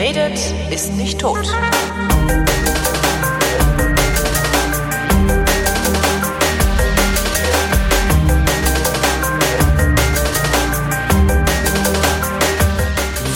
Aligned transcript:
redet, 0.00 0.40
ist 0.70 0.94
nicht 0.94 1.20
tot. 1.20 1.46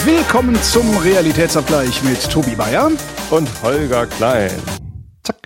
Willkommen 0.07 0.55
zum 0.63 0.97
Realitätsabgleich 0.97 2.03
mit 2.03 2.31
Tobi 2.31 2.55
Bayer. 2.55 2.91
Und 3.31 3.49
Holger 3.63 4.07
Klein. 4.07 4.51
Zack. 5.23 5.37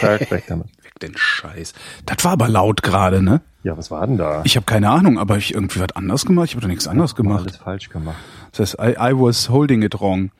Zack, 0.00 0.30
weg 0.30 0.44
damit. 0.46 0.66
Weg 0.82 1.00
den 1.00 1.16
Scheiß. 1.16 1.72
Das 2.04 2.22
war 2.22 2.32
aber 2.32 2.48
laut 2.48 2.82
gerade, 2.82 3.22
ne? 3.22 3.40
Ja, 3.66 3.76
was 3.76 3.90
war 3.90 4.06
denn 4.06 4.16
da? 4.16 4.42
Ich 4.44 4.54
habe 4.54 4.64
keine 4.64 4.90
Ahnung, 4.90 5.18
aber 5.18 5.38
ich 5.38 5.52
irgendwie 5.52 5.80
was 5.80 5.90
anders 5.96 6.24
gemacht. 6.24 6.44
Ich 6.46 6.52
habe 6.52 6.60
doch 6.60 6.68
nichts 6.68 6.86
anders 6.86 7.10
Hab 7.10 7.18
mal 7.18 7.22
gemacht. 7.24 7.46
Alles 7.48 7.56
falsch 7.56 7.88
gemacht. 7.88 8.16
Das 8.52 8.74
heißt, 8.74 8.96
I, 8.96 9.10
I 9.10 9.12
was 9.12 9.48
holding 9.50 9.82
it 9.82 10.00
wrong. 10.00 10.30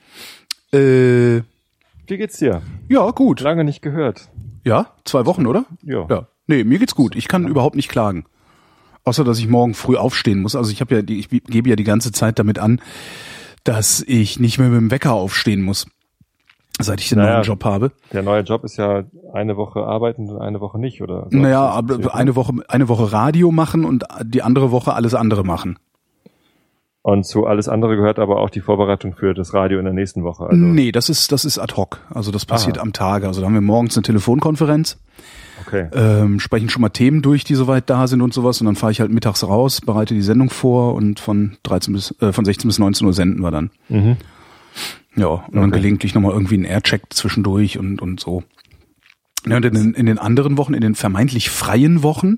Äh, 0.71 1.41
Wie 2.07 2.17
geht's 2.17 2.37
dir? 2.37 2.61
ja, 2.87 3.11
gut. 3.11 3.41
Lange 3.41 3.65
nicht 3.65 3.81
gehört. 3.81 4.29
Ja, 4.63 4.93
zwei 5.03 5.25
Wochen, 5.25 5.45
oder? 5.45 5.65
Ja. 5.83 6.07
Ja. 6.09 6.27
Nee, 6.47 6.63
mir 6.63 6.79
geht's 6.79 6.95
gut. 6.95 7.17
Ich 7.17 7.27
kann 7.27 7.49
überhaupt 7.49 7.75
nicht 7.75 7.89
klagen. 7.89 8.23
Außer, 9.03 9.25
dass 9.25 9.39
ich 9.39 9.49
morgen 9.49 9.73
früh 9.73 9.97
aufstehen 9.97 10.41
muss. 10.41 10.55
Also 10.55 10.71
ich 10.71 10.79
habe 10.79 10.95
ja, 10.95 11.01
die, 11.01 11.19
ich 11.19 11.27
gebe 11.27 11.67
ja 11.67 11.75
die 11.75 11.83
ganze 11.83 12.13
Zeit 12.13 12.39
damit 12.39 12.59
an, 12.59 12.79
dass 13.65 14.01
ich 14.07 14.39
nicht 14.39 14.57
mehr 14.57 14.69
mit 14.69 14.79
dem 14.79 14.89
Wecker 14.89 15.11
aufstehen 15.11 15.63
muss, 15.63 15.85
seit 16.79 17.01
ich 17.01 17.09
den 17.09 17.19
Naja. 17.19 17.33
neuen 17.33 17.43
Job 17.43 17.63
habe. 17.65 17.91
Der 18.13 18.23
neue 18.23 18.41
Job 18.41 18.63
ist 18.63 18.77
ja 18.77 19.03
eine 19.33 19.57
Woche 19.57 19.81
arbeiten 19.81 20.29
und 20.29 20.41
eine 20.41 20.59
Woche 20.59 20.79
nicht, 20.79 21.01
oder? 21.01 21.27
so. 21.29 21.37
Naja, 21.37 21.75
eine 22.11 22.31
ne? 22.31 22.35
Woche, 22.35 22.53
eine 22.67 22.87
Woche 22.87 23.11
Radio 23.11 23.51
machen 23.51 23.85
und 23.85 24.03
die 24.23 24.41
andere 24.41 24.71
Woche 24.71 24.93
alles 24.93 25.13
andere 25.13 25.43
machen. 25.43 25.77
Und 27.07 27.25
zu 27.25 27.45
alles 27.45 27.69
andere 27.69 27.95
gehört 27.95 28.19
aber 28.19 28.41
auch 28.41 28.49
die 28.49 28.59
Vorbereitung 28.59 29.15
für 29.15 29.33
das 29.33 29.53
Radio 29.53 29.79
in 29.79 29.85
der 29.85 29.93
nächsten 29.93 30.25
Woche. 30.25 30.47
Also, 30.47 30.57
nee, 30.57 30.91
das 30.91 31.07
ist, 31.07 31.31
das 31.31 31.45
ist 31.45 31.57
ad 31.57 31.75
hoc. 31.77 32.01
Also 32.13 32.31
das 32.31 32.45
passiert 32.45 32.79
Aha. 32.79 32.83
am 32.83 32.91
Tage. 32.91 33.27
Also 33.27 33.39
da 33.39 33.47
haben 33.47 33.53
wir 33.53 33.61
morgens 33.61 33.95
eine 33.95 34.03
Telefonkonferenz, 34.03 34.99
okay. 35.65 35.87
ähm, 35.93 36.41
sprechen 36.41 36.67
schon 36.67 36.81
mal 36.81 36.89
Themen 36.89 37.21
durch, 37.21 37.45
die 37.45 37.55
soweit 37.55 37.89
da 37.89 38.07
sind 38.07 38.21
und 38.21 38.33
sowas. 38.33 38.59
Und 38.59 38.65
dann 38.65 38.75
fahre 38.75 38.91
ich 38.91 38.99
halt 38.99 39.09
mittags 39.09 39.47
raus, 39.47 39.79
bereite 39.79 40.15
die 40.15 40.21
Sendung 40.21 40.49
vor 40.49 40.95
und 40.95 41.21
von 41.21 41.55
13 41.63 41.93
bis, 41.93 42.13
äh, 42.19 42.33
von 42.33 42.43
16 42.43 42.67
bis 42.67 42.77
19 42.77 43.07
Uhr 43.07 43.13
senden 43.13 43.41
wir 43.41 43.51
dann. 43.51 43.71
Mhm. 43.87 44.17
Ja, 45.17 45.27
und 45.27 45.55
dann 45.55 45.63
Okay. 45.69 45.79
gelegentlich 45.79 46.13
nochmal 46.13 46.31
irgendwie 46.31 46.55
einen 46.55 46.65
Aircheck 46.65 47.01
zwischendurch 47.09 47.77
und, 47.77 48.01
und 48.01 48.19
so. 48.19 48.43
Ja, 49.47 49.57
und 49.57 49.65
in 49.65 49.73
den, 49.73 49.93
in 49.93 50.05
den 50.05 50.19
anderen 50.19 50.57
Wochen, 50.57 50.73
in 50.73 50.81
den 50.81 50.95
vermeintlich 50.95 51.49
freien 51.49 52.03
Wochen, 52.03 52.37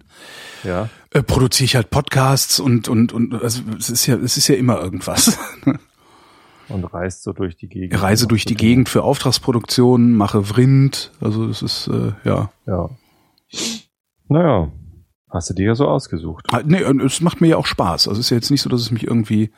Ja. 0.63 0.89
äh, 1.11 1.21
produziere 1.23 1.65
ich 1.65 1.75
halt 1.75 1.89
Podcasts 1.89 2.59
und, 2.59 2.87
und, 2.87 3.13
und 3.13 3.33
also 3.41 3.61
es 3.77 3.89
ist 3.89 4.05
ja, 4.05 4.15
es 4.15 4.37
ist 4.37 4.47
ja 4.47 4.55
immer 4.55 4.79
irgendwas. 4.81 5.37
Und 6.69 6.83
reist 6.93 7.23
so 7.23 7.33
durch 7.33 7.57
die 7.57 7.67
Gegend. 7.67 7.99
Reise 7.99 8.27
durch 8.27 8.45
die 8.45 8.53
Gegend 8.53 8.89
für 8.89 9.01
Auftragsproduktionen, 9.01 10.15
mache 10.15 10.43
Vrind, 10.43 11.11
also 11.19 11.45
es 11.47 11.63
ist, 11.63 11.87
äh, 11.87 12.11
ja. 12.23 12.51
Ja. 12.67 12.89
Naja. 14.27 14.71
Hast 15.31 15.49
du 15.49 15.53
dir 15.53 15.67
ja 15.67 15.75
so 15.75 15.87
ausgesucht. 15.87 16.47
Ah, 16.51 16.61
Nee, 16.65 16.81
es 16.81 17.21
macht 17.21 17.39
mir 17.41 17.47
ja 17.49 17.57
auch 17.57 17.67
Spaß. 17.67 18.07
Also 18.07 18.19
es 18.19 18.27
ist 18.27 18.29
ja 18.31 18.35
jetzt 18.37 18.49
nicht 18.49 18.61
so, 18.61 18.69
dass 18.69 18.81
es 18.81 18.89
mich 18.91 19.05
irgendwie 19.05 19.51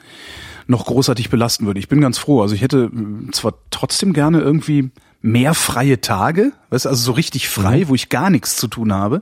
noch 0.67 0.85
großartig 0.85 1.29
belasten 1.29 1.65
würde. 1.65 1.79
Ich 1.79 1.87
bin 1.87 2.01
ganz 2.01 2.17
froh. 2.17 2.41
Also 2.41 2.55
ich 2.55 2.61
hätte 2.61 2.89
mh, 2.91 3.31
zwar 3.31 3.53
trotzdem 3.69 4.11
gerne 4.13 4.41
irgendwie 4.41 4.91
mehr 5.21 5.53
freie 5.53 6.01
Tage, 6.01 6.51
weißt 6.71 6.85
du, 6.85 6.89
also 6.89 7.01
so 7.03 7.11
richtig 7.13 7.47
frei, 7.47 7.87
wo 7.87 7.95
ich 7.95 8.09
gar 8.09 8.29
nichts 8.29 8.57
zu 8.57 8.67
tun 8.67 8.91
habe. 8.93 9.21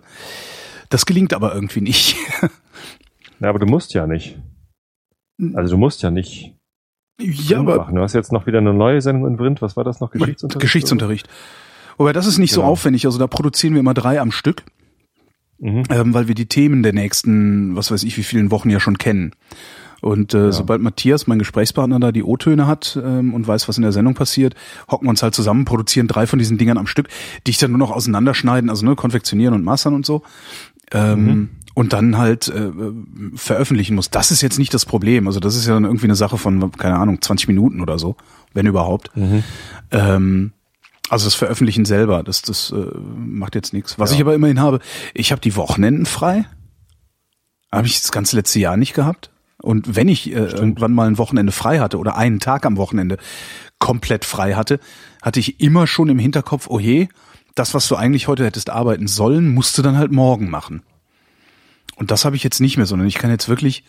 Das 0.90 1.06
gelingt 1.06 1.34
aber 1.34 1.54
irgendwie 1.54 1.82
nicht. 1.82 2.16
Ja, 3.40 3.50
aber 3.50 3.60
du 3.60 3.66
musst 3.68 3.94
ja 3.94 4.08
nicht. 4.08 4.40
Also 5.54 5.76
du 5.76 5.78
musst 5.78 6.02
ja 6.02 6.10
nicht 6.12 6.56
ja, 7.22 7.58
Vrind 7.64 7.68
machen. 7.78 7.96
Du 7.96 8.02
hast 8.02 8.14
jetzt 8.14 8.32
noch 8.32 8.48
wieder 8.48 8.58
eine 8.58 8.74
neue 8.74 9.02
Sendung 9.02 9.28
in 9.32 9.38
Vrind. 9.38 9.62
Was 9.62 9.78
war 9.78 9.84
das 9.84 10.00
noch? 10.00 10.12
Geschichtsunterricht? 10.12 10.62
Geschichtsunterricht. 10.62 11.30
Wobei 11.98 12.12
das 12.14 12.26
ist 12.28 12.38
nicht 12.38 12.54
so 12.54 12.62
Genau. 12.62 12.72
aufwendig. 12.72 13.06
Also 13.06 13.20
da 13.20 13.28
produzieren 13.28 13.74
wir 13.74 13.80
immer 13.82 13.94
drei 13.94 14.20
am 14.20 14.32
Stück. 14.32 14.64
Mhm. 15.60 15.84
ähm, 15.90 16.14
weil 16.14 16.28
wir 16.28 16.36
die 16.36 16.46
Themen 16.48 16.84
der 16.84 16.94
nächsten, 16.94 17.76
was 17.76 17.92
weiß 17.92 18.04
ich, 18.04 18.18
wie 18.18 18.24
vielen 18.24 18.50
Wochen 18.52 18.70
ja 18.70 18.80
schon 18.80 18.98
kennen. 18.98 19.32
Und 20.02 20.34
äh, 20.34 20.46
Ja. 20.46 20.52
sobald 20.54 20.82
Matthias, 20.82 21.28
mein 21.28 21.40
Gesprächspartner, 21.40 22.00
da 22.00 22.14
die 22.14 22.24
O-Töne 22.24 22.66
hat 22.68 22.98
ähm, 23.04 23.34
und 23.34 23.46
weiß, 23.48 23.68
was 23.68 23.76
in 23.78 23.82
der 23.84 23.92
Sendung 23.92 24.14
passiert, 24.14 24.56
hocken 24.90 25.06
wir 25.08 25.10
uns 25.10 25.22
halt 25.22 25.36
zusammen, 25.36 25.66
produzieren 25.66 26.08
drei 26.08 26.26
von 26.26 26.40
diesen 26.40 26.58
Dingern 26.58 26.78
am 26.78 26.88
Stück, 26.88 27.10
die 27.46 27.52
ich 27.52 27.58
dann 27.58 27.72
nur 27.72 27.80
noch 27.80 27.92
auseinanderschneiden, 27.92 28.70
also 28.70 28.86
ne, 28.86 28.96
konfektionieren 28.96 29.54
und 29.54 29.64
mastern 29.66 29.94
und 29.94 30.06
so. 30.06 30.22
Ähm, 30.92 31.26
Mhm. 31.26 31.50
Und 31.76 31.94
dann 31.94 32.18
halt 32.18 32.48
äh, 32.50 32.72
veröffentlichen 33.36 33.96
muss. 33.96 34.10
Das 34.10 34.32
ist 34.32 34.42
jetzt 34.42 34.60
nicht 34.60 34.74
das 34.74 34.86
Problem. 34.86 35.28
Also 35.28 35.40
das 35.40 35.56
ist 35.56 35.66
ja 35.68 35.74
dann 35.76 35.86
irgendwie 35.86 36.08
eine 36.08 36.16
Sache 36.16 36.38
von, 36.38 36.72
keine 36.74 36.98
Ahnung, 36.98 37.22
20 37.22 37.48
Minuten 37.48 37.80
oder 37.80 37.98
so, 38.00 38.18
wenn 38.54 38.66
überhaupt. 38.66 39.16
Mhm. 39.16 39.44
Ähm, 39.92 40.52
also 41.10 41.26
das 41.26 41.36
Veröffentlichen 41.36 41.86
selber, 41.86 42.24
das, 42.24 42.42
das 42.42 42.72
äh, 42.72 42.76
macht 43.18 43.56
jetzt 43.56 43.74
nichts. 43.74 43.98
Was 44.00 44.12
Ja. 44.12 44.16
ich 44.16 44.22
aber 44.22 44.36
immerhin 44.36 44.60
habe, 44.60 44.80
ich 45.14 45.32
habe 45.32 45.42
die 45.42 45.56
Wochenenden 45.56 46.06
frei. 46.06 46.46
Habe 47.72 47.88
ich 47.88 48.02
das 48.02 48.12
ganze 48.12 48.36
letzte 48.36 48.60
Jahr 48.60 48.78
nicht 48.78 48.94
gehabt. 48.94 49.32
Und 49.62 49.96
wenn 49.96 50.08
ich 50.08 50.32
äh, 50.32 50.36
irgendwann 50.36 50.94
mal 50.94 51.08
ein 51.08 51.18
Wochenende 51.18 51.52
frei 51.52 51.80
hatte 51.80 51.98
oder 51.98 52.16
einen 52.16 52.40
Tag 52.40 52.66
am 52.66 52.78
Wochenende 52.78 53.18
komplett 53.78 54.26
frei 54.26 54.54
hatte, 54.56 54.80
hatte 55.22 55.40
ich 55.40 55.60
immer 55.60 55.86
schon 55.86 56.10
im 56.10 56.20
Hinterkopf, 56.20 56.68
oh 56.70 56.80
je, 56.80 57.08
das, 57.56 57.74
was 57.74 57.88
du 57.88 57.96
eigentlich 57.96 58.28
heute 58.28 58.46
hättest 58.46 58.70
arbeiten 58.70 59.08
sollen, 59.08 59.54
musst 59.54 59.78
du 59.78 59.82
dann 59.82 59.98
halt 59.98 60.12
morgen 60.12 60.50
machen. 60.50 60.82
Und 61.96 62.12
das 62.12 62.24
habe 62.24 62.38
ich 62.38 62.44
jetzt 62.44 62.62
nicht 62.62 62.78
mehr, 62.78 62.86
sondern 62.86 63.08
ich 63.08 63.16
kann 63.16 63.30
jetzt 63.32 63.50
wirklich, 63.50 63.84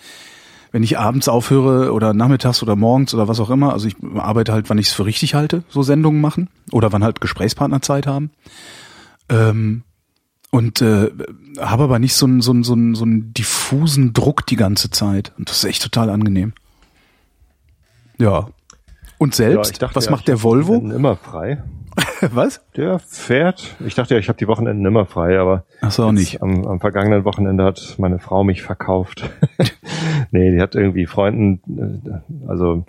wenn 0.72 0.82
ich 0.82 0.98
abends 0.98 1.28
aufhöre 1.28 1.92
oder 1.92 2.14
nachmittags 2.14 2.62
oder 2.62 2.76
morgens 2.76 3.12
oder 3.14 3.28
was 3.28 3.40
auch 3.40 3.50
immer, 3.50 3.72
also 3.72 3.88
ich 3.88 3.96
arbeite 4.14 4.52
halt, 4.52 4.70
wann 4.70 4.78
ich 4.78 4.86
es 4.86 4.92
für 4.92 5.04
richtig 5.04 5.34
halte, 5.34 5.64
so 5.68 5.82
Sendungen 5.82 6.20
machen 6.20 6.48
oder 6.70 6.92
wann 6.92 7.02
halt 7.02 7.20
Gesprächspartner 7.20 7.82
Zeit 7.82 8.06
haben. 8.06 8.30
Ähm, 9.28 9.82
und 10.50 10.82
äh, 10.82 11.10
habe 11.58 11.84
aber 11.84 11.98
nicht 11.98 12.14
so 12.14 12.26
einen, 12.26 12.40
so, 12.40 12.52
einen, 12.52 12.64
so, 12.64 12.72
einen, 12.72 12.94
so 12.94 13.04
einen 13.04 13.32
diffusen 13.32 14.12
Druck 14.12 14.46
die 14.46 14.56
ganze 14.56 14.90
Zeit. 14.90 15.32
Und 15.38 15.48
das 15.48 15.58
ist 15.58 15.64
echt 15.64 15.82
total 15.82 16.10
angenehm. 16.10 16.52
Ja. 18.18 18.48
Und 19.18 19.38
Ja, 19.38 19.48
selbst, 19.48 19.72
ich 19.72 19.78
dachte 19.78 19.96
was 19.96 20.06
ja, 20.06 20.10
macht 20.10 20.28
der 20.28 20.42
Volvo? 20.42 20.74
Immer 20.74 21.16
frei. 21.16 21.62
was? 22.32 22.64
Der 22.76 22.98
fährt. 22.98 23.76
Ich 23.84 23.94
dachte 23.94 24.14
ja, 24.14 24.20
ich 24.20 24.28
habe 24.28 24.38
die 24.38 24.48
Wochenenden 24.48 24.84
immer 24.84 25.06
frei, 25.06 25.38
aber 25.38 25.64
Ach 25.80 25.90
so, 25.90 26.12
nicht. 26.12 26.42
Am, 26.42 26.66
am 26.66 26.80
vergangenen 26.80 27.24
Wochenende 27.24 27.64
hat 27.64 27.96
meine 27.98 28.18
Frau 28.18 28.44
mich 28.44 28.62
verkauft. 28.62 29.30
nee, 30.30 30.52
die 30.52 30.60
hat 30.60 30.74
irgendwie 30.74 31.06
Freunden, 31.06 32.02
äh, 32.06 32.48
also 32.48 32.84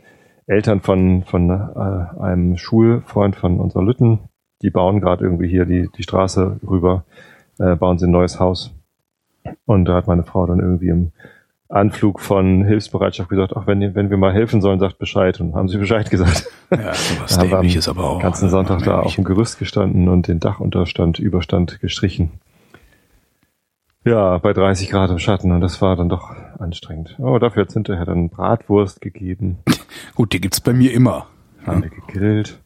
Eltern 0.47 0.81
von 0.81 1.23
von 1.23 1.49
äh, 1.49 2.19
einem 2.21 2.57
Schulfreund 2.57 3.35
von 3.35 3.59
unserer 3.59 3.83
Lütten, 3.83 4.19
die 4.61 4.69
bauen 4.69 4.99
gerade 4.99 5.23
irgendwie 5.23 5.47
hier 5.47 5.65
die 5.65 5.89
die 5.95 6.03
Straße 6.03 6.59
rüber, 6.67 7.05
äh, 7.59 7.75
bauen 7.75 7.97
sie 7.99 8.07
ein 8.07 8.11
neues 8.11 8.39
Haus. 8.39 8.73
Und 9.65 9.85
da 9.85 9.95
hat 9.95 10.07
meine 10.07 10.23
Frau 10.23 10.45
dann 10.45 10.59
irgendwie 10.59 10.89
im 10.89 11.11
Anflug 11.71 12.19
von 12.19 12.63
Hilfsbereitschaft 12.63 13.29
gesagt, 13.29 13.53
ach, 13.55 13.65
wenn, 13.65 13.95
wenn 13.95 14.09
wir 14.09 14.17
mal 14.17 14.33
helfen 14.33 14.61
sollen, 14.61 14.79
sagt 14.79 14.97
Bescheid. 14.97 15.39
Und 15.39 15.55
haben 15.55 15.69
sie 15.69 15.77
Bescheid 15.77 16.09
gesagt. 16.09 16.47
Ja, 16.69 16.93
sowas 16.93 17.37
haben 17.37 17.49
dämliches 17.49 17.87
aber 17.89 18.03
auch. 18.09 18.21
ganzen 18.21 18.49
Sonntag 18.49 18.83
da 18.83 18.99
auf 18.99 19.15
dem 19.15 19.23
Gerüst 19.23 19.59
gestanden 19.59 20.07
und 20.07 20.27
den 20.27 20.39
Dachunterstand, 20.39 21.19
Überstand 21.19 21.79
gestrichen. 21.81 22.31
Ja, 24.03 24.37
bei 24.37 24.53
30 24.53 24.89
Grad 24.89 25.11
im 25.11 25.19
Schatten 25.19 25.51
und 25.51 25.61
das 25.61 25.81
war 25.81 25.95
dann 25.95 26.09
doch 26.09 26.31
anstrengend. 26.59 27.15
Oh, 27.19 27.37
dafür 27.39 27.63
hat 27.63 27.73
hinterher 27.73 28.05
dann 28.05 28.29
Bratwurst 28.29 28.99
gegeben, 28.99 29.59
Gut, 30.15 30.33
die 30.33 30.41
gibt's 30.41 30.61
bei 30.61 30.73
mir 30.73 30.93
immer. 30.93 31.27
Haben 31.65 31.83
wir 31.83 31.89
gegrillt. 31.89 32.59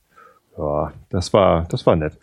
Ja, 0.57 0.93
das 1.09 1.33
war, 1.33 1.66
das 1.69 1.85
war 1.85 1.95
nett. 1.95 2.17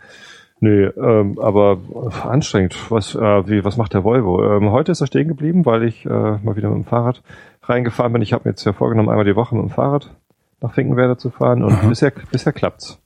Nee, 0.63 0.85
ähm, 0.85 1.41
aber 1.41 1.79
anstrengend. 2.23 2.89
Was, 2.89 3.17
äh, 3.17 3.49
wie, 3.49 3.65
was 3.65 3.77
macht 3.77 3.95
der 3.95 4.05
Volvo? 4.05 4.45
Ähm, 4.45 4.71
heute 4.71 4.93
ist 4.93 5.01
er 5.01 5.09
stehen 5.09 5.27
geblieben, 5.27 5.67
weil 5.67 5.83
ich 5.83 6.07
äh, 6.07 6.09
mal 6.09 6.55
wieder 6.55 6.69
mit 6.69 6.79
dem 6.79 6.85
Fahrrad 6.85 7.21
reingefahren 7.65 8.13
bin. 8.13 8.23
Ich 8.23 8.33
habe 8.33 8.45
mir 8.45 8.53
jetzt 8.53 8.63
ja 8.63 8.73
vorgenommen, 8.73 9.09
einmal 9.09 9.25
die 9.25 9.35
Woche 9.35 9.57
mit 9.57 9.65
dem 9.65 9.71
Fahrrad 9.71 10.15
nach 10.61 10.73
Finkenwerder 10.73 11.19
zu 11.19 11.31
fahren 11.31 11.65
und 11.65 11.73
Aha. 11.73 11.89
bisher, 11.89 12.13
bisher 12.31 12.53
klappt's. 12.53 13.01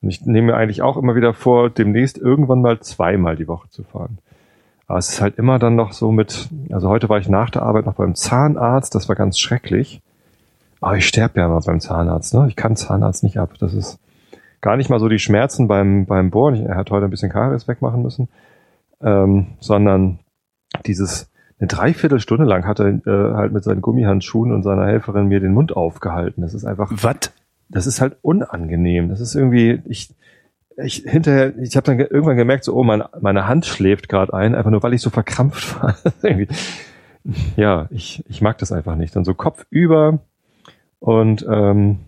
Und 0.00 0.08
ich 0.08 0.24
nehme 0.24 0.46
mir 0.46 0.56
eigentlich 0.56 0.80
auch 0.80 0.96
immer 0.96 1.14
wieder 1.14 1.34
vor, 1.34 1.68
demnächst 1.68 2.16
irgendwann 2.16 2.62
mal 2.62 2.80
zweimal 2.80 3.36
die 3.36 3.46
Woche 3.46 3.68
zu 3.68 3.84
fahren. 3.84 4.16
Aber 4.86 4.98
es 4.98 5.10
ist 5.10 5.20
halt 5.20 5.36
immer 5.36 5.58
dann 5.58 5.76
noch 5.76 5.92
so 5.92 6.12
mit, 6.12 6.48
also 6.70 6.88
heute 6.88 7.10
war 7.10 7.18
ich 7.18 7.28
nach 7.28 7.50
der 7.50 7.60
Arbeit 7.60 7.84
noch 7.84 7.96
beim 7.96 8.14
Zahnarzt, 8.14 8.94
das 8.94 9.06
war 9.10 9.16
ganz 9.16 9.38
schrecklich. 9.38 10.00
Aber 10.80 10.96
ich 10.96 11.06
sterbe 11.06 11.40
ja 11.40 11.46
immer 11.46 11.60
beim 11.60 11.80
Zahnarzt, 11.80 12.32
ne? 12.32 12.46
Ich 12.48 12.56
kann 12.56 12.74
Zahnarzt 12.74 13.22
nicht 13.22 13.38
ab. 13.38 13.50
Das 13.60 13.74
ist 13.74 13.98
gar 14.60 14.76
nicht 14.76 14.90
mal 14.90 15.00
so 15.00 15.08
die 15.08 15.18
Schmerzen 15.18 15.68
beim, 15.68 16.06
beim 16.06 16.30
Bohren. 16.30 16.54
Ich- 16.54 16.62
Er 16.62 16.76
hat 16.76 16.90
heute 16.90 17.04
ein 17.04 17.10
bisschen 17.10 17.30
Karies 17.30 17.68
wegmachen 17.68 18.02
müssen. 18.02 18.28
Ähm, 19.00 19.48
sondern 19.60 20.18
dieses, 20.86 21.30
eine 21.60 21.68
Dreiviertelstunde 21.68 22.44
lang 22.44 22.66
hat 22.66 22.80
er 22.80 22.88
äh, 22.88 23.34
halt 23.34 23.52
mit 23.52 23.62
seinen 23.64 23.80
Gummihandschuhen 23.80 24.52
und 24.52 24.62
seiner 24.64 24.86
Helferin 24.86 25.28
mir 25.28 25.40
den 25.40 25.52
Mund 25.54 25.76
aufgehalten. 25.76 26.42
Das 26.42 26.54
ist 26.54 26.64
einfach, 26.64 26.90
Was? 27.02 27.32
das 27.68 27.86
ist 27.86 28.00
halt 28.00 28.16
unangenehm. 28.22 29.08
Das 29.08 29.20
ist 29.20 29.34
irgendwie, 29.36 29.80
ich, 29.86 30.14
ich 30.76 31.04
hinterher, 31.06 31.56
ich 31.58 31.76
habe 31.76 31.84
dann 31.84 31.98
ge- 31.98 32.08
irgendwann 32.10 32.36
gemerkt, 32.36 32.64
so, 32.64 32.74
oh, 32.74 32.82
meine, 32.82 33.08
meine 33.20 33.46
Hand 33.46 33.66
schläft 33.66 34.08
gerade 34.08 34.34
ein, 34.34 34.54
einfach 34.54 34.70
nur 34.70 34.82
weil 34.82 34.94
ich 34.94 35.02
so 35.02 35.10
verkrampft 35.10 35.80
war. 35.82 35.96
Ja, 37.56 37.86
ich, 37.90 38.24
ich 38.28 38.40
mag 38.40 38.58
das 38.58 38.72
einfach 38.72 38.96
nicht. 38.96 39.14
Dann 39.14 39.24
so 39.24 39.34
Kopf 39.34 39.66
über 39.70 40.18
und 40.98 41.46
ähm, 41.48 41.98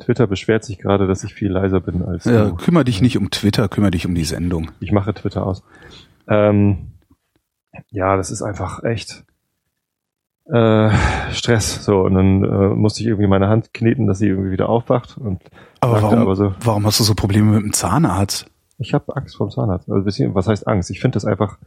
Twitter 0.00 0.26
beschwert 0.26 0.64
sich 0.64 0.78
gerade, 0.78 1.06
dass 1.06 1.22
ich 1.24 1.34
viel 1.34 1.50
leiser 1.52 1.80
bin 1.80 2.02
als 2.04 2.24
Ja, 2.24 2.46
du. 2.46 2.56
kümmere 2.56 2.84
dich 2.84 3.00
nicht 3.00 3.16
um 3.18 3.30
Twitter, 3.30 3.68
kümmere 3.68 3.92
dich 3.92 4.06
um 4.06 4.14
die 4.14 4.24
Sendung. 4.24 4.70
Ich 4.80 4.92
mache 4.92 5.14
Twitter 5.14 5.46
aus. 5.46 5.62
Ähm, 6.28 6.92
ja, 7.90 8.16
das 8.16 8.30
ist 8.30 8.42
einfach 8.42 8.82
echt 8.82 9.24
äh, 10.46 10.90
Stress. 11.32 11.84
So, 11.84 12.00
und 12.02 12.14
dann 12.14 12.44
äh, 12.44 12.74
musste 12.74 13.00
ich 13.02 13.06
irgendwie 13.06 13.28
meine 13.28 13.48
Hand 13.48 13.72
kneten, 13.72 14.06
dass 14.06 14.18
sie 14.18 14.28
irgendwie 14.28 14.50
wieder 14.50 14.68
aufwacht. 14.68 15.16
Und 15.18 15.42
Aber 15.80 16.02
warum, 16.02 16.18
aber 16.18 16.34
so, 16.36 16.54
warum 16.60 16.86
hast 16.86 16.98
du 17.00 17.04
so 17.04 17.14
Probleme 17.14 17.52
mit 17.52 17.62
dem 17.62 17.72
Zahnarzt? 17.72 18.46
ich 18.82 18.94
habe 18.94 19.14
Angst 19.14 19.36
vor 19.36 19.46
dem 19.46 19.50
Zahnarzt. 19.52 19.90
Also 19.90 20.02
bisschen, 20.04 20.34
was 20.34 20.46
heißt 20.48 20.66
Angst? 20.66 20.90
Ich 20.90 21.00
finde 21.00 21.16
das 21.16 21.26
einfach 21.26 21.58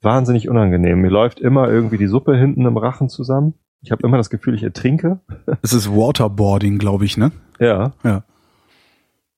wahnsinnig 0.00 0.48
unangenehm. 0.48 0.98
Mir 1.02 1.10
läuft 1.10 1.38
immer 1.38 1.68
irgendwie 1.68 1.98
die 1.98 2.06
Suppe 2.06 2.34
hinten 2.34 2.64
im 2.64 2.78
Rachen 2.78 3.10
zusammen. 3.10 3.52
Ich 3.82 3.92
habe 3.92 4.06
immer 4.06 4.16
das 4.16 4.30
Gefühl, 4.30 4.54
ich 4.54 4.62
ertrinke. 4.62 5.20
Es 5.60 5.74
ist 5.74 5.90
Waterboarding, 5.90 6.78
glaube 6.78 7.04
ich, 7.04 7.18
ne? 7.18 7.30
Ja. 7.60 7.92
Ja. 8.02 8.24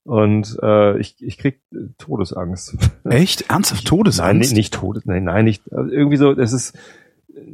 Und 0.04 0.58
äh, 0.62 0.98
ich, 0.98 1.16
ich 1.20 1.38
krieg 1.38 1.60
Todesangst. 1.98 2.76
Echt? 3.04 3.50
Ernsthaft 3.50 3.84
Nein, 3.84 3.88
Todesangst? 3.88 4.50
nicht, 4.50 4.56
nicht 4.56 4.74
Todes, 4.74 5.04
nein, 5.06 5.24
nein, 5.24 5.44
nicht. 5.44 5.72
Also 5.72 5.90
irgendwie 5.90 6.16
so, 6.16 6.32
es 6.32 6.52
ist, 6.52 6.76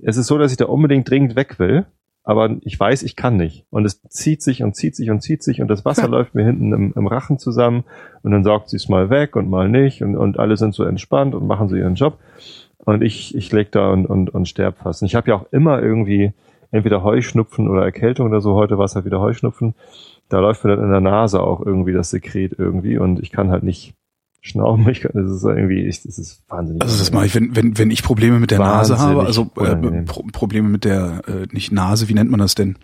es 0.03 0.17
ist 0.17 0.27
so, 0.27 0.39
dass 0.39 0.51
ich 0.51 0.57
da 0.57 0.67
unbedingt 0.67 1.11
dringend 1.11 1.37
weg 1.37 1.59
will, 1.59 1.87
aber 2.25 2.57
ich 2.63 2.79
weiß, 2.79 3.03
ich 3.03 3.17
kann 3.17 3.37
nicht. 3.37 3.67
Und 3.71 3.85
es 3.85 4.03
zieht 4.09 4.43
sich 4.43 4.63
und 4.63 4.75
zieht 4.77 4.97
sich 4.97 5.11
und 5.11 5.21
zieht 5.21 5.43
sich 5.43 5.61
und 5.61 5.69
das 5.69 5.85
Wasser 5.85 6.09
läuft 6.09 6.35
mir 6.35 6.45
hinten 6.45 6.73
im, 6.73 6.93
im 6.95 7.07
Rachen 7.07 7.39
zusammen 7.39 7.85
und 8.23 8.33
dann 8.33 8.45
saugt 8.45 8.71
sie 8.71 8.77
es 8.77 8.89
mal 8.89 9.11
weg 9.11 9.37
und 9.37 9.51
mal 9.51 9.69
nicht 9.69 10.03
und, 10.03 10.17
und 10.17 10.39
alle 10.39 10.57
sind 10.57 10.75
so 10.75 10.85
entspannt 10.85 11.35
und 11.35 11.47
machen 11.47 11.69
so 11.69 11.77
ihren 11.77 11.97
Job. 11.97 12.19
Und 12.79 13.03
ich, 13.03 13.35
ich 13.35 13.53
leg 13.53 13.71
da 13.73 13.91
und, 13.91 14.07
und, 14.07 14.31
und 14.31 14.49
sterb 14.49 14.79
fast. 14.79 15.03
Und 15.03 15.07
ich 15.09 15.15
habe 15.15 15.29
ja 15.29 15.37
auch 15.37 15.53
immer 15.53 15.83
irgendwie 15.83 16.33
entweder 16.71 17.03
Heuschnupfen 17.03 17.69
oder 17.69 17.83
Erkältung 17.83 18.27
oder 18.27 18.41
so. 18.41 18.55
Heute 18.55 18.79
war 18.79 18.87
es 18.87 18.95
halt 18.95 19.05
wieder 19.05 19.21
Heuschnupfen. 19.21 19.75
Da 20.29 20.41
läuft 20.41 20.65
mir 20.65 20.77
dann 20.77 20.85
in 20.85 20.91
der 20.91 21.01
Nase 21.01 21.41
auch 21.41 21.65
irgendwie 21.65 21.93
das 21.93 22.11
Sekret 22.11 22.55
irgendwie 22.59 22.99
und 22.99 23.21
ich 23.21 23.31
kann 23.31 23.51
halt 23.51 23.63
nicht 23.63 23.95
schnauben. 24.41 24.87
Ich 24.91 25.01
kann, 25.01 25.13
das 25.15 25.31
ist 25.31 25.45
irgendwie, 25.45 25.87
ich, 25.87 26.03
das 26.03 26.19
ist 26.19 26.43
wahnsinnig. 26.49 26.83
Also 26.83 26.99
das 26.99 27.13
mache 27.13 27.27
ich, 27.27 27.35
wenn, 27.35 27.57
wenn, 27.57 27.79
wenn 27.79 27.91
ich 27.91 28.03
Probleme 28.03 28.39
mit 28.39 28.51
der 28.51 28.59
Nase 28.59 28.99
habe, 28.99 29.25
also 29.25 29.51
äh. 29.61 30.03
Pro 30.05 30.25
Probleme 30.33 30.69
mit 30.69 30.85
der, 30.85 31.23
äh, 31.27 31.47
nicht 31.53 31.73
Nase, 31.73 32.09
wie 32.09 32.15
nennt 32.15 32.31
man 32.31 32.41
das 32.41 32.55
denn? 32.55 32.77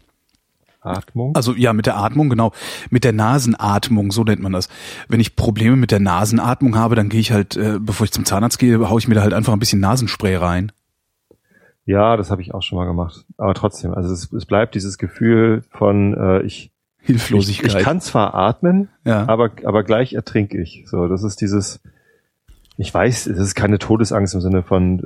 Atmung. 0.84 1.34
Also 1.34 1.54
ja, 1.54 1.72
mit 1.72 1.86
der 1.86 1.96
Atmung, 1.96 2.28
genau. 2.28 2.52
Mit 2.90 3.04
der 3.04 3.12
Nasenatmung, 3.12 4.10
so 4.10 4.22
nennt 4.22 4.42
man 4.42 4.52
das. 4.52 4.68
Wenn 5.08 5.20
ich 5.20 5.36
Probleme 5.36 5.76
mit 5.76 5.90
der 5.90 6.00
Nasenatmung 6.00 6.76
habe, 6.76 6.94
dann 6.94 7.08
gehe 7.08 7.20
ich 7.20 7.32
halt, 7.32 7.56
äh, 7.56 7.78
bevor 7.80 8.04
ich 8.04 8.12
zum 8.12 8.24
Zahnarzt 8.24 8.58
gehe, 8.58 8.88
haue 8.88 8.98
ich 8.98 9.08
mir 9.08 9.14
da 9.14 9.22
halt 9.22 9.32
einfach 9.32 9.52
ein 9.52 9.58
bisschen 9.58 9.80
Nasenspray 9.80 10.36
rein. 10.36 10.72
Ja, 11.86 12.16
das 12.16 12.30
habe 12.30 12.40
ich 12.42 12.54
auch 12.54 12.62
schon 12.62 12.76
mal 12.76 12.86
gemacht. 12.86 13.26
Aber 13.36 13.54
trotzdem, 13.54 13.92
also 13.92 14.12
es, 14.12 14.32
es 14.32 14.46
bleibt 14.46 14.74
dieses 14.74 14.98
Gefühl 14.98 15.62
von 15.70 16.14
äh, 16.14 16.42
ich, 16.42 16.72
Hilflosigkeit. 17.04 17.74
ich 17.74 17.84
kann 17.84 18.00
zwar 18.00 18.34
atmen, 18.34 18.88
ja. 19.04 19.28
aber 19.28 19.50
aber 19.64 19.82
gleich 19.84 20.14
ertrinke 20.14 20.60
ich. 20.60 20.84
So, 20.86 21.06
das 21.08 21.22
ist 21.22 21.40
dieses. 21.40 21.80
Ich 22.76 22.92
weiß, 22.92 23.28
es 23.28 23.38
ist 23.38 23.54
keine 23.54 23.78
Todesangst 23.78 24.34
im 24.34 24.40
Sinne 24.40 24.64
von 24.64 25.00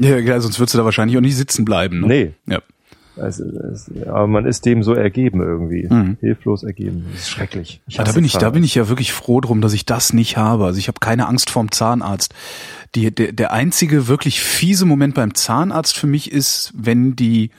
äh, 0.00 0.06
ja, 0.06 0.18
ja, 0.18 0.40
sonst 0.40 0.60
würdest 0.60 0.74
du 0.74 0.78
da 0.78 0.84
wahrscheinlich 0.84 1.16
auch 1.16 1.22
nicht 1.22 1.36
sitzen 1.36 1.64
bleiben. 1.64 2.00
Ne? 2.00 2.06
nee. 2.06 2.32
Ja. 2.46 2.60
Also, 3.16 3.42
es, 3.44 3.90
aber 4.06 4.28
man 4.28 4.46
ist 4.46 4.64
dem 4.64 4.84
so 4.84 4.94
ergeben 4.94 5.40
irgendwie, 5.40 5.88
Mhm. 5.90 6.18
hilflos 6.20 6.62
ergeben. 6.62 7.06
Das 7.10 7.22
ist 7.22 7.30
schrecklich. 7.30 7.80
Ich 7.88 7.96
Ja, 7.96 8.04
da 8.04 8.12
bin 8.12 8.24
ich, 8.24 8.34
da 8.34 8.50
bin 8.50 8.62
ich 8.62 8.76
ja 8.76 8.88
wirklich 8.88 9.12
froh 9.12 9.40
drum, 9.40 9.60
dass 9.60 9.72
ich 9.72 9.86
das 9.86 10.12
nicht 10.12 10.36
habe. 10.36 10.66
Also 10.66 10.78
ich 10.78 10.86
habe 10.86 11.00
keine 11.00 11.26
Angst 11.26 11.50
vorm 11.50 11.72
Zahnarzt. 11.72 12.32
Die, 12.94 13.12
der, 13.12 13.32
der 13.32 13.52
einzige 13.52 14.06
wirklich 14.06 14.40
fiese 14.40 14.86
Moment 14.86 15.14
beim 15.14 15.34
Zahnarzt 15.34 15.96
für 15.98 16.06
mich 16.06 16.30
ist, 16.30 16.72
wenn 16.76 17.16
die 17.16 17.50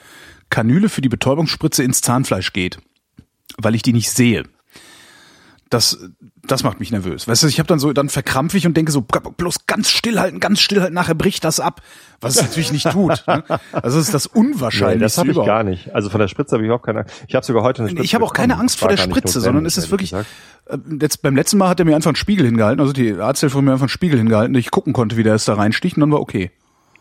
Kanüle 0.50 0.88
für 0.88 1.01
die 1.01 1.10
Betäubungsspritze 1.10 1.84
ins 1.84 2.00
Zahnfleisch 2.01 2.54
geht, 2.54 2.80
weil 3.61 3.75
ich 3.75 3.81
die 3.81 3.94
nicht 3.94 4.09
sehe. 4.11 4.44
Das, 5.69 6.00
das 6.47 6.63
macht 6.63 6.79
mich 6.79 6.91
nervös. 6.91 7.27
Weißt 7.27 7.44
du, 7.44 7.47
ich 7.47 7.59
habe 7.59 7.67
dann 7.67 7.77
so, 7.77 7.94
dann 7.94 8.09
verkrampfe 8.09 8.57
ich 8.57 8.65
und 8.65 8.75
denke 8.75 8.91
so, 8.91 9.01
bloß 9.01 9.67
ganz 9.67 9.91
stillhalten, 9.91 10.39
ganz 10.39 10.61
stillhalten, 10.61 10.95
nachher 10.95 11.13
bricht 11.13 11.44
das 11.44 11.59
ab. 11.59 11.81
Was 12.21 12.38
es 12.38 12.41
natürlich 12.41 12.71
nicht 12.71 12.89
tut. 12.89 13.23
Ne? 13.27 13.44
Also 13.71 14.00
ist 14.00 14.11
das 14.11 14.33
Nee, 14.33 14.39
Unwahrscheinlichste 14.39 15.03
das 15.03 15.17
habe 15.19 15.31
ich 15.31 15.45
gar 15.45 15.63
nicht. 15.63 15.94
Also 15.94 16.09
von 16.09 16.19
der 16.19 16.27
Spritze 16.27 16.53
habe 16.56 16.63
ich 16.63 16.67
überhaupt 16.67 16.88
keine 16.88 17.01
Angst. 17.01 17.23
Ich 17.27 17.35
habe 17.35 17.45
sogar 17.45 17.61
heute 17.61 17.83
eine 17.83 17.91
Spritze 17.91 18.03
Ich 18.03 18.15
habe 18.15 18.25
auch 18.25 18.33
keine 18.33 18.47
bekommen. 18.53 18.61
Angst 18.61 18.79
vor 18.79 18.88
der 18.89 18.97
Spritze, 18.97 19.41
sondern 19.41 19.67
es 19.67 19.77
ist 19.77 19.91
ehrlich 19.91 20.12
wirklich, 20.12 20.27
äh, 20.65 20.77
jetzt 21.00 21.21
beim 21.21 21.35
letzten 21.35 21.59
Mal 21.59 21.69
hat 21.69 21.79
er 21.79 21.85
mir 21.85 21.95
einfach 21.95 22.09
einen 22.09 22.15
Spiegel 22.15 22.47
hingehalten, 22.47 22.81
also 22.81 22.91
die 22.91 23.13
Arzthelfer 23.13 23.57
hat 23.57 23.63
mir 23.63 23.71
einfach 23.73 23.83
einen 23.83 23.89
Spiegel 23.89 24.17
hingehalten, 24.17 24.53
dass 24.55 24.62
ich 24.62 24.71
gucken 24.71 24.94
konnte, 24.94 25.17
wie 25.17 25.23
der 25.23 25.35
es 25.35 25.45
da 25.45 25.53
reinsticht 25.53 25.97
und 25.97 26.01
dann 26.01 26.12
war 26.12 26.19
okay. 26.19 26.50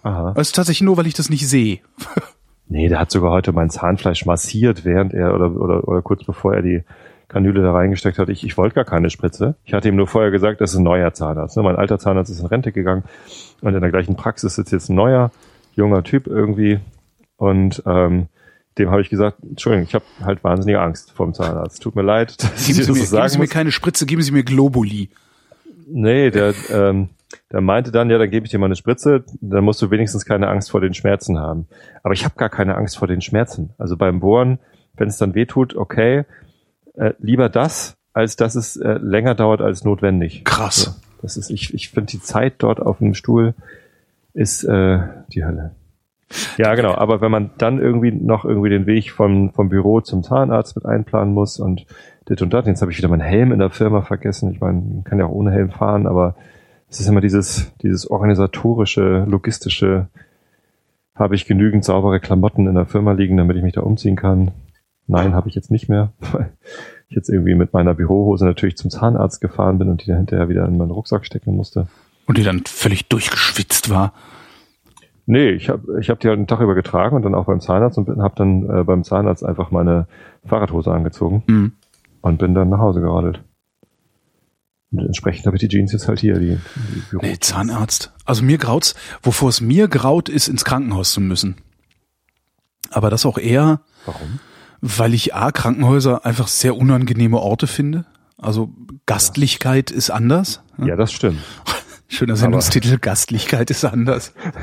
Aha. 0.03 0.35
Ist 0.39 0.55
tatsächlich 0.55 0.83
nur, 0.83 0.99
weil 0.99 1.07
ich 1.07 1.15
das 1.15 1.31
nicht 1.31 1.49
sehe. 1.49 1.81
Nee, 2.69 2.89
der 2.89 3.01
hat 3.01 3.11
sogar 3.11 3.31
heute 3.31 3.53
mein 3.53 3.71
Zahnfleisch 3.71 4.27
massiert, 4.27 4.85
während 4.85 5.15
er 5.15 5.35
oder, 5.35 5.51
oder, 5.57 5.89
oder 5.89 6.03
kurz 6.03 6.25
bevor 6.25 6.55
er 6.55 6.63
die 6.63 6.83
Kanüle 7.29 7.63
da 7.63 7.73
reingesteckt 7.73 8.19
hat. 8.19 8.29
Ich, 8.29 8.45
ich 8.45 8.57
wollte 8.57 8.75
gar 8.75 8.85
keine 8.85 9.11
Spritze. 9.11 9.57
Ich 9.65 9.75
hatte 9.75 9.89
ihm 9.89 9.97
nur 9.97 10.07
vorher 10.07 10.31
gesagt, 10.31 10.61
das 10.61 10.73
ist 10.73 10.79
ein 10.79 10.83
neuer 10.83 11.13
Zahnarzt. 11.13 11.57
Ne? 11.57 11.63
Mein 11.63 11.77
alter 11.77 11.99
Zahnarzt 11.99 12.31
ist 12.31 12.41
in 12.41 12.47
Rente 12.47 12.73
gegangen 12.73 13.05
und 13.61 13.75
in 13.75 13.81
der 13.81 13.91
gleichen 13.91 14.17
Praxis 14.17 14.55
sitzt 14.55 14.73
jetzt 14.73 14.89
ein 14.89 14.97
neuer, 14.97 15.31
junger 15.75 16.03
Typ 16.03 16.27
irgendwie. 16.27 16.81
Und 17.37 17.83
ähm, 17.87 18.29
dem 18.79 18.91
habe 18.91 19.03
ich 19.03 19.11
gesagt, 19.11 19.39
Entschuldigung, 19.43 19.87
ich 19.87 19.95
habe 19.95 20.05
halt 20.25 20.43
wahnsinnige 20.45 20.81
Angst 20.81 21.13
vor 21.13 21.27
dem 21.27 21.35
Zahnarzt. 21.35 21.83
Tut 21.83 21.97
mir 21.97 22.03
leid, 22.03 22.43
dass 22.43 22.67
Geben 22.67 22.71
ich 22.71 22.75
Sie, 22.75 22.79
das 22.81 22.89
mir, 22.89 22.95
geben 22.95 23.07
sagen 23.07 23.29
Sie 23.29 23.39
mir 23.39 23.45
muss. 23.45 23.51
keine 23.51 23.73
Spritze, 23.73 24.07
geben 24.07 24.23
Sie 24.23 24.33
mir 24.33 24.43
Globuli. 24.43 25.11
Nee, 25.87 26.31
der, 26.31 26.55
ähm, 26.71 27.09
der 27.53 27.61
meinte 27.61 27.93
dann, 27.93 28.11
ja, 28.11 28.19
dann 28.19 28.31
gebe 28.31 28.47
ich 28.47 28.51
dir 28.51 28.59
mal 28.59 28.67
eine 28.67 28.77
Spritze, 28.77 29.25
dann 29.41 29.65
musst 29.65 29.83
du 29.83 29.91
wenigstens 29.91 30.25
keine 30.25 30.49
Angst 30.49 30.71
vor 30.71 30.81
den 30.81 30.95
Schmerzen 30.95 31.39
haben. 31.39 31.67
Aber 32.03 32.15
ich 32.15 32.25
habe 32.25 32.35
gar 32.37 32.49
keine 32.49 32.77
Angst 32.77 32.99
vor 32.99 33.09
den 33.09 33.21
Schmerzen. 33.21 33.71
Also 33.79 33.97
beim 33.97 34.21
Bohren, 34.21 34.59
wenn 34.97 35.09
es 35.09 35.19
dann 35.19 35.35
weh 35.35 35.47
tut, 35.47 35.77
okay, 35.77 36.25
äh, 36.95 37.13
lieber 37.19 37.49
das, 37.49 37.97
als 38.13 38.37
dass 38.37 38.55
es 38.55 38.77
äh, 38.77 38.99
länger 39.01 39.35
dauert 39.35 39.61
als 39.61 39.85
notwendig. 39.85 40.45
Krass. 40.45 40.77
So, 40.77 40.91
das 41.23 41.37
ist, 41.37 41.51
ich, 41.51 41.75
ich 41.75 41.91
finde 41.91 42.11
die 42.11 42.21
Zeit 42.21 42.55
dort 42.59 42.81
auf 42.81 42.99
dem 42.99 43.15
Stuhl 43.15 43.55
ist 44.35 44.65
äh, 44.65 45.01
die 45.33 45.45
Hölle. 45.45 45.73
Ja, 46.59 46.75
genau. 46.75 46.95
Aber 46.95 47.21
wenn 47.21 47.31
man 47.31 47.51
dann 47.59 47.81
irgendwie 47.81 48.13
noch 48.13 48.45
irgendwie 48.45 48.69
den 48.69 48.87
Weg 48.87 49.11
vom, 49.11 49.53
vom 49.53 49.69
Büro 49.69 50.01
zum 50.01 50.23
Zahnarzt 50.23 50.77
mit 50.77 50.85
einplanen 50.85 51.33
muss 51.33 51.59
und 51.59 51.87
dit 52.29 52.43
und 52.43 52.53
dat, 52.53 52.67
jetzt 52.67 52.83
habe 52.83 52.93
ich 52.93 52.99
wieder 52.99 53.09
meinen 53.09 53.21
Helm 53.21 53.53
in 53.53 53.59
der 53.59 53.71
Firma 53.71 54.03
vergessen. 54.03 54.53
Ich 54.53 54.61
meine, 54.61 54.81
man 54.81 55.05
kann 55.05 55.19
ja 55.19 55.27
auch 55.27 55.33
ohne 55.33 55.51
Helm 55.51 55.71
fahren, 55.71 56.07
aber 56.07 56.37
es 56.89 57.01
ist 57.01 57.09
immer 57.09 57.21
dieses, 57.21 57.73
dieses 57.83 58.11
organisatorische, 58.11 59.25
logistische, 59.29 60.09
habe 61.15 61.35
ich 61.35 61.47
genügend 61.47 61.85
saubere 61.85 62.21
Klamotten 62.21 62.67
in 62.67 62.75
der 62.75 62.87
Firma 62.87 63.13
liegen, 63.13 63.37
damit 63.37 63.57
ich 63.57 63.63
mich 63.63 63.75
da 63.75 63.81
umziehen 63.83 64.17
kann? 64.17 64.53
Nein, 65.07 65.35
habe 65.35 65.49
ich 65.49 65.55
jetzt 65.55 65.71
nicht 65.71 65.89
mehr, 65.89 66.13
weil 66.33 66.53
ich 67.09 67.17
jetzt 67.17 67.29
irgendwie 67.29 67.55
mit 67.55 67.73
meiner 67.73 67.95
Bürohose 67.95 68.45
natürlich 68.45 68.77
zum 68.77 68.91
Zahnarzt 68.91 69.41
gefahren 69.41 69.79
bin 69.79 69.89
und 69.89 70.03
die 70.03 70.07
dann 70.07 70.19
hinterher 70.19 70.49
wieder 70.49 70.67
in 70.67 70.77
meinen 70.77 70.91
Rucksack 70.91 71.25
stecken 71.25 71.57
musste. 71.57 71.89
Und 72.27 72.39
die 72.39 72.45
dann 72.45 72.63
völlig 72.67 73.09
durchgeschwitzt 73.09 73.91
war. 73.91 74.13
Nee, 75.27 75.51
ich 75.51 75.69
habe 75.69 75.99
ich 76.01 76.09
hab 76.09 76.21
die 76.21 76.29
halt 76.29 76.39
einen 76.39 76.47
Tag 76.47 76.61
über 76.61 76.75
getragen 76.75 77.17
und 77.17 77.23
dann 77.23 77.35
auch 77.35 77.47
beim 77.47 77.61
Zahnarzt 77.61 77.99
und 77.99 78.09
habe 78.23 78.35
dann 78.37 78.69
äh, 78.69 78.85
beim 78.85 79.03
Zahnarzt 79.05 79.45
einfach 79.45 79.71
meine 79.71 80.07
Fahrradhose 80.45 80.91
angezogen 80.91 81.43
Mhm. 81.47 81.73
und 82.23 82.39
bin 82.39 82.55
dann 82.55 82.71
nach 82.71 82.79
Hause 82.79 83.01
geradelt. 83.01 83.43
Und 84.91 85.01
entsprechend 85.01 85.47
habe 85.47 85.57
ich 85.57 85.61
die 85.61 85.69
Jeans 85.69 85.93
jetzt 85.93 86.09
halt 86.09 86.19
hier, 86.21 86.39
die, 86.39 86.57
die 86.77 87.01
Büro. 87.11 87.23
Nee, 87.23 87.37
Zahnarzt. 87.39 88.13
Also 88.25 88.43
mir 88.43 88.57
graut's, 88.59 88.95
wovor 89.23 89.51
es 89.51 89.61
mir 89.61 89.89
graut, 89.89 90.29
ist 90.29 90.49
ins 90.49 90.65
Krankenhaus 90.65 91.13
zu 91.13 91.21
müssen. 91.21 91.57
Aber 92.91 93.11
das 93.11 93.27
auch 93.27 93.37
eher, 93.39 93.81
Warum? 94.07 94.41
weil 94.81 95.13
ich 95.13 95.35
A, 95.35 95.53
Krankenhäuser 95.53 96.25
einfach 96.25 96.49
sehr 96.49 96.77
unangenehme 96.77 97.39
Orte 97.39 97.67
finde. 97.67 98.07
Also 98.39 98.73
Gastlichkeit 99.05 99.91
ist 99.91 100.11
anders. 100.11 100.63
Ja, 100.79 100.97
das 100.97 101.13
stimmt. 101.13 101.41
Schöner 102.11 102.37
Sendungstitel, 102.37 102.97
Gastlichkeit 102.99 103.71
ist 103.71 103.85
anders. 103.85 104.33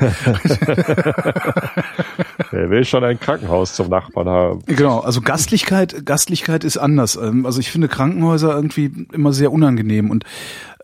Wer 2.50 2.70
will 2.70 2.84
schon 2.84 3.04
ein 3.04 3.20
Krankenhaus 3.20 3.74
zum 3.74 3.88
Nachbarn 3.88 4.28
haben? 4.28 4.62
Genau, 4.66 4.98
also 4.98 5.20
Gastlichkeit, 5.20 6.04
Gastlichkeit 6.04 6.64
ist 6.64 6.76
anders. 6.76 7.14
Ähm, 7.14 7.46
Also 7.46 7.60
ich 7.60 7.70
finde 7.70 7.86
Krankenhäuser 7.86 8.54
irgendwie 8.56 9.06
immer 9.12 9.32
sehr 9.32 9.52
unangenehm 9.52 10.10
und 10.10 10.24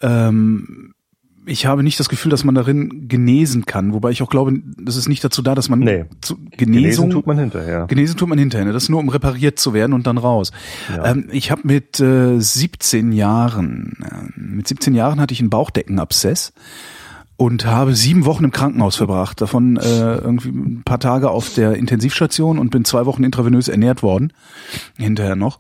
ähm, 0.03 0.95
ich 1.45 1.67
habe 1.67 1.83
nicht 1.83 1.99
das 1.99 2.09
Gefühl, 2.09 2.31
dass 2.31 2.45
man 2.45 2.55
darin 2.55 3.09
genesen 3.09 3.67
kann, 3.67 3.93
wobei 3.93 4.11
ich 4.11 4.23
auch 4.23 4.31
glaube, 4.31 4.55
das 4.79 4.97
ist 4.97 5.09
nicht 5.09 5.25
dazu 5.25 5.43
da, 5.43 5.55
dass 5.55 5.69
man 5.69 5.81
Nee. 5.81 6.05
zu 6.21 6.37
Genesen 6.37 6.83
Genesung 6.83 7.11
tut 7.11 7.27
man 7.27 7.39
hinterher. 7.39 7.87
Genesen 7.89 8.17
tut 8.17 8.29
man 8.29 8.39
hinterher, 8.39 8.73
das 8.73 8.85
ist 8.85 8.89
nur 8.89 9.01
um 9.01 9.09
repariert 9.09 9.59
zu 9.59 9.75
werden 9.75 9.93
und 9.93 10.07
dann 10.07 10.19
raus. 10.19 10.53
Ja. 10.95 11.07
Ähm, 11.07 11.29
ich 11.33 11.51
habe 11.51 11.63
mit 11.65 11.99
äh, 12.01 12.39
17 12.39 13.13
Jahren, 13.13 13.97
äh, 14.05 14.41
mit 14.41 14.69
17 14.69 14.95
Jahren 14.95 15.21
hatte 15.21 15.35
ich 15.35 15.41
einen 15.41 15.51
Bauchdeckenabszess 15.51 16.53
und 17.37 17.67
habe 17.67 17.95
sieben 17.95 18.25
Wochen 18.25 18.45
im 18.45 18.53
Krankenhaus 18.53 18.95
verbracht, 18.97 19.41
davon 19.41 19.77
äh, 19.77 20.15
irgendwie 20.17 20.51
ein 20.51 20.83
paar 20.85 21.01
Tage 21.01 21.31
auf 21.31 21.53
der 21.55 21.75
Intensivstation 21.75 22.59
und 22.59 22.71
bin 22.71 22.85
zwei 22.85 23.05
Wochen 23.07 23.25
intravenös 23.25 23.69
ernährt 23.69 24.03
worden, 24.05 24.33
hinterher 24.97 25.35
noch. 25.35 25.59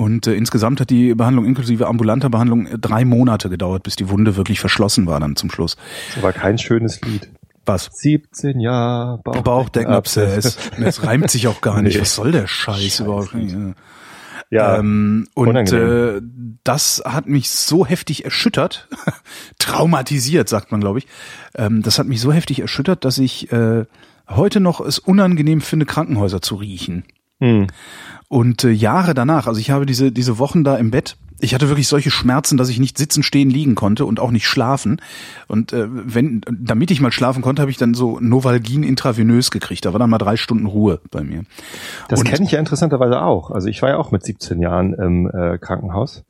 Und 0.00 0.26
äh, 0.26 0.32
insgesamt 0.32 0.80
hat 0.80 0.88
die 0.88 1.14
Behandlung 1.14 1.44
inklusive 1.44 1.86
ambulanter 1.86 2.30
Behandlung 2.30 2.66
äh, 2.66 2.78
drei 2.78 3.04
Monate 3.04 3.50
gedauert, 3.50 3.82
bis 3.82 3.96
die 3.96 4.08
Wunde 4.08 4.34
wirklich 4.34 4.58
verschlossen 4.58 5.06
war 5.06 5.20
dann 5.20 5.36
zum 5.36 5.50
Schluss. 5.50 5.76
Das 6.14 6.22
war 6.22 6.32
kein 6.32 6.56
schönes 6.56 7.02
Lied. 7.02 7.28
Was? 7.66 7.90
17 7.92 8.60
Jahre 8.60 9.18
Bauchdeckenabszess. 9.18 10.56
Das 10.78 11.04
reimt 11.04 11.30
sich 11.30 11.48
auch 11.48 11.60
gar 11.60 11.82
nicht. 11.82 11.90
Nee. 11.96 12.00
Was 12.00 12.14
soll 12.14 12.32
der 12.32 12.46
Scheiß 12.46 12.80
Scheiß 12.80 13.00
überhaupt? 13.00 13.34
Lied. 13.34 13.52
Ja. 13.52 13.74
Ja, 14.48 14.78
ähm, 14.78 15.28
und 15.34 15.48
unangenehm. 15.48 16.16
äh, 16.16 16.56
das 16.64 17.02
hat 17.04 17.26
mich 17.28 17.50
so 17.50 17.84
heftig 17.84 18.24
erschüttert, 18.24 18.88
traumatisiert, 19.58 20.48
sagt 20.48 20.72
man, 20.72 20.80
glaube 20.80 21.00
ich. 21.00 21.06
Ähm, 21.54 21.82
das 21.82 21.98
hat 21.98 22.06
mich 22.06 22.22
so 22.22 22.32
heftig 22.32 22.60
erschüttert, 22.60 23.04
dass 23.04 23.18
ich 23.18 23.52
äh, 23.52 23.84
heute 24.28 24.60
noch 24.60 24.80
es 24.80 24.98
unangenehm 24.98 25.60
finde, 25.60 25.84
Krankenhäuser 25.84 26.40
zu 26.40 26.54
riechen. 26.54 27.04
Hm. 27.40 27.66
Und 28.30 28.62
äh, 28.62 28.70
Jahre 28.70 29.12
danach, 29.12 29.48
also 29.48 29.58
ich 29.58 29.72
habe 29.72 29.86
diese, 29.86 30.12
diese 30.12 30.38
Wochen 30.38 30.62
da 30.62 30.76
im 30.76 30.92
Bett, 30.92 31.16
ich 31.40 31.52
hatte 31.52 31.68
wirklich 31.68 31.88
solche 31.88 32.12
Schmerzen, 32.12 32.56
dass 32.56 32.68
ich 32.68 32.78
nicht 32.78 32.96
sitzen, 32.96 33.24
stehen, 33.24 33.50
liegen 33.50 33.74
konnte 33.74 34.04
und 34.04 34.20
auch 34.20 34.30
nicht 34.30 34.46
schlafen. 34.46 35.00
Und 35.48 35.72
äh, 35.72 35.86
wenn, 35.90 36.42
damit 36.48 36.92
ich 36.92 37.00
mal 37.00 37.10
schlafen 37.10 37.42
konnte, 37.42 37.60
habe 37.60 37.72
ich 37.72 37.76
dann 37.76 37.92
so 37.92 38.20
Novalgin 38.20 38.84
intravenös 38.84 39.50
gekriegt. 39.50 39.84
Da 39.84 39.92
war 39.92 39.98
dann 39.98 40.10
mal 40.10 40.18
drei 40.18 40.36
Stunden 40.36 40.66
Ruhe 40.66 41.00
bei 41.10 41.24
mir. 41.24 41.42
Das 42.08 42.22
kenne 42.22 42.44
ich 42.44 42.52
ja 42.52 42.60
interessanterweise 42.60 43.20
auch. 43.20 43.50
Also 43.50 43.66
ich 43.66 43.82
war 43.82 43.88
ja 43.88 43.96
auch 43.96 44.12
mit 44.12 44.24
17 44.24 44.60
Jahren 44.60 44.92
im 44.94 45.28
äh, 45.28 45.58
Krankenhaus 45.58 46.22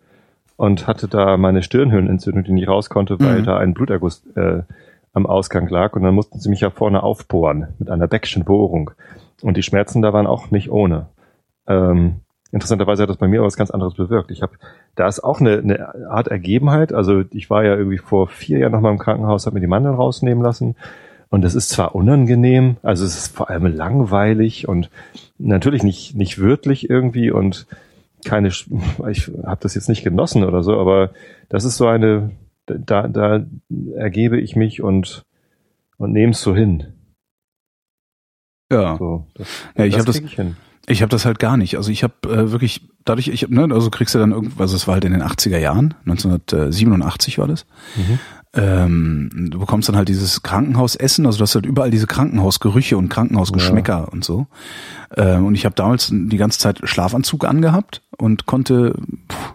und 0.57 0.87
hatte 0.87 1.07
da 1.07 1.37
meine 1.37 1.63
Stirnhöhlenentzündung, 1.63 2.45
die 2.45 2.53
nicht 2.53 2.69
raus 2.69 2.89
konnte, 2.89 3.21
weil 3.21 3.41
Mhm. 3.41 3.45
da 3.45 3.59
ein 3.59 3.75
Bluterguss 3.75 4.23
äh, 4.37 4.63
am 5.13 5.27
Ausgang 5.27 5.69
lag. 5.69 5.93
Und 5.97 6.03
dann 6.05 6.15
mussten 6.15 6.41
sie 6.41 6.49
mich 6.49 6.61
ja 6.61 6.71
vorne 6.71 7.03
aufbohren 7.03 7.67
mit 7.79 7.91
einer 7.91 8.07
Beckschen 8.09 8.45
Bohrung. 8.47 8.93
Und 9.43 9.59
die 9.59 9.63
Schmerzen 9.63 10.01
da 10.01 10.15
waren 10.15 10.27
auch 10.27 10.51
nicht 10.51 10.71
ohne. 10.71 11.09
Ähm, 11.71 12.17
interessanterweise 12.53 13.03
hat 13.05 13.11
das 13.11 13.17
bei 13.17 13.29
mir 13.29 13.39
aber 13.39 13.47
was 13.47 13.57
ganz 13.57 13.71
anderes 13.71 13.95
bewirkt. 13.95 14.31
Ich 14.31 14.43
habe, 14.43 14.53
da 14.97 15.07
ist 15.07 15.21
auch 15.23 15.41
eine, 15.41 15.59
eine 15.59 16.11
Art 16.11 16.29
Ergebenheit. 16.29 16.93
Also 16.93 17.23
ich 17.31 17.49
war 17.49 17.65
ja 17.65 17.77
irgendwie 17.77 17.99
vor 17.99 18.27
vier 18.29 18.59
Jahren 18.59 18.73
noch 18.73 18.81
mal 18.81 18.91
im 18.91 18.99
Krankenhaus, 18.99 19.47
habe 19.47 19.55
mir 19.55 19.61
die 19.61 19.67
Mandeln 19.69 19.95
rausnehmen 19.95 20.43
lassen. 20.43 20.75
Und 21.29 21.43
das 21.43 21.55
ist 21.55 21.69
zwar 21.71 21.95
unangenehm, 21.95 22.77
also 22.83 23.05
es 23.05 23.17
ist 23.17 23.37
vor 23.37 23.51
allem 23.51 23.67
langweilig 23.67 24.67
und 24.67 24.91
natürlich 25.39 25.85
nicht, 25.85 26.17
nicht 26.17 26.41
wörtlich 26.41 26.91
irgendwie 26.91 27.31
und 27.31 27.69
keine, 28.25 28.49
ich 29.09 29.31
habe 29.45 29.61
das 29.61 29.77
jetzt 29.77 29.89
nicht 29.89 30.03
genossen 30.03 30.43
oder 30.43 30.65
so, 30.65 30.77
aber 30.81 31.11
das 31.49 31.63
ist 31.65 31.77
so 31.77 31.87
eine, 31.87 32.33
da, 32.67 33.07
da 33.07 33.45
ergebe 33.95 34.41
ich 34.41 34.57
mich 34.57 34.83
und, 34.83 35.23
und 35.99 36.13
nehme 36.13 36.33
es 36.33 36.43
so 36.43 36.53
hin. 36.55 36.95
Ja. 38.73 38.97
So, 38.99 39.27
das, 39.35 39.49
Ja, 39.77 39.85
ich 39.85 39.93
das 39.95 40.01
hab 40.01 40.07
das- 40.07 40.19
ich 40.21 40.35
hin. 40.35 40.57
Ich 40.87 41.03
habe 41.03 41.11
das 41.11 41.25
halt 41.25 41.39
gar 41.39 41.57
nicht. 41.57 41.77
Also 41.77 41.91
ich 41.91 42.03
habe 42.03 42.15
äh, 42.25 42.51
wirklich, 42.51 42.89
dadurch, 43.05 43.29
ich 43.29 43.43
hab, 43.43 43.51
ne, 43.51 43.69
also 43.73 43.91
kriegst 43.91 44.15
du 44.15 44.19
dann 44.19 44.33
irgendwas, 44.33 44.61
also 44.61 44.77
es 44.77 44.87
war 44.87 44.95
halt 44.95 45.05
in 45.05 45.13
den 45.13 45.23
80er 45.23 45.59
Jahren, 45.59 45.95
1987 46.07 47.39
war 47.39 47.47
das. 47.47 47.67
Mhm. 47.97 48.19
Ähm, 48.53 49.49
du 49.51 49.61
bekommst 49.61 49.89
dann 49.89 49.97
halt 49.97 50.09
dieses 50.09 50.43
Krankenhausessen, 50.43 51.25
also 51.25 51.39
du 51.39 51.43
hast 51.43 51.55
halt 51.55 51.67
überall 51.67 51.93
diese 51.93 52.09
Krankenhausgerüche 52.09 52.97
und 52.97 53.09
Krankenhausgeschmäcker 53.09 54.13
und 54.13 54.25
so. 54.25 54.49
Ähm, 55.17 55.47
und 55.47 55.55
ich 55.55 55.65
habe 55.65 55.77
damals 55.77 56.09
die 56.11 56.37
ganze 56.37 56.59
Zeit 56.59 56.81
Schlafanzug 56.83 57.45
angehabt 57.45 58.03
und 58.19 58.47
konnte, 58.47 58.95
pff, 59.31 59.55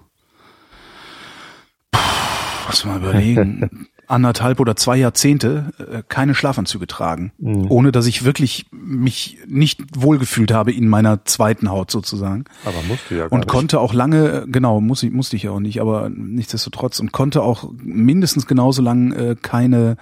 pff, 1.93 2.67
lass 2.67 2.85
mal 2.85 2.97
überlegen, 2.97 3.87
anderthalb 4.07 4.59
oder 4.59 4.75
zwei 4.75 4.97
Jahrzehnte 4.97 5.71
äh, 5.79 6.03
keine 6.07 6.35
Schlafanzüge 6.35 6.87
tragen, 6.87 7.31
Mhm. 7.37 7.69
ohne 7.69 7.91
dass 7.91 8.05
ich 8.07 8.23
wirklich 8.25 8.65
mich 8.71 9.37
nicht 9.47 9.81
wohlgefühlt 9.95 10.51
habe 10.51 10.71
in 10.71 10.87
meiner 10.87 11.25
zweiten 11.25 11.69
Haut 11.69 11.91
sozusagen. 11.91 12.45
Aber 12.65 12.75
musst 12.87 13.03
du 13.09 13.15
ja 13.15 13.23
gar 13.23 13.31
Und 13.33 13.39
nicht. 13.41 13.49
konnte 13.49 13.79
auch 13.79 13.93
lange, 13.93 14.43
äh, 14.43 14.45
genau, 14.47 14.81
muss 14.81 15.03
ich, 15.03 15.11
musste 15.11 15.35
ich 15.35 15.43
ja 15.43 15.51
auch 15.51 15.59
nicht, 15.59 15.81
aber 15.81 16.09
nichtsdestotrotz 16.09 16.99
und 16.99 17.11
konnte 17.11 17.41
auch 17.41 17.69
mindestens 17.83 18.47
genauso 18.47 18.81
lang 18.81 19.11
äh, 19.13 19.35
keine, 19.41 19.97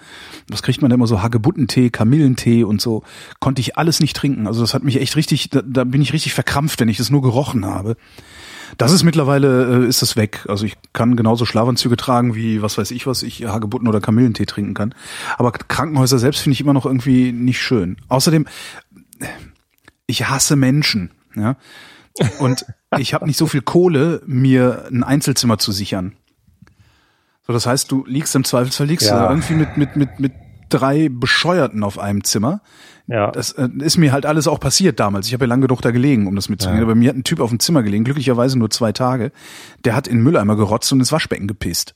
was 0.49 0.63
kriegt 0.63 0.81
man 0.81 0.89
da 0.89 0.95
immer 0.95 1.07
so, 1.07 1.21
Hagebuttentee, 1.21 1.89
Kamillentee 1.89 2.63
und 2.63 2.81
so, 2.81 3.03
konnte 3.39 3.61
ich 3.61 3.77
alles 3.77 3.99
nicht 3.99 4.15
trinken. 4.15 4.47
Also 4.47 4.61
das 4.61 4.73
hat 4.73 4.83
mich 4.83 4.99
echt 4.99 5.15
richtig, 5.15 5.49
da, 5.49 5.61
da 5.65 5.83
bin 5.83 6.01
ich 6.01 6.13
richtig 6.13 6.33
verkrampft, 6.33 6.79
wenn 6.79 6.89
ich 6.89 6.97
das 6.97 7.09
nur 7.09 7.21
gerochen 7.21 7.65
habe. 7.65 7.95
Das 8.77 8.91
ist 8.91 9.03
mittlerweile, 9.03 9.83
äh, 9.83 9.87
ist 9.87 10.01
das 10.01 10.15
weg. 10.15 10.45
Also 10.47 10.65
ich 10.65 10.75
kann 10.93 11.15
genauso 11.15 11.45
Schlafanzüge 11.45 11.95
tragen, 11.97 12.35
wie 12.35 12.61
was 12.61 12.77
weiß 12.77 12.91
ich 12.91 13.05
was, 13.07 13.23
ich 13.23 13.45
Hagebutten 13.45 13.87
oder 13.87 14.01
Kamillentee 14.01 14.45
trinken 14.45 14.73
kann. 14.73 14.95
Aber 15.37 15.51
Krankenhäuser 15.51 16.19
selbst 16.19 16.41
finde 16.41 16.53
ich 16.53 16.61
immer 16.61 16.73
noch 16.73 16.85
irgendwie 16.85 17.31
nicht 17.31 17.61
schön. 17.61 17.97
Außerdem, 18.07 18.45
ich 20.07 20.27
hasse 20.27 20.55
Menschen, 20.55 21.11
ja. 21.35 21.55
Und 22.39 22.65
ich 22.97 23.13
habe 23.13 23.25
nicht 23.25 23.37
so 23.37 23.47
viel 23.47 23.61
Kohle, 23.61 24.21
mir 24.25 24.85
ein 24.91 25.03
Einzelzimmer 25.03 25.57
zu 25.57 25.71
sichern. 25.71 26.13
So, 27.45 27.53
das 27.53 27.65
heißt, 27.65 27.91
du 27.91 28.05
liegst 28.05 28.35
im 28.35 28.43
Zweifelsfall 28.43 28.87
liegst 28.87 29.07
Ja. 29.07 29.27
du 29.27 29.33
irgendwie 29.33 29.53
mit 29.55 29.77
mit 29.77 29.95
mit 29.95 30.19
mit 30.19 30.33
drei 30.73 31.09
Bescheuerten 31.09 31.83
auf 31.83 31.99
einem 31.99 32.23
Zimmer. 32.23 32.61
Ja. 33.07 33.31
Das 33.31 33.51
äh, 33.53 33.67
ist 33.79 33.97
mir 33.97 34.11
halt 34.11 34.25
alles 34.25 34.47
auch 34.47 34.59
passiert 34.59 34.99
damals. 34.99 35.27
Ich 35.27 35.33
habe 35.33 35.45
ja 35.45 35.49
lange 35.49 35.67
genug 35.67 35.81
da 35.81 35.91
gelegen, 35.91 36.25
um 36.27 36.35
das 36.35 36.49
mitzukriegen. 36.49 36.79
Ja. 36.79 36.85
Aber 36.85 36.95
mir 36.95 37.09
hat 37.09 37.15
ein 37.17 37.23
Typ 37.23 37.39
auf 37.39 37.49
dem 37.49 37.59
Zimmer 37.59 37.83
gelegen, 37.83 38.03
glücklicherweise 38.05 38.57
nur 38.57 38.69
zwei 38.69 38.91
Tage. 38.91 39.31
Der 39.83 39.95
hat 39.95 40.07
in 40.07 40.17
den 40.17 40.23
Mülleimer 40.23 40.55
gerotzt 40.55 40.91
und 40.93 40.99
ins 40.99 41.11
Waschbecken 41.11 41.47
gepisst. 41.47 41.95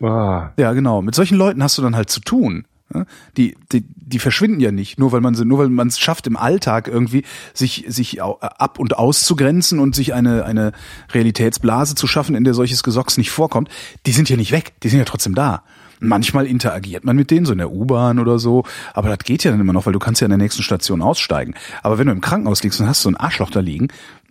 Ah, 0.00 0.50
Ja, 0.56 0.72
genau. 0.72 1.02
Mit 1.02 1.14
solchen 1.14 1.36
Leuten 1.36 1.62
hast 1.62 1.76
du 1.78 1.82
dann 1.82 1.96
halt 1.96 2.08
zu 2.10 2.20
tun. 2.20 2.64
Ja, 2.94 3.04
Die, 3.36 3.54
die, 3.72 3.84
die 3.96 4.18
verschwinden 4.18 4.60
ja 4.60 4.72
nicht, 4.72 4.98
nur 4.98 5.12
weil 5.12 5.20
man 5.20 5.34
sie, 5.34 5.44
nur 5.44 5.58
weil 5.58 5.68
man 5.68 5.88
es 5.88 5.98
schafft 5.98 6.26
im 6.26 6.38
Alltag 6.38 6.88
irgendwie 6.88 7.24
sich 7.52 7.84
sich 7.88 8.22
ab 8.22 8.78
und 8.78 8.96
auszugrenzen 8.96 9.78
und 9.78 9.94
sich 9.94 10.14
eine 10.14 10.46
eine 10.46 10.72
Realitätsblase 11.12 11.94
zu 11.96 12.06
schaffen, 12.06 12.34
in 12.34 12.44
der 12.44 12.54
solches 12.54 12.82
Gesocks 12.82 13.18
nicht 13.18 13.30
vorkommt. 13.30 13.68
Die 14.06 14.12
sind 14.12 14.30
ja 14.30 14.38
nicht 14.38 14.52
weg, 14.52 14.72
die 14.82 14.88
sind 14.88 15.00
ja 15.00 15.04
trotzdem 15.04 15.34
da. 15.34 15.64
Manchmal 16.00 16.46
interagiert 16.46 17.04
man 17.04 17.16
mit 17.16 17.30
denen 17.30 17.46
so 17.46 17.52
in 17.52 17.58
der 17.58 17.72
U-Bahn 17.72 18.18
oder 18.18 18.38
so, 18.38 18.64
aber 18.94 19.08
das 19.08 19.18
geht 19.20 19.44
ja 19.44 19.50
dann 19.50 19.60
immer 19.60 19.72
noch, 19.72 19.86
weil 19.86 19.92
du 19.92 19.98
kannst 19.98 20.20
ja 20.20 20.26
in 20.26 20.30
der 20.30 20.38
nächsten 20.38 20.62
Station 20.62 21.02
aussteigen. 21.02 21.54
Aber 21.82 21.98
wenn 21.98 22.06
du 22.06 22.12
im 22.12 22.20
Krankenhaus 22.20 22.62
liegst 22.62 22.80
und 22.80 22.86
hast 22.86 23.02
so 23.02 23.08
einen 23.08 23.16
Arschloch 23.16 23.50
da 23.50 23.60
liegen 23.60 23.88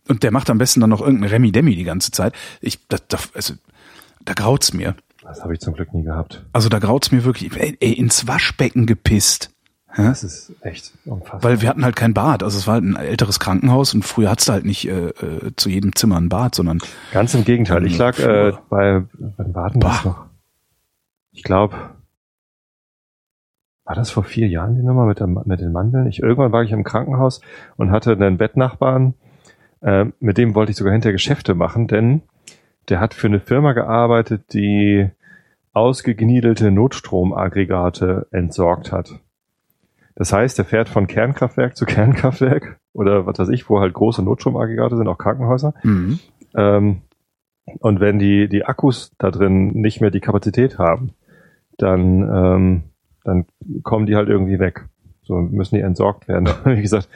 und 0.08 0.24
der 0.24 0.32
macht 0.32 0.50
am 0.50 0.58
besten 0.58 0.82
dann 0.82 0.90
noch 0.90 1.02
irgendein 1.02 1.30
Remi 1.30 1.52
Demi 1.52 1.76
die 1.76 1.84
ganze 1.84 2.12
Zeit, 2.12 2.34
ich 2.62 2.80
das, 2.88 3.04
das, 3.08 3.30
also, 3.34 3.54
da 4.24 4.34
graut's 4.34 4.74
mir. 4.74 4.96
das 5.24 5.44
habe 5.44 5.54
ich 5.54 5.60
zum 5.60 5.74
Glück 5.74 5.94
nie 5.94 6.04
gehabt. 6.04 6.46
Also 6.54 6.70
da 6.70 6.80
graut's 6.80 7.12
mir 7.12 7.24
wirklich, 7.24 7.56
ey, 7.56 7.78
ey, 7.80 7.94
ins 7.94 8.28
Waschbecken 8.28 8.86
gepisst. 8.86 9.52
Das 9.96 10.24
ist 10.24 10.54
echt 10.62 10.94
unfassbar. 11.06 11.44
Weil 11.44 11.62
wir 11.62 11.70
hatten 11.70 11.84
halt 11.84 11.96
kein 11.96 12.14
Bad. 12.14 12.44
Also 12.44 12.60
es 12.60 12.68
war 12.68 12.76
halt 12.76 12.84
ein 12.84 12.96
älteres 12.96 13.40
Krankenhaus 13.40 13.96
und 13.96 14.04
früher 14.04 14.30
hattest 14.30 14.50
du 14.50 14.54
halt 14.54 14.66
nicht 14.66 14.88
äh, 14.88 15.08
äh, 15.08 15.52
zu 15.56 15.70
jedem 15.70 15.96
Zimmer 15.96 16.18
ein 16.18 16.30
Bad, 16.30 16.54
sondern 16.54 16.80
Ganz 17.12 17.34
im 17.34 17.44
Gegenteil. 17.44 17.86
Ich 17.88 17.98
lag 17.98 18.20
äh, 18.20 18.54
bei, 18.70 19.04
wann 19.14 19.56
war 19.56 19.72
denn 19.72 19.80
das 19.80 20.06
noch? 20.06 20.27
Ich 21.38 21.44
glaube, 21.44 21.76
war 23.86 23.96
das 23.96 24.10
vor 24.10 24.24
vier 24.24 24.48
Jahren 24.48 24.76
die 24.76 24.82
Nummer 24.82 25.06
mit, 25.06 25.20
der, 25.20 25.28
mit 25.28 25.60
den 25.62 25.72
Mandeln? 25.72 26.08
Ich, 26.08 26.20
irgendwann 26.20 26.52
war 26.52 26.64
ich 26.64 26.72
im 26.72 26.84
Krankenhaus 26.84 27.42
und 27.76 27.92
hatte 27.92 28.14
einen 28.14 28.40
Bettnachbarn, 28.40 29.14
äh, 29.82 30.06
mit 30.20 30.40
dem 30.40 30.56
wollte 30.56 30.72
ich 30.72 30.78
sogar 30.78 30.94
hinterher 30.94 31.14
Geschäfte 31.14 31.54
machen, 31.54 31.86
denn 31.86 32.24
der 32.90 33.00
hat 33.00 33.14
für 33.14 33.28
eine 33.28 33.40
Firma 33.40 33.74
gearbeitet, 33.74 34.52
die 34.54 35.12
ausgegniedelte 35.74 36.72
Notstromaggregate 36.72 38.26
entsorgt 38.32 38.92
hat. 38.92 39.20
Das 40.16 40.34
heißt, 40.34 40.58
der 40.58 40.66
fährt 40.66 40.90
von 40.90 41.06
Kernkraftwerk 41.06 41.78
zu 41.78 41.86
Kernkraftwerk 41.86 42.80
oder 42.94 43.28
was 43.28 43.38
weiß 43.38 43.50
ich, 43.50 43.70
wo 43.70 43.80
halt 43.80 43.94
große 43.94 44.24
Notstromaggregate 44.24 44.98
sind, 44.98 45.08
auch 45.08 45.20
Krankenhäuser. 45.20 45.76
mhm. 45.84 46.18
Ähm, 46.56 47.02
und 47.80 48.00
wenn 48.00 48.18
die, 48.18 48.48
die 48.48 48.66
Akkus 48.66 49.12
da 49.18 49.30
drin 49.30 49.74
nicht 49.74 50.02
mehr 50.02 50.10
die 50.10 50.22
Kapazität 50.22 50.80
haben, 50.80 51.12
dann, 51.78 52.22
ähm, 52.24 52.84
dann 53.24 53.46
kommen 53.84 54.06
die 54.06 54.16
halt 54.16 54.30
irgendwie 54.30 54.60
weg. 54.60 54.88
So 55.24 55.36
müssen 55.36 55.76
die 55.76 55.82
entsorgt 55.82 56.28
werden. 56.28 56.48
Wie 56.66 56.82
gesagt, 56.82 57.10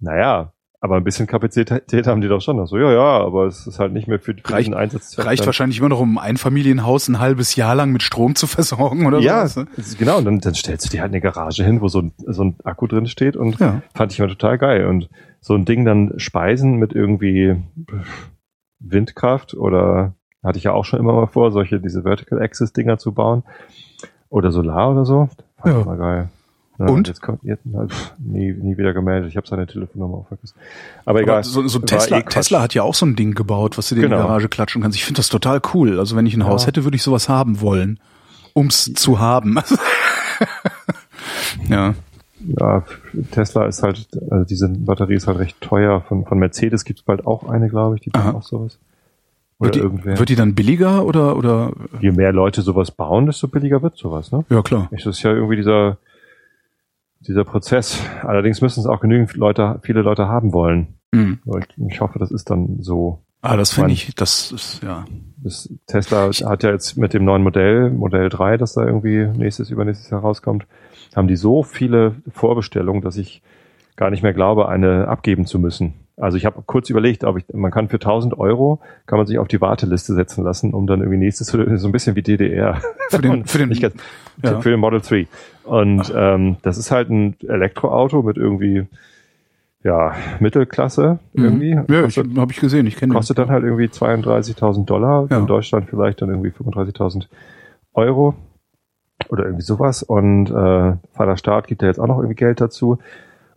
naja, 0.00 0.52
aber 0.80 0.96
ein 0.96 1.04
bisschen 1.04 1.28
Kapazität 1.28 2.08
haben 2.08 2.20
die 2.22 2.26
doch 2.26 2.40
schon. 2.40 2.66
So, 2.66 2.76
ja, 2.76 2.90
ja, 2.92 3.20
aber 3.24 3.46
es 3.46 3.68
ist 3.68 3.78
halt 3.78 3.92
nicht 3.92 4.08
mehr 4.08 4.18
für, 4.18 4.34
für 4.34 4.52
Reicht- 4.52 4.66
diesen 4.66 4.74
Einsatzzweck. 4.74 5.24
reicht 5.26 5.40
dann- 5.42 5.46
wahrscheinlich 5.46 5.78
immer 5.78 5.90
noch, 5.90 6.00
um 6.00 6.18
ein 6.18 6.30
Einfamilienhaus 6.30 7.06
ein 7.08 7.20
halbes 7.20 7.54
Jahr 7.54 7.76
lang 7.76 7.92
mit 7.92 8.02
Strom 8.02 8.34
zu 8.34 8.46
versorgen 8.48 9.06
oder 9.06 9.20
Ja, 9.20 9.46
so. 9.46 9.64
es 9.76 9.88
ist- 9.88 9.98
genau. 9.98 10.18
Und 10.18 10.24
dann, 10.24 10.38
dann 10.40 10.54
stellst 10.54 10.86
du 10.86 10.90
dir 10.90 11.02
halt 11.02 11.12
eine 11.12 11.20
Garage 11.20 11.62
hin, 11.64 11.80
wo 11.80 11.86
so 11.88 12.00
ein, 12.00 12.12
so 12.26 12.42
ein 12.42 12.56
Akku 12.64 12.88
drin 12.88 13.06
steht 13.06 13.36
und 13.36 13.60
Ja. 13.60 13.82
fand 13.94 14.10
ich 14.12 14.18
immer 14.18 14.28
total 14.28 14.58
geil. 14.58 14.86
Und 14.86 15.08
so 15.40 15.54
ein 15.54 15.64
Ding 15.64 15.84
dann 15.84 16.14
speisen 16.16 16.76
mit 16.78 16.92
irgendwie 16.94 17.56
Windkraft 18.80 19.54
oder 19.54 20.14
hatte 20.42 20.58
ich 20.58 20.64
ja 20.64 20.72
auch 20.72 20.84
schon 20.84 20.98
immer 20.98 21.12
mal 21.12 21.26
vor, 21.28 21.52
solche, 21.52 21.78
diese 21.80 22.02
Vertical 22.02 22.42
Access 22.42 22.72
Dinger 22.72 22.98
zu 22.98 23.12
bauen 23.12 23.44
oder 24.32 24.50
Solar 24.52 24.92
oder 24.92 25.04
so. 25.04 25.28
Fand 25.58 25.74
Ja. 25.74 25.80
ich 25.80 25.86
immer 25.86 25.96
geil. 25.96 26.28
Ja, 26.78 26.86
Und? 26.86 27.06
Jetzt 27.06 27.20
kommt 27.20 27.42
jetzt, 27.44 27.62
pff, 27.64 28.14
nie, 28.18 28.50
nie 28.52 28.76
wieder 28.78 28.94
gemeldet. 28.94 29.28
Ich 29.28 29.36
habe 29.36 29.46
seine 29.46 29.66
Telefonnummer 29.66 30.18
auch 30.18 30.28
vergessen. 30.28 30.54
Aber 31.04 31.20
egal. 31.20 31.36
Aber 31.36 31.44
so, 31.44 31.66
so 31.68 31.78
Tesla, 31.80 32.18
eh. 32.18 32.22
Tesla 32.22 32.62
hat 32.62 32.74
ja 32.74 32.82
auch 32.82 32.94
so 32.94 33.04
ein 33.06 33.14
Ding 33.14 33.34
gebaut, 33.34 33.76
was 33.78 33.90
du 33.90 33.94
dir 33.94 34.04
in 34.04 34.10
Genau. 34.10 34.22
die 34.22 34.28
Garage 34.28 34.48
klatschen 34.48 34.82
kannst. 34.82 34.96
Ich 34.96 35.04
finde 35.04 35.18
das 35.18 35.28
total 35.28 35.60
cool. 35.74 35.98
Also 35.98 36.16
wenn 36.16 36.26
ich 36.26 36.34
ein 36.34 36.40
Ja. 36.40 36.46
Haus 36.48 36.66
hätte, 36.66 36.82
würde 36.84 36.96
ich 36.96 37.02
sowas 37.02 37.28
haben 37.28 37.60
wollen. 37.60 38.00
Ums 38.56 38.92
zu 38.94 39.20
haben. 39.20 39.58
ja. 41.68 41.94
Ja, 42.58 42.82
Tesla 43.30 43.66
ist 43.66 43.82
halt, 43.84 44.08
also 44.30 44.44
diese 44.44 44.68
Batterie 44.68 45.14
ist 45.14 45.28
halt 45.28 45.38
recht 45.38 45.60
teuer. 45.60 46.00
Von, 46.00 46.24
von 46.24 46.38
Mercedes 46.38 46.84
gibt's 46.84 47.02
bald 47.02 47.24
auch 47.26 47.48
eine, 47.48 47.68
glaube 47.68 47.96
ich, 47.96 48.00
die 48.00 48.10
bauen 48.10 48.34
auch 48.34 48.42
sowas. 48.42 48.78
Oder 49.62 49.74
Wird 49.74 50.04
die, 50.04 50.04
wird 50.04 50.28
die 50.28 50.34
dann 50.34 50.54
billiger 50.56 51.06
oder, 51.06 51.36
oder? 51.36 51.72
Je 52.00 52.10
mehr 52.10 52.32
Leute 52.32 52.62
sowas 52.62 52.90
bauen, 52.90 53.26
desto 53.26 53.46
billiger 53.46 53.80
wird 53.80 53.96
sowas, 53.96 54.32
ne? 54.32 54.44
Ja, 54.50 54.60
klar. 54.62 54.88
Das 54.90 55.06
ist 55.06 55.22
ja 55.22 55.32
irgendwie 55.32 55.54
dieser, 55.54 55.98
dieser 57.20 57.44
Prozess. 57.44 58.02
Allerdings 58.22 58.60
müssen 58.60 58.80
es 58.80 58.86
auch 58.86 59.00
genügend 59.00 59.36
Leute, 59.36 59.78
viele 59.82 60.02
Leute 60.02 60.26
haben 60.26 60.52
wollen. 60.52 60.94
Mhm. 61.12 61.38
Ich, 61.88 62.00
hoffe, 62.00 62.18
das 62.18 62.32
ist 62.32 62.50
dann 62.50 62.78
so. 62.80 63.22
Ah, 63.40 63.56
das 63.56 63.72
finde 63.72 63.92
ich, 63.92 64.12
das 64.16 64.50
ist, 64.50 64.82
ja. 64.82 65.04
Das 65.36 65.72
Tesla 65.86 66.30
hat 66.30 66.62
ja 66.64 66.70
jetzt 66.70 66.96
mit 66.96 67.14
dem 67.14 67.24
neuen 67.24 67.42
Modell, 67.44 67.90
Modell 67.90 68.28
3, 68.30 68.56
das 68.56 68.74
da 68.74 68.84
irgendwie 68.84 69.26
nächstes, 69.26 69.70
übernächstes 69.70 70.10
Jahr 70.10 70.22
rauskommt, 70.22 70.66
haben 71.14 71.28
die 71.28 71.36
so 71.36 71.62
viele 71.62 72.16
Vorbestellungen, 72.32 73.02
dass 73.02 73.16
ich 73.16 73.42
gar 73.94 74.10
nicht 74.10 74.22
mehr 74.24 74.32
glaube, 74.32 74.68
eine 74.68 75.06
abgeben 75.06 75.46
zu 75.46 75.58
müssen. 75.60 75.94
Also 76.22 76.36
ich 76.36 76.46
habe 76.46 76.62
kurz 76.64 76.88
überlegt, 76.88 77.24
ob 77.24 77.36
ich, 77.38 77.44
man 77.52 77.70
kann 77.70 77.88
für 77.88 77.96
1000 77.96 78.38
Euro, 78.38 78.80
kann 79.06 79.18
man 79.18 79.26
sich 79.26 79.38
auf 79.38 79.48
die 79.48 79.60
Warteliste 79.60 80.14
setzen 80.14 80.44
lassen, 80.44 80.72
um 80.72 80.86
dann 80.86 81.00
irgendwie 81.00 81.18
nächstes, 81.18 81.48
so 81.48 81.58
ein 81.58 81.92
bisschen 81.92 82.14
wie 82.16 82.22
DDR. 82.22 82.80
Für 83.10 83.18
den, 83.20 83.44
für 83.44 83.58
den, 83.58 83.70
ganz, 83.80 83.94
Ja. 84.42 84.60
für 84.60 84.70
den 84.70 84.80
Model 84.80 85.00
3. 85.00 85.26
Und 85.64 86.12
ähm, 86.16 86.56
das 86.62 86.78
ist 86.78 86.90
halt 86.90 87.10
ein 87.10 87.34
Elektroauto 87.46 88.22
mit 88.22 88.36
irgendwie, 88.36 88.86
ja, 89.82 90.14
Mittelklasse 90.38 91.18
irgendwie. 91.32 91.74
Mhm. 91.74 91.84
Ja, 91.88 92.04
ich, 92.06 92.14
Kostet- 92.14 92.38
habe 92.38 92.52
ich 92.52 92.60
gesehen, 92.60 92.86
ich 92.86 92.96
kenne 92.96 93.12
den. 93.12 93.16
kostet 93.16 93.38
dann 93.38 93.50
halt 93.50 93.64
irgendwie 93.64 93.86
32.000 93.86 94.84
Dollar, 94.86 95.26
Ja. 95.28 95.38
in 95.38 95.46
Deutschland 95.48 95.88
vielleicht 95.90 96.22
dann 96.22 96.28
irgendwie 96.30 96.50
35.000 96.50 97.26
Euro 97.94 98.34
oder 99.28 99.44
irgendwie 99.44 99.62
sowas 99.64 100.02
und 100.02 100.50
äh, 100.50 100.52
Vater 101.12 101.36
Staat 101.36 101.66
gibt 101.66 101.82
ja 101.82 101.88
jetzt 101.88 101.98
auch 101.98 102.06
noch 102.06 102.18
irgendwie 102.18 102.34
Geld 102.36 102.60
dazu. 102.60 102.98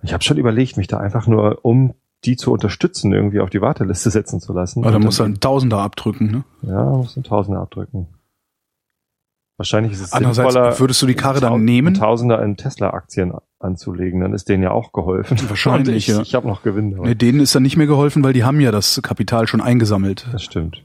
Ich 0.04 0.14
habe 0.14 0.24
schon 0.24 0.38
überlegt, 0.38 0.78
mich 0.78 0.88
da 0.88 0.98
einfach 0.98 1.28
nur, 1.28 1.60
um 1.64 1.94
die 2.26 2.36
zu 2.36 2.52
unterstützen, 2.52 3.14
irgendwie 3.14 3.40
auf 3.40 3.50
die 3.50 3.62
Warteliste 3.62 4.10
setzen 4.10 4.40
zu 4.40 4.54
lassen. 4.54 4.84
Aber 4.84 4.92
da 4.92 5.00
muss 5.00 5.20
er 5.20 5.26
einen 5.26 5.40
Tausender 5.40 5.80
abdrücken, 5.80 6.32
ne? 6.32 6.44
ja, 6.64 6.84
muss 6.86 7.16
ein 7.16 7.24
Tausender 7.24 7.62
abdrücken. 7.62 8.08
Wahrscheinlich 9.58 9.94
ist 9.94 10.02
es 10.02 10.12
Andererseits 10.12 10.54
sinnvoller, 10.54 10.80
würdest 10.80 11.02
du 11.02 11.06
die 11.06 11.14
Karre 11.14 11.40
dann 11.40 11.64
nehmen? 11.64 11.90
einen 11.90 11.96
Tausender 11.96 12.44
in 12.44 12.58
Tesla-Aktien 12.58 13.34
anzulegen, 13.60 14.20
dann 14.20 14.34
ist 14.34 14.50
denen 14.50 14.64
ja 14.64 14.72
auch 14.72 14.92
geholfen. 14.92 15.38
Wahrscheinlich, 15.48 15.96
ich, 15.96 16.08
ja. 16.08 16.22
Ich 16.22 16.36
habe 16.36 16.48
noch 16.48 16.62
Gewinn. 16.62 16.90
Nee, 16.90 17.16
denen 17.16 17.40
ist 17.40 17.56
dann 17.56 17.64
nicht 17.64 17.78
mehr 17.78 17.88
geholfen, 17.88 18.24
weil 18.24 18.34
die 18.34 18.44
haben 18.44 18.60
ja 18.60 18.72
das 18.72 19.00
Kapital 19.02 19.48
schon 19.48 19.62
eingesammelt. 19.62 20.28
Das 20.32 20.44
stimmt. 20.44 20.84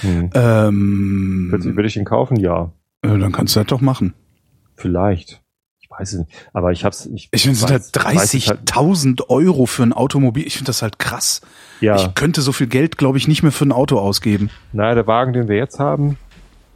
Hm. 0.00 0.30
Ähm, 0.34 1.48
Würde, 1.50 1.76
würde 1.76 1.86
ich 1.86 1.96
ihn 1.96 2.04
kaufen? 2.04 2.36
Ja. 2.38 2.72
dann 3.02 3.32
kannst 3.32 3.54
du 3.54 3.60
das 3.60 3.66
doch 3.66 3.80
machen. 3.80 4.14
Vielleicht. 4.74 5.42
Ich 5.92 5.98
weiß 6.00 6.12
es 6.14 6.18
nicht. 6.20 6.30
Aber 6.52 6.72
ich 6.72 6.84
hab's. 6.84 7.06
Ich, 7.06 7.28
Ich 7.32 7.42
finde, 7.42 7.54
es 7.54 7.60
sind 7.60 7.70
halt 7.70 7.82
weiß- 7.82 8.16
weiß 8.16 8.34
es 8.34 8.48
halt- 8.48 8.60
30.000 8.70 9.28
Euro 9.28 9.66
für 9.66 9.82
ein 9.82 9.92
Automobil. 9.92 10.46
Ich 10.46 10.54
finde 10.54 10.66
das 10.68 10.82
halt 10.82 10.98
krass. 10.98 11.40
Ja. 11.80 11.96
Ich 11.96 12.14
könnte 12.14 12.40
so 12.42 12.52
viel 12.52 12.66
Geld, 12.68 12.96
glaube 12.98 13.18
ich, 13.18 13.26
nicht 13.28 13.42
mehr 13.42 13.52
für 13.52 13.64
ein 13.66 13.72
Auto 13.72 13.98
ausgeben. 13.98 14.50
naja, 14.72 14.94
der 14.94 15.06
Wagen, 15.06 15.32
den 15.32 15.48
wir 15.48 15.56
jetzt 15.56 15.78
haben, 15.78 16.16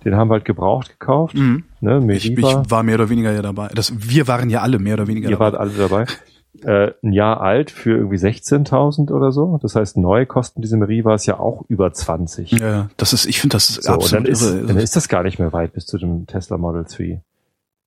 den 0.04 0.16
haben 0.16 0.28
wir 0.28 0.35
halt 0.35 0.44
gebraucht 0.44 0.90
gekauft. 0.99 1.35
Ne, 1.35 1.62
Mhm. 1.80 2.11
Ich, 2.11 2.30
ich 2.30 2.37
Meriva. 2.37 2.62
war 2.68 2.83
mehr 2.83 2.97
oder 2.97 3.09
weniger 3.09 3.33
ja 3.33 3.40
dabei. 3.42 3.68
Das, 3.75 3.92
wir 3.97 4.26
waren 4.28 4.50
ja 4.50 4.61
alle 4.62 4.78
mehr 4.78 4.94
oder 4.94 5.06
weniger 5.06 5.28
Ihr 5.30 5.37
dabei. 5.37 5.52
wart 5.52 5.54
alle 5.56 5.73
dabei. 5.73 6.04
Äh, 6.62 6.92
ein 7.02 7.12
Jahr 7.12 7.40
alt 7.40 7.73
für 7.73 7.90
irgendwie 7.97 8.16
16.000 8.16 9.11
oder 9.11 9.33
so. 9.33 9.59
Das 9.61 9.75
heißt, 9.75 9.97
neu 9.97 10.25
kosten 10.25 10.62
diese 10.62 10.76
Merivas 10.76 11.26
ja 11.26 11.38
auch 11.40 11.64
über 11.68 11.92
20. 11.92 12.52
Ja, 12.52 12.88
das 12.97 13.12
ist, 13.12 13.26
ich 13.26 13.40
finde 13.40 13.54
das 13.56 13.71
ist 13.71 13.83
So, 13.83 13.92
und 13.94 14.12
dann 14.12 14.21
absolut 14.23 14.28
ist, 14.28 14.42
irre. 14.42 14.66
dann 14.66 14.76
ist 14.78 14.94
das 14.94 15.09
gar 15.09 15.25
nicht 15.25 15.40
mehr 15.40 15.52
weit 15.52 15.73
bis 15.73 15.85
zu 15.85 15.99
dem 15.99 16.26
Tesla 16.28 16.56
Model 16.56 16.85
3. 16.85 17.21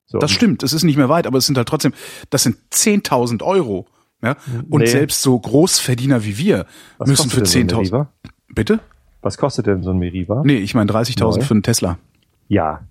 So, 0.09 0.19
Das 0.19 0.31
stimmt, 0.31 0.63
es 0.63 0.71
ist 0.73 0.83
nicht 0.83 0.95
mehr 0.97 1.09
weit, 1.09 1.27
aber 1.27 1.37
es 1.37 1.45
sind 1.45 1.57
halt 1.57 1.67
trotzdem, 1.67 1.93
das 2.29 2.43
sind 2.43 2.57
10.000 2.71 3.43
Euro. 3.43 3.87
Ja? 4.23 4.35
Und 4.69 4.79
Nee. 4.81 4.85
selbst 4.87 5.21
so 5.21 5.37
Großverdiener 5.37 6.23
wie 6.23 6.37
wir 6.37 6.65
Was 6.97 7.09
müssen 7.09 7.29
für 7.29 7.41
kostet 7.41 7.55
denn 7.61 7.69
so 7.69 7.75
ein 7.77 7.85
10.000. 7.85 7.91
Meriva? 7.91 8.13
Bitte? 8.55 8.79
Was 9.21 9.37
kostet 9.37 9.67
denn 9.67 9.83
so 9.83 9.91
ein 9.91 9.97
Meriva? 9.97 10.41
Nee, 10.45 10.57
ich 10.57 10.73
meine 10.73 10.89
30.000 10.91 11.39
Neu? 11.39 11.45
für 11.45 11.53
einen 11.53 11.63
Tesla. 11.63 11.97
Ja, 12.47 12.81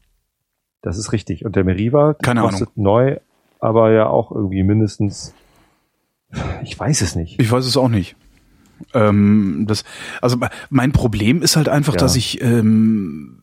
das 0.83 0.99
ist 0.99 1.13
richtig. 1.13 1.45
Und 1.45 1.57
der 1.57 1.65
Meriva 1.65 2.15
Keine 2.15 2.43
kostet 2.43 2.77
neu, 2.77 3.17
aber 3.61 3.91
ja 3.93 4.07
auch 4.09 4.31
irgendwie 4.31 4.63
mindestens, 4.63 5.33
ich 6.63 6.79
weiß 6.79 7.01
es 7.01 7.17
nicht. 7.17 7.41
Ich 7.41 7.51
weiß 7.51 7.65
es 7.65 7.77
auch 7.79 7.89
nicht. 7.89 8.15
Ähm, 8.93 9.65
das, 9.67 9.85
also 10.21 10.37
mein 10.69 10.93
Problem 10.93 11.41
ist 11.41 11.57
halt 11.57 11.71
einfach, 11.71 11.95
Ja. 11.95 11.99
dass 12.01 12.15
ich 12.15 12.43
ähm, 12.43 13.39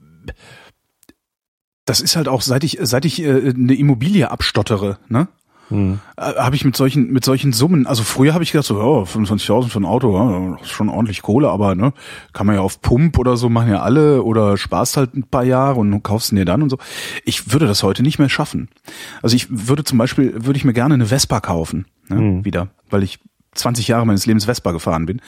das 1.86 2.00
ist 2.02 2.16
halt 2.16 2.28
auch, 2.28 2.42
seit 2.42 2.64
ich, 2.64 2.78
seit 2.82 3.06
ich 3.06 3.22
äh, 3.24 3.50
eine 3.56 3.74
Immobilie 3.76 4.30
abstottere, 4.32 4.98
ne? 5.10 5.28
Hm. 5.70 6.00
äh, 6.18 6.22
habe 6.36 6.58
ich 6.58 6.66
mit 6.66 6.76
solchen 6.76 7.12
mit 7.14 7.24
solchen 7.24 7.54
Summen, 7.54 7.88
also 7.88 8.04
früher 8.04 8.34
habe 8.34 8.44
ich 8.44 8.52
gedacht 8.52 8.68
so, 8.68 8.78
ja, 8.78 9.04
25.000 9.04 9.70
für 9.70 9.80
ein 9.80 9.86
Auto, 9.86 10.14
ja, 10.14 10.58
schon 10.66 10.90
ordentlich 10.90 11.22
Kohle, 11.22 11.50
aber 11.50 11.74
ne, 11.74 11.94
kann 12.34 12.46
man 12.46 12.56
ja 12.56 12.62
auf 12.62 12.82
Pump 12.82 13.18
oder 13.18 13.38
so 13.38 13.48
machen 13.48 13.70
ja 13.72 13.82
alle 13.82 14.24
oder 14.24 14.58
sparst 14.58 14.98
halt 14.98 15.14
ein 15.16 15.24
paar 15.24 15.46
Jahre 15.46 15.80
und 15.80 16.04
kaufst 16.04 16.34
ihn 16.34 16.36
dir 16.36 16.44
dann 16.46 16.64
und 16.64 16.70
so. 16.70 16.78
Ich 17.24 17.54
würde 17.54 17.66
das 17.66 17.82
heute 17.82 18.04
nicht 18.04 18.20
mehr 18.20 18.28
schaffen. 18.28 18.68
Also 19.22 19.38
ich 19.38 19.48
würde 19.50 19.86
zum 19.86 19.98
Beispiel, 19.98 20.34
würde 20.46 20.58
ich 20.58 20.66
mir 20.66 20.74
gerne 20.74 20.96
eine 20.96 21.06
Vespa 21.06 21.40
kaufen, 21.40 21.86
ne, 22.10 22.18
Mhm. 22.18 22.46
wieder, 22.46 22.68
weil 22.90 23.02
ich 23.02 23.20
20 23.54 23.88
Jahre 23.88 24.06
meines 24.06 24.26
Lebens 24.26 24.46
Vespa 24.46 24.72
gefahren 24.72 25.06
bin. 25.06 25.22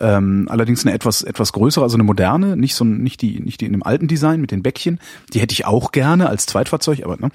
Ähm, 0.00 0.46
allerdings 0.50 0.84
eine 0.84 0.94
etwas 0.94 1.22
etwas 1.22 1.52
größere, 1.52 1.84
also 1.84 1.96
eine 1.96 2.04
moderne, 2.04 2.56
nicht 2.56 2.74
so 2.74 2.84
nicht 2.84 3.22
die 3.22 3.40
nicht 3.40 3.60
die 3.60 3.66
in 3.66 3.72
dem 3.72 3.82
alten 3.82 4.08
Design 4.08 4.40
mit 4.40 4.50
den 4.50 4.62
Bäckchen. 4.62 4.98
Die 5.32 5.40
hätte 5.40 5.52
ich 5.52 5.66
auch 5.66 5.92
gerne 5.92 6.28
als 6.28 6.46
Zweitfahrzeug, 6.46 7.04
aber 7.04 7.16
ne, 7.16 7.30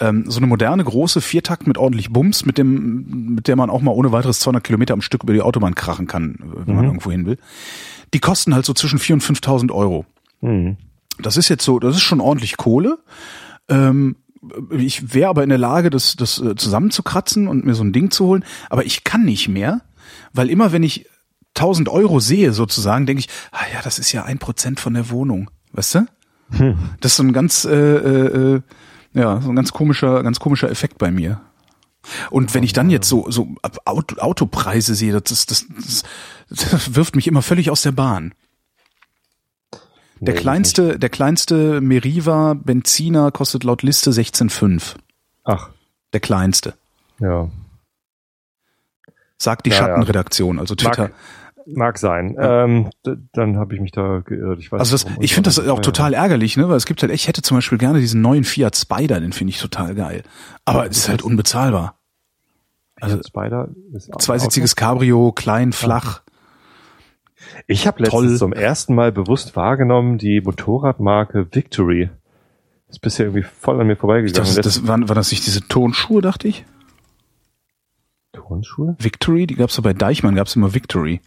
ähm, 0.00 0.24
so 0.28 0.38
eine 0.38 0.46
moderne 0.46 0.84
große 0.84 1.20
Viertakt 1.20 1.66
mit 1.66 1.78
ordentlich 1.78 2.10
Bums, 2.10 2.44
mit 2.44 2.58
dem 2.58 3.34
mit 3.34 3.48
der 3.48 3.56
man 3.56 3.70
auch 3.70 3.82
mal 3.82 3.92
ohne 3.92 4.12
weiteres 4.12 4.40
200 4.40 4.64
Kilometer 4.64 4.94
am 4.94 5.02
Stück 5.02 5.22
über 5.22 5.32
die 5.32 5.42
Autobahn 5.42 5.74
krachen 5.74 6.06
kann, 6.06 6.36
wenn 6.66 6.74
man 6.74 6.84
irgendwo 6.84 7.10
hin 7.10 7.26
will. 7.26 7.38
Die 8.12 8.20
kosten 8.20 8.54
halt 8.54 8.66
so 8.66 8.74
zwischen 8.74 8.98
4.000 8.98 9.12
und 9.12 9.22
5.000 9.22 9.72
Euro. 9.72 10.04
Hm. 10.40 10.76
Das 11.18 11.36
ist 11.36 11.48
jetzt 11.48 11.64
so, 11.64 11.78
das 11.78 11.96
ist 11.96 12.02
schon 12.02 12.20
ordentlich 12.20 12.56
Kohle. 12.56 12.98
Ähm, 13.68 14.16
ich 14.70 15.14
wäre 15.14 15.28
aber 15.28 15.42
in 15.42 15.48
der 15.48 15.58
Lage, 15.58 15.90
das, 15.90 16.16
das 16.16 16.40
äh, 16.40 16.54
zusammenzukratzen 16.56 17.46
und 17.48 17.64
mir 17.64 17.74
so 17.74 17.84
ein 17.84 17.92
Ding 17.92 18.10
zu 18.10 18.26
holen. 18.26 18.44
Aber 18.68 18.84
ich 18.84 19.04
kann 19.04 19.24
nicht 19.24 19.48
mehr, 19.48 19.82
weil 20.32 20.48
immer 20.48 20.72
wenn 20.72 20.82
ich 20.82 21.06
1000 21.56 21.88
Euro 21.88 22.20
sehe 22.20 22.52
sozusagen, 22.52 23.06
denke 23.06 23.20
ich, 23.20 23.28
ah 23.52 23.64
ja, 23.72 23.82
das 23.82 23.98
ist 23.98 24.12
ja 24.12 24.24
ein 24.24 24.38
Prozent 24.38 24.80
von 24.80 24.94
der 24.94 25.10
Wohnung, 25.10 25.50
weißt 25.72 25.96
du? 25.96 26.06
Das 27.00 27.12
ist 27.12 27.16
so 27.16 27.22
ein 27.22 27.32
ganz, 27.32 27.64
äh, 27.64 27.70
äh, 27.70 28.54
äh, 28.56 28.60
ja, 29.12 29.40
so 29.40 29.50
ein 29.50 29.56
ganz 29.56 29.72
komischer, 29.72 30.22
ganz 30.22 30.40
komischer 30.40 30.70
Effekt 30.70 30.98
bei 30.98 31.10
mir. 31.10 31.40
Und 32.30 32.54
wenn 32.54 32.62
ich 32.62 32.72
dann 32.72 32.90
jetzt 32.90 33.08
so, 33.08 33.30
so 33.30 33.54
Auto, 33.84 34.16
Autopreise 34.16 34.94
sehe, 34.94 35.12
das, 35.12 35.46
das, 35.46 35.66
das, 35.68 36.02
das 36.48 36.94
wirft 36.94 37.14
mich 37.14 37.26
immer 37.26 37.42
völlig 37.42 37.70
aus 37.70 37.82
der 37.82 37.92
Bahn. 37.92 38.34
Der 40.20 40.34
Nee, 40.34 40.40
kleinste, 40.40 40.98
der 40.98 41.08
kleinste 41.08 41.80
Meriva 41.80 42.54
Benziner 42.54 43.30
kostet 43.30 43.64
laut 43.64 43.82
Liste 43.82 44.10
16,5. 44.10 44.96
Ach, 45.44 45.70
Der 46.12 46.20
kleinste. 46.20 46.74
ja. 47.18 47.48
Sagt 49.38 49.64
die 49.64 49.70
Ja, 49.70 49.76
ja. 49.76 49.82
Schattenredaktion, 49.86 50.58
also 50.58 50.74
Twitter. 50.74 51.04
Mag, 51.04 51.12
mag 51.66 51.98
sein. 51.98 52.36
Ähm, 52.38 52.90
d- 53.06 53.16
dann 53.32 53.56
habe 53.56 53.74
ich 53.74 53.80
mich 53.80 53.90
da 53.92 54.20
geirrt. 54.22 54.58
Ich 54.58 54.70
weiß 54.70 54.80
also 54.80 54.92
das, 54.92 55.06
nicht, 55.06 55.22
ich 55.22 55.32
finde 55.34 55.48
das 55.48 55.58
auch 55.66 55.80
total 55.80 56.12
ärgerlich, 56.12 56.58
ne? 56.58 56.68
Weil 56.68 56.76
es 56.76 56.84
gibt 56.84 57.00
halt, 57.00 57.10
echt- 57.10 57.22
ich 57.22 57.28
hätte 57.28 57.40
zum 57.40 57.56
Beispiel 57.56 57.78
gerne 57.78 58.00
diesen 58.00 58.20
neuen 58.20 58.44
Fiat 58.44 58.76
Spider, 58.76 59.18
den 59.18 59.32
finde 59.32 59.52
ich 59.52 59.58
total 59.60 59.94
geil. 59.94 60.24
Aber 60.66 60.86
es 60.90 60.98
ist 60.98 61.08
halt 61.08 61.22
unbezahlbar. 61.22 61.94
Also 63.00 63.18
Spider 63.26 63.68
ist 63.94 64.10
zweisitziges 64.18 64.76
Cabrio, 64.76 65.32
klein, 65.32 65.72
flach. 65.72 66.20
Ich 67.66 67.86
habe 67.86 68.02
letztens 68.02 68.22
Toll. 68.22 68.36
zum 68.36 68.52
ersten 68.52 68.94
Mal 68.94 69.12
bewusst 69.12 69.56
wahrgenommen 69.56 70.18
die 70.18 70.40
Motorradmarke 70.40 71.48
Victory. 71.52 72.10
Das 72.86 72.96
ist 72.96 73.00
bisher 73.00 73.26
irgendwie 73.26 73.44
voll 73.44 73.80
an 73.80 73.86
mir 73.86 73.96
vorbeigegangen. 73.96 74.46
dachte, 74.46 74.60
das 74.62 74.86
waren, 74.86 75.08
waren 75.08 75.16
das 75.16 75.30
nicht 75.30 75.46
diese 75.46 75.66
Tonschuhe, 75.68 76.22
dachte 76.22 76.48
ich? 76.48 76.64
Turnschuhe? 78.32 78.96
Victory, 78.98 79.46
die 79.46 79.54
gab's 79.54 79.74
so 79.74 79.82
bei 79.82 79.92
Deichmann, 79.92 80.34
gab's 80.34 80.56
immer 80.56 80.74
Victory. 80.74 81.20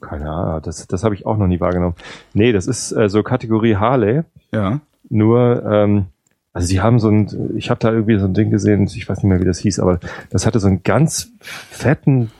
Keine 0.00 0.30
Ahnung, 0.30 0.62
das, 0.62 0.86
das 0.86 1.04
habe 1.04 1.14
ich 1.14 1.26
auch 1.26 1.36
noch 1.36 1.46
nie 1.46 1.60
wahrgenommen. 1.60 1.94
Nee, 2.34 2.52
das 2.52 2.66
ist 2.66 2.92
äh, 2.92 3.08
so 3.08 3.22
Kategorie 3.22 3.76
Harley. 3.76 4.22
Ja. 4.52 4.80
Nur, 5.08 5.64
ähm, 5.64 6.06
also 6.52 6.68
die 6.68 6.80
haben 6.80 6.98
so 6.98 7.08
ein, 7.08 7.52
ich 7.56 7.70
habe 7.70 7.78
da 7.78 7.92
irgendwie 7.92 8.18
so 8.18 8.26
ein 8.26 8.34
Ding 8.34 8.50
gesehen, 8.50 8.84
ich 8.84 9.08
weiß 9.08 9.18
nicht 9.18 9.28
mehr, 9.28 9.40
wie 9.40 9.44
das 9.44 9.58
hieß, 9.60 9.78
aber 9.78 10.00
das 10.30 10.46
hatte 10.46 10.60
so 10.60 10.66
einen 10.68 10.82
ganz 10.82 11.32
fetten, 11.40 12.30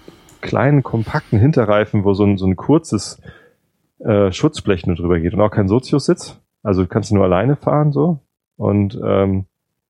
kleinen, 0.43 0.83
kompakten 0.83 1.39
Hinterreifen, 1.39 2.05
wo 2.05 2.13
so 2.13 2.25
ein, 2.25 2.37
so 2.37 2.47
ein 2.47 2.57
kurzes 2.57 3.21
äh, 4.01 4.31
Schutzblech 4.31 4.87
nur 4.87 4.97
drüber 4.97 5.19
geht 5.21 5.33
und 5.33 5.41
auch 5.41 5.51
kein 5.51 5.69
Soziussitz. 5.69 6.39
Also 6.63 6.87
kannst 6.87 7.11
du 7.11 7.15
nur 7.15 7.25
alleine 7.25 7.57
fahren 7.57 7.93
so. 7.93 8.21
Und 8.57 8.99
ähm, 9.03 9.47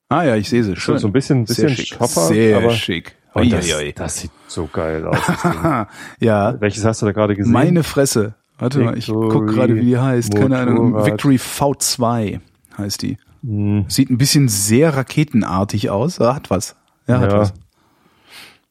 Ah 0.09 0.25
ja, 0.25 0.37
ich 0.37 0.49
sehe 0.51 0.63
sie. 0.63 0.71
so, 0.71 0.77
Schön. 0.77 0.99
so 0.99 1.09
ein 1.09 1.13
bisschen, 1.13 1.45
bisschen 1.47 1.69
Sehr 1.69 1.77
schick. 1.77 1.99
Chopper, 1.99 2.21
Sehr 2.27 2.59
aber 2.59 2.71
schick. 2.71 3.17
und 3.35 3.51
das, 3.53 3.67
das 3.95 4.21
sieht 4.21 4.31
so 4.47 4.69
geil 4.71 5.07
aus. 5.07 5.17
ja, 6.21 6.61
Welches 6.61 6.85
hast 6.85 7.01
du 7.03 7.07
da 7.07 7.13
gerade 7.13 7.35
gesehen? 7.35 7.53
meine 7.53 7.83
Fresse. 7.83 8.35
Warte 8.59 8.81
mal, 8.81 8.97
ich 8.99 9.09
Victory 9.09 9.29
guck 9.31 9.47
gerade, 9.49 9.75
wie 9.77 9.81
die 9.81 9.99
heißt. 9.99 10.35
Keine 10.37 10.59
Ahnung. 10.59 10.91
Motorrad. 10.91 11.07
Victory 11.13 11.37
V2 11.37 12.41
heißt 12.79 13.03
die. 13.03 13.17
Hm, 13.43 13.87
Sieht 13.89 14.11
ein 14.11 14.19
bisschen 14.19 14.49
sehr 14.49 14.95
raketenartig 14.97 15.89
aus. 15.91 16.21
Hat 16.21 16.51
was. 16.51 16.77
Ja, 17.09 17.19
hat 17.21 17.33
Ja. 17.33 17.39
was. 17.39 17.55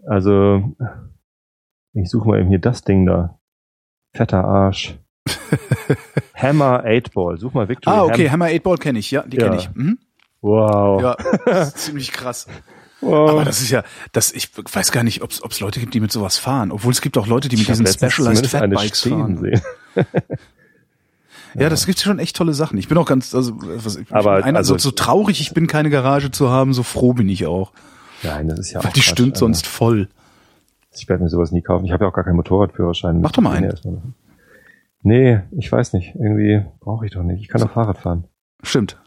Also, 0.08 0.76
ich 1.94 2.10
suche 2.10 2.28
mal 2.28 2.40
eben 2.40 2.50
hier 2.50 2.60
das 2.60 2.84
Ding 2.84 3.06
da. 3.06 3.38
Fetter 4.14 4.44
Arsch. 4.44 4.98
Hammer 6.36 6.84
8 6.86 7.14
Ball. 7.14 7.38
Such 7.38 7.54
mal 7.54 7.68
Victory. 7.70 7.96
Ah, 7.96 8.04
okay, 8.04 8.26
Ham 8.26 8.34
Hammer 8.34 8.46
8 8.46 8.64
Ball 8.64 8.78
kenne 8.78 9.00
ich. 9.00 9.12
Ja, 9.12 9.24
die 9.24 9.38
Ja. 9.38 9.44
kenne 9.46 9.58
ich. 9.58 9.70
Mhm. 9.74 9.98
wow. 10.42 11.02
Ja, 11.02 11.16
das 11.46 11.70
ist 11.70 11.78
ziemlich 11.80 12.12
krass. 12.12 12.48
Oh. 13.02 13.28
Aber 13.30 13.46
das 13.46 13.62
ist 13.62 13.72
ja, 13.72 13.84
das, 14.12 14.32
ich 14.32 14.50
weiß 14.56 14.92
gar 14.92 15.04
nicht, 15.04 15.24
ob 15.24 15.32
es 15.32 15.60
Leute 15.60 15.80
gibt, 15.80 15.94
die 15.94 16.00
mit 16.00 16.12
sowas 16.12 16.38
fahren. 16.38 16.72
Obwohl 16.72 16.92
es 16.92 17.02
gibt 17.02 17.18
auch 17.18 17.26
Leute, 17.28 17.50
die 17.50 17.56
mit 17.56 17.64
Ich 17.64 17.68
diesen 17.68 17.88
Specialized 17.88 18.48
Fatbikes 18.48 19.02
fahren. 19.02 19.38
Sehen. 19.38 19.62
Ja, 21.54 21.68
das 21.68 21.86
gibt 21.86 22.00
schon 22.00 22.20
echt 22.20 22.38
tolle 22.38 22.54
Sachen. 22.54 22.78
Ich 22.78 22.88
bin 22.88 22.98
auch 22.98 23.06
ganz, 23.06 23.36
also, 23.36 23.54
was, 23.60 23.98
ich 23.98 24.10
Aber, 24.12 24.36
bin 24.38 24.44
einer, 24.46 24.60
also- 24.60 24.76
so, 24.76 24.80
so 24.90 24.92
traurig 24.92 25.42
ich 25.42 25.54
bin, 25.54 25.68
keine 25.68 25.90
Garage 25.90 26.32
zu 26.32 26.50
haben, 26.50 26.74
so 26.74 26.82
froh 26.82 27.14
bin 27.14 27.28
ich 27.28 27.46
auch. 27.46 27.74
Nein, 28.24 28.48
das 28.48 28.60
ist 28.60 28.72
ja 28.72 28.80
Weil 28.82 28.90
auch 28.90 28.94
die 28.94 29.02
Quatsch, 29.02 29.10
stimmt 29.10 29.36
sonst 29.38 29.68
voll. 29.68 30.08
Ich 30.94 31.08
werde 31.08 31.24
mir 31.24 31.30
sowas 31.30 31.52
nie 31.52 31.62
kaufen. 31.62 31.86
Ich 31.86 31.92
habe 31.92 32.04
ja 32.04 32.10
auch 32.10 32.14
gar 32.14 32.24
keinen 32.24 32.36
Motorradführerschein. 32.36 33.22
Mach 33.22 33.32
doch 33.32 33.42
mal 33.42 33.56
einen. 33.56 34.14
Nee, 35.04 35.40
ich 35.52 35.72
weiß 35.72 35.94
nicht. 35.94 36.16
Irgendwie 36.16 36.64
brauche 36.80 37.06
ich 37.06 37.12
doch 37.12 37.24
nicht. 37.24 37.42
Ich 37.42 37.48
kann 37.48 37.62
doch 37.62 37.72
Fahrrad 37.72 37.98
fahren. 37.98 38.26
Stimmt. 38.62 39.02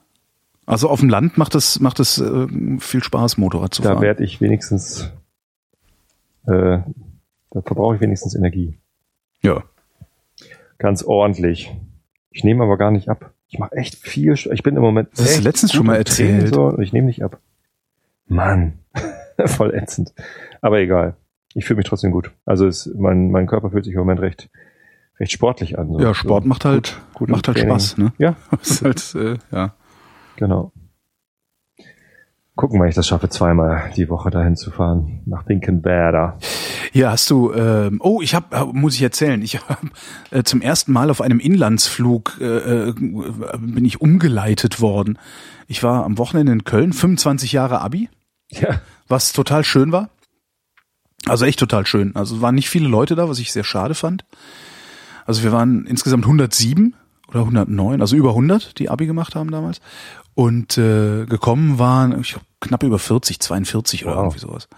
Also 0.66 0.88
auf 0.88 1.00
dem 1.00 1.08
Land 1.10 1.36
macht 1.36 1.54
es, 1.54 1.78
macht 1.80 2.00
es 2.00 2.18
äh, 2.18 2.46
viel 2.78 3.02
Spaß, 3.02 3.36
Motorrad 3.36 3.74
zu 3.74 3.82
Da 3.82 3.90
fahren. 3.92 4.02
werde 4.02 4.24
ich 4.24 4.40
wenigstens, 4.40 5.12
äh, 6.46 6.78
da 7.50 7.60
verbrauche 7.62 7.96
ich 7.96 8.00
wenigstens 8.00 8.34
Energie. 8.34 8.78
Ja. 9.42 9.62
Ganz 10.78 11.02
ordentlich. 11.02 11.70
Ich 12.30 12.44
nehme 12.44 12.64
aber 12.64 12.78
gar 12.78 12.90
nicht 12.90 13.08
ab. 13.10 13.30
Ich 13.46 13.58
mache 13.58 13.76
echt 13.76 13.94
viel. 13.96 14.32
Ich 14.32 14.62
bin 14.62 14.74
im 14.74 14.82
Moment. 14.82 15.10
Das 15.12 15.20
hast 15.20 15.28
du 15.28 15.34
echt 15.36 15.44
letztens 15.44 15.72
schon 15.72 15.86
mal 15.86 15.96
erzählt. 15.96 16.52
So, 16.52 16.78
ich 16.80 16.92
nehme 16.92 17.06
nicht 17.06 17.22
ab. 17.22 17.38
Mann. 18.26 18.78
Voll 19.44 19.74
ätzend. 19.74 20.14
Aber 20.62 20.80
egal. 20.80 21.14
Ich 21.54 21.64
fühle 21.64 21.78
mich 21.78 21.86
trotzdem 21.86 22.10
gut. 22.10 22.32
Also 22.44 22.66
es, 22.66 22.90
mein, 22.96 23.30
mein 23.30 23.46
Körper 23.46 23.70
fühlt 23.70 23.84
sich 23.84 23.94
im 23.94 24.00
Moment 24.00 24.20
recht, 24.20 24.50
recht 25.20 25.32
sportlich 25.32 25.78
an. 25.78 25.92
So. 25.92 26.00
Ja, 26.00 26.12
Sport 26.14 26.42
so 26.44 26.48
macht 26.48 26.64
halt, 26.64 26.96
gut, 27.12 27.18
gut 27.18 27.28
macht 27.30 27.46
halt 27.48 27.58
Training. 27.58 27.70
Spaß, 27.74 27.98
ne? 27.98 28.12
Ja, 28.18 28.36
ist 28.62 28.82
halt, 28.82 29.14
äh, 29.14 29.36
ja. 29.52 29.74
genau. 30.36 30.72
Gucken, 32.56 32.78
wann 32.78 32.88
ich 32.88 32.94
das 32.94 33.08
schaffe, 33.08 33.28
zweimal 33.28 33.90
die 33.96 34.08
Woche 34.08 34.30
dahin 34.30 34.54
zu 34.54 34.70
fahren. 34.70 35.22
Nach 35.26 35.44
Finkenwerder. 35.44 36.38
Hier 36.92 37.10
hast 37.10 37.28
du, 37.28 37.52
ähm, 37.52 37.98
oh, 38.00 38.20
ich 38.22 38.36
habe, 38.36 38.66
muss 38.72 38.94
ich 38.94 39.02
erzählen, 39.02 39.42
ich 39.42 39.58
habe 39.68 39.88
äh, 40.30 40.44
zum 40.44 40.60
ersten 40.60 40.92
Mal 40.92 41.10
auf 41.10 41.20
einem 41.20 41.40
Inlandsflug 41.40 42.36
äh, 42.40 42.90
äh, 42.90 42.92
bin 43.58 43.84
ich 43.84 44.00
umgeleitet 44.00 44.80
worden. 44.80 45.18
Ich 45.66 45.82
war 45.82 46.04
am 46.04 46.16
Wochenende 46.16 46.52
in 46.52 46.62
Köln, 46.62 46.92
25 46.92 47.50
Jahre 47.50 47.80
Abi, 47.80 48.08
Ja. 48.52 48.80
was 49.08 49.32
total 49.32 49.64
schön 49.64 49.90
war. 49.90 50.10
Also 51.26 51.44
echt 51.44 51.58
total 51.58 51.86
schön. 51.86 52.14
Also 52.16 52.36
es 52.36 52.40
waren 52.42 52.54
nicht 52.54 52.68
viele 52.68 52.88
Leute 52.88 53.14
da, 53.14 53.28
was 53.28 53.38
ich 53.38 53.52
sehr 53.52 53.64
schade 53.64 53.94
fand. 53.94 54.24
Also 55.26 55.42
wir 55.42 55.52
waren 55.52 55.86
insgesamt 55.86 56.24
107 56.24 56.94
oder 57.28 57.40
109, 57.40 58.00
also 58.00 58.16
über 58.16 58.30
100, 58.30 58.78
die 58.78 58.90
Abi 58.90 59.06
gemacht 59.06 59.34
haben 59.34 59.50
damals. 59.50 59.80
Und 60.34 60.76
äh, 60.78 61.26
gekommen 61.26 61.78
waren, 61.78 62.20
ich 62.20 62.30
glaube, 62.30 62.46
knapp 62.60 62.82
über 62.82 62.98
40, 62.98 63.40
42 63.40 64.04
oder 64.04 64.16
Wow. 64.16 64.22
irgendwie 64.24 64.40
sowas. 64.40 64.68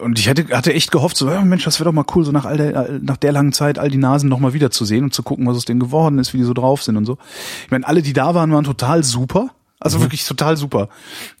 Und 0.00 0.18
ich 0.18 0.28
hatte, 0.28 0.46
hatte 0.54 0.74
echt 0.74 0.92
gehofft, 0.92 1.16
so, 1.16 1.30
ja, 1.30 1.40
Mensch, 1.42 1.64
das 1.64 1.80
wäre 1.80 1.86
doch 1.88 1.94
mal 1.94 2.04
cool, 2.14 2.22
so 2.22 2.30
nach 2.30 2.44
all 2.44 2.58
der, 2.58 2.98
nach 3.00 3.16
der 3.16 3.32
langen 3.32 3.52
Zeit 3.54 3.78
all 3.78 3.88
die 3.90 3.96
Nasen 3.96 4.28
noch 4.28 4.38
mal 4.38 4.52
wieder 4.52 4.70
zu 4.70 4.84
sehen 4.84 5.02
und 5.04 5.14
zu 5.14 5.22
gucken, 5.22 5.46
was 5.46 5.56
aus 5.56 5.64
denen 5.64 5.80
geworden 5.80 6.18
ist, 6.18 6.34
wie 6.34 6.38
die 6.38 6.44
so 6.44 6.52
drauf 6.52 6.82
sind 6.82 6.98
und 6.98 7.06
so. 7.06 7.16
Ich 7.64 7.70
meine, 7.70 7.86
alle, 7.88 8.02
die 8.02 8.12
da 8.12 8.34
waren, 8.34 8.52
waren 8.52 8.64
total 8.64 9.02
super. 9.02 9.48
Also 9.80 10.00
wirklich 10.00 10.26
total 10.26 10.56
super. 10.56 10.88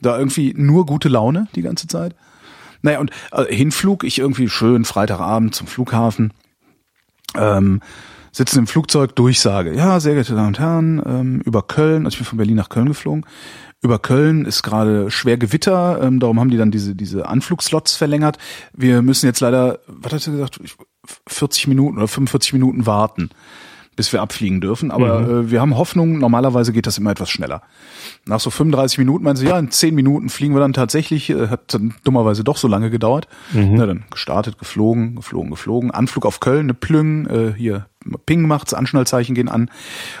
Da 0.00 0.16
irgendwie 0.16 0.54
nur 0.56 0.86
gute 0.86 1.08
Laune 1.10 1.48
die 1.56 1.62
ganze 1.62 1.88
Zeit. 1.88 2.14
Naja, 2.82 3.00
und 3.00 3.10
äh, 3.32 3.44
Hinflug, 3.54 4.04
ich 4.04 4.18
irgendwie 4.18 4.48
schön 4.48 4.84
Freitagabend 4.84 5.54
zum 5.54 5.66
Flughafen, 5.66 6.32
ähm, 7.34 7.80
sitzen 8.32 8.60
im 8.60 8.66
Flugzeug, 8.66 9.16
Durchsage. 9.16 9.74
Ja, 9.74 10.00
sehr 10.00 10.14
geehrte 10.14 10.34
Damen 10.34 10.48
und 10.48 10.58
Herren, 10.58 11.02
ähm, 11.06 11.40
über 11.44 11.62
Köln, 11.62 12.04
also 12.04 12.14
ich 12.14 12.18
bin 12.18 12.26
von 12.26 12.38
Berlin 12.38 12.56
nach 12.56 12.68
Köln 12.68 12.88
geflogen, 12.88 13.24
über 13.80 13.98
Köln 13.98 14.44
ist 14.44 14.62
gerade 14.62 15.10
schwer 15.10 15.38
Gewitter, 15.38 16.00
ähm, 16.02 16.20
darum 16.20 16.40
haben 16.40 16.50
die 16.50 16.56
dann 16.56 16.70
diese, 16.70 16.94
diese 16.94 17.28
Anflugslots 17.28 17.94
verlängert. 17.96 18.38
Wir 18.72 19.02
müssen 19.02 19.26
jetzt 19.26 19.40
leider, 19.40 19.80
was 19.86 20.12
hat 20.12 20.26
er 20.26 20.32
gesagt, 20.32 20.60
Ich- 20.62 20.76
40 21.26 21.68
Minuten 21.68 21.96
oder 21.96 22.08
45 22.08 22.52
Minuten 22.52 22.84
warten, 22.84 23.30
bis 23.98 24.12
wir 24.12 24.22
abfliegen 24.22 24.60
dürfen. 24.60 24.92
Aber 24.92 25.28
äh, 25.28 25.50
wir 25.50 25.60
haben 25.60 25.76
Hoffnung, 25.76 26.18
normalerweise 26.18 26.72
geht 26.72 26.86
das 26.86 26.98
immer 26.98 27.10
etwas 27.10 27.30
schneller. 27.30 27.62
Nach 28.26 28.38
so 28.38 28.48
35 28.48 28.96
Minuten 28.98 29.24
meinen 29.24 29.34
sie, 29.34 29.46
ja, 29.46 29.58
in 29.58 29.72
10 29.72 29.92
Minuten 29.92 30.28
fliegen 30.28 30.54
wir 30.54 30.60
dann 30.60 30.72
tatsächlich, 30.72 31.30
äh, 31.30 31.48
hat 31.48 31.74
dann 31.74 31.94
dummerweise 32.04 32.44
doch 32.44 32.58
so 32.58 32.68
lange 32.68 32.90
gedauert. 32.90 33.26
Na, 33.74 33.86
dann 33.86 34.04
gestartet, 34.08 34.56
geflogen, 34.56 35.16
geflogen, 35.16 35.50
geflogen. 35.50 35.90
Anflug 35.90 36.26
auf 36.26 36.38
Köln, 36.38 36.66
eine 36.66 36.74
Plüng, 36.74 37.26
äh, 37.26 37.54
hier 37.56 37.86
Ping 38.24 38.46
macht's, 38.46 38.72
Anschnallzeichen 38.72 39.34
gehen 39.34 39.48
an 39.48 39.68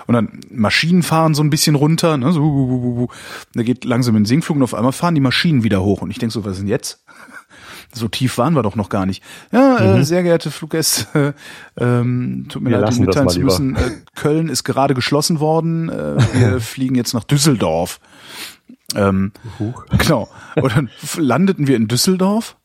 und 0.08 0.14
dann 0.14 0.40
Maschinen 0.50 1.04
fahren 1.04 1.34
so 1.34 1.42
ein 1.42 1.48
bisschen 1.48 1.76
runter, 1.76 2.16
ne, 2.16 2.32
so, 2.32 3.08
da 3.54 3.62
geht 3.62 3.84
langsam 3.84 4.16
in 4.16 4.24
den 4.24 4.26
Sinkflug 4.26 4.56
und 4.56 4.64
auf 4.64 4.74
einmal 4.74 4.92
fahren 4.92 5.14
die 5.14 5.20
Maschinen 5.20 5.62
wieder 5.62 5.82
hoch 5.82 6.02
und 6.02 6.10
ich 6.10 6.18
denk 6.18 6.32
so, 6.32 6.44
was 6.44 6.54
ist 6.54 6.58
denn 6.58 6.68
jetzt? 6.68 7.04
So 7.98 8.08
tief 8.08 8.38
waren 8.38 8.54
wir 8.54 8.62
doch 8.62 8.76
noch 8.76 8.88
gar 8.88 9.06
nicht. 9.06 9.22
Ja, 9.52 9.96
äh, 9.96 10.04
sehr 10.04 10.22
geehrte 10.22 10.50
Fluggäste, 10.50 11.34
äh, 11.76 11.82
ähm, 11.82 12.46
tut 12.48 12.62
mir 12.62 12.70
Wir 12.70 12.78
leid, 12.78 12.96
Ihnen 12.96 13.06
mitteilen 13.06 13.28
zu 13.28 13.40
müssen, 13.40 13.76
äh, 13.76 13.90
Köln 14.14 14.48
ist 14.48 14.64
gerade 14.64 14.94
geschlossen 14.94 15.40
worden, 15.40 15.88
äh, 15.88 16.16
wir 16.32 16.60
fliegen 16.60 16.94
jetzt 16.94 17.14
nach 17.14 17.24
Düsseldorf. 17.24 18.00
Ähm, 18.94 19.32
genau. 19.98 20.28
Und 20.56 20.74
dann 20.74 20.90
landeten 21.16 21.66
wir 21.66 21.76
in 21.76 21.88
Düsseldorf. 21.88 22.56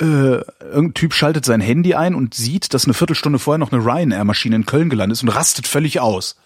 Äh, 0.00 0.04
irgendein 0.04 0.94
Typ 0.94 1.12
schaltet 1.12 1.44
sein 1.44 1.60
Handy 1.60 1.94
ein 1.94 2.14
und 2.14 2.34
sieht, 2.34 2.72
dass 2.74 2.86
eine 2.86 2.94
Viertelstunde 2.94 3.38
vorher 3.38 3.58
noch 3.58 3.70
eine 3.70 3.84
Ryanair-Maschine 3.84 4.56
in 4.56 4.66
Köln 4.66 4.88
gelandet 4.88 5.18
ist 5.18 5.22
und 5.22 5.28
rastet 5.28 5.68
völlig 5.68 6.00
aus. 6.00 6.36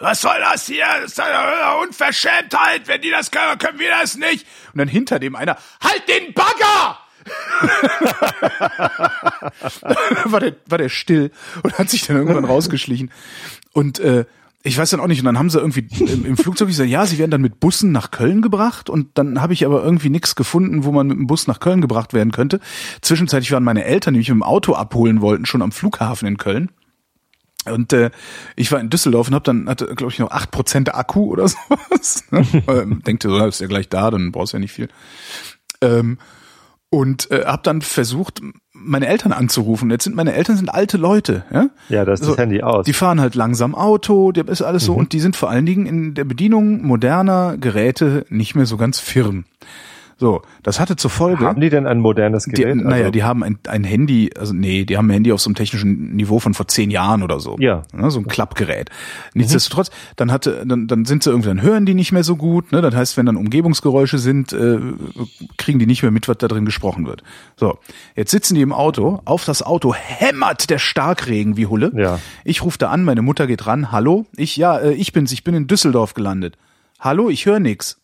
Was 0.00 0.22
soll 0.22 0.38
das 0.40 0.66
hier? 0.66 0.86
Das 1.02 1.12
ist 1.12 1.20
eine 1.20 1.76
Unverschämtheit. 1.82 2.88
Wenn 2.88 3.02
die 3.02 3.10
das 3.10 3.30
können, 3.30 3.58
können 3.58 3.78
wir 3.78 3.90
das 3.90 4.16
nicht. 4.16 4.46
Und 4.72 4.78
dann 4.78 4.88
hinter 4.88 5.18
dem 5.18 5.36
einer, 5.36 5.56
halt 5.82 6.08
den 6.08 6.32
Bagger! 6.32 6.98
war 10.24 10.40
der, 10.40 10.56
war 10.66 10.78
der 10.78 10.88
still 10.88 11.30
und 11.62 11.78
hat 11.78 11.90
sich 11.90 12.06
dann 12.06 12.16
irgendwann 12.16 12.44
rausgeschlichen. 12.44 13.10
Und 13.72 14.00
äh, 14.00 14.24
ich 14.62 14.76
weiß 14.76 14.90
dann 14.90 15.00
auch 15.00 15.06
nicht, 15.06 15.20
und 15.20 15.24
dann 15.24 15.38
haben 15.38 15.48
sie 15.48 15.58
irgendwie 15.58 15.86
im, 16.00 16.26
im 16.26 16.36
Flugzeug 16.36 16.68
gesagt, 16.68 16.90
ja, 16.90 17.06
sie 17.06 17.18
werden 17.18 17.30
dann 17.30 17.40
mit 17.40 17.60
Bussen 17.60 17.92
nach 17.92 18.10
Köln 18.10 18.42
gebracht 18.42 18.90
und 18.90 19.08
dann 19.14 19.40
habe 19.40 19.54
ich 19.54 19.64
aber 19.64 19.82
irgendwie 19.82 20.10
nichts 20.10 20.36
gefunden, 20.36 20.84
wo 20.84 20.92
man 20.92 21.06
mit 21.06 21.16
dem 21.16 21.26
Bus 21.26 21.46
nach 21.46 21.60
Köln 21.60 21.80
gebracht 21.80 22.12
werden 22.12 22.30
könnte. 22.30 22.60
Zwischenzeitlich 23.00 23.52
waren 23.52 23.64
meine 23.64 23.84
Eltern, 23.84 24.14
die 24.14 24.18
mich 24.18 24.28
mit 24.28 24.36
dem 24.36 24.42
Auto 24.42 24.74
abholen 24.74 25.22
wollten, 25.22 25.46
schon 25.46 25.62
am 25.62 25.72
Flughafen 25.72 26.28
in 26.28 26.36
Köln. 26.36 26.70
Und 27.66 27.92
äh, 27.92 28.10
ich 28.56 28.72
war 28.72 28.80
in 28.80 28.90
Düsseldorf 28.90 29.28
und 29.28 29.34
habe 29.34 29.44
dann, 29.44 29.68
hatte, 29.68 29.94
glaube 29.94 30.12
ich, 30.12 30.18
noch 30.18 30.30
8% 30.30 30.90
Akku 30.90 31.30
oder 31.30 31.48
sowas. 31.48 32.24
Ne? 32.30 32.46
ähm, 32.68 33.02
denkte 33.02 33.28
so, 33.28 33.44
ist 33.44 33.60
ja 33.60 33.66
gleich 33.66 33.88
da, 33.88 34.10
dann 34.10 34.32
brauchst 34.32 34.52
du 34.52 34.58
ja 34.58 34.60
nicht 34.60 34.72
viel. 34.72 34.88
Ähm, 35.80 36.18
und 36.90 37.30
äh, 37.30 37.44
habe 37.46 37.62
dann 37.62 37.82
versucht, 37.82 38.40
meine 38.72 39.06
Eltern 39.06 39.32
anzurufen. 39.32 39.90
Jetzt 39.90 40.04
sind 40.04 40.16
meine 40.16 40.34
Eltern 40.34 40.56
sind 40.56 40.68
alte 40.68 40.96
Leute, 40.96 41.44
ja. 41.52 41.70
Ja, 41.88 42.04
da 42.04 42.12
ist 42.12 42.26
das 42.26 42.36
Handy 42.36 42.62
aus. 42.62 42.84
Die 42.84 42.92
fahren 42.92 43.20
halt 43.20 43.34
langsam 43.34 43.74
Auto, 43.74 44.32
der 44.32 44.48
ist 44.48 44.62
alles 44.62 44.84
so 44.84 44.94
und 44.94 45.12
die 45.12 45.20
sind 45.20 45.36
vor 45.36 45.50
allen 45.50 45.66
Dingen 45.66 45.86
in 45.86 46.14
der 46.14 46.24
Bedienung 46.24 46.82
moderner 46.82 47.56
Geräte 47.56 48.26
nicht 48.28 48.54
mehr 48.54 48.66
so 48.66 48.76
ganz 48.76 48.98
firm. 48.98 49.44
So, 50.20 50.42
das 50.62 50.78
hatte 50.78 50.96
zur 50.96 51.10
Folge. 51.10 51.46
Haben 51.46 51.62
die 51.62 51.70
denn 51.70 51.86
ein 51.86 51.98
modernes 51.98 52.44
die, 52.44 52.50
Gerät? 52.50 52.76
naja, 52.76 53.04
Also- 53.04 53.10
die 53.10 53.24
haben 53.24 53.42
ein, 53.42 53.58
ein 53.66 53.84
Handy, 53.84 54.30
also 54.38 54.52
nee, 54.52 54.84
die 54.84 54.98
haben 54.98 55.06
ein 55.08 55.14
Handy 55.14 55.32
auf 55.32 55.40
so 55.40 55.48
einem 55.48 55.54
technischen 55.54 56.14
Niveau 56.14 56.38
von 56.38 56.52
vor 56.52 56.68
zehn 56.68 56.90
Jahren 56.90 57.22
oder 57.22 57.40
so. 57.40 57.56
Ja. 57.58 57.84
Ne, 57.94 58.10
so 58.10 58.18
ein 58.20 58.26
Klappgerät. 58.26 58.90
Nichtsdestotrotz, 59.32 59.90
dann 60.16 60.30
hatte, 60.30 60.62
dann, 60.66 60.86
dann 60.86 61.06
sind 61.06 61.22
sie 61.22 61.30
irgendwie, 61.30 61.48
dann 61.48 61.62
hören 61.62 61.86
die 61.86 61.94
nicht 61.94 62.12
mehr 62.12 62.22
so 62.22 62.36
gut. 62.36 62.70
Ne? 62.70 62.82
Das 62.82 62.94
heißt, 62.94 63.16
wenn 63.16 63.24
dann 63.24 63.36
Umgebungsgeräusche 63.36 64.18
sind, 64.18 64.52
äh, 64.52 64.78
kriegen 65.56 65.78
die 65.78 65.86
nicht 65.86 66.02
mehr 66.02 66.10
mit, 66.12 66.28
was 66.28 66.36
da 66.36 66.48
drin 66.48 66.66
gesprochen 66.66 67.06
wird. 67.06 67.22
So, 67.56 67.78
jetzt 68.14 68.30
sitzen 68.30 68.54
die 68.56 68.60
im 68.60 68.74
Auto, 68.74 69.22
auf 69.24 69.46
das 69.46 69.62
Auto 69.62 69.94
hämmert 69.94 70.68
der 70.68 70.78
Starkregen 70.78 71.56
wie 71.56 71.64
Hulle. 71.64 71.92
Ja. 71.96 72.18
Ich 72.44 72.62
rufe 72.62 72.76
da 72.76 72.90
an, 72.90 73.04
meine 73.04 73.22
Mutter 73.22 73.46
geht 73.46 73.66
ran. 73.66 73.90
Hallo, 73.90 74.26
ich 74.36 74.58
ja, 74.58 74.76
äh, 74.76 74.92
ich 74.92 75.14
bin's, 75.14 75.32
ich 75.32 75.44
bin 75.44 75.54
in 75.54 75.66
Düsseldorf 75.66 76.12
gelandet. 76.12 76.58
Hallo, 76.98 77.30
ich 77.30 77.46
höre 77.46 77.58
nix. 77.60 77.96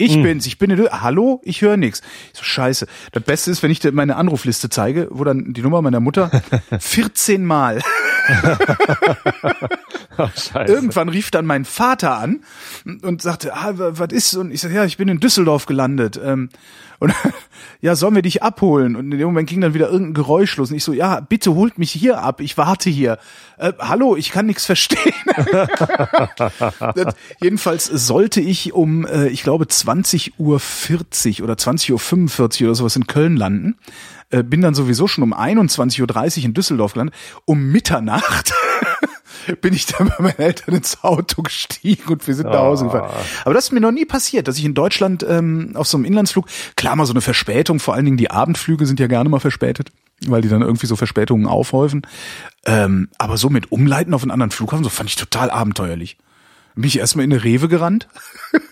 Ich 0.00 0.20
bin's, 0.22 0.46
ich 0.46 0.58
bin 0.58 0.70
in 0.70 0.80
Dü- 0.80 0.90
Hallo, 0.90 1.40
ich 1.44 1.60
höre 1.62 1.76
nix. 1.76 2.00
Ich 2.32 2.38
so 2.38 2.44
scheiße. 2.44 2.86
Das 3.12 3.22
Beste 3.22 3.50
ist, 3.50 3.62
wenn 3.62 3.70
ich 3.70 3.80
dir 3.80 3.92
meine 3.92 4.16
Anrufliste 4.16 4.68
zeige, 4.70 5.08
wo 5.10 5.24
dann 5.24 5.52
die 5.52 5.60
Nummer 5.62 5.82
meiner 5.82 6.00
Mutter 6.00 6.30
14 6.78 7.44
Mal. 7.44 7.80
Scheiße. 10.18 10.70
Irgendwann 10.72 11.08
rief 11.08 11.30
dann 11.30 11.46
mein 11.46 11.64
Vater 11.64 12.18
an 12.18 12.40
und- 13.02 13.22
sagte, 13.22 13.54
ah, 13.54 13.78
wa- 13.78 13.92
was 13.94 14.12
ist? 14.12 14.34
Und 14.34 14.50
ich 14.50 14.60
sag, 14.60 14.72
ja, 14.72 14.84
ich 14.84 14.96
bin 14.98 15.08
in 15.08 15.20
Düsseldorf 15.20 15.64
gelandet. 15.66 16.20
Ähm, 16.22 16.50
Und 16.98 17.14
ja, 17.80 17.94
sollen 17.96 18.14
wir 18.14 18.20
dich 18.22 18.42
abholen? 18.42 18.96
Und 18.96 19.10
in 19.12 19.18
dem 19.18 19.26
Moment 19.28 19.48
ging 19.48 19.60
dann 19.62 19.72
wieder 19.72 19.88
irgendein 19.88 20.12
Geräusch 20.14 20.56
los. 20.58 20.70
Und 20.70 20.76
ich 20.76 20.84
so, 20.84 20.92
ja, 20.92 21.20
bitte 21.20 21.54
holt 21.54 21.78
mich 21.78 21.90
hier 21.90 22.20
ab. 22.22 22.40
Ich 22.42 22.58
warte 22.58 22.90
hier. 22.90 23.18
Äh, 23.56 23.72
hallo, 23.78 24.16
ich 24.16 24.30
kann 24.32 24.44
nichts 24.46 24.66
verstehen. 24.66 25.14
jedenfalls 27.40 27.86
sollte 27.86 28.40
ich 28.42 28.72
um, 28.74 29.06
äh, 29.06 29.28
ich 29.28 29.42
glaube, 29.42 29.64
20.40 29.64 30.32
Uhr 30.38 30.60
oder 31.44 31.54
20.45 31.54 32.62
Uhr 32.62 32.68
oder 32.68 32.74
sowas 32.74 32.96
in 32.96 33.06
Köln 33.06 33.36
landen. 33.36 33.76
Äh, 34.30 34.42
bin 34.42 34.60
dann 34.60 34.74
sowieso 34.74 35.06
schon 35.08 35.24
um 35.24 35.34
21.30 35.34 36.38
Uhr 36.40 36.44
in 36.46 36.54
Düsseldorf 36.54 36.92
gelandet. 36.94 37.14
Um 37.44 37.70
Mitternacht 37.72 38.52
bin 39.60 39.74
ich 39.74 39.86
dann 39.86 40.08
bei 40.08 40.22
meinen 40.22 40.38
Eltern 40.38 40.74
ins 40.76 41.02
Auto 41.02 41.42
gestiegen 41.42 42.12
und 42.12 42.26
wir 42.26 42.34
sind 42.34 42.46
nach 42.46 42.60
Hause 42.60 42.84
Ah. 42.84 42.88
gefahren. 42.92 43.26
Aber 43.44 43.54
das 43.54 43.64
ist 43.64 43.72
mir 43.72 43.80
noch 43.80 43.90
nie 43.90 44.04
passiert, 44.04 44.46
dass 44.48 44.56
ich 44.58 44.64
in 44.64 44.74
Deutschland 44.74 45.24
ähm, 45.28 45.72
auf 45.74 45.88
so 45.88 45.96
einem 45.96 46.04
Inlandsflug, 46.04 46.46
klar 46.76 46.94
mal 46.96 47.06
so 47.06 47.12
eine 47.12 47.20
Verspätung, 47.22 47.80
vor 47.80 47.94
allen 47.94 48.04
Dingen 48.04 48.16
die 48.16 48.30
Abendflüge 48.30 48.86
sind 48.86 49.00
ja 49.00 49.06
gerne 49.08 49.28
mal 49.28 49.40
verspätet, 49.40 49.90
weil 50.26 50.42
die 50.42 50.48
dann 50.48 50.62
irgendwie 50.62 50.86
so 50.86 50.94
Verspätungen 50.96 51.46
aufhäufen. 51.46 52.06
Ähm, 52.66 53.08
aber 53.18 53.36
so 53.36 53.48
mit 53.50 53.72
Umleiten 53.72 54.14
auf 54.14 54.22
einen 54.22 54.30
anderen 54.30 54.50
Flughafen, 54.52 54.84
so 54.84 54.90
fand 54.90 55.08
ich 55.10 55.16
total 55.16 55.50
abenteuerlich. 55.50 56.18
Bin 56.76 56.84
ich 56.84 56.98
erstmal 56.98 57.24
in 57.24 57.32
eine 57.32 57.42
Rewe 57.42 57.66
gerannt, 57.68 58.06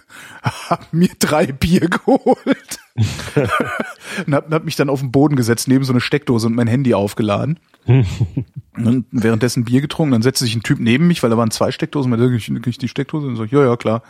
hab 0.51 0.93
mir 0.93 1.11
drei 1.19 1.47
Bier 1.47 1.89
geholt 1.89 2.79
und 4.27 4.35
hab, 4.35 4.51
hab 4.51 4.65
mich 4.65 4.77
dann 4.77 4.91
auf 4.91 5.01
den 5.01 5.13
Boden 5.13 5.37
gesetzt, 5.37 5.69
neben 5.69 5.85
so 5.85 5.93
eine 5.93 6.01
Steckdose 6.01 6.47
und 6.47 6.55
mein 6.55 6.67
Handy 6.67 6.95
aufgeladen. 6.95 7.59
und 7.87 9.07
währenddessen 9.11 9.65
Bier 9.65 9.81
getrunken, 9.81 10.13
dann 10.13 10.23
setzte 10.23 10.45
sich 10.45 10.55
ein 10.55 10.63
Typ 10.63 10.79
neben 10.79 11.07
mich, 11.07 11.23
weil 11.23 11.31
da 11.31 11.37
waren 11.37 11.51
zwei 11.51 11.71
Steckdosen, 11.71 12.11
meinte, 12.11 12.29
krieg 12.29 12.39
ich, 12.39 12.67
ich 12.67 12.79
die 12.79 12.89
Steckdose? 12.89 13.27
Und 13.27 13.37
so, 13.37 13.45
ja, 13.45 13.65
ja, 13.65 13.77
klar. 13.77 14.03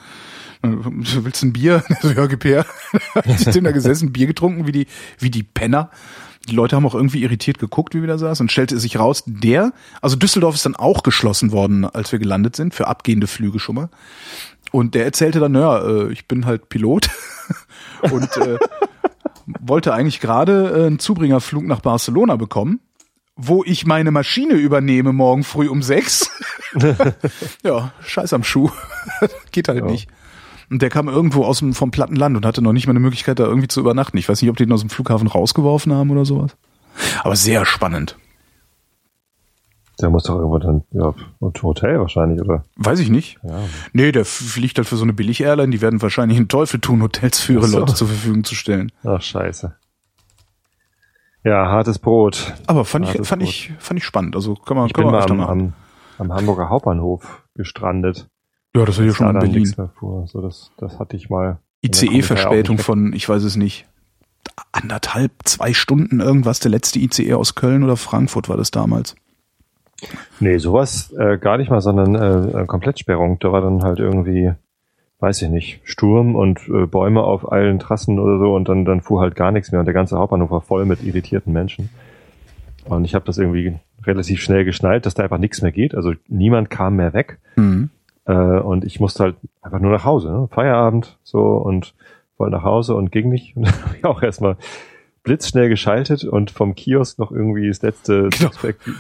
Dann, 0.63 0.85
Willst 0.85 1.43
du 1.43 1.47
ein 1.47 1.53
Bier? 1.53 1.85
So, 2.03 2.11
ja, 2.11 2.27
gib 2.27 2.45
her. 2.45 2.67
ich 3.25 3.45
bin 3.47 3.65
da 3.65 3.71
gesessen, 3.71 4.13
Bier 4.13 4.27
getrunken, 4.27 4.67
wie 4.67 4.73
die, 4.73 4.87
wie 5.19 5.31
die 5.31 5.43
Penner. 5.43 5.91
Die 6.49 6.55
Leute 6.55 6.77
haben 6.77 6.87
auch 6.87 6.95
irgendwie 6.95 7.23
irritiert 7.23 7.59
geguckt, 7.59 7.95
wie 7.95 8.01
wir 8.01 8.09
da 8.09 8.19
saßen 8.19 8.45
und 8.45 8.53
stellte 8.53 8.79
sich 8.79 8.99
raus, 8.99 9.23
der, 9.27 9.73
also 10.01 10.17
Düsseldorf 10.17 10.55
ist 10.55 10.65
dann 10.65 10.77
auch 10.77 11.03
geschlossen 11.03 11.53
worden, 11.53 11.85
als 11.85 12.11
wir 12.13 12.19
gelandet 12.19 12.57
sind, 12.57 12.75
für 12.75 12.87
abgehende 12.87 13.27
Flüge 13.27 13.59
schon 13.59 13.75
mal. 13.75 13.89
Und 14.73 14.95
der 14.95 15.05
erzählte 15.05 15.41
dann, 15.41 15.53
naja, 15.53 15.87
äh, 15.87 16.13
ich 16.13 16.27
bin 16.27 16.47
halt 16.47 16.69
Pilot 16.69 17.09
und 18.11 18.37
äh, 18.37 18.59
wollte 19.61 19.95
eigentlich 19.95 20.21
gerade 20.21 20.71
äh, 20.71 20.87
einen 20.87 20.99
Zubringerflug 20.99 21.65
nach 21.65 21.81
Barcelona 21.81 22.37
bekommen, 22.37 22.81
wo 23.37 23.63
ich 23.65 23.87
meine 23.87 24.11
Maschine 24.11 24.55
übernehme 24.55 25.13
morgen 25.13 25.45
früh 25.45 25.69
um 25.69 25.83
sechs. 25.83 26.31
ja, 27.63 27.93
scheiß 28.05 28.33
am 28.33 28.45
Schuh. 28.45 28.71
Geht 29.53 29.69
halt 29.69 29.79
Ja. 29.81 29.87
nicht. 29.87 30.09
Und 30.71 30.83
der 30.83 30.91
kam 30.91 31.09
irgendwo 31.09 31.45
aus 31.45 31.61
dem, 31.61 31.73
vom 31.73 31.91
platten 31.91 32.17
Land 32.17 32.37
und 32.37 32.45
hatte 32.45 32.63
noch 32.63 32.73
nicht 32.73 32.87
mal 32.87 32.93
eine 32.93 33.01
Möglichkeit, 33.01 33.39
da 33.39 33.45
irgendwie 33.45 33.69
zu 33.69 33.81
übernachten. 33.81 34.19
Ich 34.19 34.29
weiß 34.29 34.43
nicht, 34.43 34.51
ob 34.51 34.57
die 34.57 34.65
ihn 34.65 34.73
aus 34.73 34.81
dem 34.81 34.91
Flughafen 34.91 35.27
rausgeworfen 35.29 35.93
haben 35.93 36.11
oder 36.11 36.25
sowas. 36.25 36.57
Aber 37.23 37.37
sehr 37.37 37.65
spannend. 37.65 38.19
Der 40.01 40.11
muss 40.11 40.25
doch 40.25 40.37
irgendwo 40.37 40.59
dann, 40.59 40.85
ja, 40.93 41.13
und 41.41 41.61
Hotel 41.63 41.99
wahrscheinlich, 41.99 42.41
oder? 42.41 42.63
Weiß 42.77 43.01
ich 43.01 43.11
nicht. 43.11 43.39
Ja. 43.43 43.61
Nee, 43.93 44.13
der 44.13 44.25
fliegt 44.25 44.79
halt 44.79 44.87
für 44.87 44.97
so 44.97 45.03
eine 45.03 45.13
Billig-Airline. 45.13 45.71
Die 45.73 45.81
werden 45.81 46.01
wahrscheinlich 46.03 46.39
einen 46.39 46.49
Teufel 46.49 46.79
tun, 46.81 47.03
Hotels 47.03 47.41
für 47.41 47.55
ihre 47.55 47.67
so. 47.67 47.81
Leute 47.81 47.95
zur 47.95 48.07
Verfügung 48.07 48.45
zu 48.45 48.55
stellen. 48.55 48.93
Ach, 49.03 49.21
scheiße. 49.21 49.75
Ja, 51.43 51.67
hartes 51.69 51.99
Brot. 51.99 52.55
Aber 52.67 52.85
fand 52.85 53.07
ich, 53.07 53.27
fand 53.27 53.43
Brot. 53.43 53.49
ich, 53.49 53.73
fand 53.79 53.99
ich 53.99 54.05
spannend. 54.05 54.37
Also 54.37 54.55
kann 54.55 54.77
man, 54.77 54.87
Ich 54.87 54.93
kann 54.93 55.05
bin 55.05 55.13
man 55.13 55.37
mal 55.37 55.49
am, 55.49 55.73
am 56.19 56.33
Hamburger 56.33 56.69
Hauptbahnhof 56.69 57.45
gestrandet. 57.55 58.29
Ja, 58.77 58.85
das 58.85 58.99
ist 58.99 59.07
ja 59.07 59.15
schon 59.15 59.35
in 59.35 59.39
Berlin. 59.39 59.75
fuhr. 59.99 60.27
So, 60.27 60.41
das, 60.41 60.71
das 60.79 60.99
hatte 60.99 61.17
ich 61.17 61.31
mal. 61.31 61.59
ICE-Verspätung 61.83 62.79
von, 62.79 63.13
ich 63.13 63.29
weiß 63.29 63.45
es 63.45 63.57
nicht, 63.57 63.87
anderthalb, 64.73 65.33
zwei 65.45 65.73
Stunden 65.73 66.21
irgendwas. 66.21 66.61
Der 66.61 66.71
letzte 66.71 66.99
ICE 66.99 67.35
aus 67.35 67.55
Köln 67.55 67.85
oder 67.85 67.97
Frankfurt 67.97 68.49
war 68.49 68.57
das 68.57 68.71
damals. 68.71 69.15
Nee, 70.41 70.59
sowas 70.59 71.13
äh, 71.19 71.39
gar 71.39 71.59
nicht 71.59 71.71
mal, 71.71 71.81
sondern 71.81 72.15
äh, 72.15 72.67
Komplettsperrung. 72.67 73.39
Da 73.41 73.53
war 73.53 73.61
dann 73.61 73.83
halt 73.83 73.99
irgendwie, 73.99 74.53
weiß 75.19 75.43
ich 75.43 75.49
nicht, 75.49 75.81
Sturm 75.85 76.37
und 76.37 76.69
äh, 76.69 76.87
Bäume 76.87 77.23
auf 77.23 77.51
allen 77.51 77.79
Trassen 77.79 78.19
oder 78.19 78.39
so 78.39 78.55
und 78.55 78.69
dann, 78.69 78.85
dann 78.85 79.01
fuhr 79.01 79.21
halt 79.21 79.35
gar 79.35 79.51
nichts 79.51 79.73
mehr 79.73 79.81
und 79.81 79.87
der 79.87 79.95
ganze 79.95 80.17
Hauptbahnhof 80.17 80.51
war 80.51 80.61
voll 80.61 80.85
mit 80.85 81.03
irritierten 81.03 81.53
Menschen. 81.53 81.91
Und 82.85 83.05
ich 83.05 83.15
habe 83.15 83.25
das 83.25 83.39
irgendwie 83.39 83.75
relativ 84.05 84.41
schnell 84.41 84.65
geschnallt, 84.65 85.05
dass 85.05 85.15
da 85.15 85.25
einfach 85.25 85.39
nichts 85.39 85.63
mehr 85.63 85.73
geht. 85.73 85.95
Also 85.95 86.15
niemand 86.29 86.71
kam 86.71 86.97
mehr 86.97 87.13
weg. 87.13 87.39
Mhm. 87.57 87.91
Äh, 88.29 88.33
und 88.61 88.85
ich 88.85 89.01
musste 89.01 89.25
halt 89.25 89.37
einfach 89.63 89.81
nur 89.81 89.91
nach 89.91 90.05
Hause. 90.05 90.31
Ne? 90.31 90.49
Feierabend 90.53 91.19
so 91.25 91.41
und 91.41 91.95
wollte 92.37 92.55
nach 92.57 92.63
Hause 92.63 92.95
und 92.95 93.11
ging 93.11 93.29
nicht. 93.31 93.57
Und 93.57 93.67
dann 93.67 93.83
habe 93.83 93.97
ich 93.97 94.05
auch 94.05 94.23
erstmal 94.23 94.57
blitzschnell 95.25 95.69
geschaltet 95.69 96.25
und 96.25 96.51
vom 96.51 96.75
Kiosk 96.75 97.19
noch 97.19 97.33
irgendwie 97.33 97.69
das 97.69 97.83
letzte 97.83 98.29
Genau. 98.31 98.51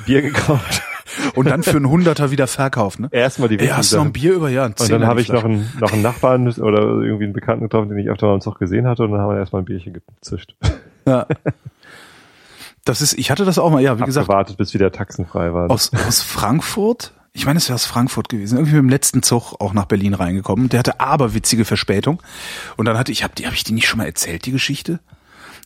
Bier 0.04 0.22
gekauft. 0.22 0.82
Und 1.34 1.48
dann 1.48 1.62
für 1.62 1.76
einen 1.76 1.88
Hunderter 1.88 2.30
wieder 2.30 2.46
verkauft, 2.46 3.00
ne? 3.00 3.08
Erstmal 3.12 3.48
die 3.48 3.56
du 3.56 3.64
noch 3.64 4.04
ein. 4.04 4.12
Bier 4.12 4.34
über? 4.34 4.50
Ja, 4.50 4.66
Und 4.66 4.90
dann 4.90 5.06
habe 5.06 5.22
ich 5.22 5.32
noch 5.32 5.44
einen, 5.44 5.70
noch 5.80 5.92
einen 5.92 6.02
Nachbarn 6.02 6.48
oder 6.48 6.80
irgendwie 6.82 7.24
einen 7.24 7.32
Bekannten 7.32 7.64
getroffen, 7.64 7.88
den 7.88 7.98
ich 7.98 8.10
öfter 8.10 8.26
mal 8.26 8.34
am 8.34 8.40
Zug 8.42 8.58
gesehen 8.58 8.86
hatte 8.86 9.04
und 9.04 9.12
dann 9.12 9.20
haben 9.20 9.30
wir 9.30 9.38
erstmal 9.38 9.62
ein 9.62 9.64
Bierchen 9.64 9.94
gezischt. 9.94 10.54
Ja. 11.06 11.26
Das 12.84 13.00
ist, 13.00 13.14
ich 13.18 13.30
hatte 13.30 13.44
das 13.46 13.58
auch 13.58 13.70
mal, 13.70 13.80
ja, 13.80 13.96
wie 13.96 14.00
Hab 14.00 14.06
gesagt, 14.06 14.28
gewartet, 14.28 14.56
bis 14.58 14.74
wieder 14.74 14.92
taxenfrei 14.92 15.54
war. 15.54 15.70
aus, 15.70 15.92
aus 16.06 16.20
Frankfurt. 16.22 17.14
Ich 17.38 17.46
meine, 17.46 17.58
es 17.58 17.68
wäre 17.68 17.76
aus 17.76 17.86
Frankfurt 17.86 18.28
gewesen. 18.28 18.56
Irgendwie 18.58 18.74
mit 18.74 18.82
dem 18.82 18.88
letzten 18.88 19.22
Zug 19.22 19.54
auch 19.60 19.72
nach 19.72 19.84
Berlin 19.84 20.12
reingekommen. 20.12 20.68
Der 20.70 20.80
hatte 20.80 20.98
aber 20.98 21.34
witzige 21.34 21.64
Verspätung. 21.64 22.20
Und 22.76 22.86
dann 22.86 22.98
hatte 22.98 23.12
ich, 23.12 23.22
hab 23.22 23.36
die, 23.36 23.46
habe 23.46 23.54
ich 23.54 23.62
die 23.62 23.74
nicht 23.74 23.86
schon 23.86 23.98
mal 23.98 24.06
erzählt, 24.06 24.44
die 24.44 24.50
Geschichte? 24.50 24.98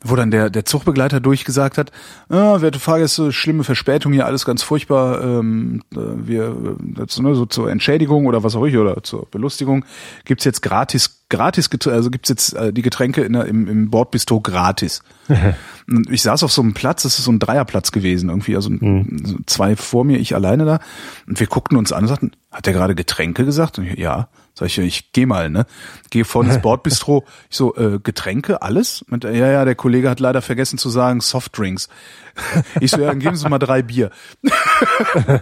Wo 0.04 0.16
dann 0.16 0.30
der, 0.30 0.50
der 0.50 0.64
Zugbegleiter 0.64 1.20
durchgesagt 1.20 1.78
hat, 1.78 1.92
ah, 2.28 2.60
werte 2.60 2.80
Fahrgäste, 2.80 3.30
schlimme 3.32 3.62
Verspätung 3.62 4.12
hier, 4.12 4.26
alles 4.26 4.44
ganz 4.44 4.62
furchtbar. 4.62 5.22
Ähm, 5.22 5.82
äh, 5.92 5.96
wir, 5.96 6.44
äh, 6.48 7.04
das, 7.06 7.20
ne, 7.20 7.34
so 7.34 7.46
zur 7.46 7.70
Entschädigung 7.70 8.26
oder 8.26 8.42
was 8.42 8.56
auch 8.56 8.64
ich, 8.64 8.76
oder 8.76 9.02
zur 9.02 9.26
Belustigung, 9.30 9.84
gibt's 10.24 10.44
jetzt 10.44 10.62
gratis, 10.62 11.20
gratis, 11.28 11.70
also 11.86 12.10
gibt's 12.10 12.28
jetzt 12.28 12.54
äh, 12.54 12.72
die 12.72 12.82
Getränke 12.82 13.22
in 13.22 13.34
der, 13.34 13.46
im, 13.46 13.68
im 13.68 13.90
Bordbistro 13.90 14.40
gratis. 14.40 15.02
Und 15.88 16.10
ich 16.10 16.22
saß 16.22 16.42
auf 16.42 16.52
so 16.52 16.62
einem 16.62 16.74
Platz, 16.74 17.02
das 17.02 17.18
ist 17.18 17.24
so 17.24 17.32
ein 17.32 17.38
Dreierplatz 17.38 17.92
gewesen, 17.92 18.28
irgendwie, 18.28 18.56
also 18.56 18.70
so 18.70 19.38
zwei 19.46 19.76
vor 19.76 20.04
mir, 20.04 20.18
ich 20.18 20.34
alleine 20.34 20.64
da. 20.64 20.80
Und 21.26 21.38
wir 21.38 21.46
guckten 21.46 21.76
uns 21.76 21.92
an 21.92 22.04
und 22.04 22.08
sagten, 22.08 22.32
hat 22.50 22.66
der 22.66 22.72
gerade 22.72 22.94
Getränke 22.94 23.44
gesagt? 23.44 23.78
Und 23.78 23.86
ich, 23.86 23.98
ja. 23.98 24.28
Sag 24.54 24.66
ich, 24.66 24.78
ich 24.78 25.12
geh 25.12 25.24
mal, 25.24 25.48
ne? 25.48 25.66
Gehe 26.10 26.24
vorne 26.24 26.52
ins 26.52 26.62
Bordbistro. 26.62 27.24
Ich 27.48 27.56
so, 27.56 27.74
äh, 27.76 27.98
Getränke, 28.02 28.60
alles? 28.60 29.02
Und, 29.10 29.24
ja, 29.24 29.30
ja, 29.32 29.64
der 29.64 29.74
Kollege 29.74 30.10
hat 30.10 30.20
leider 30.20 30.42
vergessen 30.42 30.78
zu 30.78 30.90
sagen 30.90 31.20
Softdrinks. 31.20 31.88
Ich 32.80 32.90
so, 32.90 33.00
ja, 33.00 33.08
dann 33.08 33.18
geben 33.18 33.36
Sie 33.36 33.48
mal 33.48 33.58
drei 33.58 33.82
Bier. 33.82 34.10
dann 34.42 35.40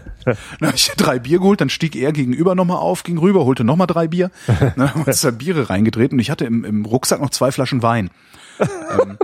habe 0.63 0.77
ich 0.77 0.91
drei 0.97 1.19
Bier 1.19 1.39
geholt, 1.39 1.61
dann 1.61 1.71
stieg 1.71 1.97
er 1.97 2.13
gegenüber 2.13 2.55
nochmal 2.55 2.79
auf, 2.79 3.03
ging 3.03 3.19
rüber, 3.19 3.45
holte 3.45 3.65
nochmal 3.65 3.87
drei 3.87 4.09
Bier. 4.09 4.31
Dann 4.47 4.91
haben 4.91 5.01
wir 5.03 5.09
uns 5.09 5.21
da 5.21 5.31
Biere 5.31 5.71
reingedreht 5.71 6.13
und 6.13 6.19
ich 6.19 6.31
hatte 6.31 6.45
im, 6.45 6.65
im 6.65 6.85
Rucksack 6.85 7.21
noch 7.21 7.31
zwei 7.31 7.53
Flaschen 7.53 7.83
Wein. 7.83 8.11
Ähm, 8.59 9.19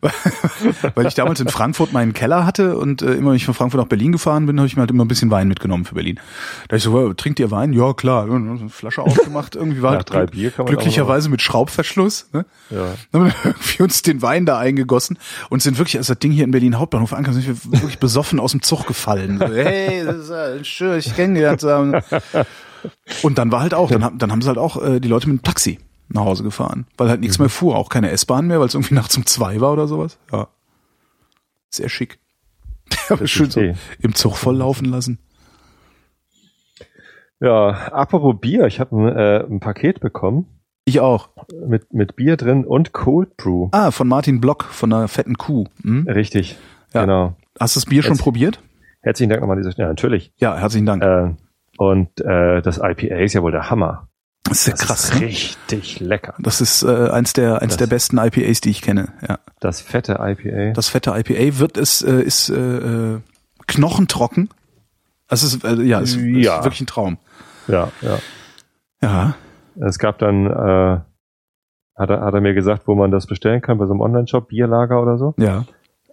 weil 0.94 1.06
ich 1.06 1.14
damals 1.14 1.40
in 1.40 1.48
Frankfurt 1.48 1.92
meinen 1.92 2.12
Keller 2.12 2.44
hatte 2.46 2.76
und 2.76 3.02
äh, 3.02 3.14
immer 3.14 3.30
wenn 3.30 3.36
ich 3.36 3.44
von 3.44 3.54
Frankfurt 3.54 3.80
nach 3.80 3.88
Berlin 3.88 4.12
gefahren 4.12 4.46
bin, 4.46 4.58
habe 4.58 4.66
ich 4.66 4.76
mir 4.76 4.80
halt 4.80 4.90
immer 4.90 5.04
ein 5.04 5.08
bisschen 5.08 5.30
Wein 5.30 5.48
mitgenommen 5.48 5.84
für 5.84 5.94
Berlin. 5.94 6.20
Da 6.68 6.76
ich 6.76 6.82
so, 6.82 6.92
"Wow, 6.92 7.14
trinkt 7.14 7.38
ihr 7.40 7.50
Wein? 7.50 7.72
Ja, 7.72 7.92
klar. 7.94 8.26
So 8.26 8.34
eine 8.34 8.68
Flasche 8.68 9.02
aufgemacht, 9.02 9.54
irgendwie 9.56 9.82
war 9.82 9.92
halt 9.92 10.10
drei 10.10 10.26
Bier 10.26 10.50
kann 10.50 10.64
man 10.64 10.72
glücklicherweise 10.74 11.28
mit 11.28 11.42
Schraubverschluss. 11.42 12.28
Ne? 12.32 12.44
Ja. 12.70 12.88
Dann 13.12 13.22
haben 13.22 13.28
wir 13.28 13.34
irgendwie 13.44 13.82
uns 13.82 14.02
den 14.02 14.22
Wein 14.22 14.46
da 14.46 14.58
eingegossen 14.58 15.18
und 15.50 15.62
sind 15.62 15.78
wirklich, 15.78 15.96
als 15.98 16.06
das 16.08 16.18
Ding 16.18 16.32
hier 16.32 16.44
in 16.44 16.50
Berlin 16.50 16.78
Hauptbahnhof 16.78 17.12
ankam, 17.12 17.34
sind 17.34 17.46
wir 17.46 17.56
wirklich 17.80 17.98
besoffen 17.98 18.40
aus 18.40 18.52
dem 18.52 18.62
Zug 18.62 18.86
gefallen. 18.86 19.38
So, 19.38 19.46
hey, 19.46 20.04
das 20.04 20.16
ist 20.16 20.30
ja 20.30 20.64
schön, 20.64 20.98
ich 20.98 21.14
kenne 21.14 21.34
die 21.34 21.40
ganz. 21.40 21.64
Und 23.22 23.38
dann 23.38 23.50
war 23.50 23.60
halt 23.60 23.74
auch, 23.74 23.90
dann, 23.90 24.04
haben- 24.04 24.18
dann 24.18 24.30
haben 24.30 24.42
sie 24.42 24.48
halt 24.48 24.58
auch 24.58 24.80
äh, 24.82 25.00
die 25.00 25.08
Leute 25.08 25.28
mit 25.28 25.40
dem 25.40 25.42
Taxi 25.42 25.78
nach 26.08 26.24
Hause 26.24 26.42
gefahren, 26.42 26.86
weil 26.96 27.08
halt 27.08 27.20
nichts 27.20 27.38
mehr 27.38 27.48
fuhr, 27.48 27.76
auch 27.76 27.88
keine 27.88 28.10
S-Bahn 28.10 28.46
mehr, 28.46 28.60
weil 28.60 28.66
es 28.66 28.74
irgendwie 28.74 28.94
nachts 28.96 29.16
um 29.16 29.26
zwei 29.26 29.60
war 29.60 29.72
oder 29.72 29.86
sowas. 29.88 30.18
Ja. 30.32 30.48
Sehr 31.70 31.88
schick. 31.88 32.18
Aber 33.08 33.26
schön 33.26 33.50
so 33.50 33.60
okay. 33.60 33.74
im 34.00 34.14
Zug 34.14 34.36
volllaufen 34.36 34.86
lassen. 34.86 35.18
ja, 37.40 37.68
apropos 37.92 38.36
Bier, 38.40 38.66
ich 38.66 38.80
habe 38.80 38.96
ein, 38.96 39.16
äh, 39.16 39.44
ein 39.44 39.60
Paket 39.60 40.00
bekommen 40.00 40.46
Ich 40.84 41.00
auch. 41.00 41.28
mit, 41.66 41.92
mit 41.92 42.16
Bier 42.16 42.36
drin 42.36 42.64
und 42.64 42.92
Cold 42.92 43.36
Brew. 43.36 43.68
Ah, 43.72 43.90
von 43.90 44.08
Martin 44.08 44.40
Block, 44.40 44.64
von 44.64 44.92
einer 44.92 45.08
fetten 45.08 45.36
Kuh. 45.36 45.66
Hm? 45.82 46.06
Richtig, 46.08 46.56
Ja. 46.94 47.02
genau. 47.02 47.36
Hast 47.58 47.76
du 47.76 47.80
das 47.80 47.86
Bier 47.86 48.02
schon 48.02 48.12
Jetzt- 48.14 48.22
probiert? 48.22 48.60
Herzlichen 49.02 49.30
Dank 49.30 49.40
nochmal 49.40 49.56
an 49.56 49.62
dieser 49.62 49.72
Stelle. 49.72 49.86
Ja, 49.86 49.90
natürlich. 49.90 50.32
Ja, 50.38 50.56
herzlichen 50.58 50.86
Dank. 50.86 51.02
Äh, 51.02 51.34
und 51.78 52.20
äh, 52.22 52.60
das 52.62 52.78
IPA 52.78 53.16
ist 53.18 53.34
ja 53.34 53.42
wohl 53.42 53.52
der 53.52 53.70
Hammer. 53.70 54.08
Das 54.48 54.60
ist 54.60 54.66
ja 54.66 54.72
Das 54.72 54.80
krass. 54.86 55.04
ist 55.10 55.14
ne? 55.20 55.26
richtig 55.26 56.00
lecker. 56.00 56.34
Das 56.38 56.60
ist 56.60 56.82
äh, 56.82 57.08
eins 57.10 57.32
der 57.32 57.62
eins 57.62 57.72
Das- 57.74 57.76
der 57.78 57.86
besten 57.86 58.18
IPAs, 58.18 58.60
die 58.60 58.70
ich 58.70 58.82
kenne. 58.82 59.08
Ja, 59.28 59.38
Das 59.60 59.80
fette 59.80 60.18
IPA. 60.20 60.72
das 60.72 60.88
fette 60.88 61.10
IPA 61.10 61.58
wird 61.58 61.76
es 61.76 62.02
äh, 62.02 62.20
ist 62.22 62.48
äh, 62.50 62.54
äh, 63.14 63.20
knochentrocken. 63.66 64.48
Es 65.28 65.42
ist 65.42 65.64
äh, 65.64 65.82
ja, 65.82 66.00
es 66.00 66.14
Ja. 66.16 66.58
ist 66.58 66.64
wirklich 66.64 66.80
ein 66.82 66.86
Traum. 66.86 67.18
ja, 67.68 67.90
ja. 68.00 68.18
Ja, 69.02 69.34
Es 69.78 69.98
gab 69.98 70.18
dann, 70.18 70.46
äh, 70.46 71.00
hat, 71.98 72.10
er, 72.10 72.20
hat 72.22 72.34
er 72.34 72.40
mir 72.40 72.54
gesagt, 72.54 72.86
wo 72.88 72.94
man 72.94 73.10
das 73.10 73.26
bestellen 73.26 73.60
kann, 73.60 73.76
bei 73.76 73.84
so 73.86 73.92
einem 73.92 74.00
Online-Shop, 74.00 74.48
Bierlager 74.48 75.02
oder 75.02 75.18
so. 75.18 75.34
ja. 75.36 75.64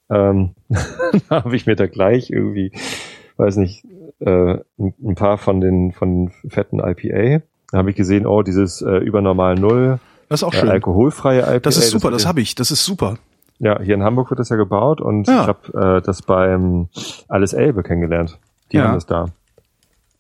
Ähm, 0.10 0.54
da 1.30 1.44
habe 1.44 1.56
ich 1.56 1.66
mir 1.66 1.76
da 1.78 1.88
gleich 1.88 2.30
irgendwie, 2.30 2.74
weiß 3.38 3.56
nicht, 3.56 3.86
äh, 4.20 4.58
ein, 4.78 5.16
paar 5.16 5.38
von 5.38 5.62
den 5.62 5.92
von 5.94 6.26
den 6.26 6.50
fetten 6.52 6.80
IPA. 6.80 7.42
Da 7.74 7.80
habe 7.80 7.90
ich 7.90 7.96
gesehen, 7.96 8.28
oh, 8.28 8.44
dieses 8.44 8.84
äh, 8.84 8.98
übernormal 8.98 9.56
Null, 9.56 9.98
Das 10.30 10.42
ist 10.42 10.44
auch 10.44 10.54
äh, 10.54 10.58
schön. 10.60 10.70
alkoholfreie 10.70 11.42
IPA. 11.42 11.60
das 11.62 11.78
ist 11.78 11.90
super, 11.90 12.12
das 12.12 12.22
hier- 12.22 12.30
habe 12.30 12.40
ich. 12.42 12.54
Das 12.54 12.70
ist 12.70 12.86
super. 12.86 13.16
Ja, 13.58 13.82
hier 13.82 13.96
in 13.96 14.04
Hamburg 14.04 14.30
wird 14.30 14.40
das 14.40 14.50
ja 14.50 14.58
gebaut 14.58 15.02
und 15.02 15.28
Ja. 15.28 15.42
ich 15.42 15.48
habe 15.48 15.98
äh, 15.98 16.02
das 16.06 16.22
beim 16.22 16.88
Alles 17.28 17.54
Elbe 17.54 17.82
kennengelernt. 17.82 18.38
Die 18.72 18.78
Ja. 18.78 18.84
haben 18.86 18.94
das 18.94 19.08
da. 19.08 19.26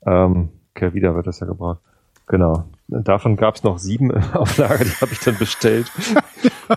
Ähm, 0.04 0.50
Kelvida 0.74 1.14
wird 1.14 1.28
das 1.28 1.42
ja 1.42 1.46
gebraucht. 1.46 1.80
Genau. 2.26 2.64
Davon 2.88 3.36
gab 3.36 3.56
es 3.56 3.64
noch 3.64 3.78
sieben 3.78 4.12
auf 4.34 4.58
Lager, 4.58 4.84
die 4.86 4.90
habe 5.00 5.12
ich 5.12 5.20
dann 5.20 5.38
bestellt. 5.38 5.92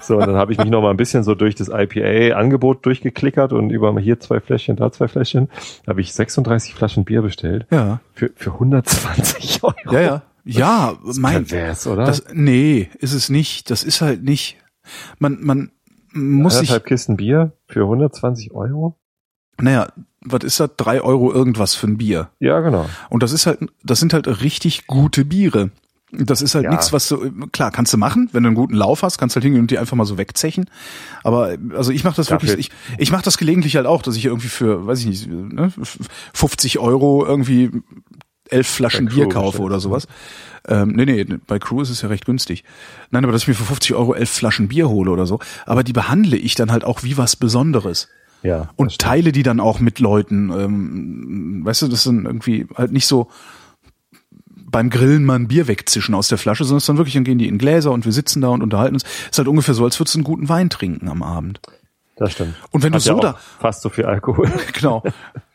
so, 0.03 0.17
und 0.19 0.27
dann 0.27 0.37
habe 0.37 0.53
ich 0.53 0.59
mich 0.59 0.69
noch 0.69 0.83
mal 0.83 0.91
ein 0.91 0.97
bisschen 0.99 1.23
so 1.25 1.35
durch 1.35 1.55
das 1.55 1.69
IPA-Angebot 1.69 2.85
durchgeklickert 2.85 3.55
und 3.55 3.71
über 3.71 3.99
hier 3.99 4.21
zwei 4.21 4.41
Fläschchen, 4.41 4.77
da 4.77 4.93
zwei 4.93 5.09
Fläschchen, 5.09 5.49
Da 5.87 5.91
habe 5.93 6.03
ich 6.03 6.13
36 6.13 6.75
Flaschen 6.75 7.05
Bier 7.07 7.23
bestellt. 7.23 7.67
Ja. 7.71 8.01
Für, 8.13 8.31
für 8.37 8.53
120 8.53 9.63
Euro. 9.65 9.75
Ja, 9.91 10.01
ja. 10.01 10.23
Ja, 10.49 10.97
Das 11.05 11.19
mein, 11.19 11.45
pervers, 11.45 11.87
oder? 11.87 12.05
das, 12.05 12.25
nee, 12.33 12.89
ist 13.01 13.13
es 13.13 13.29
nicht. 13.29 13.71
Das 13.71 13.83
ist 13.83 14.01
halt 14.01 14.23
nicht. 14.23 14.57
Man, 15.19 15.39
man 15.43 15.71
muss 16.15 16.55
sich, 16.55 16.71
Anderthalb 16.71 16.87
Kisten 16.87 17.17
Bier 17.17 17.53
für 17.67 17.83
120 17.83 18.53
Euro? 18.53 18.97
naja, 19.61 19.89
was 20.21 20.45
ist 20.45 20.61
das? 20.61 20.71
Drei 20.77 21.01
Euro 21.01 21.33
irgendwas 21.33 21.75
für 21.75 21.87
ein 21.87 21.97
Bier. 21.99 22.31
Ja, 22.41 22.61
genau. 22.61 22.87
Und 23.11 23.23
das 23.23 23.33
ist 23.33 23.47
halt, 23.47 23.59
das 23.83 24.01
sind 24.01 24.13
halt 24.13 24.27
richtig 24.43 24.87
gute 24.87 25.25
Biere. 25.25 25.71
Das 26.13 26.43
ist 26.43 26.55
halt 26.55 26.65
Ja. 26.65 26.71
nichts, 26.71 26.93
was 26.93 27.09
du, 27.09 27.31
klar, 27.53 27.71
kannst 27.73 27.93
du 27.93 27.97
machen, 27.99 28.29
wenn 28.33 28.43
du 28.45 28.49
einen 28.49 28.55
guten 28.57 28.75
Lauf 28.75 29.03
hast, 29.03 29.19
kannst 29.19 29.35
du 29.35 29.39
halt 29.39 29.45
hingehen 29.45 29.63
und 29.63 29.71
die 29.71 29.79
einfach 29.79 29.97
mal 29.97 30.05
so 30.05 30.19
wegzechen. 30.19 30.71
Aber, 31.25 31.57
also 31.75 31.91
ich 31.91 32.05
mache 32.05 32.17
das 32.17 32.29
Dafür- 32.29 32.49
wirklich, 32.51 32.71
ich, 32.71 32.99
ich 33.01 33.11
mache 33.13 33.23
das 33.25 33.39
gelegentlich 33.39 33.75
halt 33.77 33.87
auch, 33.87 34.03
dass 34.03 34.17
ich 34.17 34.25
irgendwie 34.27 34.49
für, 34.49 34.87
weiß 34.87 35.01
ich 35.01 35.07
nicht, 35.07 35.27
ne, 35.29 35.73
50 36.33 36.79
Euro 36.79 37.25
irgendwie 37.27 37.71
elf 38.51 38.67
Flaschen 38.67 39.07
Bier 39.07 39.29
kaufe 39.29 39.63
oder 39.63 39.81
sowas. 39.81 40.07
Ähm, 40.69 40.93
nee, 40.97 41.05
nee, 41.05 41.25
bei 41.47 41.59
Crew 41.59 41.81
ist 41.81 41.91
es 41.91 42.03
ja 42.03 42.09
recht 42.09 42.27
günstig. 42.27 42.65
Nein, 43.11 43.25
aber 43.25 43.33
dass 43.33 43.43
ich 43.43 43.49
mir 43.49 43.55
für 43.55 43.65
50 43.65 43.95
Euro 43.95 44.15
elf 44.15 44.31
Flaschen 44.31 44.69
Bier 44.69 44.89
hole 44.89 45.11
oder 45.11 45.27
so. 45.27 45.39
Aber 45.65 45.85
die 45.85 45.93
behandle 45.93 46.37
ich 46.37 46.55
dann 46.55 46.73
halt 46.73 46.85
auch 46.85 47.03
wie 47.03 47.17
was 47.17 47.37
Besonderes. 47.37 48.09
Ja. 48.43 48.71
Und 48.77 48.99
teile 48.99 49.33
die 49.33 49.43
dann 49.43 49.61
auch 49.61 49.81
mit 49.81 49.99
Leuten. 49.99 50.51
Ähm, 50.51 51.61
weißt 51.65 51.83
du, 51.83 51.89
das 51.89 52.03
sind 52.03 52.27
irgendwie 52.27 52.67
halt 52.77 52.93
nicht 52.93 53.07
so 53.07 53.29
beim 54.69 54.91
Grillen 54.91 55.25
mal 55.25 55.37
ein 55.37 55.49
Bier 55.49 55.69
wegzischen 55.69 56.15
aus 56.15 56.29
der 56.29 56.39
Flasche, 56.39 56.65
sondern 56.65 56.79
es 56.79 56.83
ist 56.83 56.89
dann 56.89 56.99
wirklich, 56.99 57.15
dann 57.15 57.25
gehen 57.25 57.39
die 57.39 57.49
in 57.49 57.59
Gläser 57.59 57.93
und 57.93 58.05
wir 58.05 58.13
sitzen 58.13 58.41
da 58.41 58.49
und 58.49 58.63
unterhalten 58.63 58.95
uns. 58.95 59.05
ist 59.05 59.39
halt 59.39 59.49
ungefähr 59.49 59.75
so, 59.75 59.85
als 59.85 59.99
würdest 59.99 60.15
du 60.15 60.19
einen 60.19 60.25
guten 60.25 60.49
Wein 60.49 60.71
trinken 60.71 61.09
am 61.09 61.23
Abend. 61.23 61.61
Das 62.17 62.33
stimmt. 62.33 62.55
Und 62.71 62.83
wenn 62.83 62.93
du 62.93 62.99
Hat 62.99 63.05
ja 63.05 63.15
auch 63.15 63.39
fast 63.61 63.83
so 63.83 63.89
viel 63.89 64.05
Alkohol. 64.05 64.51
Genau. 64.73 65.03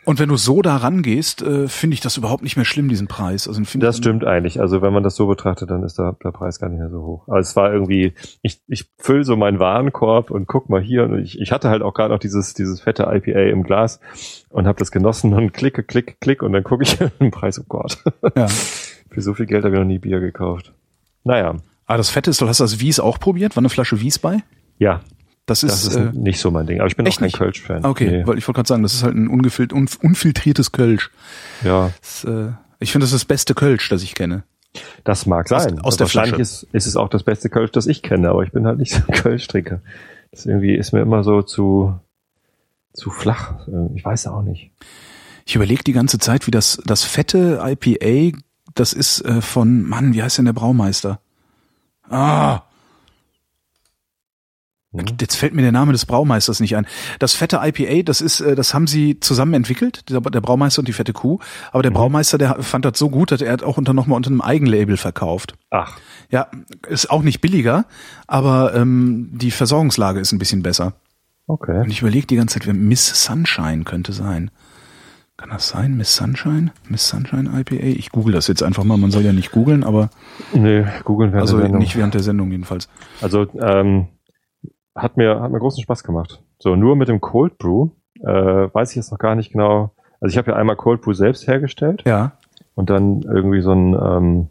Und 0.03 0.17
wenn 0.19 0.29
du 0.29 0.35
so 0.35 0.61
da 0.63 0.77
rangehst, 0.77 1.43
äh, 1.43 1.67
finde 1.67 1.93
ich 1.93 1.99
das 2.01 2.17
überhaupt 2.17 2.41
nicht 2.41 2.55
mehr 2.55 2.65
schlimm, 2.65 2.89
diesen 2.89 3.07
Preis. 3.07 3.47
Also 3.47 3.61
Das 3.77 3.97
stimmt 3.97 4.25
eigentlich. 4.25 4.59
Also 4.59 4.81
wenn 4.81 4.93
man 4.93 5.03
das 5.03 5.15
so 5.15 5.27
betrachtet, 5.27 5.69
dann 5.69 5.83
ist 5.83 5.99
der, 5.99 6.17
der 6.23 6.31
Preis 6.31 6.59
gar 6.59 6.69
nicht 6.69 6.79
mehr 6.79 6.89
so 6.89 7.01
hoch. 7.03 7.27
Aber 7.27 7.37
es 7.39 7.55
war 7.55 7.71
irgendwie, 7.71 8.13
ich, 8.41 8.61
ich 8.67 8.89
fülle 8.97 9.23
so 9.23 9.35
meinen 9.35 9.59
Warenkorb 9.59 10.31
und 10.31 10.47
guck 10.47 10.69
mal 10.69 10.81
hier. 10.81 11.03
Und 11.03 11.19
ich, 11.19 11.39
ich 11.39 11.51
hatte 11.51 11.69
halt 11.69 11.83
auch 11.83 11.93
gerade 11.93 12.13
noch 12.13 12.19
dieses, 12.19 12.55
dieses 12.55 12.81
fette 12.81 13.03
IPA 13.03 13.41
im 13.51 13.61
Glas 13.63 13.99
und 14.49 14.65
habe 14.65 14.79
das 14.79 14.91
genossen 14.91 15.33
und 15.33 15.53
klicke, 15.53 15.83
klick, 15.83 16.19
klick 16.19 16.41
und 16.41 16.53
dann 16.53 16.63
gucke 16.63 16.83
ich 16.83 16.97
den 17.19 17.29
Preis, 17.31 17.59
oh 17.59 17.65
Gott. 17.67 18.03
Ja. 18.35 18.47
Für 19.11 19.21
so 19.21 19.33
viel 19.35 19.45
Geld 19.45 19.65
habe 19.65 19.75
ich 19.75 19.79
noch 19.79 19.87
nie 19.87 19.99
Bier 19.99 20.19
gekauft. 20.19 20.73
Naja, 21.23 21.55
Ah, 21.87 21.97
das 21.97 22.09
Fette 22.09 22.29
ist, 22.29 22.39
du 22.39 22.47
hast 22.47 22.61
das 22.61 22.79
Wies 22.79 23.01
auch 23.01 23.19
probiert? 23.19 23.57
War 23.57 23.61
eine 23.61 23.67
Flasche 23.69 23.99
Wies 23.99 24.17
bei? 24.17 24.37
ja, 24.77 25.01
Das 25.47 25.61
das 25.61 25.83
ist, 25.83 25.87
ist 25.87 25.95
äh, 25.95 26.11
nicht 26.13 26.39
so 26.39 26.51
mein 26.51 26.67
Ding. 26.67 26.79
Aber 26.79 26.87
ich 26.87 26.95
bin 26.95 27.05
echt 27.05 27.17
auch 27.17 27.21
kein? 27.21 27.31
Kölsch-Fan. 27.31 27.85
okay, 27.85 28.09
Nee. 28.19 28.27
weil 28.27 28.37
ich 28.37 28.47
wollte 28.47 28.57
gerade 28.57 28.67
sagen, 28.69 28.83
das 28.83 28.93
ist 28.93 29.03
halt 29.03 29.15
ein 29.15 29.27
ungefil 29.27 29.67
un 29.73 29.89
unfiltriertes 30.01 30.71
Kölsch. 30.71 31.09
Ja, 31.63 31.91
Das, 32.01 32.23
äh, 32.23 32.51
ich 32.79 32.91
finde, 32.91 33.03
das 33.05 33.11
ist 33.13 33.21
das 33.21 33.25
beste 33.25 33.53
Kölsch, 33.55 33.89
das 33.89 34.03
ich 34.03 34.15
kenne. 34.15 34.43
das 35.03 35.25
mag 35.25 35.47
sein. 35.49 35.79
aus 35.79 35.97
der 35.97 36.05
Wahrscheinlich 36.05 36.35
Flasche. 36.35 36.41
ist, 36.41 36.67
ist 36.71 36.85
es 36.87 36.95
auch 36.95 37.09
das 37.09 37.23
beste 37.23 37.49
Kölsch, 37.49 37.71
das 37.71 37.87
ich 37.87 38.01
kenne, 38.03 38.29
aber 38.29 38.43
ich 38.43 38.51
bin 38.51 38.65
halt 38.65 38.77
nicht 38.79 38.93
so 38.93 39.01
ein 39.07 39.13
Kölsch-Trinker. 39.13 39.81
Das 40.31 40.45
irgendwie 40.45 40.75
ist 40.75 40.93
mir 40.93 41.01
immer 41.01 41.23
so 41.23 41.41
zu, 41.41 41.99
zu 42.93 43.09
flach. 43.09 43.67
Ich 43.95 44.05
weiß 44.05 44.27
auch 44.27 44.43
nicht. 44.43 44.71
Ich 45.45 45.55
überlege 45.55 45.83
die 45.83 45.91
ganze 45.93 46.19
Zeit, 46.19 46.47
wie 46.47 46.51
das, 46.51 46.81
das 46.85 47.03
fette 47.03 47.59
IPA, 47.63 48.37
das 48.75 48.93
ist 48.93 49.21
äh, 49.25 49.41
von, 49.41 49.83
Mann, 49.83 50.13
wie 50.13 50.23
heißt 50.23 50.37
denn 50.37 50.45
der 50.45 50.53
Braumeister? 50.53 51.19
Ah? 52.09 52.61
Jetzt 55.19 55.35
fällt 55.37 55.53
mir 55.53 55.61
der 55.61 55.71
Name 55.71 55.91
des 55.93 56.05
Braumeisters 56.05 56.59
nicht 56.59 56.75
ein. 56.75 56.85
Das 57.19 57.33
fette 57.33 57.59
IPA, 57.63 58.03
das 58.03 58.19
ist, 58.21 58.41
äh, 58.41 58.55
das 58.55 58.73
haben 58.73 58.87
sie 58.87 59.19
zusammen 59.19 59.53
entwickelt, 59.53 60.09
der, 60.09 60.19
der 60.21 60.41
Braumeister 60.41 60.79
und 60.79 60.87
die 60.87 60.93
fette 60.93 61.13
Kuh. 61.13 61.39
Aber 61.71 61.81
der 61.83 61.91
Braumeister, 61.91 62.37
der 62.37 62.61
fand 62.61 62.85
das 62.85 62.97
so 62.99 63.09
gut, 63.09 63.31
dass 63.31 63.41
er 63.41 63.53
hat 63.53 63.63
auch 63.63 63.77
unter 63.77 63.93
nochmal 63.93 64.17
unter 64.17 64.29
einem 64.29 64.41
Eigenlabel 64.41 64.97
verkauft. 64.97 65.55
Ach, 65.69 65.97
Ja, 66.29 66.47
ist 66.89 67.09
auch 67.09 67.21
nicht 67.23 67.39
billiger, 67.41 67.85
aber 68.27 68.73
ähm, 68.75 69.29
die 69.31 69.51
Versorgungslage 69.51 70.19
ist 70.19 70.31
ein 70.33 70.39
bisschen 70.39 70.61
besser. 70.63 70.93
okay. 71.47 71.79
Und 71.81 71.89
ich 71.89 72.01
überlege 72.01 72.27
die 72.27 72.35
ganze 72.35 72.55
Zeit, 72.59 72.67
wer 72.67 72.73
Miss 72.73 73.23
Sunshine 73.25 73.83
könnte 73.85 74.11
sein. 74.13 74.51
Kann 75.37 75.49
das 75.49 75.69
sein? 75.69 75.97
Miss 75.97 76.15
Sunshine? 76.15 76.71
Miss 76.87 77.07
Sunshine 77.07 77.49
IPA? 77.59 77.83
Ich 77.83 78.11
google 78.11 78.33
das 78.33 78.47
jetzt 78.47 78.61
einfach 78.61 78.83
mal. 78.83 78.97
Man 78.97 79.09
soll 79.09 79.23
ja 79.23 79.33
nicht 79.33 79.51
googeln, 79.51 79.83
aber 79.83 80.09
Nee, 80.53 80.85
googeln 81.03 81.31
wäre 81.31 81.41
also 81.41 81.55
eine 81.55 81.63
Sendung. 81.63 81.79
nicht 81.81 81.95
während 81.95 82.13
der 82.13 82.21
Sendung 82.21 82.51
jedenfalls. 82.51 82.89
Also 83.21 83.47
ähm, 83.59 84.07
hat 84.95 85.17
mir 85.17 85.39
hat 85.41 85.51
mir 85.51 85.59
großen 85.59 85.81
Spaß 85.83 86.03
gemacht. 86.03 86.41
So 86.59 86.75
nur 86.75 86.95
mit 86.95 87.07
dem 87.07 87.21
Cold 87.21 87.57
Brew 87.57 87.89
äh, 88.21 88.25
weiß 88.73 88.91
ich 88.91 88.95
jetzt 88.97 89.11
noch 89.11 89.19
gar 89.19 89.35
nicht 89.35 89.51
genau. 89.51 89.91
Also 90.19 90.33
ich 90.33 90.37
habe 90.37 90.51
ja 90.51 90.57
einmal 90.57 90.75
Cold 90.75 91.01
Brew 91.01 91.13
selbst 91.13 91.47
hergestellt 91.47 92.03
Ja. 92.05 92.33
und 92.75 92.89
dann 92.89 93.21
irgendwie 93.23 93.61
so 93.61 93.71
ein 93.71 93.93
ähm, 93.93 94.47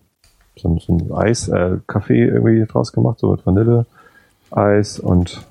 so 0.56 0.68
ein, 0.68 0.78
so 0.78 0.92
ein 0.94 1.12
Eis 1.12 1.48
äh, 1.48 1.78
Kaffee 1.86 2.24
irgendwie 2.26 2.64
draus 2.66 2.92
gemacht, 2.92 3.18
so 3.18 3.30
mit 3.32 3.46
Vanille 3.46 3.86
Eis 4.50 4.98
und 4.98 5.46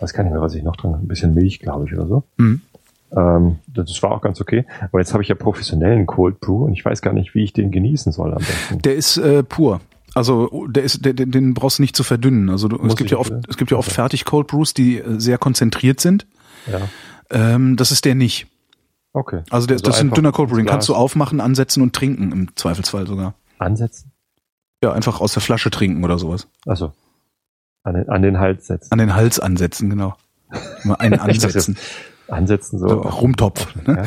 weiß 0.00 0.12
gar 0.12 0.24
nicht 0.24 0.32
mehr, 0.32 0.42
was 0.42 0.54
ich 0.54 0.62
noch 0.62 0.76
drin, 0.76 0.92
ein 0.94 1.08
bisschen 1.08 1.32
Milch, 1.34 1.60
glaube 1.60 1.86
ich, 1.86 1.94
oder 1.94 2.06
so. 2.06 2.22
Mhm. 2.36 2.60
Ähm, 3.16 3.58
das 3.68 4.02
war 4.02 4.10
auch 4.12 4.20
ganz 4.20 4.40
okay. 4.40 4.66
Aber 4.90 4.98
jetzt 4.98 5.12
habe 5.14 5.22
ich 5.22 5.28
ja 5.30 5.34
professionellen 5.36 6.04
Cold 6.06 6.40
Brew 6.40 6.64
und 6.64 6.72
ich 6.72 6.84
weiß 6.84 7.00
gar 7.00 7.12
nicht, 7.14 7.34
wie 7.34 7.44
ich 7.44 7.52
den 7.52 7.70
genießen 7.70 8.12
soll 8.12 8.32
am 8.32 8.38
besten. 8.38 8.82
Der 8.82 8.96
ist 8.96 9.16
äh, 9.16 9.42
pur. 9.42 9.80
Also 10.16 10.66
der 10.68 10.82
ist, 10.82 11.04
der, 11.04 11.12
den- 11.12 11.30
den 11.30 11.54
brauchst 11.54 11.78
du 11.78 11.82
nicht 11.82 11.94
zu 11.94 12.02
verdünnen. 12.02 12.48
Also 12.50 12.68
du, 12.68 12.84
es 12.86 12.96
gibt 12.96 13.10
ja 13.10 13.18
oft, 13.18 13.32
nicht, 13.32 13.48
es 13.48 13.56
gibt 13.56 13.70
ja 13.70 13.76
oft 13.76 13.88
Okay. 13.88 13.94
fertig 13.96 14.24
Cold 14.24 14.46
Brews, 14.46 14.72
die 14.74 14.98
äh, 14.98 15.20
sehr 15.20 15.38
konzentriert 15.38 16.00
sind. 16.00 16.26
Ja, 16.66 16.88
Ähm, 17.30 17.76
das 17.76 17.92
ist 17.92 18.04
der 18.04 18.14
nicht. 18.14 18.46
okay. 19.12 19.42
Also 19.50 19.66
der, 19.66 19.76
das 19.78 19.96
ist 19.96 20.00
ein 20.00 20.10
dünner 20.10 20.32
Cold 20.32 20.48
Brew, 20.50 20.56
den 20.56 20.66
kannst 20.66 20.88
du 20.88 20.94
aufmachen, 20.94 21.40
ansetzen 21.40 21.82
und 21.82 21.92
trinken 21.94 22.32
im 22.32 22.56
Zweifelsfall 22.56 23.06
sogar. 23.06 23.34
ansetzen. 23.58 24.10
Ja, 24.82 24.92
einfach 24.92 25.20
aus 25.20 25.32
der 25.32 25.42
Flasche 25.42 25.70
trinken 25.70 26.02
oder 26.04 26.18
sowas. 26.18 26.48
Also 26.66 26.92
an 27.82 27.94
den, 27.94 28.08
an 28.08 28.22
den 28.22 28.38
Hals 28.38 28.66
setzen. 28.66 28.90
An 28.92 28.98
den 28.98 29.14
Hals 29.14 29.38
ansetzen, 29.38 29.90
genau. 29.90 30.16
Mal 30.84 30.94
einen 30.94 31.18
ansetzen. 31.20 31.76
Ansetzen 32.28 32.78
so. 32.78 32.88
So, 32.88 32.94
Rumtopf. 33.02 33.66
Ja, 33.86 33.92
Ne? 33.92 33.98
ja, 33.98 34.06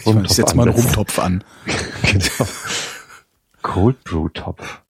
Ich, 0.00 0.06
meine, 0.06 0.26
ich 0.26 0.32
setze 0.32 0.54
mal 0.56 0.68
einen. 0.68 0.72
Rumtopf 0.78 1.18
an. 1.18 1.42
genau. 2.02 2.48
Cold 3.62 4.02
Brew 4.04 4.28
Topf. 4.28 4.80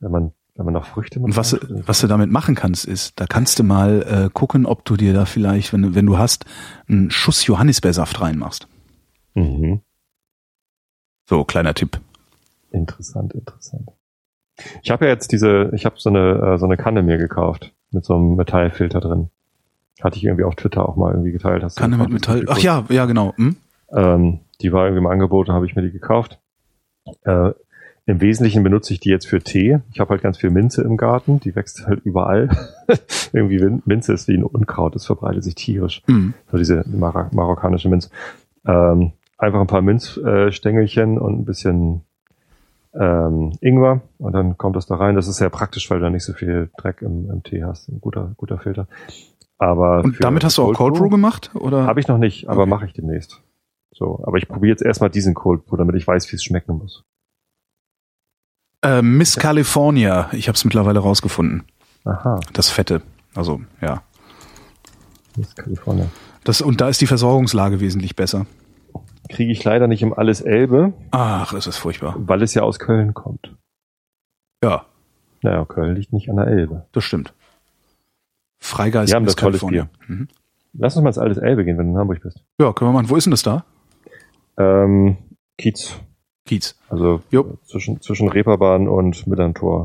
Wenn 0.00 0.10
man, 0.10 0.32
wenn 0.54 0.64
man 0.66 0.74
noch 0.74 0.86
Früchte 0.86 1.18
mit 1.20 1.26
Und 1.26 1.36
was, 1.36 1.56
was 1.68 2.00
du 2.00 2.06
damit 2.06 2.30
machen 2.30 2.54
kannst, 2.54 2.84
ist, 2.84 3.18
da 3.20 3.26
kannst 3.26 3.58
du 3.58 3.64
mal 3.64 4.02
äh, 4.26 4.30
gucken, 4.32 4.66
ob 4.66 4.84
du 4.84 4.96
dir 4.96 5.12
da 5.14 5.24
vielleicht, 5.24 5.72
wenn, 5.72 5.82
du- 5.82 5.94
wenn 5.94 6.06
du 6.06 6.18
hast, 6.18 6.44
einen 6.88 7.10
Schuss 7.10 7.46
Johannisbeersaft 7.46 8.20
reinmachst. 8.20 8.68
Mhm. 9.34 9.80
So, 11.28 11.44
kleiner 11.44 11.74
Tipp. 11.74 12.00
Interessant, 12.70 13.32
interessant. 13.34 13.88
Ich 14.82 14.90
habe 14.90 15.04
ja 15.06 15.10
jetzt 15.10 15.32
diese, 15.32 15.70
ich 15.74 15.84
habe 15.84 15.96
so 15.98 16.08
eine, 16.10 16.54
äh, 16.54 16.58
so 16.58 16.64
eine 16.66 16.76
Kanne 16.76 17.02
mir 17.02 17.18
gekauft 17.18 17.72
mit 17.90 18.04
so 18.04 18.14
einem 18.14 18.36
Metallfilter 18.36 19.00
drin. 19.00 19.30
Hatte 20.02 20.16
ich 20.18 20.24
irgendwie 20.24 20.44
auf 20.44 20.54
Twitter 20.56 20.88
auch 20.88 20.96
mal 20.96 21.12
irgendwie 21.12 21.32
geteilt. 21.32 21.62
Hast 21.62 21.76
Kanne 21.76 21.96
mit? 21.96 22.10
Metall. 22.10 22.44
Ach 22.48 22.58
ja, 22.58 22.84
ja, 22.90 23.06
genau. 23.06 23.34
Hm? 23.36 23.56
Ähm, 23.92 24.40
die 24.60 24.72
war 24.72 24.84
irgendwie 24.84 25.00
im 25.00 25.06
Angebot, 25.06 25.48
habe 25.48 25.66
ich 25.66 25.74
mir 25.74 25.82
die 25.82 25.90
gekauft. 25.90 26.38
Äh, 27.24 27.50
Im 28.08 28.20
Wesentlichen 28.20 28.62
benutze 28.62 28.92
ich 28.92 29.00
die 29.00 29.08
jetzt 29.08 29.26
für 29.26 29.40
Tee. 29.40 29.80
Ich 29.90 29.98
habe 29.98 30.10
halt 30.10 30.22
ganz 30.22 30.38
viel 30.38 30.50
Minze 30.50 30.82
im 30.82 30.96
Garten, 30.96 31.40
die 31.40 31.56
wächst 31.56 31.86
halt 31.88 32.00
überall. 32.04 32.48
irgendwie 33.32 33.80
Minze 33.84 34.12
ist 34.12 34.28
wie 34.28 34.36
ein 34.36 34.44
Unkraut, 34.44 34.94
das 34.94 35.06
verbreitet 35.06 35.42
sich 35.42 35.56
tierisch. 35.56 36.02
Hm. 36.06 36.32
So 36.50 36.56
diese 36.56 36.84
Mar 36.86 37.28
marokkanische 37.32 37.88
Minze. 37.88 38.10
Ähm, 38.64 39.10
einfach 39.38 39.60
ein 39.60 39.66
paar 39.66 39.82
Minzstängelchen 39.82 41.18
und 41.18 41.40
ein 41.40 41.44
bisschen 41.44 42.02
ähm, 42.94 43.52
Ingwer 43.60 44.02
und 44.18 44.32
dann 44.32 44.56
kommt 44.56 44.76
das 44.76 44.86
da 44.86 44.94
rein. 44.94 45.16
Das 45.16 45.26
ist 45.26 45.38
sehr 45.38 45.50
praktisch, 45.50 45.90
weil 45.90 45.98
du 45.98 46.04
da 46.04 46.10
nicht 46.10 46.24
so 46.24 46.32
viel 46.32 46.70
Dreck 46.78 47.02
im, 47.02 47.28
im 47.28 47.42
Tee 47.42 47.64
hast. 47.64 47.88
Ein 47.88 48.00
guter, 48.00 48.34
guter 48.36 48.58
Filter. 48.58 48.86
Aber 49.58 50.04
Und 50.04 50.22
damit 50.22 50.44
hast 50.44 50.58
du 50.58 50.62
auch 50.62 50.74
Cold 50.74 50.94
Brew 50.94 51.08
gemacht? 51.08 51.50
Oder? 51.54 51.86
habe 51.86 51.98
ich 51.98 52.06
noch 52.06 52.18
nicht, 52.18 52.48
aber 52.48 52.62
Okay. 52.62 52.70
mache 52.70 52.86
ich 52.86 52.92
demnächst. 52.92 53.42
So, 53.90 54.22
aber 54.24 54.36
ich 54.36 54.46
probiere 54.46 54.70
jetzt 54.70 54.82
erstmal 54.82 55.10
diesen 55.10 55.34
Cold 55.34 55.66
Brew, 55.66 55.76
damit 55.76 55.96
ich 55.96 56.06
weiß, 56.06 56.30
wie 56.30 56.36
es 56.36 56.44
schmecken 56.44 56.78
muss. 56.78 57.04
Äh, 58.86 59.02
Miss 59.02 59.36
California. 59.36 60.28
Ich 60.32 60.48
habe 60.48 60.56
es 60.56 60.64
mittlerweile 60.64 61.00
rausgefunden. 61.00 61.64
Aha, 62.04 62.40
Das 62.52 62.70
Fette. 62.70 63.02
Also, 63.34 63.60
ja. 63.80 64.02
das 65.36 65.48
ist 65.48 65.56
Kalifornien. 65.56 66.10
Das, 66.44 66.60
und 66.60 66.80
da 66.80 66.88
ist 66.88 67.00
die 67.00 67.06
Versorgungslage 67.06 67.80
wesentlich 67.80 68.14
besser. 68.16 68.46
Kriege 69.28 69.50
ich 69.50 69.64
leider 69.64 69.88
nicht 69.88 70.02
im 70.02 70.14
Alles 70.14 70.40
Elbe, 70.40 70.92
Ach, 71.10 71.52
es 71.52 71.66
ist 71.66 71.78
furchtbar. 71.78 72.14
weil 72.18 72.42
es 72.42 72.54
ja 72.54 72.62
aus 72.62 72.78
Köln 72.78 73.12
kommt. 73.12 73.54
Ja, 74.62 74.86
Naja, 75.42 75.64
Köln 75.64 75.96
liegt 75.96 76.12
nicht 76.12 76.30
an 76.30 76.36
der 76.36 76.46
Elbe. 76.46 76.86
das 76.92 77.02
stimmt. 77.04 77.34
Freigeist 78.60 79.10
Die 79.12 79.16
haben 79.16 79.24
Miss 79.24 79.34
das 79.34 79.42
tolles 79.42 79.60
California. 79.60 79.88
Mhm. 80.06 80.28
Lass 80.74 80.94
uns 80.96 81.02
mal 81.02 81.10
ins 81.10 81.18
Alles 81.18 81.38
Elbe 81.38 81.64
gehen, 81.64 81.76
wenn 81.78 81.86
du 81.86 81.92
in 81.94 81.98
Hamburg 81.98 82.20
bist. 82.22 82.42
Ja, 82.60 82.72
können 82.72 82.90
wir 82.90 82.94
machen. 82.94 83.10
Wo 83.10 83.16
ist 83.16 83.24
denn 83.24 83.32
das 83.32 83.42
da? 83.42 83.64
Ähm, 84.58 85.16
Kiez. 85.58 85.94
Kiez. 86.46 86.76
Also 86.88 87.22
Jo. 87.30 87.58
zwischen, 87.64 88.00
zwischen 88.00 88.28
Reeperbahn 88.28 88.88
und 88.88 89.24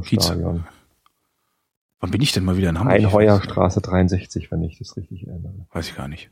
Kiez. 0.06 0.26
Stadion. 0.26 0.64
Wann 2.00 2.12
bin 2.12 2.22
ich 2.22 2.32
denn 2.32 2.46
mal 2.46 2.58
wieder 2.58 2.70
in 2.70 2.80
Hamburg? 2.80 2.96
Einheuerstraße 2.96 3.82
63, 3.82 4.52
wenn 4.52 4.64
ich 4.64 4.80
das 4.80 4.98
richtig 4.98 5.28
erinnere. 5.28 5.54
Weiß 5.72 5.90
ich 5.90 5.96
gar 5.96 6.08
nicht. 6.08 6.32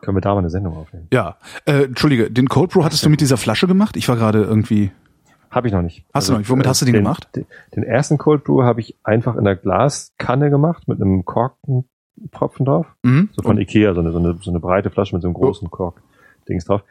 Können 0.00 0.16
wir 0.16 0.20
da 0.20 0.32
mal 0.34 0.40
eine 0.40 0.50
Sendung 0.50 0.76
aufnehmen? 0.76 1.06
Ja, 1.12 1.36
äh, 1.64 1.84
entschuldige, 1.84 2.28
den 2.28 2.48
Cold 2.48 2.72
Brew 2.72 2.82
hattest 2.82 3.04
du 3.04 3.08
mit 3.08 3.20
dieser 3.20 3.36
Flasche 3.36 3.68
gemacht? 3.68 3.96
Ich 3.96 4.08
war 4.08 4.16
gerade 4.16 4.42
irgendwie. 4.42 4.90
Habe 5.50 5.68
ich 5.68 5.72
noch 5.72 5.82
nicht. 5.82 6.04
Hast 6.12 6.28
du 6.28 6.32
noch 6.32 6.40
nicht? 6.40 6.50
Womit 6.50 6.66
hast 6.66 6.80
du 6.82 6.86
den 6.86 6.94
gemacht? 6.94 7.28
Den, 7.36 7.46
den 7.76 7.84
ersten 7.84 8.18
Cold 8.18 8.42
Brew 8.42 8.64
habe 8.64 8.80
ich 8.80 8.96
einfach 9.04 9.36
in 9.36 9.44
der 9.44 9.54
Glaskanne 9.54 10.50
gemacht 10.50 10.88
mit 10.88 11.00
einem 11.00 11.24
Korkentropfen 11.24 12.66
drauf. 12.66 12.86
Mhm. 13.04 13.28
So 13.32 13.42
von 13.42 13.58
Ikea, 13.58 13.94
so 13.94 14.00
eine, 14.00 14.10
so, 14.10 14.18
eine, 14.18 14.36
so 14.42 14.50
eine 14.50 14.58
breite 14.58 14.90
Flasche 14.90 15.14
mit 15.14 15.22
so 15.22 15.28
einem 15.28 15.34
großen 15.34 15.70
Kork-Dings 16.42 16.64
drauf. 16.64 16.82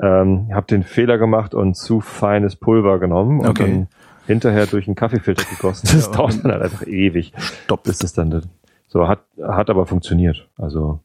Ähm, 0.00 0.48
habe 0.54 0.66
den 0.66 0.84
Fehler 0.84 1.18
gemacht 1.18 1.54
und 1.54 1.74
zu 1.74 2.00
feines 2.00 2.54
Pulver 2.56 2.98
genommen 3.00 3.40
und 3.40 3.48
Okay. 3.48 3.62
dann 3.64 3.86
hinterher 4.26 4.66
durch 4.66 4.86
einen 4.86 4.94
Kaffeefilter 4.94 5.44
gegossen. 5.50 5.88
Das 5.92 6.06
Ja, 6.06 6.12
dauert 6.16 6.44
dann 6.44 6.52
halt 6.52 6.62
einfach 6.62 6.86
ewig. 6.86 7.32
Stopp. 7.64 7.82
bis 7.84 8.02
es 8.04 8.12
dann 8.12 8.42
so 8.86 9.06
hat 9.08 9.20
hat 9.42 9.68
aber 9.70 9.86
funktioniert. 9.86 10.48
Also 10.56 11.00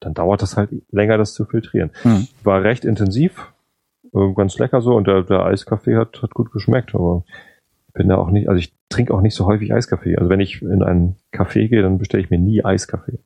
dann 0.00 0.14
dauert 0.14 0.40
das 0.42 0.56
halt 0.56 0.70
länger, 0.90 1.18
das 1.18 1.34
zu 1.34 1.44
filtrieren. 1.44 1.90
Mhm. 2.04 2.26
War 2.42 2.62
recht 2.64 2.84
intensiv, 2.86 3.52
äh, 4.14 4.32
ganz 4.34 4.56
lecker 4.58 4.80
so 4.80 4.94
und 4.96 5.06
der, 5.06 5.22
der 5.22 5.44
Eiskaffee 5.44 5.96
hat 5.96 6.22
hat 6.22 6.32
gut 6.32 6.50
geschmeckt, 6.50 6.94
aber 6.94 7.24
ich 7.88 7.92
bin 7.94 8.08
da 8.08 8.16
auch 8.16 8.30
nicht, 8.30 8.48
also 8.48 8.58
ich 8.58 8.72
trinke 8.88 9.12
auch 9.12 9.20
nicht 9.20 9.34
so 9.34 9.46
häufig 9.46 9.74
Eiskaffee. 9.74 10.16
Also 10.16 10.30
wenn 10.30 10.40
ich 10.40 10.62
in 10.62 10.82
einen 10.82 11.16
Café 11.32 11.68
gehe, 11.68 11.82
dann 11.82 11.98
bestelle 11.98 12.22
ich 12.22 12.30
mir 12.30 12.38
nie 12.38 12.64
Eiskaffee, 12.64 13.18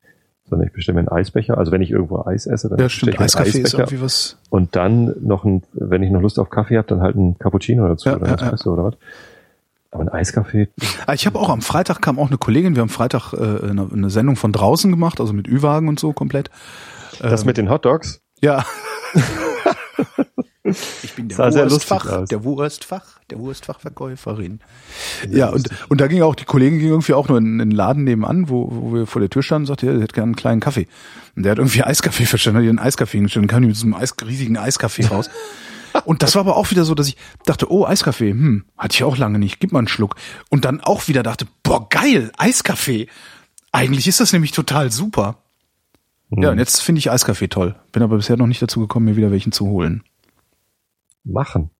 sondern 0.49 0.67
ich 0.67 0.73
bestelle 0.73 0.95
mir 0.95 0.99
einen 0.99 1.09
Eisbecher. 1.09 1.57
Also 1.57 1.71
wenn 1.71 1.81
ich 1.81 1.91
irgendwo 1.91 2.23
Eis 2.25 2.45
esse, 2.45 2.69
dann 2.69 2.79
Ja, 2.79 2.85
bestelle 2.85 3.11
ich 3.11 3.17
mir 3.17 3.21
einen 3.21 3.25
Eiskaffee 3.25 3.49
ist 3.49 3.55
Eisbecher 3.65 3.79
irgendwie 3.79 4.01
was. 4.01 4.37
und 4.49 4.75
dann 4.75 5.13
noch 5.21 5.43
ein, 5.43 5.63
wenn 5.73 6.03
ich 6.03 6.11
noch 6.11 6.21
Lust 6.21 6.37
auf 6.39 6.49
Kaffee 6.49 6.77
habe, 6.77 6.87
dann 6.87 7.01
halt 7.01 7.15
ein 7.15 7.37
Cappuccino 7.39 7.87
dazu 7.87 8.09
Ja, 8.09 8.15
oder 8.17 8.27
ja, 8.27 8.33
Espresso 8.35 8.73
oder 8.73 8.83
was. 8.85 8.93
Aber 9.91 10.03
ein 10.03 10.09
Eiskaffee, 10.09 10.67
Ah, 11.07 11.13
Ich 11.13 11.25
habe 11.25 11.39
auch 11.39 11.49
am 11.49 11.61
Freitag 11.61 12.01
kam 12.01 12.19
auch 12.19 12.27
eine 12.27 12.37
Kollegin, 12.37 12.75
wir 12.75 12.81
haben 12.81 12.89
Freitag 12.89 13.31
äh, 13.33 13.37
eine, 13.69 13.87
eine 13.91 14.09
Sendung 14.09 14.35
von 14.35 14.51
draußen 14.51 14.91
gemacht, 14.91 15.19
also 15.21 15.31
mit 15.33 15.47
Ü-Wagen 15.47 15.87
und 15.87 15.99
so 15.99 16.11
komplett. 16.13 16.49
das 17.21 17.41
Ähm, 17.41 17.47
mit 17.47 17.57
den 17.57 17.69
Hotdogs, 17.69 18.21
Ja. 18.41 18.65
Ich 21.03 21.13
bin 21.13 21.29
der 21.29 21.37
Wurstfach, 21.37 22.25
der 22.25 22.43
Wurstfach, 22.43 23.19
der 23.29 23.37
Wurstfachverkäuferin. 23.37 24.61
Ja, 25.29 25.49
und, 25.49 25.69
und 25.89 26.01
da 26.01 26.07
ging 26.07 26.23
auch, 26.23 26.33
die 26.33 26.45
Kollegin 26.45 26.79
ging 26.79 26.89
irgendwie 26.89 27.13
auch 27.13 27.27
nur 27.27 27.37
in, 27.37 27.59
in 27.59 27.69
den 27.69 27.71
Laden 27.71 28.03
nebenan, 28.03 28.49
wo, 28.49 28.67
wo 28.71 28.93
wir 28.93 29.05
vor 29.05 29.19
der 29.19 29.29
Tür 29.29 29.43
standen 29.43 29.63
und 29.63 29.67
sagte, 29.67 29.85
ja, 29.85 29.93
der 29.93 30.01
hätte 30.01 30.15
gerne 30.15 30.29
einen 30.29 30.35
kleinen 30.35 30.61
Kaffee. 30.61 30.87
Und 31.35 31.43
der 31.43 31.51
hat 31.51 31.59
irgendwie 31.59 31.83
Eiskaffee 31.83 32.25
verstanden, 32.25 32.57
hat 32.57 32.63
ihr 32.63 32.71
einen 32.71 32.79
Eiskaffee 32.79 33.17
hingestellt 33.17 33.43
und 33.43 33.47
kam 33.47 33.63
mit 33.63 33.75
so 33.75 33.85
einem 33.85 33.93
Eis, 33.93 34.15
riesigen 34.25 34.57
Eiskaffee 34.57 35.05
raus. 35.05 35.29
Und 36.03 36.23
das 36.23 36.35
war 36.35 36.41
aber 36.41 36.57
auch 36.57 36.71
wieder 36.71 36.83
so, 36.83 36.93
dass 36.93 37.07
ich 37.07 37.15
dachte, 37.45 37.71
oh, 37.71 37.85
Eiskaffee, 37.85 38.31
hm, 38.31 38.65
hatte 38.77 38.95
ich 38.95 39.03
auch 39.05 39.15
lange 39.15 39.39
nicht, 39.39 39.61
gib 39.61 39.71
mal 39.71 39.79
einen 39.79 39.87
Schluck. 39.87 40.15
Und 40.49 40.65
dann 40.65 40.81
auch 40.81 41.07
wieder 41.07 41.23
dachte, 41.23 41.47
boah, 41.63 41.87
geil, 41.87 42.33
Eiskaffee. 42.37 43.07
Eigentlich 43.71 44.05
ist 44.05 44.19
das 44.19 44.33
nämlich 44.33 44.51
total 44.51 44.91
super. 44.91 45.37
Ja, 46.31 46.51
und 46.51 46.59
jetzt 46.59 46.81
finde 46.81 46.99
ich 46.99 47.11
Eiskaffee 47.11 47.47
toll. 47.47 47.75
Bin 47.93 48.03
aber 48.03 48.17
bisher 48.17 48.35
noch 48.35 48.47
nicht 48.47 48.61
dazu 48.61 48.81
gekommen, 48.81 49.05
mir 49.05 49.15
wieder 49.15 49.31
welchen 49.31 49.53
zu 49.53 49.67
holen. 49.67 50.03
Machen. 51.25 51.71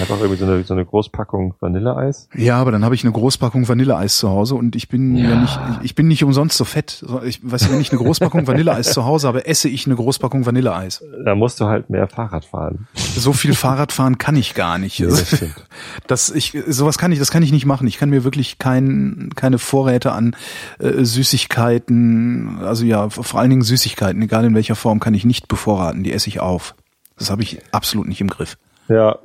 Einfach 0.00 0.18
irgendwie 0.18 0.36
so 0.36 0.44
eine, 0.46 0.64
so 0.64 0.74
eine 0.74 0.84
Großpackung 0.84 1.54
Vanilleeis. 1.60 2.28
Ja, 2.34 2.56
aber 2.60 2.72
dann 2.72 2.84
habe 2.84 2.96
ich 2.96 3.04
eine 3.04 3.12
Großpackung 3.12 3.68
Vanilleeis 3.68 4.18
zu 4.18 4.28
Hause 4.28 4.56
und 4.56 4.74
ich 4.74 4.88
bin 4.88 5.14
ja, 5.16 5.30
Ja. 5.30 5.40
nicht, 5.40 5.60
ich 5.82 5.94
bin 5.94 6.08
nicht 6.08 6.24
umsonst 6.24 6.56
so 6.56 6.64
fett. 6.64 7.04
Ich 7.24 7.38
weiß, 7.48 7.70
wenn 7.70 7.80
ich 7.80 7.92
eine 7.92 8.00
Großpackung 8.02 8.44
Vanilleeis 8.48 8.92
zu 8.92 9.04
Hause 9.04 9.28
habe, 9.28 9.46
esse 9.46 9.68
ich 9.68 9.86
eine 9.86 9.94
Großpackung 9.94 10.44
Vanilleeis. 10.44 11.04
Da 11.24 11.36
musst 11.36 11.60
du 11.60 11.66
halt 11.66 11.88
mehr 11.88 12.08
Fahrrad 12.08 12.44
fahren. 12.44 12.88
So 12.94 13.32
viel 13.32 13.54
Fahrradfahren 13.54 14.18
kann 14.18 14.34
ich 14.34 14.54
gar 14.54 14.78
nicht. 14.78 14.98
Nee, 14.98 15.06
das 15.06 15.28
stimmt. 15.28 15.54
Das 16.08 16.30
ich 16.30 16.58
sowas 16.66 16.98
kann 16.98 17.12
ich, 17.12 17.20
das 17.20 17.30
kann 17.30 17.44
ich 17.44 17.52
nicht 17.52 17.64
machen. 17.64 17.86
Ich 17.86 17.96
kann 17.96 18.10
mir 18.10 18.24
wirklich 18.24 18.58
kein, 18.58 19.30
keine 19.36 19.58
Vorräte 19.58 20.10
an 20.12 20.34
äh, 20.80 21.04
Süßigkeiten, 21.04 22.58
also 22.62 22.84
ja, 22.84 23.08
vor 23.08 23.38
allen 23.40 23.50
Dingen 23.50 23.62
Süßigkeiten, 23.62 24.20
egal 24.20 24.44
in 24.44 24.54
welcher 24.54 24.74
Form, 24.74 24.98
kann 24.98 25.14
ich 25.14 25.24
nicht 25.24 25.46
bevorraten. 25.48 26.02
Die 26.02 26.12
esse 26.12 26.28
ich 26.28 26.40
auf. 26.40 26.74
Das 27.18 27.30
habe 27.30 27.42
ich 27.42 27.60
absolut 27.72 28.08
nicht 28.08 28.20
im 28.20 28.28
Griff. 28.28 28.56
Ja, 28.88 29.18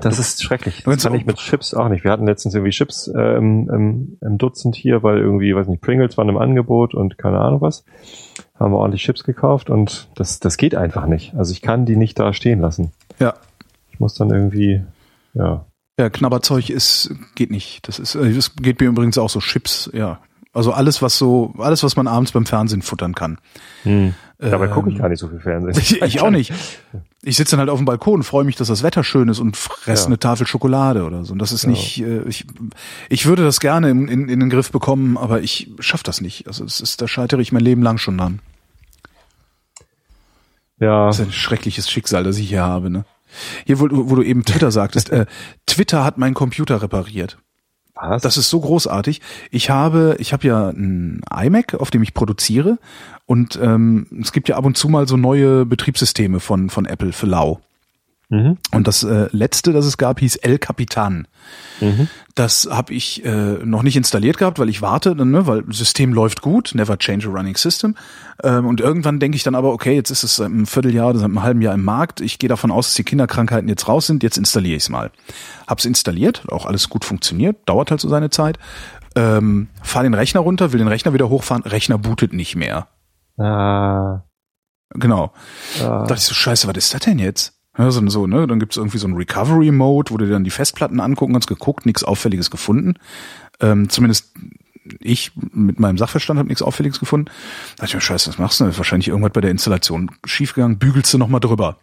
das 0.00 0.18
ist 0.18 0.42
schrecklich. 0.42 0.82
Das 0.84 1.02
kann 1.02 1.14
ich 1.14 1.24
mit 1.24 1.36
Chips 1.36 1.72
auch 1.72 1.88
nicht. 1.88 2.04
Wir 2.04 2.10
hatten 2.10 2.26
letztens 2.26 2.54
irgendwie 2.54 2.72
Chips 2.72 3.08
äh, 3.08 3.36
im, 3.36 3.70
im, 3.70 4.18
im 4.20 4.38
Dutzend 4.38 4.76
hier, 4.76 5.02
weil 5.02 5.18
irgendwie, 5.18 5.54
weiß 5.54 5.68
nicht, 5.68 5.80
Pringles 5.80 6.18
waren 6.18 6.28
im 6.28 6.36
Angebot 6.36 6.94
und 6.94 7.16
keine 7.16 7.38
Ahnung 7.38 7.62
was. 7.62 7.84
Haben 8.58 8.72
wir 8.72 8.78
ordentlich 8.78 9.02
Chips 9.02 9.24
gekauft 9.24 9.70
und 9.70 10.08
das, 10.16 10.38
das 10.38 10.58
geht 10.58 10.74
einfach 10.74 11.06
nicht. 11.06 11.34
Also 11.34 11.52
ich 11.52 11.62
kann 11.62 11.86
die 11.86 11.96
nicht 11.96 12.18
da 12.18 12.34
stehen 12.34 12.60
lassen. 12.60 12.92
Ja, 13.18 13.34
Ich 13.90 14.00
muss 14.00 14.14
dann 14.14 14.30
irgendwie, 14.30 14.82
ja. 15.32 15.64
Ja, 15.98 16.10
Knabberzeug 16.10 16.68
ist 16.70 17.14
geht 17.34 17.50
nicht. 17.50 17.86
Das 17.88 17.98
ist 17.98 18.14
äh, 18.14 18.32
das 18.32 18.54
geht 18.56 18.80
mir 18.80 18.86
übrigens 18.86 19.18
auch 19.18 19.30
so 19.30 19.40
Chips, 19.40 19.90
ja. 19.94 20.18
Also 20.52 20.72
alles 20.72 21.00
was 21.00 21.16
so 21.16 21.54
alles 21.58 21.82
was 21.82 21.96
man 21.96 22.06
abends 22.06 22.32
beim 22.32 22.44
Fernsehen 22.44 22.82
futtern 22.82 23.14
kann. 23.14 23.38
Hm. 23.84 24.14
Dabei 24.38 24.66
Ähm, 24.66 24.70
gucke 24.72 24.90
ich 24.90 24.98
gar 24.98 25.08
nicht 25.08 25.20
so 25.20 25.28
viel 25.28 25.40
Fernsehen. 25.40 25.74
Ich, 25.78 26.02
ich 26.02 26.20
auch 26.20 26.30
nicht. 26.30 26.52
Ich 27.22 27.36
sitze 27.36 27.50
dann 27.52 27.60
halt 27.60 27.68
auf 27.70 27.78
dem 27.78 27.84
Balkon, 27.84 28.22
freue 28.22 28.44
mich, 28.44 28.56
dass 28.56 28.68
das 28.68 28.82
Wetter 28.82 29.04
schön 29.04 29.28
ist 29.28 29.40
und 29.40 29.54
fresse 29.56 30.04
Ja. 30.04 30.06
eine 30.06 30.18
Tafel 30.18 30.46
Schokolade 30.46 31.04
oder 31.04 31.24
so. 31.26 31.32
Und 31.34 31.38
das 31.38 31.52
ist 31.52 31.64
Ja. 31.64 31.70
nicht 31.70 32.00
äh, 32.00 32.22
ich 32.22 32.46
ich 33.10 33.26
würde 33.26 33.42
das 33.44 33.60
gerne 33.60 33.90
in, 33.90 34.08
in, 34.08 34.28
in 34.28 34.40
den 34.40 34.48
Griff 34.48 34.70
bekommen, 34.72 35.18
aber 35.18 35.42
ich 35.42 35.70
schaff 35.80 36.02
das 36.02 36.20
nicht. 36.22 36.46
Also 36.46 36.64
es 36.64 36.80
ist 36.80 37.02
da 37.02 37.08
scheitere 37.08 37.42
ich 37.42 37.52
mein 37.52 37.62
Leben 37.62 37.82
lang 37.82 37.98
schon 37.98 38.16
dran. 38.16 38.40
Ja, 40.78 41.08
Das 41.08 41.18
ist 41.18 41.26
ein 41.26 41.32
schreckliches 41.32 41.90
Schicksal, 41.90 42.24
das 42.24 42.38
ich 42.38 42.48
hier 42.48 42.62
habe, 42.62 42.88
ne? 42.88 43.04
Hier, 43.66 43.78
wo, 43.80 43.86
du- 43.86 44.08
wo 44.10 44.14
du 44.16 44.22
eben 44.22 44.44
Twitter 44.44 44.70
sagtest, 44.70 45.10
äh, 45.10 45.26
Twitter 45.66 46.04
hat 46.04 46.16
meinen 46.18 46.34
Computer 46.34 46.80
repariert. 46.82 47.36
Was? 48.00 48.22
Das 48.22 48.36
ist 48.36 48.50
so 48.50 48.60
großartig. 48.60 49.20
Ich 49.50 49.70
habe, 49.70 50.16
ich 50.18 50.32
habe 50.32 50.46
ja 50.46 50.70
ein 50.70 51.20
iMac, 51.32 51.74
auf 51.74 51.90
dem 51.90 52.02
ich 52.02 52.14
produziere, 52.14 52.78
und 53.26 53.58
ähm, 53.62 54.06
es 54.20 54.32
gibt 54.32 54.48
ja 54.48 54.56
ab 54.56 54.64
und 54.64 54.76
zu 54.76 54.88
mal 54.88 55.06
so 55.06 55.16
neue 55.16 55.64
Betriebssysteme 55.64 56.40
von 56.40 56.68
von 56.68 56.84
Apple 56.84 57.12
für 57.12 57.26
Lau. 57.26 57.60
Mhm. 58.30 58.56
Und 58.72 58.88
das 58.88 59.02
äh, 59.02 59.28
letzte, 59.32 59.72
das 59.72 59.84
es 59.84 59.98
gab, 59.98 60.20
hieß 60.20 60.36
El 60.36 60.58
Capitan. 60.58 61.28
Mhm. 61.80 62.08
Das 62.34 62.68
habe 62.70 62.94
ich 62.94 63.24
äh, 63.24 63.58
noch 63.64 63.82
nicht 63.82 63.96
installiert 63.96 64.38
gehabt, 64.38 64.58
weil 64.58 64.68
ich 64.68 64.80
warte, 64.80 65.14
ne, 65.14 65.46
weil 65.46 65.62
das 65.62 65.78
System 65.78 66.14
läuft 66.14 66.40
gut, 66.40 66.72
never 66.74 66.98
change 66.98 67.28
a 67.28 67.30
running 67.30 67.56
system. 67.56 67.96
Ähm, 68.42 68.66
und 68.66 68.80
irgendwann 68.80 69.20
denke 69.20 69.36
ich 69.36 69.42
dann 69.42 69.54
aber, 69.54 69.72
okay, 69.72 69.94
jetzt 69.94 70.10
ist 70.10 70.22
es 70.22 70.36
seit 70.36 70.46
einem 70.46 70.66
Vierteljahr 70.66 71.10
oder 71.10 71.18
seit 71.18 71.26
einem 71.26 71.42
halben 71.42 71.60
Jahr 71.60 71.74
im 71.74 71.84
Markt. 71.84 72.20
Ich 72.20 72.38
gehe 72.38 72.48
davon 72.48 72.70
aus, 72.70 72.88
dass 72.88 72.94
die 72.94 73.04
Kinderkrankheiten 73.04 73.68
jetzt 73.68 73.88
raus 73.88 74.06
sind. 74.06 74.22
Jetzt 74.22 74.38
installiere 74.38 74.76
ich 74.76 74.84
es 74.84 74.88
mal. 74.88 75.10
Hab's 75.66 75.84
installiert, 75.84 76.44
auch 76.50 76.66
alles 76.66 76.88
gut 76.88 77.04
funktioniert, 77.04 77.56
dauert 77.66 77.90
halt 77.90 78.00
so 78.00 78.08
seine 78.08 78.30
Zeit. 78.30 78.58
Ähm, 79.16 79.68
fahr 79.82 80.04
den 80.04 80.14
Rechner 80.14 80.40
runter, 80.40 80.72
will 80.72 80.78
den 80.78 80.88
Rechner 80.88 81.12
wieder 81.12 81.28
hochfahren, 81.28 81.64
Rechner 81.64 81.98
bootet 81.98 82.32
nicht 82.32 82.56
mehr. 82.56 82.88
Ah, 83.38 84.22
Genau. 84.94 85.32
ah. 85.80 86.04
dachte 86.04 86.14
ich 86.14 86.22
so, 86.22 86.34
scheiße, 86.34 86.66
was 86.66 86.76
ist 86.76 86.94
das 86.94 87.00
denn 87.02 87.18
jetzt? 87.18 87.59
Ja, 87.80 87.90
so, 87.90 88.06
so, 88.08 88.26
ne? 88.26 88.46
Dann 88.46 88.60
gibt's 88.60 88.76
irgendwie 88.76 88.98
so 88.98 89.06
einen 89.06 89.16
Recovery-Mode, 89.16 90.10
wo 90.10 90.18
du 90.18 90.26
dir 90.26 90.32
dann 90.32 90.44
die 90.44 90.50
Festplatten 90.50 91.00
angucken 91.00 91.32
kannst, 91.32 91.48
geguckt, 91.48 91.86
nichts 91.86 92.04
Auffälliges 92.04 92.50
gefunden. 92.50 92.96
Ähm, 93.58 93.88
zumindest 93.88 94.34
ich 94.98 95.32
mit 95.34 95.80
meinem 95.80 95.96
Sachverstand 95.96 96.38
habe 96.38 96.48
nichts 96.48 96.60
Auffälliges 96.60 97.00
gefunden. 97.00 97.26
Da 97.76 97.82
dachte 97.82 97.86
ich 97.86 97.94
mir, 97.94 98.00
scheiße, 98.02 98.28
was 98.28 98.38
machst 98.38 98.60
du? 98.60 98.64
denn? 98.64 98.72
ist 98.72 98.76
wahrscheinlich 98.76 99.08
irgendwas 99.08 99.32
bei 99.32 99.40
der 99.40 99.50
Installation 99.50 100.10
schiefgegangen. 100.26 100.78
Bügelst 100.78 101.14
du 101.14 101.18
nochmal 101.18 101.40
drüber. 101.40 101.78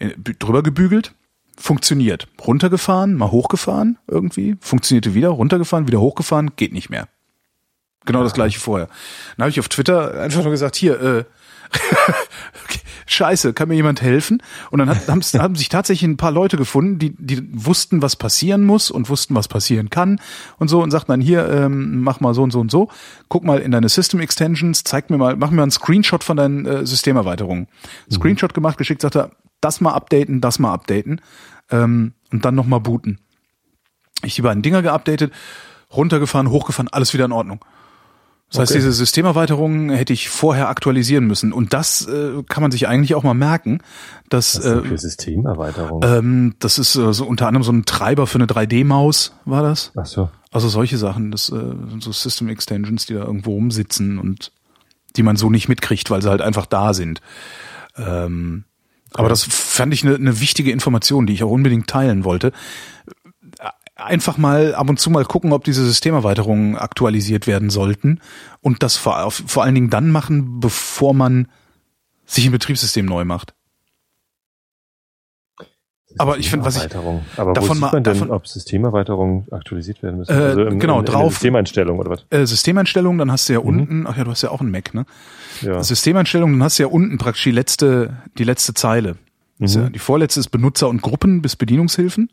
Äh, 0.00 0.10
Drüber 0.16 0.64
gebügelt, 0.64 1.14
funktioniert. 1.56 2.26
Runtergefahren, 2.44 3.14
mal 3.14 3.30
hochgefahren 3.30 3.98
irgendwie, 4.08 4.56
funktionierte 4.60 5.14
wieder, 5.14 5.28
runtergefahren, 5.28 5.86
wieder 5.86 6.00
hochgefahren, 6.00 6.56
geht 6.56 6.72
nicht 6.72 6.90
mehr. 6.90 7.06
Genau 8.04 8.24
das 8.24 8.34
gleiche 8.34 8.58
vorher. 8.58 8.88
Dann 9.36 9.44
habe 9.44 9.50
ich 9.50 9.60
auf 9.60 9.68
Twitter 9.68 10.20
einfach 10.20 10.42
nur 10.42 10.50
gesagt, 10.50 10.74
hier, 10.74 11.00
äh, 11.00 11.24
okay, 12.64 12.80
Scheiße, 13.12 13.52
kann 13.54 13.68
mir 13.68 13.74
jemand 13.74 14.02
helfen? 14.02 14.40
Und 14.70 14.78
dann 14.78 14.88
hat, 14.88 15.08
haben, 15.08 15.20
haben 15.20 15.56
sich 15.56 15.68
tatsächlich 15.68 16.08
ein 16.08 16.16
paar 16.16 16.30
Leute 16.30 16.56
gefunden, 16.56 17.00
die, 17.00 17.12
die 17.18 17.42
wussten, 17.52 18.02
was 18.02 18.14
passieren 18.14 18.64
muss 18.64 18.88
und 18.88 19.08
wussten, 19.08 19.34
was 19.34 19.48
passieren 19.48 19.90
kann 19.90 20.20
und 20.58 20.68
so 20.68 20.80
und 20.80 20.92
sagten 20.92 21.10
dann 21.10 21.20
hier, 21.20 21.48
ähm, 21.48 22.02
mach 22.02 22.20
mal 22.20 22.34
so 22.34 22.44
und 22.44 22.52
so 22.52 22.60
und 22.60 22.70
so, 22.70 22.88
guck 23.28 23.42
mal 23.42 23.58
in 23.58 23.72
deine 23.72 23.88
System 23.88 24.20
Extensions, 24.20 24.84
zeig 24.84 25.10
mir 25.10 25.18
mal, 25.18 25.34
mach 25.34 25.50
mir 25.50 25.56
mal 25.56 25.62
einen 25.62 25.72
Screenshot 25.72 26.22
von 26.22 26.36
deinen 26.36 26.66
äh, 26.66 26.86
Systemerweiterungen. 26.86 27.66
Screenshot 28.12 28.54
gemacht, 28.54 28.78
geschickt, 28.78 29.02
sagt 29.02 29.16
er, 29.16 29.32
das 29.60 29.80
mal 29.80 29.92
updaten, 29.92 30.40
das 30.40 30.60
mal 30.60 30.72
updaten 30.72 31.20
ähm, 31.72 32.12
und 32.30 32.44
dann 32.44 32.54
nochmal 32.54 32.80
booten. 32.80 33.18
Ich 34.22 34.36
die 34.36 34.42
beiden 34.42 34.62
Dinger 34.62 34.82
geupdatet, 34.82 35.32
runtergefahren, 35.92 36.50
hochgefahren, 36.50 36.88
alles 36.92 37.12
wieder 37.12 37.24
in 37.24 37.32
Ordnung. 37.32 37.64
Das 38.50 38.58
heißt, 38.58 38.72
Okay. 38.72 38.78
diese 38.80 38.92
Systemerweiterungen 38.92 39.90
hätte 39.90 40.12
ich 40.12 40.28
vorher 40.28 40.68
aktualisieren 40.68 41.24
müssen. 41.26 41.52
Und 41.52 41.72
das 41.72 42.06
äh, 42.06 42.42
kann 42.48 42.62
man 42.62 42.72
sich 42.72 42.88
eigentlich 42.88 43.14
auch 43.14 43.22
mal 43.22 43.34
merken, 43.34 43.78
dass 44.28 44.56
Was 44.56 44.64
denn 44.64 44.78
äh, 44.84 44.88
für 44.88 44.98
Systemerweiterung? 44.98 46.02
ähm, 46.04 46.54
das 46.58 46.78
ist 46.78 46.96
äh, 46.96 47.12
so 47.12 47.26
unter 47.26 47.46
anderem 47.46 47.62
so 47.62 47.72
ein 47.72 47.84
Treiber 47.84 48.26
für 48.26 48.38
eine 48.38 48.46
3D-Maus, 48.46 49.34
war 49.44 49.62
das? 49.62 49.92
Ach 49.96 50.06
so. 50.06 50.30
Also 50.50 50.68
solche 50.68 50.98
Sachen, 50.98 51.30
das 51.30 51.48
äh, 51.50 51.52
sind 51.52 52.02
so 52.02 52.10
System 52.10 52.48
Extensions, 52.48 53.06
die 53.06 53.14
da 53.14 53.20
irgendwo 53.20 53.52
rumsitzen 53.54 54.18
und 54.18 54.50
die 55.16 55.22
man 55.22 55.36
so 55.36 55.48
nicht 55.48 55.68
mitkriegt, 55.68 56.10
weil 56.10 56.20
sie 56.22 56.28
halt 56.30 56.40
einfach 56.40 56.66
da 56.66 56.92
sind. 56.92 57.20
Ähm, 57.96 58.64
aber 59.12 59.28
das 59.28 59.44
fand 59.44 59.92
ich 59.92 60.04
eine, 60.04 60.14
eine 60.16 60.40
wichtige 60.40 60.70
Information, 60.70 61.26
die 61.26 61.32
ich 61.34 61.42
auch 61.44 61.50
unbedingt 61.50 61.88
teilen 61.88 62.24
wollte. 62.24 62.52
Einfach 64.04 64.38
mal 64.38 64.74
ab 64.74 64.88
und 64.88 64.98
zu 64.98 65.10
mal 65.10 65.24
gucken, 65.24 65.52
ob 65.52 65.64
diese 65.64 65.84
Systemerweiterungen 65.84 66.76
aktualisiert 66.76 67.46
werden 67.46 67.70
sollten 67.70 68.20
und 68.60 68.82
das 68.82 68.96
vor, 68.96 69.30
vor 69.30 69.62
allen 69.62 69.74
Dingen 69.74 69.90
dann 69.90 70.10
machen, 70.10 70.60
bevor 70.60 71.14
man 71.14 71.48
sich 72.24 72.46
ein 72.46 72.52
Betriebssystem 72.52 73.04
neu 73.04 73.24
macht. 73.24 73.54
Aber 76.18 76.38
ich 76.38 76.50
finde, 76.50 76.66
was 76.66 76.76
ich 76.84 76.94
aber 76.94 77.52
davon 77.52 77.68
wo 77.68 77.74
sieht 77.74 77.80
man 77.80 77.90
denn, 77.92 78.02
davon, 78.02 78.30
ob 78.30 78.46
Systemerweiterungen 78.46 79.46
aktualisiert 79.52 80.02
werden 80.02 80.18
müssen? 80.18 80.32
Äh, 80.32 80.42
also 80.42 80.62
im, 80.62 80.80
genau, 80.80 80.98
in, 80.98 81.06
in 81.06 81.12
drauf. 81.12 81.34
Systemeinstellungen 81.34 82.00
oder 82.00 82.10
was? 82.10 82.26
Äh, 82.30 82.46
Systemeinstellungen, 82.46 83.18
dann 83.18 83.30
hast 83.30 83.48
du 83.48 83.52
ja 83.52 83.60
mhm. 83.60 83.66
unten, 83.66 84.06
ach 84.06 84.16
ja, 84.16 84.24
du 84.24 84.30
hast 84.30 84.42
ja 84.42 84.50
auch 84.50 84.60
einen 84.60 84.72
Mac, 84.72 84.92
ne? 84.92 85.06
Ja. 85.62 85.82
Systemeinstellungen, 85.82 86.58
dann 86.58 86.64
hast 86.64 86.78
du 86.78 86.82
ja 86.82 86.88
unten 86.88 87.18
praktisch 87.18 87.44
die 87.44 87.52
letzte, 87.52 88.16
die 88.38 88.44
letzte 88.44 88.74
Zeile. 88.74 89.16
Mhm. 89.58 89.66
Ja, 89.66 89.88
die 89.88 89.98
vorletzte 89.98 90.40
ist 90.40 90.48
Benutzer 90.48 90.88
und 90.88 91.00
Gruppen 91.00 91.42
bis 91.42 91.54
Bedienungshilfen. 91.54 92.30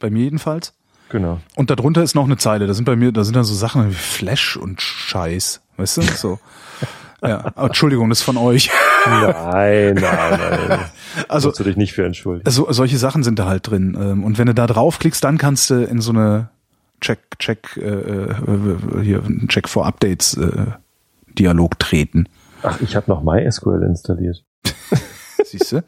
Bei 0.00 0.10
mir 0.10 0.24
jedenfalls. 0.24 0.74
Genau. 1.14 1.38
Und 1.54 1.70
darunter 1.70 2.02
ist 2.02 2.16
noch 2.16 2.24
eine 2.24 2.38
Zeile. 2.38 2.66
Da 2.66 2.74
sind 2.74 2.86
bei 2.86 2.96
mir, 2.96 3.12
da 3.12 3.22
sind 3.22 3.36
dann 3.36 3.44
so 3.44 3.54
Sachen 3.54 3.88
wie 3.88 3.94
Flash 3.94 4.56
und 4.56 4.82
Scheiß. 4.82 5.60
Weißt 5.76 5.98
du? 5.98 6.02
So. 6.02 6.40
ja. 7.22 7.52
Entschuldigung, 7.54 8.08
das 8.08 8.18
ist 8.18 8.24
von 8.24 8.36
euch. 8.36 8.68
Nein, 9.06 9.94
nein, 9.94 10.40
nein. 10.40 10.80
Also 11.28 11.52
du 11.52 11.62
dich 11.62 11.76
nicht 11.76 11.92
für 11.92 12.04
entschuldigen. 12.04 12.50
So, 12.50 12.66
solche 12.72 12.98
Sachen 12.98 13.22
sind 13.22 13.38
da 13.38 13.46
halt 13.46 13.70
drin. 13.70 13.96
Ähm, 13.96 14.24
und 14.24 14.38
wenn 14.38 14.46
du 14.48 14.54
da 14.54 14.66
draufklickst, 14.66 15.22
dann 15.22 15.38
kannst 15.38 15.70
du 15.70 15.84
in 15.84 16.00
so 16.00 16.10
eine 16.10 16.48
Check, 17.00 17.38
Check, 17.38 17.76
äh, 17.76 17.90
äh 17.90 18.34
hier, 19.02 19.22
Check 19.46 19.68
for 19.68 19.86
Updates 19.86 20.36
äh, 20.36 20.66
Dialog 21.38 21.78
treten. 21.78 22.28
Ach, 22.64 22.80
ich 22.80 22.96
habe 22.96 23.08
noch 23.08 23.22
MySQL 23.22 23.84
installiert. 23.84 24.44
Siehst 25.44 25.72
du? 25.72 25.84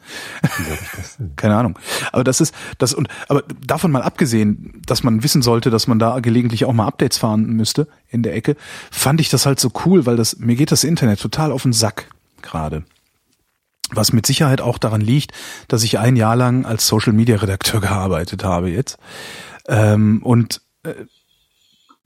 Keine 1.35 1.55
Ahnung. 1.55 1.77
Aber 2.11 2.23
das 2.23 2.41
ist 2.41 2.53
das 2.77 2.93
und 2.93 3.07
aber 3.27 3.43
davon 3.65 3.91
mal 3.91 4.01
abgesehen, 4.01 4.81
dass 4.85 5.03
man 5.03 5.23
wissen 5.23 5.41
sollte, 5.41 5.69
dass 5.69 5.87
man 5.87 5.99
da 5.99 6.19
gelegentlich 6.19 6.65
auch 6.65 6.73
mal 6.73 6.87
Updates 6.87 7.17
fahren 7.17 7.47
müsste 7.47 7.87
in 8.09 8.23
der 8.23 8.35
Ecke, 8.35 8.55
fand 8.91 9.19
ich 9.19 9.29
das 9.29 9.45
halt 9.45 9.59
so 9.59 9.71
cool, 9.85 10.05
weil 10.05 10.15
das 10.15 10.37
mir 10.39 10.55
geht 10.55 10.71
das 10.71 10.83
Internet 10.83 11.19
total 11.19 11.51
auf 11.51 11.63
den 11.63 11.73
Sack 11.73 12.09
gerade. 12.41 12.83
Was 13.89 14.11
mit 14.11 14.25
Sicherheit 14.25 14.59
auch 14.59 14.77
daran 14.77 15.01
liegt, 15.01 15.31
dass 15.69 15.83
ich 15.83 15.97
ein 15.97 16.17
Jahr 16.17 16.35
lang 16.35 16.65
als 16.65 16.87
Social 16.87 17.13
Media 17.13 17.37
Redakteur 17.37 17.79
gearbeitet 17.81 18.43
habe 18.43 18.69
jetzt. 18.69 18.97
Ähm, 19.67 20.21
und 20.23 20.61
äh, 20.83 20.93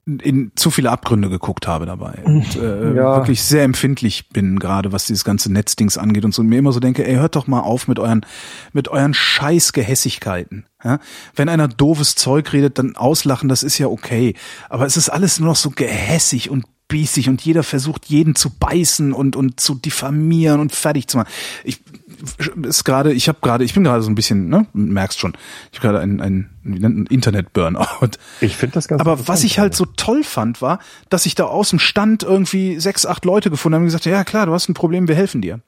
in 0.06 0.52
zu 0.56 0.72
viele 0.72 0.90
Abgründe 0.90 1.30
geguckt 1.30 1.68
habe 1.68 1.86
dabei 1.86 2.20
und 2.24 2.56
äh, 2.56 2.94
ja. 2.96 3.18
wirklich 3.18 3.44
sehr 3.44 3.64
empfindlich 3.64 4.30
bin 4.30 4.58
gerade 4.58 4.92
was 4.92 5.06
dieses 5.06 5.24
ganze 5.24 5.52
Netzdings 5.52 5.98
angeht 5.98 6.26
und 6.26 6.34
so 6.34 6.42
und 6.42 6.50
mir 6.50 6.58
immer 6.60 6.72
so 6.72 6.80
denke, 6.80 7.08
ey, 7.08 7.16
hört 7.16 7.36
doch 7.36 7.46
mal 7.48 7.60
auf 7.60 7.88
mit 7.88 8.00
euren 8.00 8.26
mit 8.74 8.88
euren 8.88 9.14
scheiß 9.14 9.74
Gehässigkeiten. 9.74 10.66
Ja? 10.84 11.00
Wenn 11.36 11.50
einer 11.50 11.68
doofes 11.68 12.16
Zeug 12.16 12.52
redet, 12.52 12.80
dann 12.80 12.96
auslachen, 12.96 13.48
das 13.48 13.62
ist 13.62 13.78
ja 13.78 13.88
okay, 13.88 14.34
aber 14.70 14.86
es 14.88 14.98
ist 14.98 15.10
alles 15.10 15.40
nur 15.40 15.50
noch 15.50 15.56
so 15.56 15.70
gehässig 15.70 16.50
und 16.50 16.66
spießig 16.92 17.30
und 17.30 17.42
jeder 17.42 17.64
versucht 17.64 18.08
jeden 18.08 18.36
zu 18.36 18.50
beißen 18.50 19.14
und 19.14 19.38
und 19.38 19.62
zu 19.62 19.76
diffamieren 19.76 20.60
und 20.60 20.74
fertig 20.74 21.08
zu 21.08 21.18
machen. 21.18 21.30
Ich 21.64 21.80
ist 22.64 22.84
gerade, 22.84 23.14
ich 23.14 23.28
habe 23.28 23.40
gerade, 23.42 23.64
ich 23.64 23.74
bin 23.74 23.84
gerade 23.84 24.02
so 24.04 24.10
ein 24.10 24.16
bisschen, 24.16 24.50
ne, 24.50 24.68
merkst 24.74 25.20
schon, 25.20 25.34
ich 25.72 25.80
habe 25.80 25.88
gerade 25.88 26.00
ein, 26.00 26.22
ein, 26.22 26.50
ein 26.64 27.06
Internet-Burnout. 27.08 28.18
Ich 28.42 28.56
finde 28.56 28.76
das 28.76 28.88
ganz 28.88 29.02
Aber 29.02 29.28
was 29.28 29.44
ich 29.44 29.60
halt 29.60 29.76
so 29.76 29.86
toll 29.86 30.24
fand, 30.24 30.62
war, 30.62 30.80
dass 31.10 31.26
ich 31.26 31.36
da 31.36 31.46
aus 31.46 31.70
dem 31.70 31.80
Stand 31.80 32.24
irgendwie 32.24 32.80
sechs, 32.80 33.06
acht 33.06 33.26
Leute 33.26 33.50
gefunden 33.50 33.76
habe 33.76 33.84
und 33.84 33.88
gesagt, 33.88 34.06
ja 34.06 34.24
klar, 34.24 34.46
du 34.46 34.54
hast 34.54 34.70
ein 34.70 34.74
Problem, 34.74 35.08
wir 35.08 35.16
helfen 35.16 35.42
dir. 35.42 35.62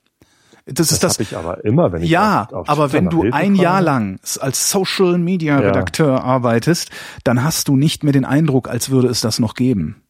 Das, 0.65 0.75
das 0.75 0.91
ist 0.93 1.03
das. 1.03 1.19
ich 1.19 1.35
aber 1.35 1.65
immer, 1.65 1.91
wenn 1.91 2.03
ich 2.03 2.09
ja, 2.09 2.43
auf, 2.43 2.53
auf 2.53 2.69
aber 2.69 2.93
wenn 2.93 3.09
du 3.09 3.23
Hilfe 3.23 3.35
ein 3.35 3.55
Jahr 3.55 3.81
lang 3.81 4.19
als 4.39 4.69
Social 4.69 5.17
Media 5.17 5.57
Redakteur 5.57 6.15
ja. 6.15 6.23
arbeitest, 6.23 6.89
dann 7.25 7.43
hast 7.43 7.67
du 7.67 7.75
nicht 7.75 8.03
mehr 8.03 8.13
den 8.13 8.23
Eindruck, 8.23 8.69
als 8.69 8.89
würde 8.89 9.09
es 9.09 9.19
das 9.19 9.39
noch 9.39 9.55
geben. 9.55 10.02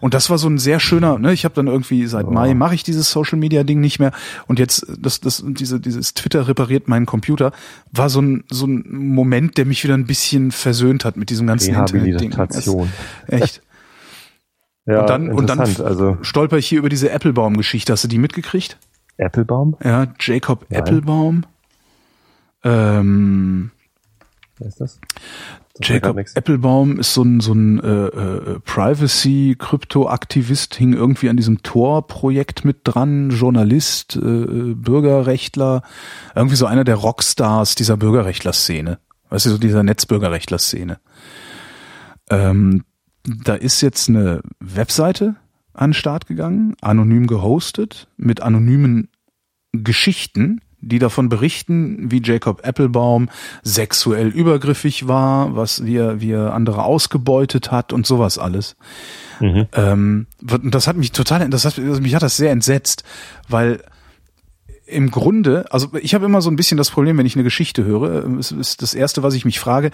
Und 0.00 0.14
das 0.14 0.30
war 0.30 0.38
so 0.38 0.48
ein 0.48 0.58
sehr 0.58 0.80
schöner, 0.80 1.18
ne, 1.18 1.32
ich 1.32 1.44
habe 1.44 1.54
dann 1.54 1.66
irgendwie 1.66 2.06
seit 2.06 2.26
oh. 2.26 2.30
Mai 2.30 2.54
mache 2.54 2.74
ich 2.74 2.82
dieses 2.82 3.10
Social 3.10 3.38
Media 3.38 3.64
Ding 3.64 3.80
nicht 3.80 3.98
mehr 3.98 4.12
und 4.46 4.58
jetzt 4.58 4.86
das 4.98 5.20
das 5.20 5.42
diese 5.46 5.80
dieses 5.80 6.14
Twitter 6.14 6.48
repariert 6.48 6.88
meinen 6.88 7.06
Computer 7.06 7.52
war 7.90 8.08
so 8.08 8.20
ein 8.20 8.44
so 8.50 8.66
ein 8.66 8.84
Moment, 8.88 9.58
der 9.58 9.66
mich 9.66 9.84
wieder 9.84 9.94
ein 9.94 10.06
bisschen 10.06 10.50
versöhnt 10.50 11.04
hat 11.04 11.16
mit 11.16 11.30
diesem 11.30 11.46
ganzen 11.46 11.74
Internet 11.74 12.20
Ding. 12.20 12.32
Echt. 13.28 13.62
ja, 14.86 15.00
und 15.00 15.10
dann 15.10 15.32
und 15.32 15.48
dann 15.48 15.60
also 15.60 16.18
stolper 16.22 16.58
ich 16.58 16.66
hier 16.66 16.78
über 16.78 16.88
diese 16.88 17.10
Applebaum 17.10 17.56
Geschichte, 17.56 17.92
hast 17.92 18.04
du 18.04 18.08
die 18.08 18.18
mitgekriegt? 18.18 18.78
Applebaum? 19.18 19.76
Ja, 19.84 20.06
Jacob 20.18 20.66
Nein. 20.68 20.80
Applebaum. 20.80 21.42
Ähm, 22.64 23.70
Wer 24.58 24.68
ist 24.68 24.80
das? 24.80 25.00
Jacob 25.82 26.18
Applebaum 26.34 26.98
ist 26.98 27.14
so 27.14 27.22
ein, 27.22 27.40
so 27.40 27.52
ein 27.52 27.80
äh, 27.80 28.06
äh, 28.06 28.60
Privacy-Krypto-Aktivist, 28.60 30.74
hing 30.74 30.92
irgendwie 30.92 31.28
an 31.28 31.36
diesem 31.36 31.62
Tor-Projekt 31.62 32.64
mit 32.64 32.80
dran, 32.84 33.30
Journalist, 33.30 34.16
äh, 34.16 34.74
Bürgerrechtler, 34.74 35.82
irgendwie 36.34 36.56
so 36.56 36.66
einer 36.66 36.84
der 36.84 36.96
Rockstars 36.96 37.74
dieser 37.74 37.96
Bürgerrechtler-Szene. 37.96 38.98
Weißt 39.28 39.46
du, 39.46 39.50
so 39.50 39.58
dieser 39.58 39.82
Netzbürgerrechtler-Szene. 39.82 40.98
Ähm, 42.30 42.84
da 43.24 43.54
ist 43.54 43.80
jetzt 43.80 44.08
eine 44.08 44.42
Webseite 44.60 45.36
an 45.74 45.90
den 45.90 45.94
Start 45.94 46.26
gegangen, 46.26 46.74
anonym 46.80 47.26
gehostet, 47.26 48.08
mit 48.16 48.42
anonymen 48.42 49.08
Geschichten, 49.72 50.60
die 50.82 50.98
davon 50.98 51.28
berichten, 51.28 52.10
wie 52.10 52.20
Jacob 52.22 52.66
Applebaum 52.66 53.30
sexuell 53.62 54.28
übergriffig 54.28 55.08
war, 55.08 55.56
was 55.56 55.86
wie 55.86 55.96
er, 55.96 56.20
wie 56.20 56.32
er 56.32 56.52
andere 56.52 56.82
ausgebeutet 56.82 57.70
hat 57.70 57.92
und 57.92 58.06
sowas 58.06 58.36
alles. 58.36 58.76
Mhm. 59.40 59.66
Ähm, 59.72 60.26
das 60.40 60.86
hat 60.86 60.96
mich 60.96 61.12
total, 61.12 61.48
das 61.48 61.64
hat, 61.64 61.78
also 61.78 62.00
mich 62.00 62.14
hat 62.14 62.22
das 62.22 62.36
sehr 62.36 62.50
entsetzt, 62.50 63.04
weil 63.48 63.82
im 64.84 65.10
Grunde, 65.10 65.64
also 65.70 65.88
ich 66.00 66.14
habe 66.14 66.26
immer 66.26 66.42
so 66.42 66.50
ein 66.50 66.56
bisschen 66.56 66.76
das 66.76 66.90
Problem, 66.90 67.16
wenn 67.16 67.26
ich 67.26 67.36
eine 67.36 67.44
Geschichte 67.44 67.84
höre, 67.84 68.26
es 68.38 68.52
ist 68.52 68.82
das 68.82 68.92
erste, 68.92 69.22
was 69.22 69.34
ich 69.34 69.44
mich 69.44 69.60
frage, 69.60 69.90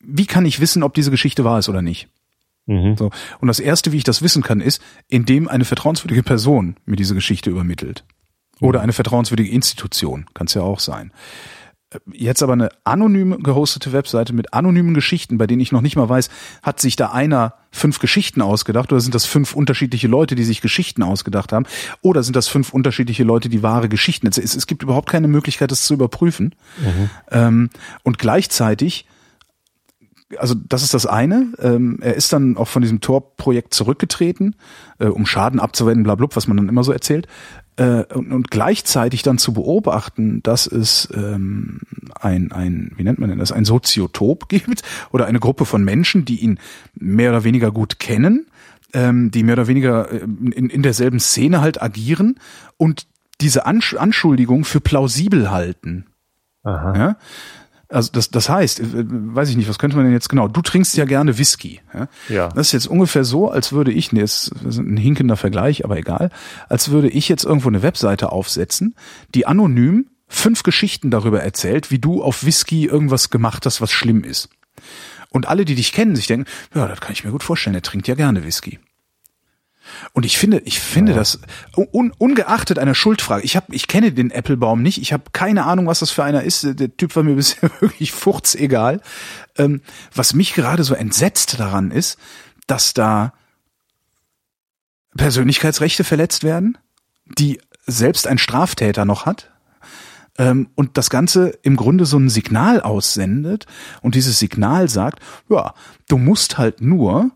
wie 0.00 0.26
kann 0.26 0.46
ich 0.46 0.60
wissen, 0.60 0.82
ob 0.82 0.94
diese 0.94 1.10
Geschichte 1.10 1.44
wahr 1.44 1.58
ist 1.58 1.68
oder 1.68 1.82
nicht? 1.82 2.08
Mhm. 2.66 2.96
So. 2.96 3.10
Und 3.40 3.48
das 3.48 3.60
erste, 3.60 3.92
wie 3.92 3.98
ich 3.98 4.04
das 4.04 4.22
wissen 4.22 4.42
kann, 4.42 4.60
ist, 4.60 4.82
indem 5.08 5.48
eine 5.48 5.64
vertrauenswürdige 5.64 6.22
Person 6.22 6.76
mir 6.86 6.96
diese 6.96 7.14
Geschichte 7.14 7.50
übermittelt. 7.50 8.04
Oder 8.62 8.80
eine 8.80 8.92
vertrauenswürdige 8.92 9.50
Institution, 9.50 10.26
kann 10.34 10.46
es 10.46 10.54
ja 10.54 10.62
auch 10.62 10.80
sein. 10.80 11.12
Jetzt 12.12 12.42
aber 12.42 12.54
eine 12.54 12.70
anonym 12.84 13.42
gehostete 13.42 13.92
Webseite 13.92 14.32
mit 14.32 14.54
anonymen 14.54 14.94
Geschichten, 14.94 15.38
bei 15.38 15.46
denen 15.46 15.60
ich 15.60 15.72
noch 15.72 15.80
nicht 15.80 15.96
mal 15.96 16.08
weiß, 16.08 16.30
hat 16.62 16.80
sich 16.80 16.96
da 16.96 17.10
einer 17.10 17.54
fünf 17.70 17.98
Geschichten 17.98 18.40
ausgedacht 18.40 18.92
oder 18.92 19.00
sind 19.00 19.14
das 19.14 19.26
fünf 19.26 19.54
unterschiedliche 19.54 20.08
Leute, 20.08 20.34
die 20.34 20.44
sich 20.44 20.60
Geschichten 20.60 21.02
ausgedacht 21.02 21.52
haben 21.52 21.66
oder 22.00 22.22
sind 22.22 22.36
das 22.36 22.48
fünf 22.48 22.72
unterschiedliche 22.72 23.24
Leute, 23.24 23.48
die 23.48 23.62
wahre 23.62 23.88
Geschichten 23.88 24.26
es, 24.26 24.38
es 24.38 24.66
gibt 24.66 24.82
überhaupt 24.82 25.10
keine 25.10 25.28
Möglichkeit, 25.28 25.70
das 25.70 25.82
zu 25.82 25.94
überprüfen. 25.94 26.54
Mhm. 26.78 27.10
Ähm, 27.30 27.70
und 28.02 28.18
gleichzeitig 28.18 29.06
also 30.38 30.54
das 30.54 30.82
ist 30.82 30.94
das 30.94 31.04
eine. 31.04 31.52
Ähm, 31.58 31.98
er 32.00 32.14
ist 32.14 32.32
dann 32.32 32.56
auch 32.56 32.68
von 32.68 32.80
diesem 32.80 33.02
Tor-Projekt 33.02 33.74
zurückgetreten, 33.74 34.56
äh, 34.98 35.08
um 35.08 35.26
Schaden 35.26 35.60
abzuwenden, 35.60 36.04
bla, 36.04 36.14
bla, 36.14 36.26
was 36.32 36.48
man 36.48 36.56
dann 36.56 36.70
immer 36.70 36.84
so 36.84 36.92
erzählt 36.92 37.28
äh, 37.82 38.04
und, 38.14 38.32
und 38.32 38.50
gleichzeitig 38.50 39.22
dann 39.22 39.38
zu 39.38 39.52
beobachten, 39.52 40.40
dass 40.42 40.66
es 40.66 41.08
ähm, 41.14 41.80
ein, 42.20 42.52
ein, 42.52 42.92
wie 42.96 43.02
nennt 43.02 43.18
man 43.18 43.28
denn 43.28 43.40
das, 43.40 43.50
ein 43.50 43.64
Soziotop 43.64 44.48
gibt 44.48 44.82
oder 45.10 45.26
eine 45.26 45.40
Gruppe 45.40 45.64
von 45.64 45.82
Menschen, 45.82 46.24
die 46.24 46.36
ihn 46.36 46.58
mehr 46.94 47.30
oder 47.30 47.42
weniger 47.44 47.72
gut 47.72 47.98
kennen, 47.98 48.46
ähm, 48.94 49.32
die 49.32 49.42
mehr 49.42 49.54
oder 49.54 49.66
weniger 49.66 50.12
äh, 50.12 50.20
in, 50.20 50.70
in 50.70 50.82
derselben 50.82 51.18
Szene 51.18 51.60
halt 51.60 51.82
agieren 51.82 52.38
und 52.76 53.06
diese 53.40 53.66
Ansch 53.66 53.94
Anschuldigung 53.94 54.64
für 54.64 54.80
plausibel 54.80 55.50
halten. 55.50 56.06
Aha. 56.62 56.96
Ja? 56.96 57.16
Also 57.92 58.10
das, 58.12 58.30
das 58.30 58.48
heißt, 58.48 58.80
äh, 58.80 59.04
weiß 59.06 59.50
ich 59.50 59.56
nicht, 59.56 59.68
was 59.68 59.78
könnte 59.78 59.96
man 59.96 60.06
denn 60.06 60.14
jetzt 60.14 60.28
genau? 60.28 60.48
Du 60.48 60.62
trinkst 60.62 60.96
ja 60.96 61.04
gerne 61.04 61.38
Whisky. 61.38 61.80
Ja? 61.92 62.08
ja. 62.28 62.48
Das 62.48 62.68
ist 62.68 62.72
jetzt 62.72 62.86
ungefähr 62.86 63.24
so, 63.24 63.50
als 63.50 63.72
würde 63.72 63.92
ich, 63.92 64.12
nee, 64.12 64.22
ist 64.22 64.52
ein 64.64 64.96
hinkender 64.96 65.36
Vergleich, 65.36 65.84
aber 65.84 65.98
egal, 65.98 66.30
als 66.68 66.90
würde 66.90 67.08
ich 67.08 67.28
jetzt 67.28 67.44
irgendwo 67.44 67.68
eine 67.68 67.82
Webseite 67.82 68.32
aufsetzen, 68.32 68.94
die 69.34 69.46
anonym 69.46 70.06
fünf 70.28 70.62
Geschichten 70.62 71.10
darüber 71.10 71.42
erzählt, 71.42 71.90
wie 71.90 71.98
du 71.98 72.22
auf 72.22 72.44
Whisky 72.44 72.86
irgendwas 72.86 73.30
gemacht 73.30 73.66
hast, 73.66 73.80
was 73.80 73.92
schlimm 73.92 74.24
ist. 74.24 74.48
Und 75.28 75.46
alle, 75.48 75.64
die 75.64 75.74
dich 75.74 75.92
kennen, 75.92 76.16
sich 76.16 76.26
denken, 76.26 76.46
ja, 76.74 76.88
das 76.88 77.00
kann 77.00 77.12
ich 77.12 77.24
mir 77.24 77.30
gut 77.30 77.42
vorstellen, 77.42 77.74
er 77.74 77.82
trinkt 77.82 78.08
ja 78.08 78.14
gerne 78.14 78.44
Whisky. 78.44 78.78
Und 80.12 80.24
ich 80.24 80.38
finde, 80.38 80.58
ich 80.64 80.80
finde 80.80 81.12
ja. 81.12 81.18
das 81.18 81.40
un, 81.76 82.12
ungeachtet 82.16 82.78
einer 82.78 82.94
Schuldfrage. 82.94 83.44
Ich 83.44 83.56
habe, 83.56 83.74
ich 83.74 83.88
kenne 83.88 84.12
den 84.12 84.30
Applebaum 84.30 84.82
nicht. 84.82 85.00
Ich 85.00 85.12
habe 85.12 85.24
keine 85.32 85.64
Ahnung, 85.64 85.86
was 85.86 86.00
das 86.00 86.10
für 86.10 86.24
einer 86.24 86.42
ist. 86.42 86.66
Der 86.78 86.96
Typ 86.96 87.16
war 87.16 87.22
mir 87.22 87.34
bisher 87.36 87.70
wirklich 87.80 88.12
fuchtsegal. 88.12 89.00
Ähm, 89.56 89.80
was 90.14 90.34
mich 90.34 90.54
gerade 90.54 90.84
so 90.84 90.94
entsetzt 90.94 91.58
daran 91.58 91.90
ist, 91.90 92.18
dass 92.66 92.94
da 92.94 93.32
Persönlichkeitsrechte 95.16 96.04
verletzt 96.04 96.42
werden, 96.42 96.78
die 97.26 97.60
selbst 97.86 98.26
ein 98.26 98.38
Straftäter 98.38 99.04
noch 99.04 99.26
hat. 99.26 99.50
ähm, 100.38 100.70
und 100.74 100.96
das 100.96 101.10
Ganze 101.10 101.48
im 101.62 101.76
Grunde 101.76 102.06
so 102.06 102.16
ein 102.16 102.30
Signal 102.30 102.80
aussendet 102.80 103.66
und 104.00 104.14
dieses 104.14 104.38
Signal 104.38 104.88
sagt, 104.88 105.20
ja, 105.50 105.74
du 106.08 106.16
musst 106.16 106.56
halt 106.56 106.80
nur 106.80 107.32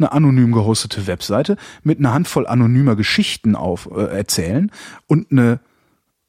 eine 0.00 0.12
anonym 0.12 0.52
gehostete 0.52 1.06
Webseite 1.06 1.56
mit 1.82 1.98
einer 1.98 2.12
Handvoll 2.12 2.46
anonymer 2.46 2.96
Geschichten 2.96 3.54
auf 3.54 3.88
äh, 3.94 4.06
erzählen 4.16 4.70
und 5.06 5.30
eine 5.30 5.60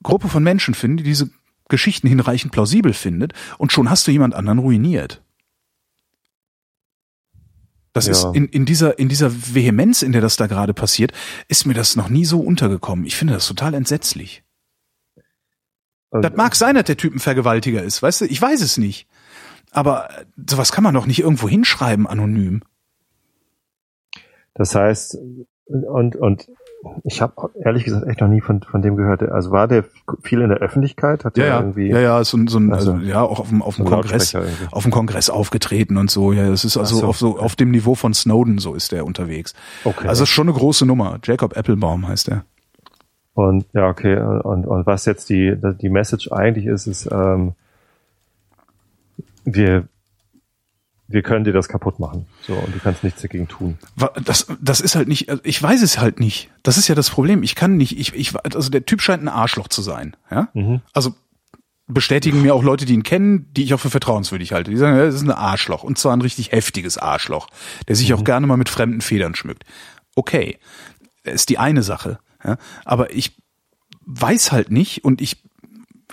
Gruppe 0.03 0.28
von 0.30 0.43
Menschen 0.43 0.74
finden, 0.74 0.97
die 0.97 1.03
diese 1.03 1.30
Geschichten 1.69 2.07
hinreichend 2.07 2.51
plausibel 2.51 2.93
findet 2.93 3.34
und 3.57 3.72
schon 3.72 3.89
hast 3.89 4.05
du 4.07 4.11
jemand 4.11 4.36
anderen 4.36 4.59
ruiniert. 4.59 5.22
Das 7.93 8.05
Ja. 8.05 8.11
ist 8.13 8.26
in, 8.36 8.47
in 8.47 8.65
dieser 8.65 8.97
in 8.99 9.09
dieser 9.09 9.32
Vehemenz, 9.53 10.01
in 10.01 10.11
der 10.13 10.22
das 10.22 10.38
da 10.38 10.47
gerade 10.47 10.74
passiert, 10.74 11.11
ist 11.49 11.65
mir 11.65 11.74
das 11.74 11.95
noch 11.95 12.07
nie 12.09 12.24
so 12.26 12.39
untergekommen. 12.39 13.05
Ich 13.05 13.15
finde 13.17 13.34
das 13.34 13.47
total 13.47 13.74
entsetzlich. 13.74 14.43
Und- 16.09 16.22
Das 16.24 16.34
mag 16.36 16.55
sein, 16.55 16.76
dass 16.76 16.86
der 16.86 16.97
Typ 16.97 17.13
ein 17.13 17.19
Vergewaltiger 17.19 17.84
ist, 17.84 18.01
weißt 18.01 18.22
du? 18.22 18.26
Ich 18.26 18.41
weiß 18.41 18.61
es 18.61 18.78
nicht. 18.78 19.07
Aber 19.72 20.09
äh, 20.19 20.26
sowas 20.49 20.72
kann 20.72 20.84
man 20.84 20.93
doch 20.93 21.05
nicht 21.05 21.19
irgendwo 21.19 21.47
hinschreiben, 21.49 22.07
anonym. 22.07 22.61
Das 24.54 24.76
heißt, 24.76 25.18
und, 25.66 26.16
und 26.16 26.47
ich 27.04 27.22
habe 27.22 27.52
ehrlich 27.64 27.84
gesagt 27.86 28.08
echt 28.08 28.22
noch 28.22 28.28
nie 28.28 28.41
von, 28.41 28.62
von 28.62 28.82
dem 28.82 28.95
gehört. 28.97 29.22
Also 29.24 29.52
war 29.52 29.68
der 29.68 29.86
viel 30.24 30.41
in 30.41 30.49
der 30.49 30.58
Öffentlichkeit? 30.58 31.24
Hat 31.24 31.38
der 31.38 31.60
irgendwie 31.60 31.89
ja, 31.89 31.99
ja, 31.99 32.24
so, 32.24 32.38
ein- 32.38 32.47
so 32.47 32.58
ein, 32.60 32.74
Also, 32.74 32.93
also, 32.93 33.06
ja, 33.06 33.22
auch 33.22 33.39
auf 33.39 33.49
dem, 33.49 33.62
auf 33.62 33.76
dem 33.78 33.86
Kongress, 33.86 34.36
auf 34.72 34.84
dem 34.84 34.91
Kongress 34.91 35.30
aufgetreten 35.30 35.97
und 35.97 36.10
so. 36.12 36.34
Ja, 36.34 36.49
das 36.49 36.66
ist 36.66 36.78
also 36.78 36.95
so. 36.97 37.08
auf 37.08 37.18
so, 37.18 37.38
auf 37.39 37.56
dem 37.56 37.72
Niveau 37.72 37.95
von 37.95 38.14
Snowden, 38.14 38.58
so 38.58 38.74
ist 38.74 38.91
der 38.91 39.06
unterwegs. 39.06 39.54
Okay. 39.86 40.08
Also 40.08 40.24
ist 40.24 40.30
schon 40.30 40.49
eine 40.49 40.58
große 40.58 40.86
Nummer. 40.86 41.20
Jacob 41.24 41.56
Applebaum 41.56 42.08
heißt 42.08 42.30
er. 42.30 42.45
Und 43.34 43.66
ja, 43.74 43.88
okay. 43.88 44.18
Und, 44.20 44.66
und 44.66 44.86
was 44.86 45.06
jetzt 45.06 45.30
die, 45.30 45.56
die 45.82 45.89
Message 45.89 46.32
eigentlich 46.32 46.66
ist, 46.66 46.88
ist, 46.88 47.08
ähm, 47.12 47.54
wir, 49.45 49.88
wir 51.12 51.22
können 51.22 51.43
dir 51.43 51.53
das 51.53 51.68
kaputt 51.68 51.99
machen. 51.99 52.28
So, 52.41 52.53
und 52.53 52.74
du 52.74 52.80
kannst 52.80 53.03
nichts 53.03 53.22
dagegen 53.22 53.47
tun. 53.47 53.78
Das, 54.24 54.47
das 54.62 54.82
ist 54.82 54.95
halt 54.95 55.07
nicht, 55.07 55.30
also 55.30 55.41
ich 55.45 55.62
weiß 55.62 55.82
es 55.82 55.99
halt 55.99 56.20
nicht. 56.20 56.49
Das 56.64 56.78
ist 56.78 56.88
ja 56.88 56.95
das 56.95 57.09
Problem. 57.09 57.43
Ich 57.43 57.55
kann 57.55 57.78
nicht, 57.78 57.97
ich, 57.97 58.14
ich, 58.14 58.34
also 58.36 58.70
der 58.70 58.86
Typ 58.86 59.01
scheint 59.01 59.24
ein 59.24 59.28
Arschloch 59.28 59.68
zu 59.68 59.82
sein. 59.82 60.16
Ja? 60.30 60.49
Mhm. 60.53 60.82
Also 60.93 61.14
bestätigen 61.88 62.41
mir 62.41 62.55
auch 62.55 62.64
Leute, 62.64 62.86
die 62.86 62.93
ihn 62.93 63.03
kennen, 63.03 63.51
die 63.53 63.64
ich 63.64 63.74
auch 63.74 63.80
für 63.80 63.89
vertrauenswürdig 63.89 64.53
halte. 64.53 64.72
Die 64.72 64.78
sagen, 64.78 64.97
das 64.97 65.16
ist 65.16 65.24
ein 65.24 65.32
Arschloch. 65.32 65.84
Und 65.84 65.97
zwar 65.97 66.16
ein 66.16 66.22
richtig 66.22 66.51
heftiges 66.51 66.97
Arschloch, 66.97 67.47
der 67.88 67.95
sich 67.95 68.14
auch 68.14 68.24
gerne 68.24 68.47
mal 68.47 68.57
mit 68.57 68.70
fremden 68.70 69.01
Federn 69.01 69.36
schmückt. 69.36 69.64
Okay, 70.16 70.57
das 71.24 71.36
ist 71.36 71.49
die 71.49 71.57
eine 71.57 71.84
Sache. 71.84 72.20
Ja? 72.43 72.57
Aber 72.86 73.14
ich 73.14 73.38
weiß 74.05 74.51
halt 74.51 74.72
nicht 74.72 75.03
und 75.03 75.22
ich 75.22 75.43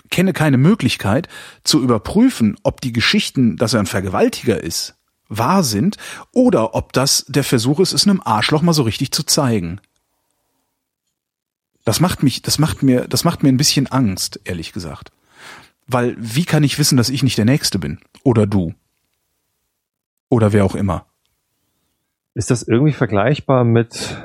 kenne 0.09 0.33
keine 0.33 0.57
Möglichkeit 0.57 1.27
zu 1.63 1.81
überprüfen, 1.81 2.57
ob 2.63 2.81
die 2.81 2.93
Geschichten, 2.93 3.57
dass 3.57 3.73
er 3.73 3.79
ein 3.79 3.85
Vergewaltiger 3.85 4.61
ist, 4.61 4.95
wahr 5.27 5.63
sind 5.63 5.97
oder 6.31 6.75
ob 6.75 6.93
das 6.93 7.25
der 7.27 7.43
Versuch 7.43 7.79
ist, 7.79 7.93
es 7.93 8.07
einem 8.07 8.21
Arschloch 8.23 8.61
mal 8.61 8.73
so 8.73 8.83
richtig 8.83 9.11
zu 9.11 9.23
zeigen. 9.23 9.79
Das 11.85 11.99
macht 11.99 12.23
mich, 12.23 12.41
das 12.41 12.59
macht 12.59 12.83
mir, 12.83 13.07
das 13.07 13.23
macht 13.23 13.43
mir 13.43 13.49
ein 13.49 13.57
bisschen 13.57 13.87
Angst, 13.87 14.39
ehrlich 14.43 14.73
gesagt. 14.73 15.11
Weil 15.87 16.15
wie 16.19 16.45
kann 16.45 16.63
ich 16.63 16.77
wissen, 16.77 16.97
dass 16.97 17.09
ich 17.09 17.23
nicht 17.23 17.37
der 17.37 17.45
Nächste 17.45 17.79
bin? 17.79 17.99
Oder 18.23 18.45
du? 18.45 18.75
Oder 20.29 20.53
wer 20.53 20.65
auch 20.65 20.75
immer? 20.75 21.07
Ist 22.35 22.51
das 22.51 22.63
irgendwie 22.63 22.93
vergleichbar 22.93 23.63
mit 23.63 24.17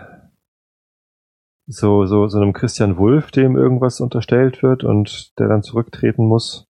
so, 1.67 2.07
so, 2.07 2.29
so 2.29 2.39
einem 2.39 2.53
Christian 2.53 2.97
Wulff, 2.99 3.31
dem 3.31 3.57
irgendwas 3.57 4.01
unterstellt 4.01 4.62
wird 4.62 4.85
und 4.85 5.33
der 5.39 5.49
dann 5.49 5.62
zurücktreten 5.62 6.27
muss? 6.27 6.67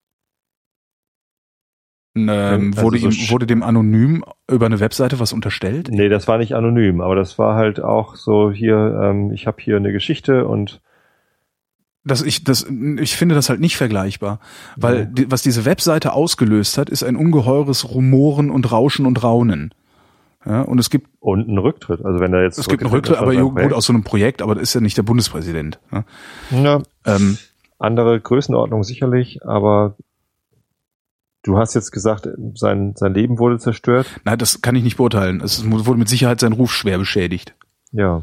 Ähm, 2.14 2.72
Also 2.76 2.82
wurde, 2.82 2.98
so 2.98 3.08
ihm, 3.08 3.30
wurde 3.30 3.46
dem 3.46 3.62
anonym 3.62 4.22
über 4.50 4.66
eine 4.66 4.80
Webseite 4.80 5.18
was 5.18 5.32
unterstellt? 5.32 5.88
Nee, 5.90 6.08
das 6.10 6.28
war 6.28 6.36
nicht 6.38 6.54
anonym, 6.54 7.00
aber 7.00 7.14
das 7.16 7.38
war 7.38 7.54
halt 7.56 7.80
auch 7.80 8.16
so 8.16 8.52
hier, 8.52 9.00
ähm, 9.02 9.32
ich 9.32 9.46
habe 9.46 9.62
hier 9.62 9.76
eine 9.76 9.92
Geschichte 9.92 10.46
und 10.46 10.82
Das, 12.04 12.20
ich, 12.20 12.44
das, 12.44 12.66
ich 12.98 13.16
finde 13.16 13.34
das 13.34 13.48
halt 13.48 13.60
nicht 13.60 13.76
vergleichbar, 13.76 14.40
weil 14.76 14.98
Ja. 14.98 15.04
die, 15.06 15.30
was 15.30 15.40
diese 15.42 15.64
Webseite 15.64 16.12
ausgelöst 16.12 16.76
hat, 16.76 16.90
ist 16.90 17.02
ein 17.02 17.16
ungeheures 17.16 17.88
Rumoren 17.94 18.50
und 18.50 18.70
Rauschen 18.70 19.06
und 19.06 19.22
Raunen. 19.22 19.72
Ja, 20.44 20.62
und 20.62 20.78
es 20.78 20.90
gibt 20.90 21.08
und 21.20 21.48
ein 21.48 21.58
Rücktritt. 21.58 22.04
Also 22.04 22.20
wenn 22.20 22.32
er 22.34 22.42
jetzt 22.42 22.58
es 22.58 22.68
gibt 22.68 22.82
einen 22.82 22.92
Rücktritt, 22.92 23.16
aber 23.16 23.34
gut 23.34 23.72
aus 23.72 23.86
so 23.86 23.92
einem 23.92 24.02
Projekt, 24.02 24.42
aber 24.42 24.54
das 24.54 24.64
ist 24.64 24.74
ja 24.74 24.80
nicht 24.80 24.96
der 24.96 25.02
Bundespräsident. 25.02 25.78
Ja. 25.92 26.04
Ja, 26.50 26.82
ähm, 27.06 27.38
andere 27.78 28.20
Größenordnung 28.20 28.82
sicherlich, 28.82 29.44
aber 29.44 29.96
du 31.42 31.58
hast 31.58 31.74
jetzt 31.74 31.90
gesagt, 31.92 32.28
sein, 32.54 32.94
sein 32.96 33.14
Leben 33.14 33.38
wurde 33.38 33.58
zerstört. 33.58 34.06
nein, 34.24 34.38
das 34.38 34.62
kann 34.62 34.74
ich 34.74 34.84
nicht 34.84 34.96
beurteilen. 34.96 35.40
Es 35.40 35.68
wurde 35.68 35.98
mit 35.98 36.08
Sicherheit 36.08 36.40
sein 36.40 36.52
Ruf 36.52 36.72
schwer 36.72 36.98
beschädigt. 36.98 37.54
Ja. 37.92 38.22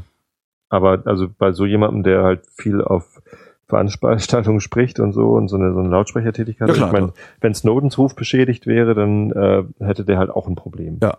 Aber 0.70 1.01
also 1.05 1.28
bei 1.30 1.51
so 1.51 1.65
jemandem, 1.65 2.03
der 2.03 2.24
halt 2.24 2.45
viel 2.55 2.82
auf 2.82 3.22
Veranstaltungen 3.67 4.59
spricht 4.61 4.99
und 4.99 5.13
so 5.13 5.32
und 5.32 5.47
so 5.47 5.55
eine, 5.55 5.74
so 5.74 5.80
eine 5.80 5.89
Lautsprechertätigkeit. 5.89 6.67
Ja, 6.67 6.74
hat. 6.74 6.78
klar. 6.78 6.88
ich 6.89 6.93
meine, 6.93 7.13
wenn 7.41 7.53
Snowdens 7.53 7.97
Ruf 7.97 8.15
beschädigt 8.15 8.67
wäre, 8.67 8.93
dann 8.93 9.32
äh, 9.32 9.63
hätte 9.80 10.05
der 10.05 10.17
halt 10.17 10.30
auch 10.30 10.47
ein 10.47 10.55
Problem. 10.55 10.99
Ja. 11.01 11.15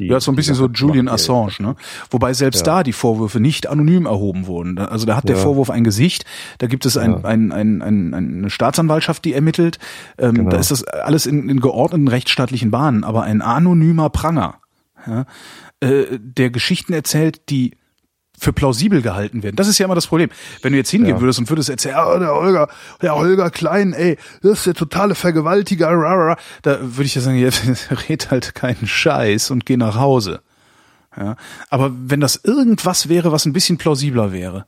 Die, 0.00 0.06
Ja, 0.06 0.18
so 0.18 0.32
ein 0.32 0.34
bisschen 0.34 0.54
so 0.56 0.66
Julian 0.66 1.06
Assange, 1.08 1.52
ne? 1.60 1.76
Wobei 2.10 2.32
selbst 2.32 2.66
Ja. 2.66 2.76
da 2.78 2.82
die 2.82 2.92
Vorwürfe 2.92 3.38
nicht 3.38 3.68
anonym 3.68 4.06
erhoben 4.06 4.46
wurden. 4.46 4.78
Also 4.78 5.06
da 5.06 5.14
hat 5.14 5.28
der 5.28 5.36
Ja. 5.36 5.42
Vorwurf 5.42 5.70
ein 5.70 5.84
Gesicht, 5.84 6.24
da 6.58 6.66
gibt 6.66 6.86
es 6.86 6.96
ein, 6.96 7.12
Ja. 7.12 7.24
ein, 7.24 7.52
ein, 7.52 7.82
ein, 7.82 8.14
eine 8.14 8.50
Staatsanwaltschaft, 8.50 9.24
die 9.24 9.34
ermittelt. 9.34 9.78
Ähm, 10.18 10.34
Genau. 10.34 10.50
Da 10.50 10.58
ist 10.58 10.70
das 10.70 10.82
alles 10.84 11.26
in, 11.26 11.48
in 11.48 11.60
geordneten 11.60 12.08
rechtsstaatlichen 12.08 12.70
Bahnen, 12.70 13.04
aber 13.04 13.22
ein 13.22 13.42
anonymer 13.42 14.08
Pranger, 14.10 14.54
ja, 15.06 15.26
äh, 15.80 16.04
der 16.18 16.50
Geschichten 16.50 16.92
erzählt, 16.92 17.42
die 17.50 17.72
für 18.40 18.52
plausibel 18.52 19.02
gehalten 19.02 19.42
werden. 19.42 19.54
Das 19.56 19.68
ist 19.68 19.78
ja 19.78 19.84
immer 19.84 19.94
das 19.94 20.06
Problem. 20.06 20.30
Wenn 20.62 20.72
du 20.72 20.78
jetzt 20.78 20.90
hingehen 20.90 21.16
Ja. 21.16 21.20
würdest 21.20 21.38
und 21.38 21.48
würdest 21.50 21.68
erzählen, 21.68 21.96
ah, 21.96 22.18
der 22.18 22.34
Holger, 22.34 22.68
der 23.02 23.14
Holger 23.14 23.50
Klein, 23.50 23.92
ey, 23.92 24.16
das 24.42 24.58
ist 24.60 24.66
der 24.66 24.74
totale 24.74 25.14
Vergewaltiger, 25.14 25.90
rah, 25.90 26.36
da 26.62 26.78
würde 26.80 27.04
ich 27.04 27.14
ja 27.14 27.20
sagen, 27.20 27.38
ja, 27.38 27.50
red 28.08 28.30
halt 28.30 28.54
keinen 28.54 28.86
Scheiß 28.86 29.50
und 29.50 29.66
geh 29.66 29.76
nach 29.76 29.96
Hause. 29.96 30.40
Ja, 31.16 31.36
aber 31.68 31.92
wenn 31.94 32.20
das 32.20 32.36
irgendwas 32.42 33.08
wäre, 33.08 33.30
was 33.32 33.44
ein 33.44 33.52
bisschen 33.52 33.76
plausibler 33.78 34.32
wäre, 34.32 34.66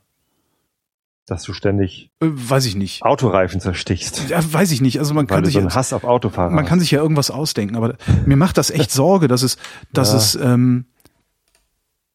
Dass 1.25 1.43
du 1.43 1.53
ständig 1.53 2.11
äh, 2.19 2.27
weiß 2.29 2.65
ich 2.65 2.75
nicht. 2.75 3.01
Autoreifen 3.03 3.61
zerstichst. 3.61 4.29
Ja, 4.29 4.39
weiß 4.43 4.71
ich 4.71 4.81
nicht. 4.81 4.99
Also 4.99 5.13
man 5.13 5.29
Weil 5.29 5.37
kann 5.37 5.45
sich 5.45 5.53
so 5.53 5.59
einen 5.61 5.73
Hass 5.73 5.93
auf 5.93 6.03
Autofahrer 6.03 6.51
man 6.51 6.65
kann 6.65 6.81
sich 6.81 6.91
ja 6.91 6.99
irgendwas 7.01 7.31
ausdenken, 7.31 7.77
aber 7.77 7.95
mir 8.25 8.35
macht 8.35 8.57
das 8.57 8.69
echt 8.71 8.91
Sorge, 9.01 9.27
dass 9.29 9.41
es, 9.41 9.55
dass 9.93 10.11
Ja. 10.11 10.17
es, 10.17 10.35
ähm, 10.35 10.85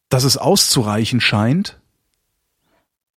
dass 0.09 0.23
es 0.23 0.37
auszureichen 0.37 1.21
scheint, 1.21 1.79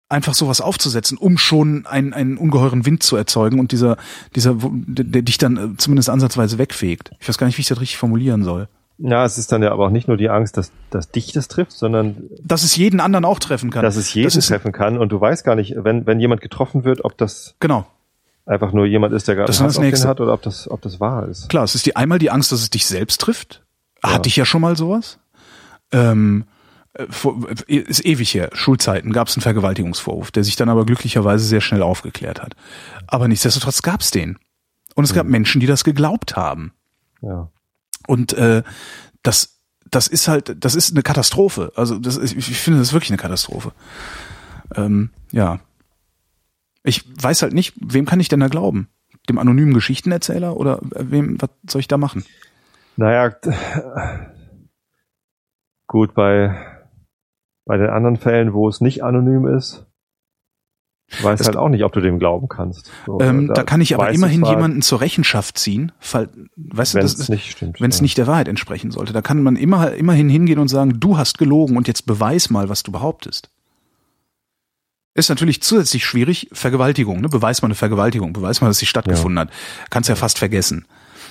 einfach 0.09 0.35
sowas 0.35 0.61
aufzusetzen, 0.61 1.17
um 1.17 1.39
schon 1.39 1.87
einen, 1.87 2.13
einen 2.13 2.37
ungeheuren 2.37 2.85
Wind 2.85 3.03
zu 3.03 3.17
erzeugen 3.17 3.59
und 3.59 3.73
dieser, 3.73 3.97
dieser, 4.37 4.57
der, 4.61 5.23
dich 5.23 5.39
dann 5.39 5.57
äh, 5.57 5.77
zumindest 5.79 6.11
ansatzweise 6.11 6.59
wegfegt. 6.59 7.13
Ich 7.19 7.29
weiß 7.29 7.39
gar 7.39 7.47
nicht, 7.47 7.57
wie 7.57 7.63
ich 7.63 7.69
das 7.69 7.81
richtig 7.81 7.97
formulieren 7.97 8.45
soll. 8.45 8.69
Ja, 8.99 9.25
es 9.25 9.39
ist 9.39 9.51
dann 9.51 9.63
ja 9.63 9.73
aber 9.73 9.87
auch 9.87 9.91
nicht 9.91 10.07
nur 10.07 10.19
die 10.19 10.29
Angst, 10.29 10.57
dass, 10.59 10.71
dass 10.91 11.11
dich 11.11 11.33
das 11.33 11.49
trifft, 11.49 11.73
sondern 11.73 12.25
Dass 12.45 12.63
es 12.63 12.77
jeden 12.77 13.01
anderen 13.01 13.25
auch 13.25 13.39
treffen 13.39 13.71
kann. 13.71 13.83
dass 13.83 13.97
es 13.97 14.13
jeden 14.13 14.31
das 14.31 14.47
treffen 14.47 14.71
kann 14.71 14.99
und 14.99 15.11
du 15.11 15.21
weißt 15.21 15.45
gar 15.45 15.57
nicht, 15.57 15.75
wenn, 15.79 16.07
wenn 16.07 16.21
jemand 16.21 16.43
getroffen 16.43 16.85
wird, 16.85 17.05
ob 17.05 17.17
das 17.17 17.55
Genau. 17.59 17.87
einfach 18.45 18.73
nur 18.73 18.85
jemand 18.87 19.15
ist, 19.15 19.27
der 19.29 19.35
gerade 19.35 19.47
Das 19.47 19.61
Hass 19.61 19.79
hat 20.07 20.21
oder 20.21 20.35
ob 20.35 20.43
das, 20.43 20.71
ob 20.71 20.83
das 20.83 21.01
wahr 21.01 21.27
ist. 21.27 21.49
Klar, 21.49 21.65
es 21.65 21.75
ist 21.75 21.87
die 21.87 21.97
einmal 21.97 22.19
die 22.19 22.31
Angst, 22.31 22.53
dass 22.53 22.61
es 22.61 22.71
dich 22.71 22.85
selbst 22.87 23.21
trifft. 23.23 23.63
Ja. 24.05 24.13
Hatte 24.13 24.29
ich 24.29 24.37
ja 24.37 24.45
schon 24.45 24.61
mal 24.61 24.77
sowas. 24.77 25.19
Ähm, 25.91 26.45
äh, 26.45 26.49
äh, 26.49 26.49
ist 26.95 28.05
ewig 28.05 28.35
her. 28.35 28.51
Schulzeiten 28.53 29.13
gab 29.13 29.29
es 29.29 29.37
einen 29.37 29.43
Vergewaltigungsvorwurf, 29.43 30.31
der 30.31 30.45
sich 30.45 30.57
dann 30.57 30.69
aber 30.69 30.85
glücklicherweise 30.85 31.45
sehr 31.45 31.63
schnell 31.63 31.83
aufgeklärt 31.83 32.43
hat. 32.43 32.55
Aber 33.07 33.29
nichtsdestotrotz 33.29 33.83
gab 33.83 34.01
es 34.01 34.11
den. 34.11 34.39
Und 34.95 35.05
es 35.05 35.15
gab 35.15 35.27
Menschen, 35.27 35.61
die 35.61 35.67
das 35.67 35.85
geglaubt 35.85 36.37
haben. 36.37 36.73
Ja. 37.23 37.51
Und 38.07 38.35
äh, 38.35 38.63
das, 39.23 39.61
das 39.91 40.07
ist 40.07 40.29
halt, 40.29 40.57
das 40.63 40.75
ist 40.75 40.93
eine 40.93 41.03
Katastrophe. 41.03 41.73
Also 41.77 41.99
das 41.99 42.17
ist, 42.17 42.37
ich 42.37 42.59
finde 42.59 42.81
das 42.81 42.89
ist 42.89 42.93
wirklich 42.93 43.11
eine 43.11 43.17
Katastrophe. 43.17 43.73
Ähm, 44.75 45.11
ja. 45.31 45.61
Ich 46.83 47.05
weiß 47.23 47.43
halt 47.43 47.55
nicht, 47.55 47.75
wem 47.81 48.05
kann 48.05 48.21
ich 48.21 48.29
denn 48.29 48.41
da 48.41 48.49
glauben? 48.49 48.89
Dem 49.29 49.39
anonymen 49.39 49.73
Geschichtenerzähler 49.73 50.57
oder 50.57 50.83
äh, 50.95 51.11
wem, 51.11 51.41
was 51.41 51.51
soll 51.69 51.81
ich 51.81 51.89
da 51.89 51.97
machen? 51.97 52.25
Naja, 52.97 53.35
gut, 55.87 56.13
bei, 56.13 56.72
bei 57.65 57.77
den 57.77 57.91
anderen 57.91 58.17
Fällen, 58.17 58.53
wo 58.53 58.69
es 58.69 58.81
nicht 58.81 59.03
anonym 59.05 59.47
ist, 59.47 59.87
weiß 61.21 61.39
Das- 61.39 61.47
halt 61.47 61.57
auch 61.57 61.69
nicht, 61.69 61.85
ob 61.85 61.93
du 61.93 62.01
dem 62.01 62.19
glauben 62.19 62.49
kannst. 62.49 62.91
So, 63.07 63.21
Ähm, 63.21 63.51
da, 63.53 63.63
kann 63.65 63.81
ich 63.81 63.95
aber 63.95 64.11
immerhin 64.11 64.41
zwar, 64.41 64.55
jemanden 64.55 64.83
zur 64.83 65.01
Rechenschaft 65.01 65.59
ziehen, 65.59 65.93
fall, 65.99 66.29
weißt 66.57 66.95
du, 66.95 66.99
das 67.01 67.29
nicht 67.29 67.51
stimmt. 67.53 67.81
wenn 67.81 67.91
es 67.91 67.99
ja. 67.99 68.03
nicht 68.03 68.19
der 68.19 68.27
Wahrheit 68.27 68.49
entsprechen 68.49 68.91
sollte. 68.91 69.13
Da 69.13 69.21
kann 69.23 69.43
man 69.43 69.57
immer, 69.57 69.93
immerhin 69.93 70.29
hingehen 70.29 70.59
und 70.59 70.69
sagen, 70.69 71.01
du 71.01 71.19
hast 71.19 71.39
gelogen 71.39 71.77
und 71.77 71.87
jetzt 71.87 72.07
beweis 72.07 72.51
mal, 72.51 72.69
was 72.69 72.83
du 72.83 72.93
behauptest. 72.93 73.51
Ist 75.15 75.29
natürlich 75.29 75.63
zusätzlich 75.63 76.07
schwierig, 76.07 76.49
Vergewaltigung, 76.53 77.21
ne? 77.21 77.29
Beweis 77.29 77.61
mal 77.61 77.67
eine 77.67 77.75
Vergewaltigung, 77.75 78.33
beweis 78.33 78.63
mal, 78.63 78.69
dass 78.69 78.79
sie 78.79 78.87
stattgefunden 78.87 79.39
hat. 79.39 79.51
Kannst 79.91 80.09
ja 80.09 80.15
fast 80.15 80.39
vergessen. 80.39 80.87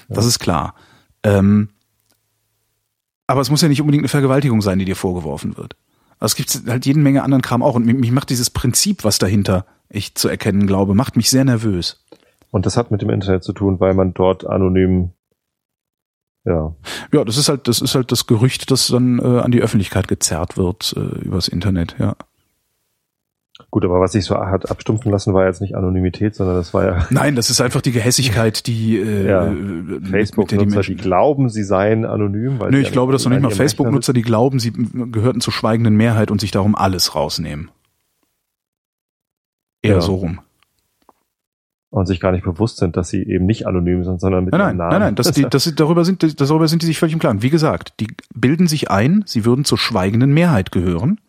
Das 0.08 0.26
ist 0.26 0.38
klar. 0.38 0.76
Ähm, 1.24 1.70
aber 3.26 3.42
es 3.42 3.50
muss 3.50 3.62
ja 3.62 3.70
nicht 3.70 3.82
unbedingt 3.82 4.04
eine 4.04 4.10
Vergewaltigung 4.10 4.62
sein, 4.62 4.78
die 4.78 4.86
dir 4.86 4.96
vorgeworfen 4.96 5.58
wird. 5.58 5.76
Also 6.22 6.34
es 6.34 6.36
gibt 6.36 6.70
halt 6.70 6.86
jede 6.86 7.00
Menge 7.00 7.24
anderen 7.24 7.42
Kram 7.42 7.64
auch. 7.64 7.76
Und 7.76 7.86
mich, 7.86 7.96
mich 7.96 8.12
macht 8.12 8.30
dieses 8.30 8.50
Prinzip, 8.50 9.04
was 9.04 9.18
dahinter 9.18 9.66
ich 9.90 10.16
zu 10.16 10.30
erkennen 10.30 10.68
glaube, 10.68 10.94
macht 10.96 11.18
mich 11.18 11.30
sehr 11.30 11.44
nervös. 11.44 12.06
Und 12.52 12.66
das 12.66 12.78
hat 12.78 12.92
mit 12.92 13.02
dem 13.02 13.10
Internet 13.10 13.44
zu 13.44 13.52
tun, 13.52 13.80
weil 13.80 13.94
man 13.94 14.14
dort 14.14 14.46
anonym 14.46 15.12
ja. 16.44 16.76
Ja, 17.12 17.24
das 17.24 17.38
ist 17.38 17.50
halt, 17.50 17.68
das 17.68 17.82
ist 17.82 17.94
halt 17.94 18.12
das 18.12 18.26
Gerücht, 18.26 18.72
das 18.72 18.88
dann 18.88 19.20
äh, 19.20 19.42
an 19.42 19.52
die 19.52 19.62
Öffentlichkeit 19.62 20.08
gezerrt 20.08 20.58
wird 20.58 20.94
äh, 20.98 21.20
übers 21.24 21.48
Internet, 21.48 21.96
ja. 22.00 22.16
Gut, 23.70 23.86
aber 23.86 24.00
was 24.00 24.14
sich 24.14 24.26
so 24.26 24.36
hat 24.36 24.70
abstumpfen 24.70 25.12
lassen, 25.12 25.34
war 25.34 25.46
jetzt 25.46 25.62
nicht 25.62 25.76
Anonymität, 25.76 26.36
sondern 26.36 26.56
das 26.56 26.74
war 26.74 26.86
ja. 26.86 27.08
Nein, 27.10 27.36
das 27.36 27.50
ist 27.50 27.62
einfach 27.62 27.82
die 27.82 27.92
Gehässigkeit, 27.92 28.66
die 28.68 28.98
äh, 28.98 29.28
ja. 29.28 29.54
Facebook-Nutzer, 30.10 30.82
die, 30.82 30.96
die 30.96 31.02
glauben, 31.02 31.50
sie 31.50 31.64
seien 31.64 32.06
anonym. 32.06 32.60
Weil 32.60 32.72
Nö, 32.72 32.80
ich 32.80 32.92
glaube, 32.92 33.12
dass 33.12 33.26
noch 33.26 33.32
nicht 33.32 33.42
mal 33.42 33.52
Facebook-Nutzer, 33.52 34.14
die 34.14 34.22
glauben, 34.22 34.60
sie 34.60 34.72
gehörten 34.72 35.42
zur 35.42 35.54
schweigenden 35.54 35.96
Mehrheit 35.96 36.32
und 36.32 36.42
sich 36.42 36.52
darum 36.52 36.76
alles 36.76 37.16
rausnehmen. 37.16 37.70
Eher 39.82 39.96
ja. 39.96 40.02
so 40.02 40.16
rum 40.16 40.40
und 41.92 42.06
sich 42.06 42.22
gar 42.22 42.32
nicht 42.32 42.46
bewusst 42.46 42.78
sind, 42.78 42.96
dass 42.96 43.10
sie 43.10 43.22
eben 43.22 43.46
nicht 43.46 43.68
anonym 43.68 44.06
sind, 44.06 44.22
sondern 44.22 44.46
mit 44.46 44.54
nein, 44.54 44.62
nein, 44.62 44.78
Namen. 44.78 44.92
Nein, 44.92 45.02
nein, 45.02 45.16
das, 45.16 45.32
die, 45.34 45.46
das, 45.48 45.72
darüber, 45.76 46.06
sind, 46.06 46.40
darüber 46.40 46.68
sind 46.70 46.82
die 46.82 46.86
sich 46.86 46.98
völlig 46.98 47.14
im 47.14 47.20
Klaren. 47.20 47.42
Wie 47.42 47.50
gesagt, 47.50 48.00
die 48.00 48.08
bilden 48.34 48.68
sich 48.68 48.90
ein, 48.90 49.24
sie 49.28 49.44
würden 49.44 49.66
zur 49.66 49.78
schweigenden 49.78 50.34
Mehrheit 50.34 50.72
gehören 50.72 51.20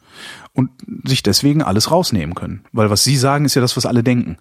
und 0.53 0.71
sich 1.05 1.23
deswegen 1.23 1.63
alles 1.63 1.91
rausnehmen 1.91 2.35
können. 2.35 2.65
Weil 2.73 2.91
was 2.91 3.05
sie 3.05 3.17
sagen, 3.17 3.45
ist 3.45 3.55
ja 3.55 3.63
das, 3.63 3.77
was 3.77 3.87
alle 3.87 4.03
denken. 4.03 4.39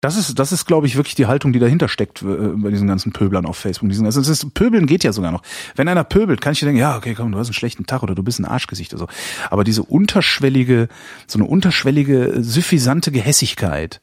Das 0.00 0.16
ist, 0.16 0.38
das 0.38 0.52
ist, 0.52 0.64
glaube 0.64 0.86
ich, 0.86 0.94
wirklich 0.94 1.16
die 1.16 1.26
Haltung, 1.26 1.52
die 1.52 1.58
dahinter 1.58 1.88
steckt 1.88 2.22
äh, 2.22 2.26
bei 2.26 2.70
diesen 2.70 2.86
ganzen 2.86 3.12
Pöblern 3.12 3.46
auf 3.46 3.56
Facebook. 3.56 3.88
Diesen, 3.88 4.06
also 4.06 4.20
ist, 4.20 4.54
Pöbeln 4.54 4.86
geht 4.86 5.02
ja 5.02 5.12
sogar 5.12 5.32
noch. 5.32 5.42
Wenn 5.74 5.88
einer 5.88 6.04
pöbelt, 6.04 6.40
kann 6.40 6.52
ich 6.52 6.60
dir 6.60 6.66
denken, 6.66 6.80
ja, 6.80 6.96
okay, 6.96 7.14
komm, 7.14 7.32
du 7.32 7.38
hast 7.38 7.48
einen 7.48 7.54
schlechten 7.54 7.84
Tag 7.84 8.04
oder 8.04 8.14
du 8.14 8.22
bist 8.22 8.38
ein 8.38 8.44
Arschgesicht 8.44 8.92
oder 8.94 9.00
so. 9.00 9.08
Aber 9.50 9.64
diese 9.64 9.82
unterschwellige, 9.82 10.88
so 11.26 11.40
eine 11.40 11.48
unterschwellige, 11.48 12.44
suffisante 12.44 13.10
Gehässigkeit, 13.10 14.00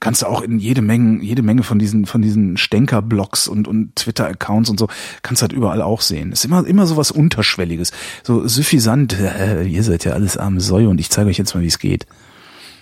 kannst 0.00 0.22
du 0.22 0.26
auch 0.26 0.42
in 0.42 0.58
jede 0.58 0.82
Menge, 0.82 1.22
jede 1.22 1.42
Menge 1.42 1.62
von 1.62 1.78
diesen, 1.78 2.06
von 2.06 2.20
diesen 2.20 2.56
Stänker-Blogs 2.56 3.48
und, 3.48 3.68
und 3.68 3.96
Twitter-Accounts 3.96 4.70
und 4.70 4.78
so, 4.78 4.88
kannst 5.22 5.40
du 5.40 5.44
halt 5.44 5.52
überall 5.52 5.82
auch 5.82 6.00
sehen. 6.00 6.32
ist 6.32 6.44
immer, 6.44 6.66
immer 6.66 6.86
so 6.86 6.96
was 6.96 7.10
Unterschwelliges. 7.10 7.92
So 8.22 8.46
suffisant, 8.46 9.18
äh, 9.18 9.64
ihr 9.64 9.82
seid 9.82 10.04
ja 10.04 10.12
alles 10.12 10.36
arme 10.36 10.60
Säue 10.60 10.88
und 10.88 11.00
ich 11.00 11.10
zeige 11.10 11.30
euch 11.30 11.38
jetzt 11.38 11.54
mal, 11.54 11.62
wie 11.62 11.68
es 11.68 11.78
geht. 11.78 12.06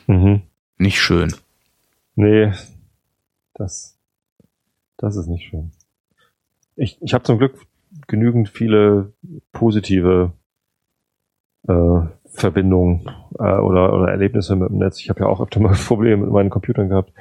Mhm. 0.06 0.42
Nicht 0.78 1.00
schön. 1.00 1.32
Nee, 2.16 2.52
das, 3.54 3.96
das 4.96 5.16
ist 5.16 5.28
nicht 5.28 5.48
schön. 5.48 5.70
Ich, 6.76 6.98
ich 7.00 7.14
habe 7.14 7.24
zum 7.24 7.38
Glück 7.38 7.66
genügend 8.06 8.48
viele 8.48 9.12
positive 9.52 10.32
äh, 11.68 12.00
Verbindungen 12.32 13.08
äh, 13.38 13.58
oder, 13.58 13.92
oder 13.92 14.08
Erlebnisse 14.08 14.56
mit 14.56 14.70
dem 14.70 14.78
Netz. 14.78 14.98
Ich 15.00 15.10
habe 15.10 15.20
ja 15.20 15.26
auch 15.26 15.40
öfter 15.40 15.60
mal 15.60 15.74
Probleme 15.86 16.24
mit 16.24 16.32
meinen 16.32 16.50
Computern 16.50 16.88
gehabt. 16.88 17.12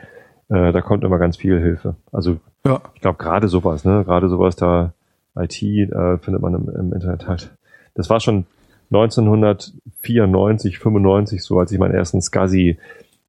Äh, 0.50 0.72
da 0.72 0.82
kommt 0.82 1.04
immer 1.04 1.20
ganz 1.20 1.38
viel 1.38 1.60
Hilfe. 1.60 1.96
Also 2.12 2.38
ja. 2.66 2.82
ich 2.96 3.02
glaube 3.02 3.18
gerade 3.18 3.48
sowas, 3.48 3.86
ne? 3.86 4.04
Gerade 4.06 4.30
sowas 4.30 4.56
da 4.56 4.94
IT 5.36 5.62
äh, 5.62 6.18
findet 6.18 6.42
man 6.42 6.54
im, 6.54 6.70
im 6.70 6.94
Internet 6.94 7.28
halt. 7.28 7.56
Das 7.94 8.10
war 8.10 8.20
schon 8.20 8.46
1994, 8.92 10.80
95 10.80 11.44
so, 11.44 11.60
als 11.60 11.72
ich 11.72 11.80
meinen 11.80 11.94
ersten 11.94 12.22
SCSI 12.22 12.78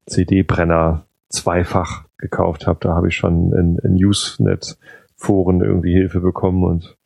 CD-Brenner 0.05 1.05
zweifach 1.29 2.03
gekauft 2.17 2.67
habe. 2.67 2.79
Da 2.81 2.93
habe 2.93 3.07
ich 3.07 3.15
schon 3.15 3.53
in, 3.53 3.77
in 3.79 3.95
Usenet-Foren 3.95 5.61
irgendwie 5.61 5.93
Hilfe 5.93 6.19
bekommen 6.19 6.63
und 6.63 6.97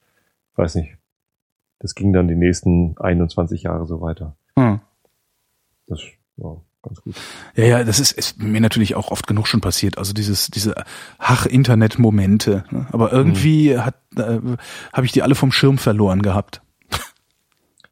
weiß 0.55 0.75
nicht. 0.75 0.97
Das 1.79 1.93
ging 1.93 2.11
dann 2.11 2.27
die 2.27 2.35
nächsten 2.35 2.95
21 2.97 3.63
Jahre 3.63 3.85
so 3.85 4.01
weiter. 4.01 4.35
Hm. 4.57 4.81
Das 5.85 6.01
war 6.37 6.63
ganz 6.81 7.01
gut. 7.01 7.15
Ja, 7.55 7.65
ja, 7.65 7.83
das 7.83 7.99
ist, 7.99 8.11
ist 8.11 8.41
mir 8.41 8.59
natürlich 8.59 8.95
auch 8.95 9.11
oft 9.11 9.27
genug 9.27 9.47
schon 9.47 9.61
passiert. 9.61 9.97
Also 9.97 10.13
dieses, 10.13 10.47
diese 10.47 10.75
Hach-Internet-Momente. 11.19 12.65
Ne? 12.71 12.87
Aber 12.91 13.13
irgendwie 13.13 13.75
hm. 13.75 13.85
hat, 13.85 13.95
äh, 14.15 14.39
habe 14.91 15.05
ich 15.05 15.11
die 15.11 15.21
alle 15.21 15.35
vom 15.35 15.51
Schirm 15.51 15.77
verloren 15.77 16.21
gehabt. 16.21 16.61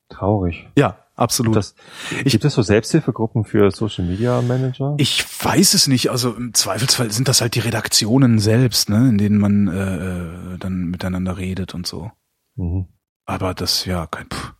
Traurig. 0.09 0.67
Ja, 0.77 0.97
absolut. 1.15 1.55
Das, 1.55 1.75
ich, 2.23 2.31
gibt 2.31 2.45
es 2.45 2.53
so 2.53 2.61
Selbsthilfegruppen 2.61 3.43
für 3.43 3.69
Social 3.69 4.05
Media 4.05 4.41
Manager? 4.41 4.95
Ich 4.97 5.23
weiß 5.23 5.75
es 5.75 5.87
nicht. 5.87 6.09
Also 6.09 6.33
im 6.33 6.53
Zweifelsfall 6.53 7.11
sind 7.11 7.27
das 7.27 7.41
halt 7.41 7.55
die 7.55 7.59
Redaktionen 7.59 8.39
selbst, 8.39 8.89
ne, 8.89 9.09
in 9.09 9.17
denen 9.17 9.39
man 9.39 9.67
äh, 9.67 10.53
äh 10.53 10.57
dann 10.57 10.85
miteinander 10.85 11.37
redet 11.37 11.75
und 11.75 11.85
so. 11.85 12.11
Mhm. 12.55 12.87
Aber 13.25 13.53
das, 13.53 13.85
ja, 13.85 14.07
kein. 14.07 14.27
Pff. 14.27 14.53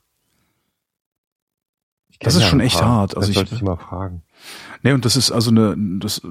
Das 2.20 2.36
ist 2.36 2.42
ja 2.42 2.48
schon 2.48 2.60
echt 2.60 2.80
paar. 2.80 2.90
hart. 2.90 3.18
Also 3.18 3.32
das 3.32 3.44
ich, 3.44 3.52
ich 3.52 3.62
mal 3.62 3.76
fragen. 3.76 4.22
Nee, 4.84 4.94
und 4.94 5.06
das 5.06 5.16
ist 5.16 5.32
also 5.32 5.52
eine, 5.52 5.76
das, 6.00 6.22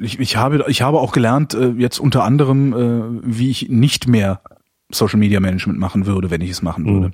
ich, 0.00 0.18
ich 0.18 0.36
habe, 0.36 0.64
ich 0.68 0.82
habe 0.82 1.00
auch 1.00 1.12
gelernt, 1.12 1.54
äh, 1.54 1.70
jetzt 1.70 1.98
unter 1.98 2.24
anderem, 2.24 2.72
äh, 2.72 3.20
wie 3.24 3.50
ich 3.50 3.68
nicht 3.68 4.08
mehr 4.08 4.40
Social 4.90 5.18
Media 5.18 5.40
Management 5.40 5.78
machen 5.78 6.06
würde, 6.06 6.30
wenn 6.30 6.40
ich 6.40 6.50
es 6.50 6.62
machen 6.62 6.86
würde. 6.86 7.12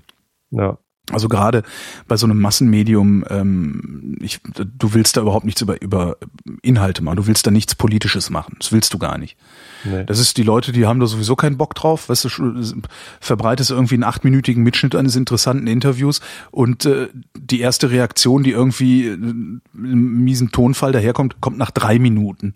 Mhm. 0.51 0.59
Ja. 0.59 0.79
Also 1.13 1.29
gerade 1.29 1.63
bei 2.07 2.17
so 2.17 2.27
einem 2.27 2.41
Massenmedium, 2.41 3.25
ähm, 3.29 4.17
ich, 4.21 4.41
du 4.55 4.95
willst 4.95 5.17
da 5.17 5.23
überhaupt 5.23 5.45
nichts 5.45 5.61
über, 5.61 5.81
über 5.83 6.17
Inhalte 6.63 7.03
machen, 7.03 7.17
du 7.17 7.27
willst 7.27 7.47
da 7.47 7.51
nichts 7.51 7.75
Politisches 7.75 8.31
machen, 8.31 8.57
das 8.59 8.73
willst 8.73 8.95
du 8.95 8.99
gar 8.99 9.19
nicht. 9.19 9.37
Nee. 9.85 10.05
Das 10.05 10.19
ist 10.19 10.37
die 10.37 10.43
Leute, 10.43 10.73
die 10.73 10.87
haben 10.87 11.01
da 11.01 11.07
sowieso 11.07 11.37
keinen 11.37 11.57
Bock 11.57 11.75
drauf, 11.75 12.09
weißt 12.09 12.25
du, 12.25 12.83
verbreitest 13.21 13.71
irgendwie 13.71 13.95
einen 13.95 14.05
achtminütigen 14.05 14.63
Mitschnitt 14.63 14.95
eines 14.95 15.17
interessanten 15.17 15.67
Interviews 15.67 16.21
und 16.51 16.85
äh, 16.85 17.09
die 17.37 17.61
erste 17.61 17.91
Reaktion, 17.91 18.43
die 18.43 18.51
irgendwie 18.51 19.07
äh, 19.07 19.15
im 19.15 20.25
miesen 20.25 20.51
Tonfall 20.53 20.93
daherkommt, 20.93 21.41
kommt 21.41 21.59
nach 21.59 21.71
drei 21.71 21.99
Minuten. 21.99 22.53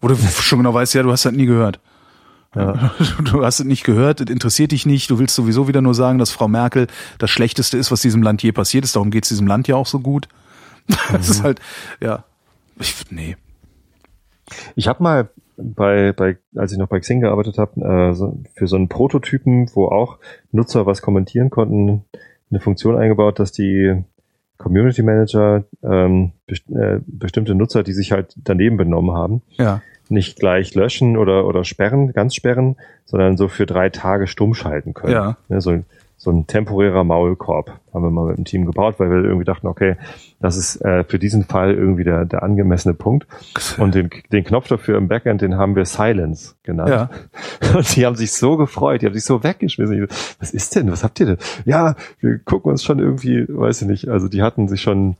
Wo 0.00 0.08
du 0.08 0.16
schon 0.40 0.60
genau 0.60 0.74
weißt, 0.74 0.94
ja, 0.94 1.02
du 1.02 1.10
hast 1.10 1.24
das 1.24 1.32
nie 1.32 1.46
gehört. 1.46 1.80
Ja. 2.56 2.92
Du 3.24 3.44
hast 3.44 3.60
es 3.60 3.66
nicht 3.66 3.84
gehört, 3.84 4.20
es 4.20 4.30
interessiert 4.30 4.72
dich 4.72 4.86
nicht, 4.86 5.10
du 5.10 5.18
willst 5.18 5.34
sowieso 5.34 5.68
wieder 5.68 5.82
nur 5.82 5.94
sagen, 5.94 6.18
dass 6.18 6.30
Frau 6.30 6.48
Merkel 6.48 6.86
das 7.18 7.30
Schlechteste 7.30 7.76
ist, 7.76 7.92
was 7.92 8.00
diesem 8.00 8.22
Land 8.22 8.42
je 8.42 8.52
passiert 8.52 8.84
ist. 8.84 8.96
Darum 8.96 9.10
geht 9.10 9.24
es 9.24 9.28
diesem 9.28 9.46
Land 9.46 9.68
ja 9.68 9.76
auch 9.76 9.86
so 9.86 10.00
gut. 10.00 10.28
Das 11.10 11.26
mhm. 11.26 11.32
ist 11.32 11.42
halt, 11.42 11.60
ja, 12.00 12.24
ich, 12.78 12.94
nee. 13.10 13.36
Ich 14.76 14.86
habe 14.86 15.02
mal 15.02 15.28
bei, 15.56 16.12
bei, 16.12 16.36
als 16.54 16.70
ich 16.70 16.78
noch 16.78 16.88
bei 16.88 17.00
Xing 17.00 17.20
gearbeitet 17.20 17.58
habe, 17.58 17.80
äh, 17.80 18.14
so, 18.14 18.40
für 18.54 18.68
so 18.68 18.76
einen 18.76 18.88
Prototypen, 18.88 19.68
wo 19.74 19.88
auch 19.88 20.18
Nutzer 20.52 20.86
was 20.86 21.02
kommentieren 21.02 21.50
konnten, 21.50 22.04
eine 22.50 22.60
Funktion 22.60 22.96
eingebaut, 22.96 23.40
dass 23.40 23.50
die 23.50 24.04
Community 24.58 25.02
Manager 25.02 25.64
ähm, 25.82 26.32
best 26.46 26.70
äh, 26.70 27.00
bestimmte 27.06 27.56
Nutzer, 27.56 27.82
die 27.82 27.92
sich 27.92 28.12
halt 28.12 28.34
daneben 28.36 28.76
benommen 28.76 29.16
haben, 29.16 29.42
ja 29.56 29.82
nicht 30.08 30.38
gleich 30.38 30.74
löschen 30.74 31.16
oder, 31.16 31.46
oder 31.46 31.64
sperren, 31.64 32.12
ganz 32.12 32.34
sperren, 32.34 32.76
sondern 33.04 33.36
so 33.36 33.48
für 33.48 33.66
drei 33.66 33.90
Tage 33.90 34.26
stumm 34.26 34.54
schalten 34.54 34.94
können. 34.94 35.12
Ja. 35.12 35.36
ja 35.48 35.60
so, 35.60 35.82
so 36.18 36.30
ein 36.30 36.46
temporärer 36.46 37.04
Maulkorb 37.04 37.78
haben 37.92 38.02
wir 38.02 38.10
mal 38.10 38.28
mit 38.28 38.38
dem 38.38 38.44
Team 38.44 38.64
gebaut, 38.64 38.96
weil 38.98 39.10
wir 39.10 39.24
irgendwie 39.24 39.44
dachten, 39.44 39.66
okay, 39.66 39.96
das 40.40 40.56
ist 40.56 40.82
äh, 40.82 41.04
für 41.04 41.18
diesen 41.18 41.44
Fall 41.44 41.74
irgendwie 41.74 42.04
der, 42.04 42.24
der 42.24 42.42
angemessene 42.42 42.94
Punkt. 42.94 43.26
Und 43.78 43.94
den, 43.94 44.10
den 44.32 44.44
Knopf 44.44 44.68
dafür 44.68 44.96
im 44.96 45.08
Backend, 45.08 45.42
den 45.42 45.56
haben 45.56 45.76
wir 45.76 45.84
Silence 45.84 46.54
genannt. 46.62 46.88
Ja. 46.90 47.10
Und 47.76 47.94
die 47.96 48.06
haben 48.06 48.16
sich 48.16 48.32
so 48.32 48.56
gefreut, 48.56 49.02
die 49.02 49.06
haben 49.06 49.14
sich 49.14 49.24
so 49.24 49.42
weggeschmissen. 49.42 50.08
Was 50.38 50.52
ist 50.52 50.74
denn? 50.74 50.90
Was 50.90 51.04
habt 51.04 51.20
ihr 51.20 51.26
denn? 51.26 51.38
Ja, 51.64 51.96
wir 52.20 52.38
gucken 52.38 52.70
uns 52.70 52.82
schon 52.82 52.98
irgendwie, 52.98 53.46
weiß 53.48 53.82
ich 53.82 53.88
nicht, 53.88 54.08
also 54.08 54.28
die 54.28 54.42
hatten 54.42 54.68
sich 54.68 54.80
schon 54.80 55.16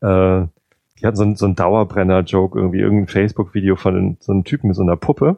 äh, 0.00 0.42
die 1.00 1.06
hatten 1.06 1.16
so, 1.16 1.24
ein, 1.24 1.36
so 1.36 1.46
einen 1.46 1.56
Dauerbrenner-Joke, 1.56 2.58
irgendwie 2.58 2.80
irgendein 2.80 3.08
Facebook-Video 3.08 3.76
von 3.76 4.16
so 4.20 4.32
einem 4.32 4.44
Typen 4.44 4.68
mit 4.68 4.76
so 4.76 4.82
einer 4.82 4.96
Puppe, 4.96 5.36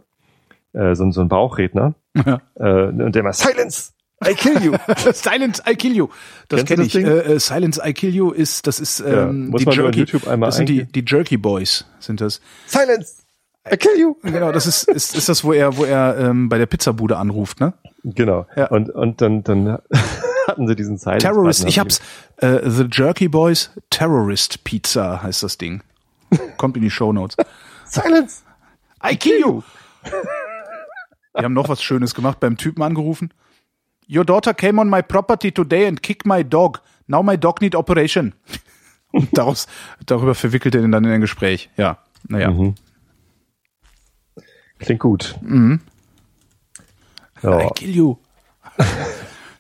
äh, 0.73 0.95
so, 0.95 1.11
so 1.11 1.21
ein 1.21 1.29
Bauchredner. 1.29 1.95
Ja. 2.15 2.41
Äh, 2.55 2.89
und 2.89 3.15
der 3.15 3.21
immer, 3.21 3.33
Silence! 3.33 3.93
I 4.25 4.35
kill 4.35 4.63
you. 4.63 4.73
Silence, 5.13 5.61
I 5.69 5.75
kill 5.75 5.97
you. 5.97 6.09
Das 6.49 6.65
kenne 6.65 6.85
ich. 6.85 6.95
Äh, 6.95 7.01
äh, 7.01 7.41
Silence, 7.41 7.81
I 7.85 7.93
kill 7.93 8.15
you 8.15 8.31
ist, 8.31 8.67
das 8.67 8.79
ist 8.79 9.01
ähm, 9.01 9.53
ja, 9.53 9.59
die 9.59 9.77
Jerky. 9.77 10.05
das 10.05 10.57
sind 10.57 10.69
die, 10.69 10.85
die 10.85 11.05
Jerky 11.05 11.37
Boys, 11.37 11.87
sind 11.99 12.21
das. 12.21 12.41
Silence, 12.67 13.23
I 13.71 13.77
kill 13.77 13.99
you. 13.99 14.17
Genau, 14.23 14.53
das 14.53 14.67
ist, 14.67 14.89
ist, 14.89 15.17
ist 15.17 15.29
das, 15.29 15.43
wo 15.45 15.53
er, 15.53 15.77
wo 15.77 15.85
er 15.85 16.17
ähm, 16.19 16.49
bei 16.49 16.59
der 16.59 16.67
Pizzabude 16.67 17.17
anruft, 17.17 17.61
ne? 17.61 17.75
Genau. 18.05 18.47
Ja. 18.57 18.67
Und, 18.69 18.91
und 18.91 19.21
dann, 19.21 19.43
dann 19.45 19.79
hatten 20.49 20.67
sie 20.67 20.77
diesen 20.77 20.99
Silence. 20.99 21.23
Terrorist, 21.27 21.65
ich 21.65 21.79
hab's. 21.79 22.01
Äh, 22.39 22.69
The 22.69 22.87
Jerky 22.91 23.29
Boys 23.29 23.71
Terrorist 23.91 24.65
Pizza 24.65 25.23
heißt 25.23 25.43
das 25.43 25.59
Ding. 25.59 25.83
Kommt 26.57 26.77
in 26.77 26.83
die 26.83 26.91
Show 26.91 27.13
Notes. 27.13 27.37
Silence! 27.85 28.43
I 29.05 29.17
kill 29.17 29.41
you! 29.41 29.63
Die 31.39 31.45
haben 31.45 31.55
noch 31.55 31.69
was 31.69 31.83
Schönes 31.83 32.15
gemacht, 32.15 32.41
beim 32.41 32.57
Typen 32.59 32.83
angerufen. 32.83 33.33
Your 34.09 34.25
daughter 34.25 34.53
came 34.53 34.79
on 34.81 34.91
my 34.91 35.01
property 35.03 35.51
today 35.51 35.87
and 35.87 36.03
kicked 36.03 36.27
my 36.27 36.45
dog. 36.45 36.83
Now 37.07 37.23
my 37.23 37.39
dog 37.39 37.61
need 37.63 37.75
operation. 37.75 38.35
Und 39.13 39.29
daraus, 39.37 39.67
darüber 40.05 40.35
verwickelt 40.35 40.75
er 40.75 40.83
ihn 40.83 40.93
dann 40.93 41.05
in 41.05 41.11
ein 41.11 41.21
Gespräch. 41.23 41.71
Ja, 41.77 41.99
naja. 42.29 42.51
Mhm. 42.51 42.75
Klingt 44.79 45.01
gut. 45.01 45.39
I 45.43 45.79
Ja. 47.43 47.71
kill 47.71 47.97
you. 47.97 48.17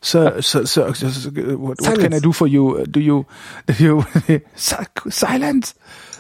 Sir, 0.05 0.43
sir, 0.43 0.67
sir, 0.67 0.93
sir, 0.95 1.31
what, 1.59 1.81
what 1.81 1.99
can 1.99 2.13
I 2.13 2.19
do 2.19 2.33
for 2.33 2.49
you? 2.49 2.85
Do 2.87 2.99
you, 2.99 3.25
do 3.67 3.85
you, 3.85 4.05
Si- 4.57 4.77
silence? 5.11 5.75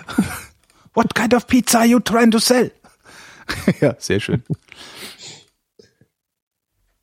What 0.95 1.15
kind 1.15 1.33
of 1.35 1.47
pizza 1.47 1.79
are 1.79 1.87
you 1.87 2.01
trying 2.01 2.31
to 2.33 2.39
sell? 2.39 2.71
ja, 3.81 3.95
sehr 3.99 4.21
schön. 4.21 4.43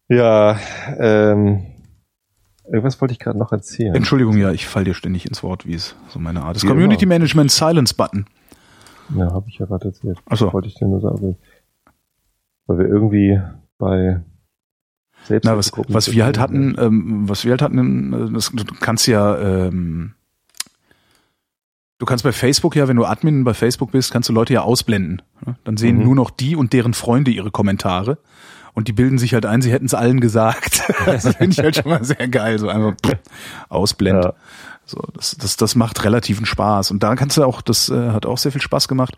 Ja, 0.08 0.60
ähm, 0.98 1.66
irgendwas 2.66 3.00
wollte 3.02 3.14
ich 3.14 3.20
gerade 3.20 3.38
noch 3.38 3.52
erzählen. 3.52 3.94
Entschuldigung, 3.96 4.38
ja, 4.38 4.52
ich 4.52 4.68
fall 4.68 4.84
dir 4.84 4.94
ständig 4.94 5.26
ins 5.26 5.44
Wort, 5.44 5.66
wie 5.66 5.74
es 5.74 5.96
so 6.10 6.20
meine 6.20 6.44
Art 6.44 6.56
ist. 6.58 6.64
Wie 6.64 6.68
Community 6.68 7.04
immer. 7.04 7.16
Management 7.16 7.52
Silence 7.52 7.94
Button. 7.94 8.26
Ja, 9.16 9.32
habe 9.34 9.50
ich 9.50 9.58
ja 9.58 9.66
gerade 9.66 9.88
erzählt. 9.88 10.20
Ach 10.30 10.38
so. 10.38 10.54
Wollte 10.54 10.68
ich 10.68 10.76
dir 10.76 10.88
nur 10.88 11.02
sagen. 11.02 11.38
Weil 12.68 12.78
wir 12.78 12.88
irgendwie 12.88 13.42
bei 13.80 14.22
selbst 15.30 15.46
Na, 15.46 15.56
was, 15.56 15.72
was 15.88 16.12
wir 16.12 16.26
halt 16.26 16.38
hatten, 16.38 16.76
ähm, 16.78 17.30
was 17.30 17.46
wir 17.46 17.52
halt 17.52 17.62
hatten, 17.62 18.14
äh, 18.14 18.34
das, 18.34 18.52
du 18.52 18.64
kannst 18.82 19.08
ja, 19.08 19.38
ähm, 19.38 20.14
du 22.00 22.06
kannst 22.06 22.24
bei 22.24 22.32
Facebook 22.32 22.76
ja, 22.76 22.88
wenn 22.88 22.98
du 22.98 23.06
Admin 23.06 23.44
bei 23.44 23.54
Facebook 23.54 23.92
bist, 23.92 24.12
kannst 24.12 24.28
du 24.30 24.34
Leute 24.34 24.54
ja 24.54 24.62
ausblenden. 24.62 25.22
ne? 25.46 25.56
Dann 25.64 25.78
sehen 25.78 25.98
Mhm. 26.00 26.04
nur 26.04 26.16
noch 26.16 26.30
die 26.32 26.56
und 26.56 26.74
deren 26.74 26.94
Freunde 26.94 27.32
ihre 27.32 27.52
Kommentare. 27.52 28.18
Und 28.74 28.88
die 28.88 28.94
bilden 28.94 29.18
sich 29.18 29.34
halt 29.34 29.46
ein, 29.46 29.62
sie 29.62 29.72
hätten 29.72 29.86
es 29.88 29.94
allen 29.94 30.20
gesagt. 30.22 30.84
das 31.06 31.28
finde 31.36 31.52
ich 31.52 31.60
halt 31.60 31.76
schon 31.76 31.90
mal 31.90 32.04
sehr 32.04 32.28
geil. 32.28 32.60
So 32.60 32.70
einfach 32.70 32.94
pff, 33.06 33.18
ausblenden. 33.68 34.24
Ja. 34.24 34.34
So, 34.90 35.04
das, 35.14 35.38
das, 35.38 35.56
das 35.56 35.76
macht 35.76 36.04
relativen 36.04 36.48
Spaß. 36.48 36.90
Und 36.90 37.04
da 37.04 37.16
kannst 37.16 37.38
du 37.38 37.44
auch, 37.44 37.62
das 37.62 37.90
äh, 37.90 38.10
hat 38.10 38.26
auch 38.26 38.40
sehr 38.40 38.52
viel 38.52 38.62
Spaß 38.62 38.88
gemacht. 38.88 39.16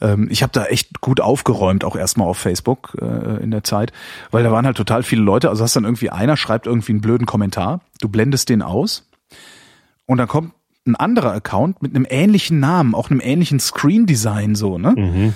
Ähm, 0.00 0.26
ich 0.30 0.42
habe 0.42 0.52
da 0.52 0.64
echt 0.64 1.00
gut 1.00 1.20
aufgeräumt, 1.20 1.84
auch 1.84 1.94
erstmal 1.94 2.26
auf 2.26 2.38
Facebook 2.38 2.96
äh, 3.00 3.40
in 3.40 3.52
der 3.52 3.62
Zeit, 3.62 3.92
weil 4.32 4.42
da 4.42 4.50
waren 4.50 4.66
halt 4.66 4.76
total 4.76 5.04
viele 5.04 5.22
Leute. 5.22 5.48
Also 5.48 5.62
hast 5.62 5.76
dann 5.76 5.84
irgendwie 5.84 6.10
einer 6.10 6.36
schreibt 6.36 6.66
irgendwie 6.66 6.90
einen 6.90 7.02
blöden 7.02 7.24
Kommentar, 7.24 7.82
du 8.00 8.08
blendest 8.08 8.48
den 8.48 8.62
aus 8.62 9.08
und 10.06 10.18
dann 10.18 10.26
kommt 10.26 10.54
ein 10.88 10.96
anderer 10.96 11.32
Account 11.32 11.82
mit 11.82 11.94
einem 11.94 12.06
ähnlichen 12.10 12.58
Namen, 12.58 12.96
auch 12.96 13.08
einem 13.08 13.20
ähnlichen 13.20 13.60
Screen-Design 13.60 14.56
so, 14.56 14.76
ne? 14.76 14.94
Mhm. 14.96 15.34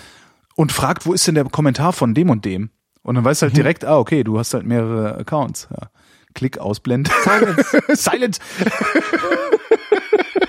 Und 0.57 0.73
fragt, 0.73 1.07
wo 1.07 1.13
ist 1.13 1.29
denn 1.29 1.37
der 1.37 1.45
Kommentar 1.45 1.93
von 1.93 2.13
dem 2.13 2.29
und 2.31 2.45
dem? 2.45 2.71
Und 3.03 3.15
dann 3.15 3.25
weißt 3.25 3.43
du 3.43 3.47
halt 3.47 3.57
direkt, 3.57 3.85
ah, 3.85 3.99
okay, 3.99 4.25
du 4.25 4.37
hast 4.37 4.53
halt 4.53 4.67
mehrere 4.67 5.17
Accounts. 5.19 5.69
Ja. 5.71 5.91
Klick, 6.35 6.59
ausblend. 6.59 7.09
Silence. 7.23 7.83
Silence. 7.95 8.41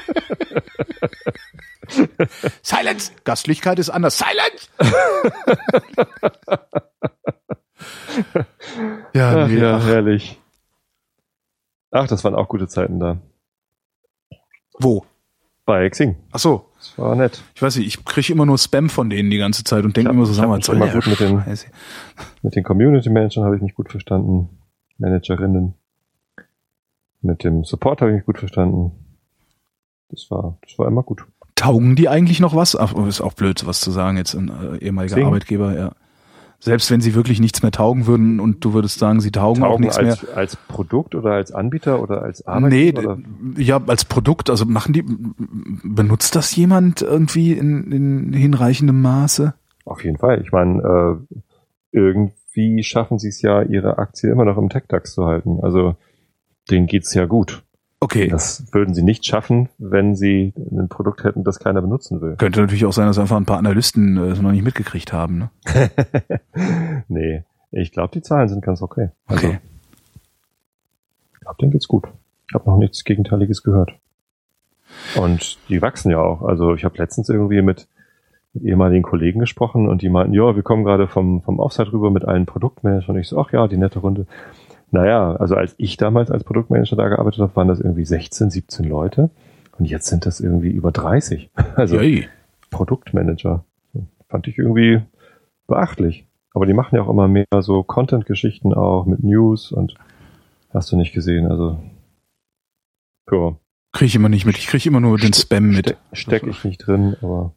Silence. 2.61 3.11
Gastlichkeit 3.23 3.79
ist 3.79 3.89
anders. 3.89 4.17
Silence. 4.17 4.67
ja, 9.13 9.43
Ach, 9.43 9.47
nee, 9.47 9.59
ja, 9.59 9.77
ach, 9.77 9.85
herrlich. 9.85 10.39
Ach, 11.91 12.07
das 12.07 12.23
waren 12.23 12.35
auch 12.35 12.49
gute 12.49 12.67
Zeiten 12.67 12.99
da. 12.99 13.17
wo? 14.79 15.05
Bei 15.65 15.89
Xing. 15.89 16.15
Ach 16.31 16.39
so. 16.39 16.65
Das 16.77 16.97
war 16.97 17.15
nett. 17.15 17.41
Ich 17.55 17.61
weiß 17.61 17.75
nicht, 17.77 17.87
ich 17.87 18.05
kriege 18.05 18.31
immer 18.31 18.45
nur 18.45 18.57
Spam 18.57 18.89
von 18.89 19.09
denen 19.09 19.29
die 19.29 19.37
ganze 19.37 19.63
Zeit 19.63 19.83
und 19.83 19.97
denke 19.97 20.11
immer 20.11 20.25
so, 20.25 20.33
sag 20.33 20.47
mal, 20.47 20.61
soll 20.61 20.79
gut 20.79 21.07
mit 21.07 21.19
den-. 21.19 21.43
Mit 22.41 22.55
den 22.55 22.63
Community 22.63 23.09
Managern 23.09 23.43
habe 23.43 23.55
ich 23.57 23.61
mich 23.61 23.73
gut 23.73 23.89
verstanden. 23.89 24.49
Managerinnen. 24.97 25.73
Mit 27.21 27.43
dem 27.43 27.63
Support 27.63 28.01
habe 28.01 28.11
ich 28.11 28.17
mich 28.17 28.25
gut 28.25 28.37
verstanden. 28.37 28.91
Das 30.09 30.29
war, 30.31 30.57
das 30.61 30.77
war 30.79 30.87
immer 30.87 31.03
gut. 31.03 31.25
Taugen 31.55 31.95
die 31.95 32.07
eigentlich 32.07 32.39
noch 32.39 32.55
was? 32.55 32.75
Ach, 32.75 32.93
ist 33.07 33.21
auch 33.21 33.33
blöd, 33.33 33.65
was 33.65 33.79
zu 33.81 33.91
sagen 33.91 34.17
jetzt 34.17 34.35
ein 34.35 34.49
äh, 34.49 34.77
ehemaliger 34.77 35.15
Xing? 35.15 35.25
Arbeitgeber, 35.25 35.75
ja. 35.75 35.91
Selbst 36.59 36.89
wenn 36.89 37.01
sie 37.01 37.13
wirklich 37.13 37.39
nichts 37.39 37.61
mehr 37.61 37.71
taugen 37.71 38.07
würden 38.07 38.39
und 38.39 38.65
du 38.65 38.73
würdest 38.73 38.97
sagen, 38.97 39.19
sie 39.21 39.31
taugen, 39.31 39.63
auch 39.63 39.69
Taugen 39.69 39.81
nichts 39.83 39.99
mehr. 40.01 40.11
als, 40.11 40.27
als 40.29 40.55
Produkt 40.55 41.13
oder 41.13 41.31
als 41.33 41.51
Anbieter 41.51 42.01
oder 42.01 42.23
als 42.23 42.39
Nee, 42.39 42.51
Arbeitgeber? 42.93 43.17
d- 43.17 43.61
ja, 43.61 43.79
als 43.85 44.05
Produkt, 44.05 44.49
also 44.49 44.65
machen 44.65 44.91
die, 44.93 45.03
benutzt 45.83 46.35
das 46.35 46.55
jemand 46.55 47.01
irgendwie 47.03 47.51
in, 47.53 47.91
in 47.91 48.33
hinreichendem 48.33 48.99
Maße? 49.01 49.53
Auf 49.85 50.03
jeden 50.03 50.17
Fall. 50.17 50.41
Ich 50.41 50.51
meine, 50.51 50.81
äh, 51.31 51.35
irgendwie 51.91 52.83
schaffen 52.83 53.19
sie 53.19 53.29
es 53.29 53.41
ja, 53.41 53.61
ihre 53.61 53.97
Aktie 53.99 54.31
immer 54.31 54.45
noch 54.45 54.57
im 54.57 54.69
Tech-DAX 54.69 55.13
zu 55.13 55.25
halten. 55.25 55.59
Also 55.61 55.95
denen 56.71 56.87
geht's 56.87 57.13
ja 57.13 57.25
gut. 57.25 57.63
Okay. 57.99 58.27
Das 58.27 58.63
würden 58.73 58.93
sie 58.93 59.01
nicht 59.01 59.25
schaffen, 59.25 59.69
wenn 59.79 60.15
sie 60.15 60.53
ein 60.57 60.87
Produkt 60.87 61.23
hätten, 61.23 61.43
das 61.43 61.59
keiner 61.59 61.81
benutzen 61.81 62.21
will. 62.21 62.35
Könnte 62.35 62.61
natürlich 62.61 62.85
auch 62.85 62.93
sein, 62.93 63.07
dass 63.07 63.17
einfach 63.17 63.37
ein 63.37 63.45
paar 63.45 63.57
Analysten 63.57 64.17
äh, 64.17 64.29
es 64.29 64.41
noch 64.41 64.51
nicht 64.51 64.63
mitgekriegt 64.63 65.13
haben. 65.13 65.37
Ne? 65.37 65.49
nee, 67.07 67.43
ich 67.71 67.91
glaube, 67.91 68.11
die 68.13 68.21
Zahlen 68.21 68.49
sind 68.49 68.63
ganz 68.63 68.81
okay. 68.83 69.09
Also, 69.25 69.47
Okay. 69.47 69.59
ich 71.33 71.39
glaube, 71.39 71.57
denen 71.59 71.71
geht's 71.71 71.87
gut. 71.87 72.05
Ich 72.49 72.53
habe 72.53 72.69
noch 72.69 72.77
nichts 72.77 73.03
Gegenteiliges 73.03 73.63
gehört. 73.63 73.93
Und 75.15 75.57
die 75.67 75.81
wachsen 75.81 76.11
ja 76.11 76.19
auch. 76.19 76.43
Also 76.43 76.75
ich 76.75 76.85
habe 76.85 76.97
letztens 76.97 77.29
irgendwie 77.29 77.61
mit, 77.61 77.87
mit 78.53 78.63
ehemaligen 78.63 79.03
Kollegen 79.03 79.39
gesprochen 79.39 79.89
und 79.89 80.01
die 80.01 80.09
meinten, 80.09 80.33
ja, 80.33 80.55
wir 80.55 80.63
kommen 80.63 80.85
gerade 80.85 81.07
vom, 81.07 81.41
vom 81.41 81.59
Offside 81.59 81.91
rüber 81.91 82.11
mit 82.11 82.25
allen 82.25 82.45
Produktmanagern. 82.45 83.15
Und 83.15 83.21
ich 83.21 83.27
so, 83.27 83.39
ach 83.39 83.51
ja, 83.51 83.67
die 83.67 83.77
nette 83.77 83.99
Runde. 83.99 84.27
Naja, 84.91 85.35
also 85.35 85.55
als 85.55 85.75
ich 85.77 85.97
damals 85.97 86.31
als 86.31 86.43
Produktmanager 86.43 86.95
da 86.95 87.09
gearbeitet 87.09 87.41
habe, 87.41 87.55
waren 87.55 87.67
das 87.67 87.79
irgendwie 87.79 88.05
16, 88.05 88.49
17 88.49 88.85
Leute. 88.85 89.29
Und 89.77 89.85
jetzt 89.85 90.07
sind 90.07 90.25
das 90.25 90.39
irgendwie 90.39 90.69
über 90.69 90.91
30. 90.91 91.49
Also 91.75 91.99
Yay. 91.99 92.27
Produktmanager. 92.69 93.63
Fand 94.29 94.47
ich 94.47 94.57
irgendwie 94.57 95.01
beachtlich. 95.67 96.25
Aber 96.53 96.65
die 96.65 96.73
machen 96.73 96.95
ja 96.95 97.03
auch 97.03 97.09
immer 97.09 97.27
mehr 97.27 97.45
so 97.59 97.83
Content-Geschichten 97.83 98.73
auch 98.73 99.05
mit 99.05 99.23
News 99.23 99.71
und 99.71 99.95
hast 100.73 100.91
du 100.91 100.97
nicht 100.97 101.13
gesehen. 101.13 101.47
Also, 101.49 101.79
ja, 103.31 103.55
Kriege 103.97 104.07
ich 104.07 104.15
immer 104.15 104.29
nicht 104.29 104.45
mit. 104.45 104.57
Ich 104.57 104.67
kriege 104.67 104.89
immer 104.89 104.99
nur 104.99 105.17
den 105.17 105.33
Spam 105.33 105.69
mit. 105.69 105.87
Ste 105.87 105.97
steck 106.13 106.43
ich 106.45 106.63
nicht 106.63 106.85
drin, 106.85 107.15
aber 107.21 107.53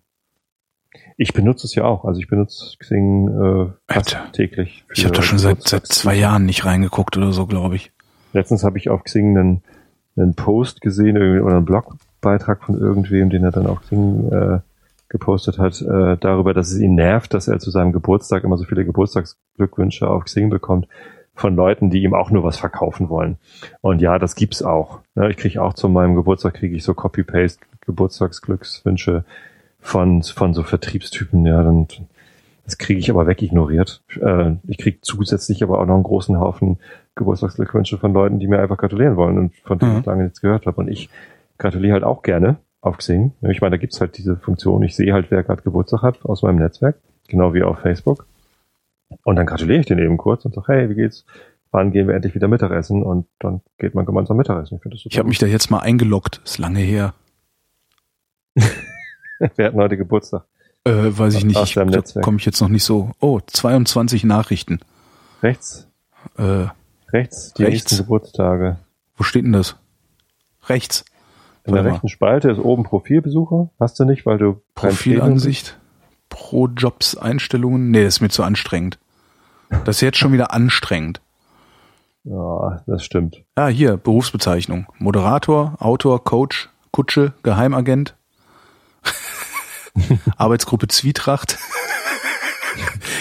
ich 1.21 1.35
benutze 1.35 1.66
es 1.66 1.75
ja 1.75 1.85
auch. 1.85 2.07
Also 2.07 2.18
ich 2.18 2.29
benutze 2.29 2.79
Xing 2.79 3.29
äh, 3.29 3.93
fast 3.93 4.16
Alter. 4.16 4.33
täglich. 4.33 4.85
Ich 4.95 5.05
habe 5.05 5.14
da 5.14 5.21
schon 5.21 5.39
seit, 5.39 5.68
seit 5.68 5.87
zwei 5.87 6.14
Jahren 6.14 6.47
nicht 6.47 6.64
reingeguckt 6.64 7.14
oder 7.18 7.33
so, 7.33 7.47
glaube 7.47 7.77
ich. 7.77 7.93
Letztens 8.33 8.64
habe 8.64 8.79
ich 8.79 8.89
auf 8.89 9.05
Xing 9.05 9.37
einen, 9.37 9.62
einen 10.16 10.35
Post 10.35 10.81
gesehen 10.81 11.16
irgendwie, 11.16 11.41
oder 11.41 11.57
einen 11.57 11.66
Blogbeitrag 11.66 12.64
von 12.64 12.81
irgendwem, 12.81 13.29
den 13.29 13.45
er 13.45 13.51
dann 13.51 13.66
auf 13.66 13.83
Xing 13.83 14.33
äh, 14.33 14.59
gepostet 15.11 15.59
hat, 15.59 15.83
äh, 15.83 16.16
darüber, 16.18 16.55
dass 16.55 16.73
es 16.73 16.79
ihn 16.79 16.95
nervt, 16.95 17.35
dass 17.35 17.49
er 17.49 17.59
zu 17.59 17.71
seinem 17.71 17.93
Geburtstag 17.93 18.43
immer 18.43 18.57
so 18.57 18.64
viele 18.64 18.87
Geburtstagsglückwünsche 18.87 20.09
auf 20.09 20.25
Xing 20.25 20.49
bekommt 20.49 20.89
von 21.35 21.55
Leuten, 21.55 21.91
die 21.91 22.03
ihm 22.03 22.14
auch 22.14 22.31
nur 22.31 22.45
was 22.45 22.57
verkaufen 22.57 23.11
wollen. 23.11 23.37
Und 23.83 24.01
ja, 24.01 24.18
das 24.18 24.37
gibt's 24.37 24.62
auch. 24.62 25.01
Ne, 25.14 25.31
ich 25.31 25.37
kriege 25.37 25.61
auch 25.61 25.75
zu 25.75 25.91
meinem 25.91 26.14
Geburtstag 26.14 26.55
kriege 26.55 26.75
ich 26.75 26.83
so 26.83 26.95
Copy-Paste 26.95 27.61
Geburtstagsglückswünsche 27.85 29.25
von 29.81 30.22
von 30.22 30.55
so 30.55 30.62
Vertriebstypen. 30.62 31.45
Ja, 31.47 31.62
dann 31.62 31.87
das 32.64 32.78
kriege 32.78 33.01
ich 33.01 33.11
aber 33.11 33.26
wegignoriert. 33.26 34.03
Äh, 34.20 34.53
ich 34.68 34.78
kriege 34.78 34.99
zusätzlich 35.01 35.62
aber 35.62 35.81
auch 35.81 35.87
noch 35.87 35.95
einen 35.95 36.03
großen 36.05 36.39
Haufen 36.39 36.78
Geburtstagsglückwünsche 37.16 37.99
von 37.99 38.12
Leuten, 38.12 38.39
die 38.39 38.47
mir 38.47 38.61
einfach 38.61 38.76
gratulieren 38.78 39.16
wollen 39.16 39.39
und 39.39 39.55
von 39.64 39.78
denen 39.78 39.95
Mhm. 39.95 39.99
ich 40.01 40.07
lange 40.07 40.22
nichts 40.24 40.41
gehört 40.41 40.66
habe. 40.66 40.76
Und 40.81 40.89
ich 40.89 41.11
gratuliere 41.59 41.95
halt 41.95 42.05
auch 42.05 42.22
gerne 42.22 42.57
auf 42.81 42.99
Xing. 42.99 43.33
Ich 43.43 43.61
meine, 43.61 43.72
da 43.72 43.76
gibt's 43.76 44.01
halt 44.01 44.16
diese 44.16 44.37
Funktion. 44.37 44.83
Ich 44.83 44.95
sehe 44.97 45.12
halt, 45.12 45.31
wer 45.31 45.43
gerade 45.43 45.62
Geburtstag 45.62 46.03
hat 46.03 46.24
aus 46.24 46.43
meinem 46.43 46.59
Netzwerk, 46.59 46.97
genau 47.28 47.53
wie 47.53 47.62
auf 47.62 47.81
Facebook. 47.81 48.26
Und 49.24 49.37
dann 49.37 49.47
gratuliere 49.47 49.81
ich 49.81 49.87
den 49.87 49.99
eben 49.99 50.16
kurz 50.16 50.45
und 50.45 50.55
sage, 50.55 50.72
hey, 50.72 50.89
wie 50.91 50.95
geht's? 50.95 51.24
Wann 51.72 51.91
gehen 51.91 52.07
wir 52.09 52.14
endlich 52.14 52.35
wieder 52.35 52.49
Mittagessen? 52.49 53.03
Und 53.03 53.26
dann 53.41 53.61
geht 53.78 53.95
man 53.95 54.07
gemeinsam 54.07 54.37
Mittagessen. 54.37 54.81
Ich. 54.93 55.07
Ich 55.07 55.18
habe 55.18 55.28
mich 55.28 55.39
da 55.39 55.47
jetzt 55.47 55.70
mal 55.70 55.81
eingeloggt. 55.81 56.41
Ist 56.45 56.59
lange 56.59 56.81
her. 56.81 57.14
Wer 59.57 59.66
hat 59.66 59.74
denn 59.74 59.80
heute 59.80 59.97
Geburtstag? 59.97 60.45
Äh, 60.84 60.93
weiß 60.93 61.34
ich 61.34 61.45
nicht. 61.45 61.61
Ich, 61.62 62.22
komme 62.22 62.38
ich 62.38 62.45
jetzt 62.47 62.61
noch 62.61 62.68
nicht 62.68 62.84
so. 62.84 63.11
Oh, 63.20 63.41
22 63.47 64.24
Nachrichten. 64.24 64.80
Rechts, 65.43 65.86
Äh, 66.38 66.66
rechts, 67.12 67.53
die 67.55 67.64
Rechts. 67.64 67.97
Geburtstage. 67.99 68.78
wo 69.16 69.24
steht 69.24 69.45
denn 69.45 69.53
das? 69.53 69.76
Rechts. 70.68 71.05
In 71.64 71.72
der 71.74 71.76
Warte 71.76 71.88
mal. 71.88 71.93
rechten 71.95 72.09
Spalte 72.09 72.51
ist 72.51 72.59
oben 72.59 72.84
Profilbesucher. 72.84 73.70
Hast 73.78 73.99
du 74.01 74.05
nicht, 74.05 74.24
weil 74.26 74.38
du 74.38 74.62
Profilansicht. 74.74 75.76
Pro 76.30 76.68
Jobs 76.68 77.16
Einstellungen. 77.16 77.91
Nee, 77.91 78.05
das 78.05 78.14
ist 78.16 78.20
mir 78.20 78.28
zu 78.30 78.43
anstrengend. 78.43 78.99
Das 79.84 79.97
ist 79.97 80.01
jetzt 80.01 80.18
schon 80.18 80.32
wieder 80.32 80.53
anstrengend. 80.53 81.20
Ja, 82.24 82.82
das 82.86 83.05
stimmt. 83.05 83.43
Ah, 83.55 83.68
hier, 83.68 83.97
Berufsbezeichnung. 83.97 84.86
Moderator, 84.99 85.74
Autor, 85.78 86.22
Coach, 86.24 86.68
Kutsche, 86.93 87.32
Geheimagent. 87.43 88.14
Arbeitsgruppe 90.36 90.88
Zwietracht. 90.88 91.59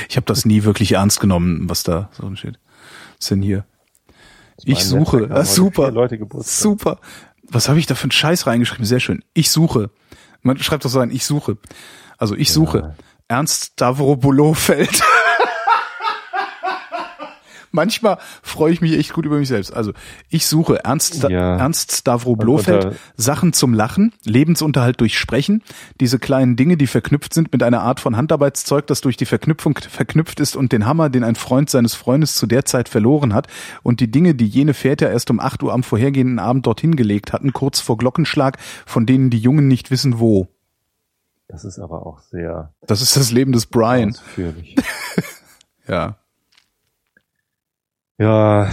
ich 0.09 0.15
habe 0.15 0.25
das 0.25 0.45
nie 0.45 0.63
wirklich 0.63 0.93
ernst 0.93 1.19
genommen, 1.19 1.69
was 1.69 1.83
da 1.83 2.09
so 2.13 2.33
steht. 2.35 2.59
Was 3.19 3.29
denn 3.29 3.41
hier? 3.41 3.65
Ich 4.63 4.83
suche. 4.83 5.29
Ah, 5.31 5.45
super. 5.45 5.91
Super. 6.41 6.99
Was 7.43 7.69
habe 7.69 7.79
ich 7.79 7.85
da 7.85 7.95
für 7.95 8.03
einen 8.03 8.11
Scheiß 8.11 8.45
reingeschrieben? 8.45 8.85
Sehr 8.85 8.99
schön. 8.99 9.23
Ich 9.33 9.51
suche. 9.51 9.89
Man 10.41 10.57
schreibt 10.59 10.85
doch 10.85 10.89
so 10.89 10.99
ein, 10.99 11.11
ich 11.11 11.25
suche. 11.25 11.57
Also 12.17 12.35
ich 12.35 12.51
suche. 12.51 12.95
Ernst 13.27 13.73
Stavrobolofeld. 13.73 15.01
Manchmal 17.71 18.17
freue 18.41 18.73
ich 18.73 18.81
mich 18.81 18.93
echt 18.93 19.13
gut 19.13 19.25
über 19.25 19.37
mich 19.37 19.47
selbst. 19.47 19.73
Also 19.73 19.93
ich 20.29 20.45
suche 20.47 20.83
Ernst, 20.83 21.23
Ja. 21.23 21.57
Ernst 21.57 21.91
Stavro 21.91 22.35
Blofeld, 22.35 22.95
Sachen 23.15 23.53
zum 23.53 23.73
Lachen, 23.73 24.13
Lebensunterhalt 24.25 24.99
durch 25.01 25.17
Sprechen, 25.17 25.63
diese 25.99 26.19
kleinen 26.19 26.55
Dinge, 26.55 26.77
die 26.77 26.87
verknüpft 26.87 27.33
sind 27.33 27.51
mit 27.51 27.63
einer 27.63 27.81
Art 27.81 27.99
von 27.99 28.17
Handarbeitszeug, 28.17 28.87
das 28.87 29.01
durch 29.01 29.17
die 29.17 29.25
Verknüpfung 29.25 29.77
verknüpft 29.77 30.39
ist 30.39 30.55
und 30.55 30.71
den 30.71 30.85
Hammer, 30.85 31.09
den 31.09 31.23
ein 31.23 31.35
Freund 31.35 31.69
seines 31.69 31.93
Freundes 31.93 32.35
zu 32.35 32.47
der 32.47 32.65
Zeit 32.65 32.89
verloren 32.89 33.33
hat 33.33 33.47
und 33.83 33.99
die 33.99 34.09
Dinge, 34.11 34.35
die 34.35 34.47
jene 34.47 34.73
Väter 34.73 35.09
erst 35.09 35.29
um 35.29 35.39
8 35.39 35.63
Uhr 35.63 35.73
am 35.73 35.83
vorhergehenden 35.83 36.39
Abend 36.39 36.65
dorthin 36.65 36.95
gelegt 36.95 37.33
hatten, 37.33 37.53
kurz 37.53 37.79
vor 37.79 37.97
Glockenschlag, 37.97 38.57
von 38.85 39.05
denen 39.05 39.29
die 39.29 39.39
Jungen 39.39 39.67
nicht 39.67 39.91
wissen 39.91 40.19
wo. 40.19 40.47
Das 41.47 41.63
ist 41.65 41.79
aber 41.79 42.05
auch 42.05 42.19
sehr 42.19 42.73
Das 42.85 43.01
ist 43.01 43.15
das 43.15 43.31
Leben 43.31 43.51
des 43.51 43.65
Brian. 43.65 44.09
ausführlich. 44.09 44.75
Ja. 45.87 46.17
Ja, 48.19 48.69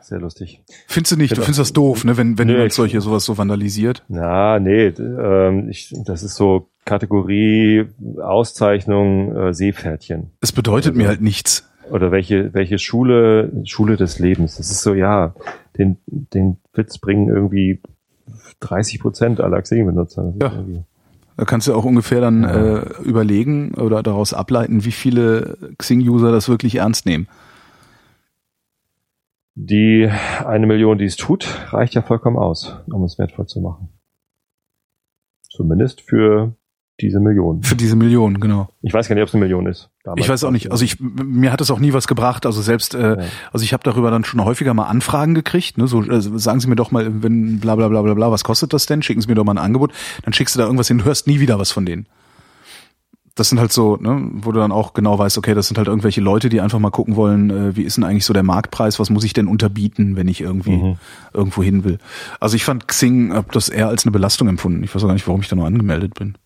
sehr 0.00 0.18
lustig. 0.20 0.62
Findest 0.88 1.12
du 1.12 1.16
nicht? 1.16 1.30
Du 1.32 1.34
Genau. 1.36 1.44
findest 1.44 1.60
das 1.60 1.72
doof, 1.72 2.04
ne, 2.04 2.16
wenn, 2.16 2.38
wenn 2.38 2.46
Nee, 2.46 2.54
jemand 2.54 2.72
solche 2.72 3.00
sowas 3.00 3.24
so 3.24 3.36
vandalisiert? 3.38 4.04
Na, 4.08 4.58
nee, 4.58 4.86
ähm, 4.86 5.68
ich, 5.68 5.94
das 6.04 6.22
ist 6.22 6.36
so 6.36 6.68
Kategorie 6.84 7.86
Auszeichnung 8.22 9.34
äh, 9.36 9.52
Seepferdchen. 9.54 10.30
Es 10.40 10.52
bedeutet 10.52 10.94
mir 10.94 11.08
halt 11.08 11.20
nichts. 11.20 11.68
Oder 11.90 12.10
welche, 12.12 12.52
welche 12.54 12.78
Schule, 12.78 13.52
Schule 13.64 13.96
des 13.96 14.18
Lebens. 14.18 14.56
Das 14.56 14.70
ist 14.70 14.82
so, 14.82 14.94
ja, 14.94 15.34
den, 15.78 15.98
den 16.06 16.56
Witz 16.74 16.98
bringen 16.98 17.28
irgendwie 17.28 17.80
30 18.60 19.00
Prozent 19.00 19.40
aller 19.40 19.60
Xing-Benutzer. 19.62 20.32
Ja. 20.40 20.52
Da 21.36 21.44
kannst 21.44 21.68
du 21.68 21.74
auch 21.74 21.84
ungefähr 21.84 22.20
dann 22.20 22.42
Ja. 22.42 22.78
äh, 22.78 23.02
überlegen 23.04 23.74
oder 23.74 24.02
daraus 24.02 24.32
ableiten, 24.34 24.84
wie 24.84 24.92
viele 24.92 25.58
Xing-User 25.78 26.32
das 26.32 26.48
wirklich 26.48 26.76
ernst 26.76 27.06
nehmen. 27.06 27.28
Die 29.58 30.06
eine 30.44 30.66
Million, 30.66 30.98
die 30.98 31.06
es 31.06 31.16
tut, 31.16 31.48
reicht 31.72 31.94
ja 31.94 32.02
vollkommen 32.02 32.36
aus, 32.36 32.76
um 32.92 33.02
es 33.04 33.18
wertvoll 33.18 33.46
zu 33.46 33.60
machen. 33.62 33.88
Zumindest 35.50 36.02
für 36.02 36.54
diese 37.00 37.20
Million. 37.20 37.62
Für 37.62 37.74
diese 37.74 37.96
Millionen, 37.96 38.38
genau. 38.38 38.68
Ich 38.82 38.92
weiß 38.92 39.08
gar 39.08 39.14
nicht, 39.14 39.22
ob 39.22 39.28
es 39.28 39.34
eine 39.34 39.42
Million 39.44 39.66
ist. 39.66 39.88
Damals 40.04 40.20
Ich 40.22 40.28
weiß 40.28 40.44
auch 40.44 40.50
nicht. 40.50 40.70
Also 40.72 40.84
ich 40.84 40.98
mir 41.00 41.52
hat 41.52 41.62
es 41.62 41.70
auch 41.70 41.78
nie 41.78 41.94
was 41.94 42.06
gebracht. 42.06 42.44
Also 42.44 42.60
selbst, 42.60 42.94
äh, 42.94 43.16
Ja. 43.18 43.24
also 43.50 43.64
ich 43.64 43.72
habe 43.72 43.82
darüber 43.82 44.10
dann 44.10 44.24
schon 44.24 44.44
häufiger 44.44 44.74
mal 44.74 44.84
Anfragen 44.84 45.34
gekriegt. 45.34 45.78
Ne? 45.78 45.86
So 45.86 46.02
äh, 46.02 46.20
sagen 46.20 46.60
Sie 46.60 46.68
mir 46.68 46.76
doch 46.76 46.90
mal, 46.90 47.22
wenn 47.22 47.58
bla 47.58 47.76
bla 47.76 47.88
bla 47.88 48.02
bla 48.02 48.12
bla, 48.12 48.30
was 48.30 48.44
kostet 48.44 48.74
das 48.74 48.84
denn? 48.84 49.02
Schicken 49.02 49.22
Sie 49.22 49.28
mir 49.28 49.34
doch 49.34 49.44
mal 49.44 49.52
ein 49.52 49.58
Angebot. 49.64 49.92
Dann 50.22 50.34
schickst 50.34 50.54
du 50.54 50.58
da 50.58 50.66
irgendwas 50.66 50.88
hin, 50.88 50.98
du 50.98 51.04
hörst 51.04 51.26
nie 51.26 51.40
wieder 51.40 51.58
was 51.58 51.70
von 51.70 51.86
denen. 51.86 52.06
Das 53.36 53.50
sind 53.50 53.60
halt 53.60 53.70
so, 53.70 53.96
ne, 53.96 54.28
wo 54.32 54.50
du 54.50 54.58
dann 54.60 54.72
auch 54.72 54.94
genau 54.94 55.18
weißt, 55.18 55.36
okay, 55.38 55.54
das 55.54 55.68
sind 55.68 55.76
halt 55.76 55.88
irgendwelche 55.88 56.20
Leute, 56.22 56.48
die 56.48 56.60
einfach 56.62 56.78
mal 56.78 56.90
gucken 56.90 57.16
wollen, 57.16 57.50
äh, 57.50 57.76
wie 57.76 57.82
ist 57.82 57.96
denn 57.98 58.04
eigentlich 58.04 58.24
so 58.24 58.32
der 58.32 58.42
Marktpreis, 58.42 58.98
was 58.98 59.10
muss 59.10 59.24
ich 59.24 59.34
denn 59.34 59.46
unterbieten, 59.46 60.16
wenn 60.16 60.26
ich 60.26 60.40
irgendwie 60.40 60.76
Mhm. 60.78 60.96
irgendwo 61.34 61.62
hin 61.62 61.84
will. 61.84 61.98
Also 62.40 62.56
ich 62.56 62.64
fand 62.64 62.88
Xing, 62.88 63.32
hab 63.34 63.52
das 63.52 63.68
eher 63.68 63.88
als 63.88 64.04
eine 64.04 64.10
Belastung 64.12 64.48
empfunden. 64.48 64.82
Ich 64.82 64.94
weiß 64.94 65.02
auch 65.04 65.08
gar 65.08 65.12
nicht, 65.14 65.28
warum 65.28 65.42
ich 65.42 65.48
da 65.48 65.54
noch 65.56 65.66
angemeldet 65.66 66.14
bin. 66.14 66.36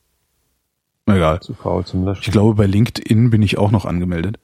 Egal. 1.06 1.40
zu 1.40 1.54
faul 1.54 1.84
zum 1.84 2.04
Löschen. 2.04 2.22
Ich 2.24 2.30
glaube, 2.32 2.54
bei 2.54 2.66
LinkedIn 2.66 3.30
bin 3.30 3.42
ich 3.42 3.56
auch 3.56 3.70
noch 3.70 3.84
angemeldet. 3.84 4.38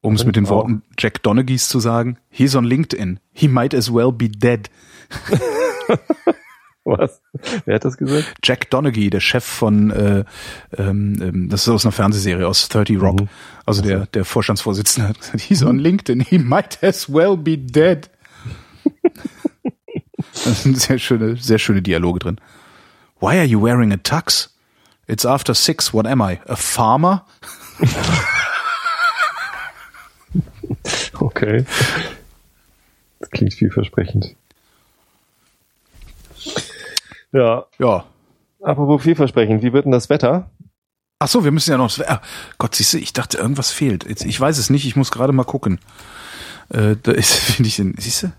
Um 0.00 0.14
es 0.14 0.24
mit 0.26 0.36
den 0.36 0.44
auch. 0.46 0.50
Worten 0.50 0.82
Jack 0.98 1.22
Donaghy's 1.22 1.68
zu 1.68 1.80
sagen, 1.80 2.18
he's 2.30 2.54
on 2.56 2.64
LinkedIn. 2.64 3.20
He 3.32 3.48
might 3.48 3.74
as 3.74 3.92
well 3.92 4.10
be 4.12 4.28
dead. 4.30 4.68
Was? 6.86 7.22
Wer 7.64 7.76
hat 7.76 7.84
das 7.84 7.96
gesagt? 7.96 8.34
Jack 8.42 8.68
Donaghy, 8.70 9.08
der 9.08 9.20
Chef 9.20 9.44
von, 9.44 9.90
äh, 9.90 10.24
ähm, 10.76 11.16
ähm, 11.20 11.48
das 11.48 11.62
ist 11.62 11.68
aus 11.70 11.86
einer 11.86 11.92
Fernsehserie, 11.92 12.46
aus 12.46 12.68
30 12.68 13.00
Rock. 13.00 13.22
Mhm. 13.22 13.28
Also 13.64 13.82
der, 13.82 14.06
der 14.06 14.24
Vorstandsvorsitzende 14.24 15.08
hat 15.08 15.18
gesagt, 15.18 15.40
he's 15.40 15.62
on 15.62 15.78
LinkedIn. 15.78 16.20
He 16.20 16.38
might 16.38 16.82
as 16.82 17.10
well 17.12 17.36
be 17.36 17.56
dead. 17.56 18.10
das 20.44 20.62
sind 20.62 20.78
sehr 20.78 20.98
schöne, 20.98 21.36
sehr 21.36 21.58
schöne 21.58 21.80
Dialoge 21.80 22.18
drin. 22.18 22.40
Why 23.18 23.38
are 23.38 23.44
you 23.44 23.62
wearing 23.62 23.92
a 23.92 23.96
tux? 23.96 24.54
It's 25.06 25.24
after 25.24 25.54
six. 25.54 25.94
What 25.94 26.06
am 26.06 26.20
I? 26.20 26.40
A 26.46 26.56
farmer? 26.56 27.24
Okay. 31.20 31.64
Das 33.20 33.30
klingt 33.30 33.54
vielversprechend. 33.54 34.36
Ja, 37.34 37.66
Ja. 37.78 38.04
apropos 38.62 39.02
vielversprechend, 39.02 39.62
wie 39.62 39.72
wird 39.72 39.84
denn 39.84 39.92
das 39.92 40.08
Wetter? 40.08 40.50
Ach 41.18 41.28
so, 41.28 41.44
wir 41.44 41.52
müssen 41.52 41.70
ja 41.70 41.78
noch. 41.78 41.90
Ah, 42.06 42.20
Gott, 42.58 42.74
siehst 42.74 42.92
du, 42.94 42.98
ich 42.98 43.12
dachte, 43.12 43.38
irgendwas 43.38 43.70
fehlt. 43.72 44.08
Jetzt, 44.08 44.24
ich 44.24 44.40
weiß 44.40 44.58
es 44.58 44.70
nicht, 44.70 44.86
ich 44.86 44.96
muss 44.96 45.10
gerade 45.10 45.32
mal 45.32 45.44
gucken. 45.44 45.78
Äh, 46.70 46.96
da 47.02 47.12
ist, 47.12 47.34
finde 47.56 47.68
ich, 47.68 47.74
siehst 48.02 48.22
du? 48.24 48.32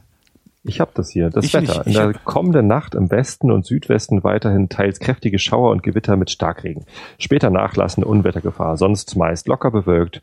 Ich 0.67 0.79
habe 0.79 0.91
das 0.95 1.09
hier. 1.09 1.29
Das 1.29 1.45
Ich 1.45 1.53
Wetter. 1.53 1.77
nicht. 1.79 1.87
In 1.87 1.93
der 1.93 2.07
hab- 2.13 2.23
kommenden 2.25 2.67
Nacht 2.67 2.95
im 2.95 3.11
Westen 3.11 3.51
und 3.51 3.65
Südwesten 3.65 4.23
weiterhin 4.23 4.67
teils 4.69 4.99
kräftige 4.99 5.37
Schauer 5.39 5.71
und 5.71 5.83
Gewitter 5.83 6.15
mit 6.17 6.31
Starkregen. 6.31 6.85
Später 7.19 7.49
nachlassende 7.51 8.07
Unwettergefahr, 8.07 8.75
sonst 8.77 9.15
meist 9.15 9.47
locker 9.47 9.69
bewölkt 9.71 10.21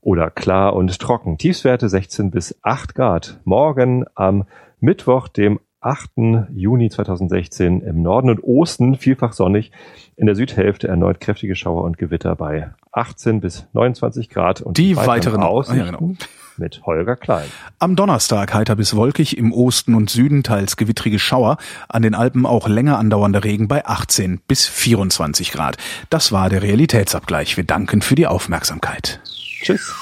oder 0.00 0.30
klar 0.30 0.74
und 0.74 0.96
trocken. 1.00 1.38
Tiefswerte 1.38 1.88
16 1.88 2.30
bis 2.30 2.56
8 2.62 2.94
Grad. 2.94 3.40
Morgen 3.44 4.04
am 4.14 4.44
Mittwoch, 4.78 5.26
dem 5.28 5.58
8. 5.82 6.10
Juni 6.54 6.90
2016 6.90 7.80
im 7.80 8.02
Norden 8.02 8.28
und 8.30 8.42
Osten 8.44 8.96
vielfach 8.96 9.32
sonnig. 9.32 9.72
In 10.16 10.26
der 10.26 10.34
Südhälfte 10.34 10.88
erneut 10.88 11.20
kräftige 11.20 11.56
Schauer 11.56 11.84
und 11.84 11.96
Gewitter 11.96 12.36
bei 12.36 12.70
18 12.92 13.40
bis 13.40 13.66
29 13.72 14.28
Grad. 14.28 14.60
Und 14.60 14.76
Die 14.76 14.96
weiteren- 14.96 15.42
Aussichten 15.42 15.80
Ah, 15.80 15.84
ja, 15.86 15.90
genau. 15.92 16.14
mit 16.58 16.82
Holger 16.84 17.16
Klein. 17.16 17.46
Am 17.78 17.96
Donnerstag 17.96 18.52
heiter 18.52 18.76
bis 18.76 18.94
wolkig, 18.94 19.38
im 19.38 19.52
Osten 19.54 19.94
und 19.94 20.10
Süden 20.10 20.42
teils 20.42 20.76
gewittrige 20.76 21.18
Schauer, 21.18 21.56
an 21.88 22.02
den 22.02 22.14
Alpen 22.14 22.44
auch 22.44 22.68
länger 22.68 22.98
andauernder 22.98 23.42
Regen 23.44 23.66
bei 23.66 23.86
18 23.86 24.40
bis 24.46 24.66
24 24.68 25.52
Grad. 25.52 25.78
Das 26.10 26.30
war 26.32 26.50
der 26.50 26.62
Realitätsabgleich. 26.62 27.56
Wir 27.56 27.64
danken 27.64 28.02
für 28.02 28.14
die 28.16 28.26
Aufmerksamkeit. 28.26 29.20
Tschüss. 29.62 29.94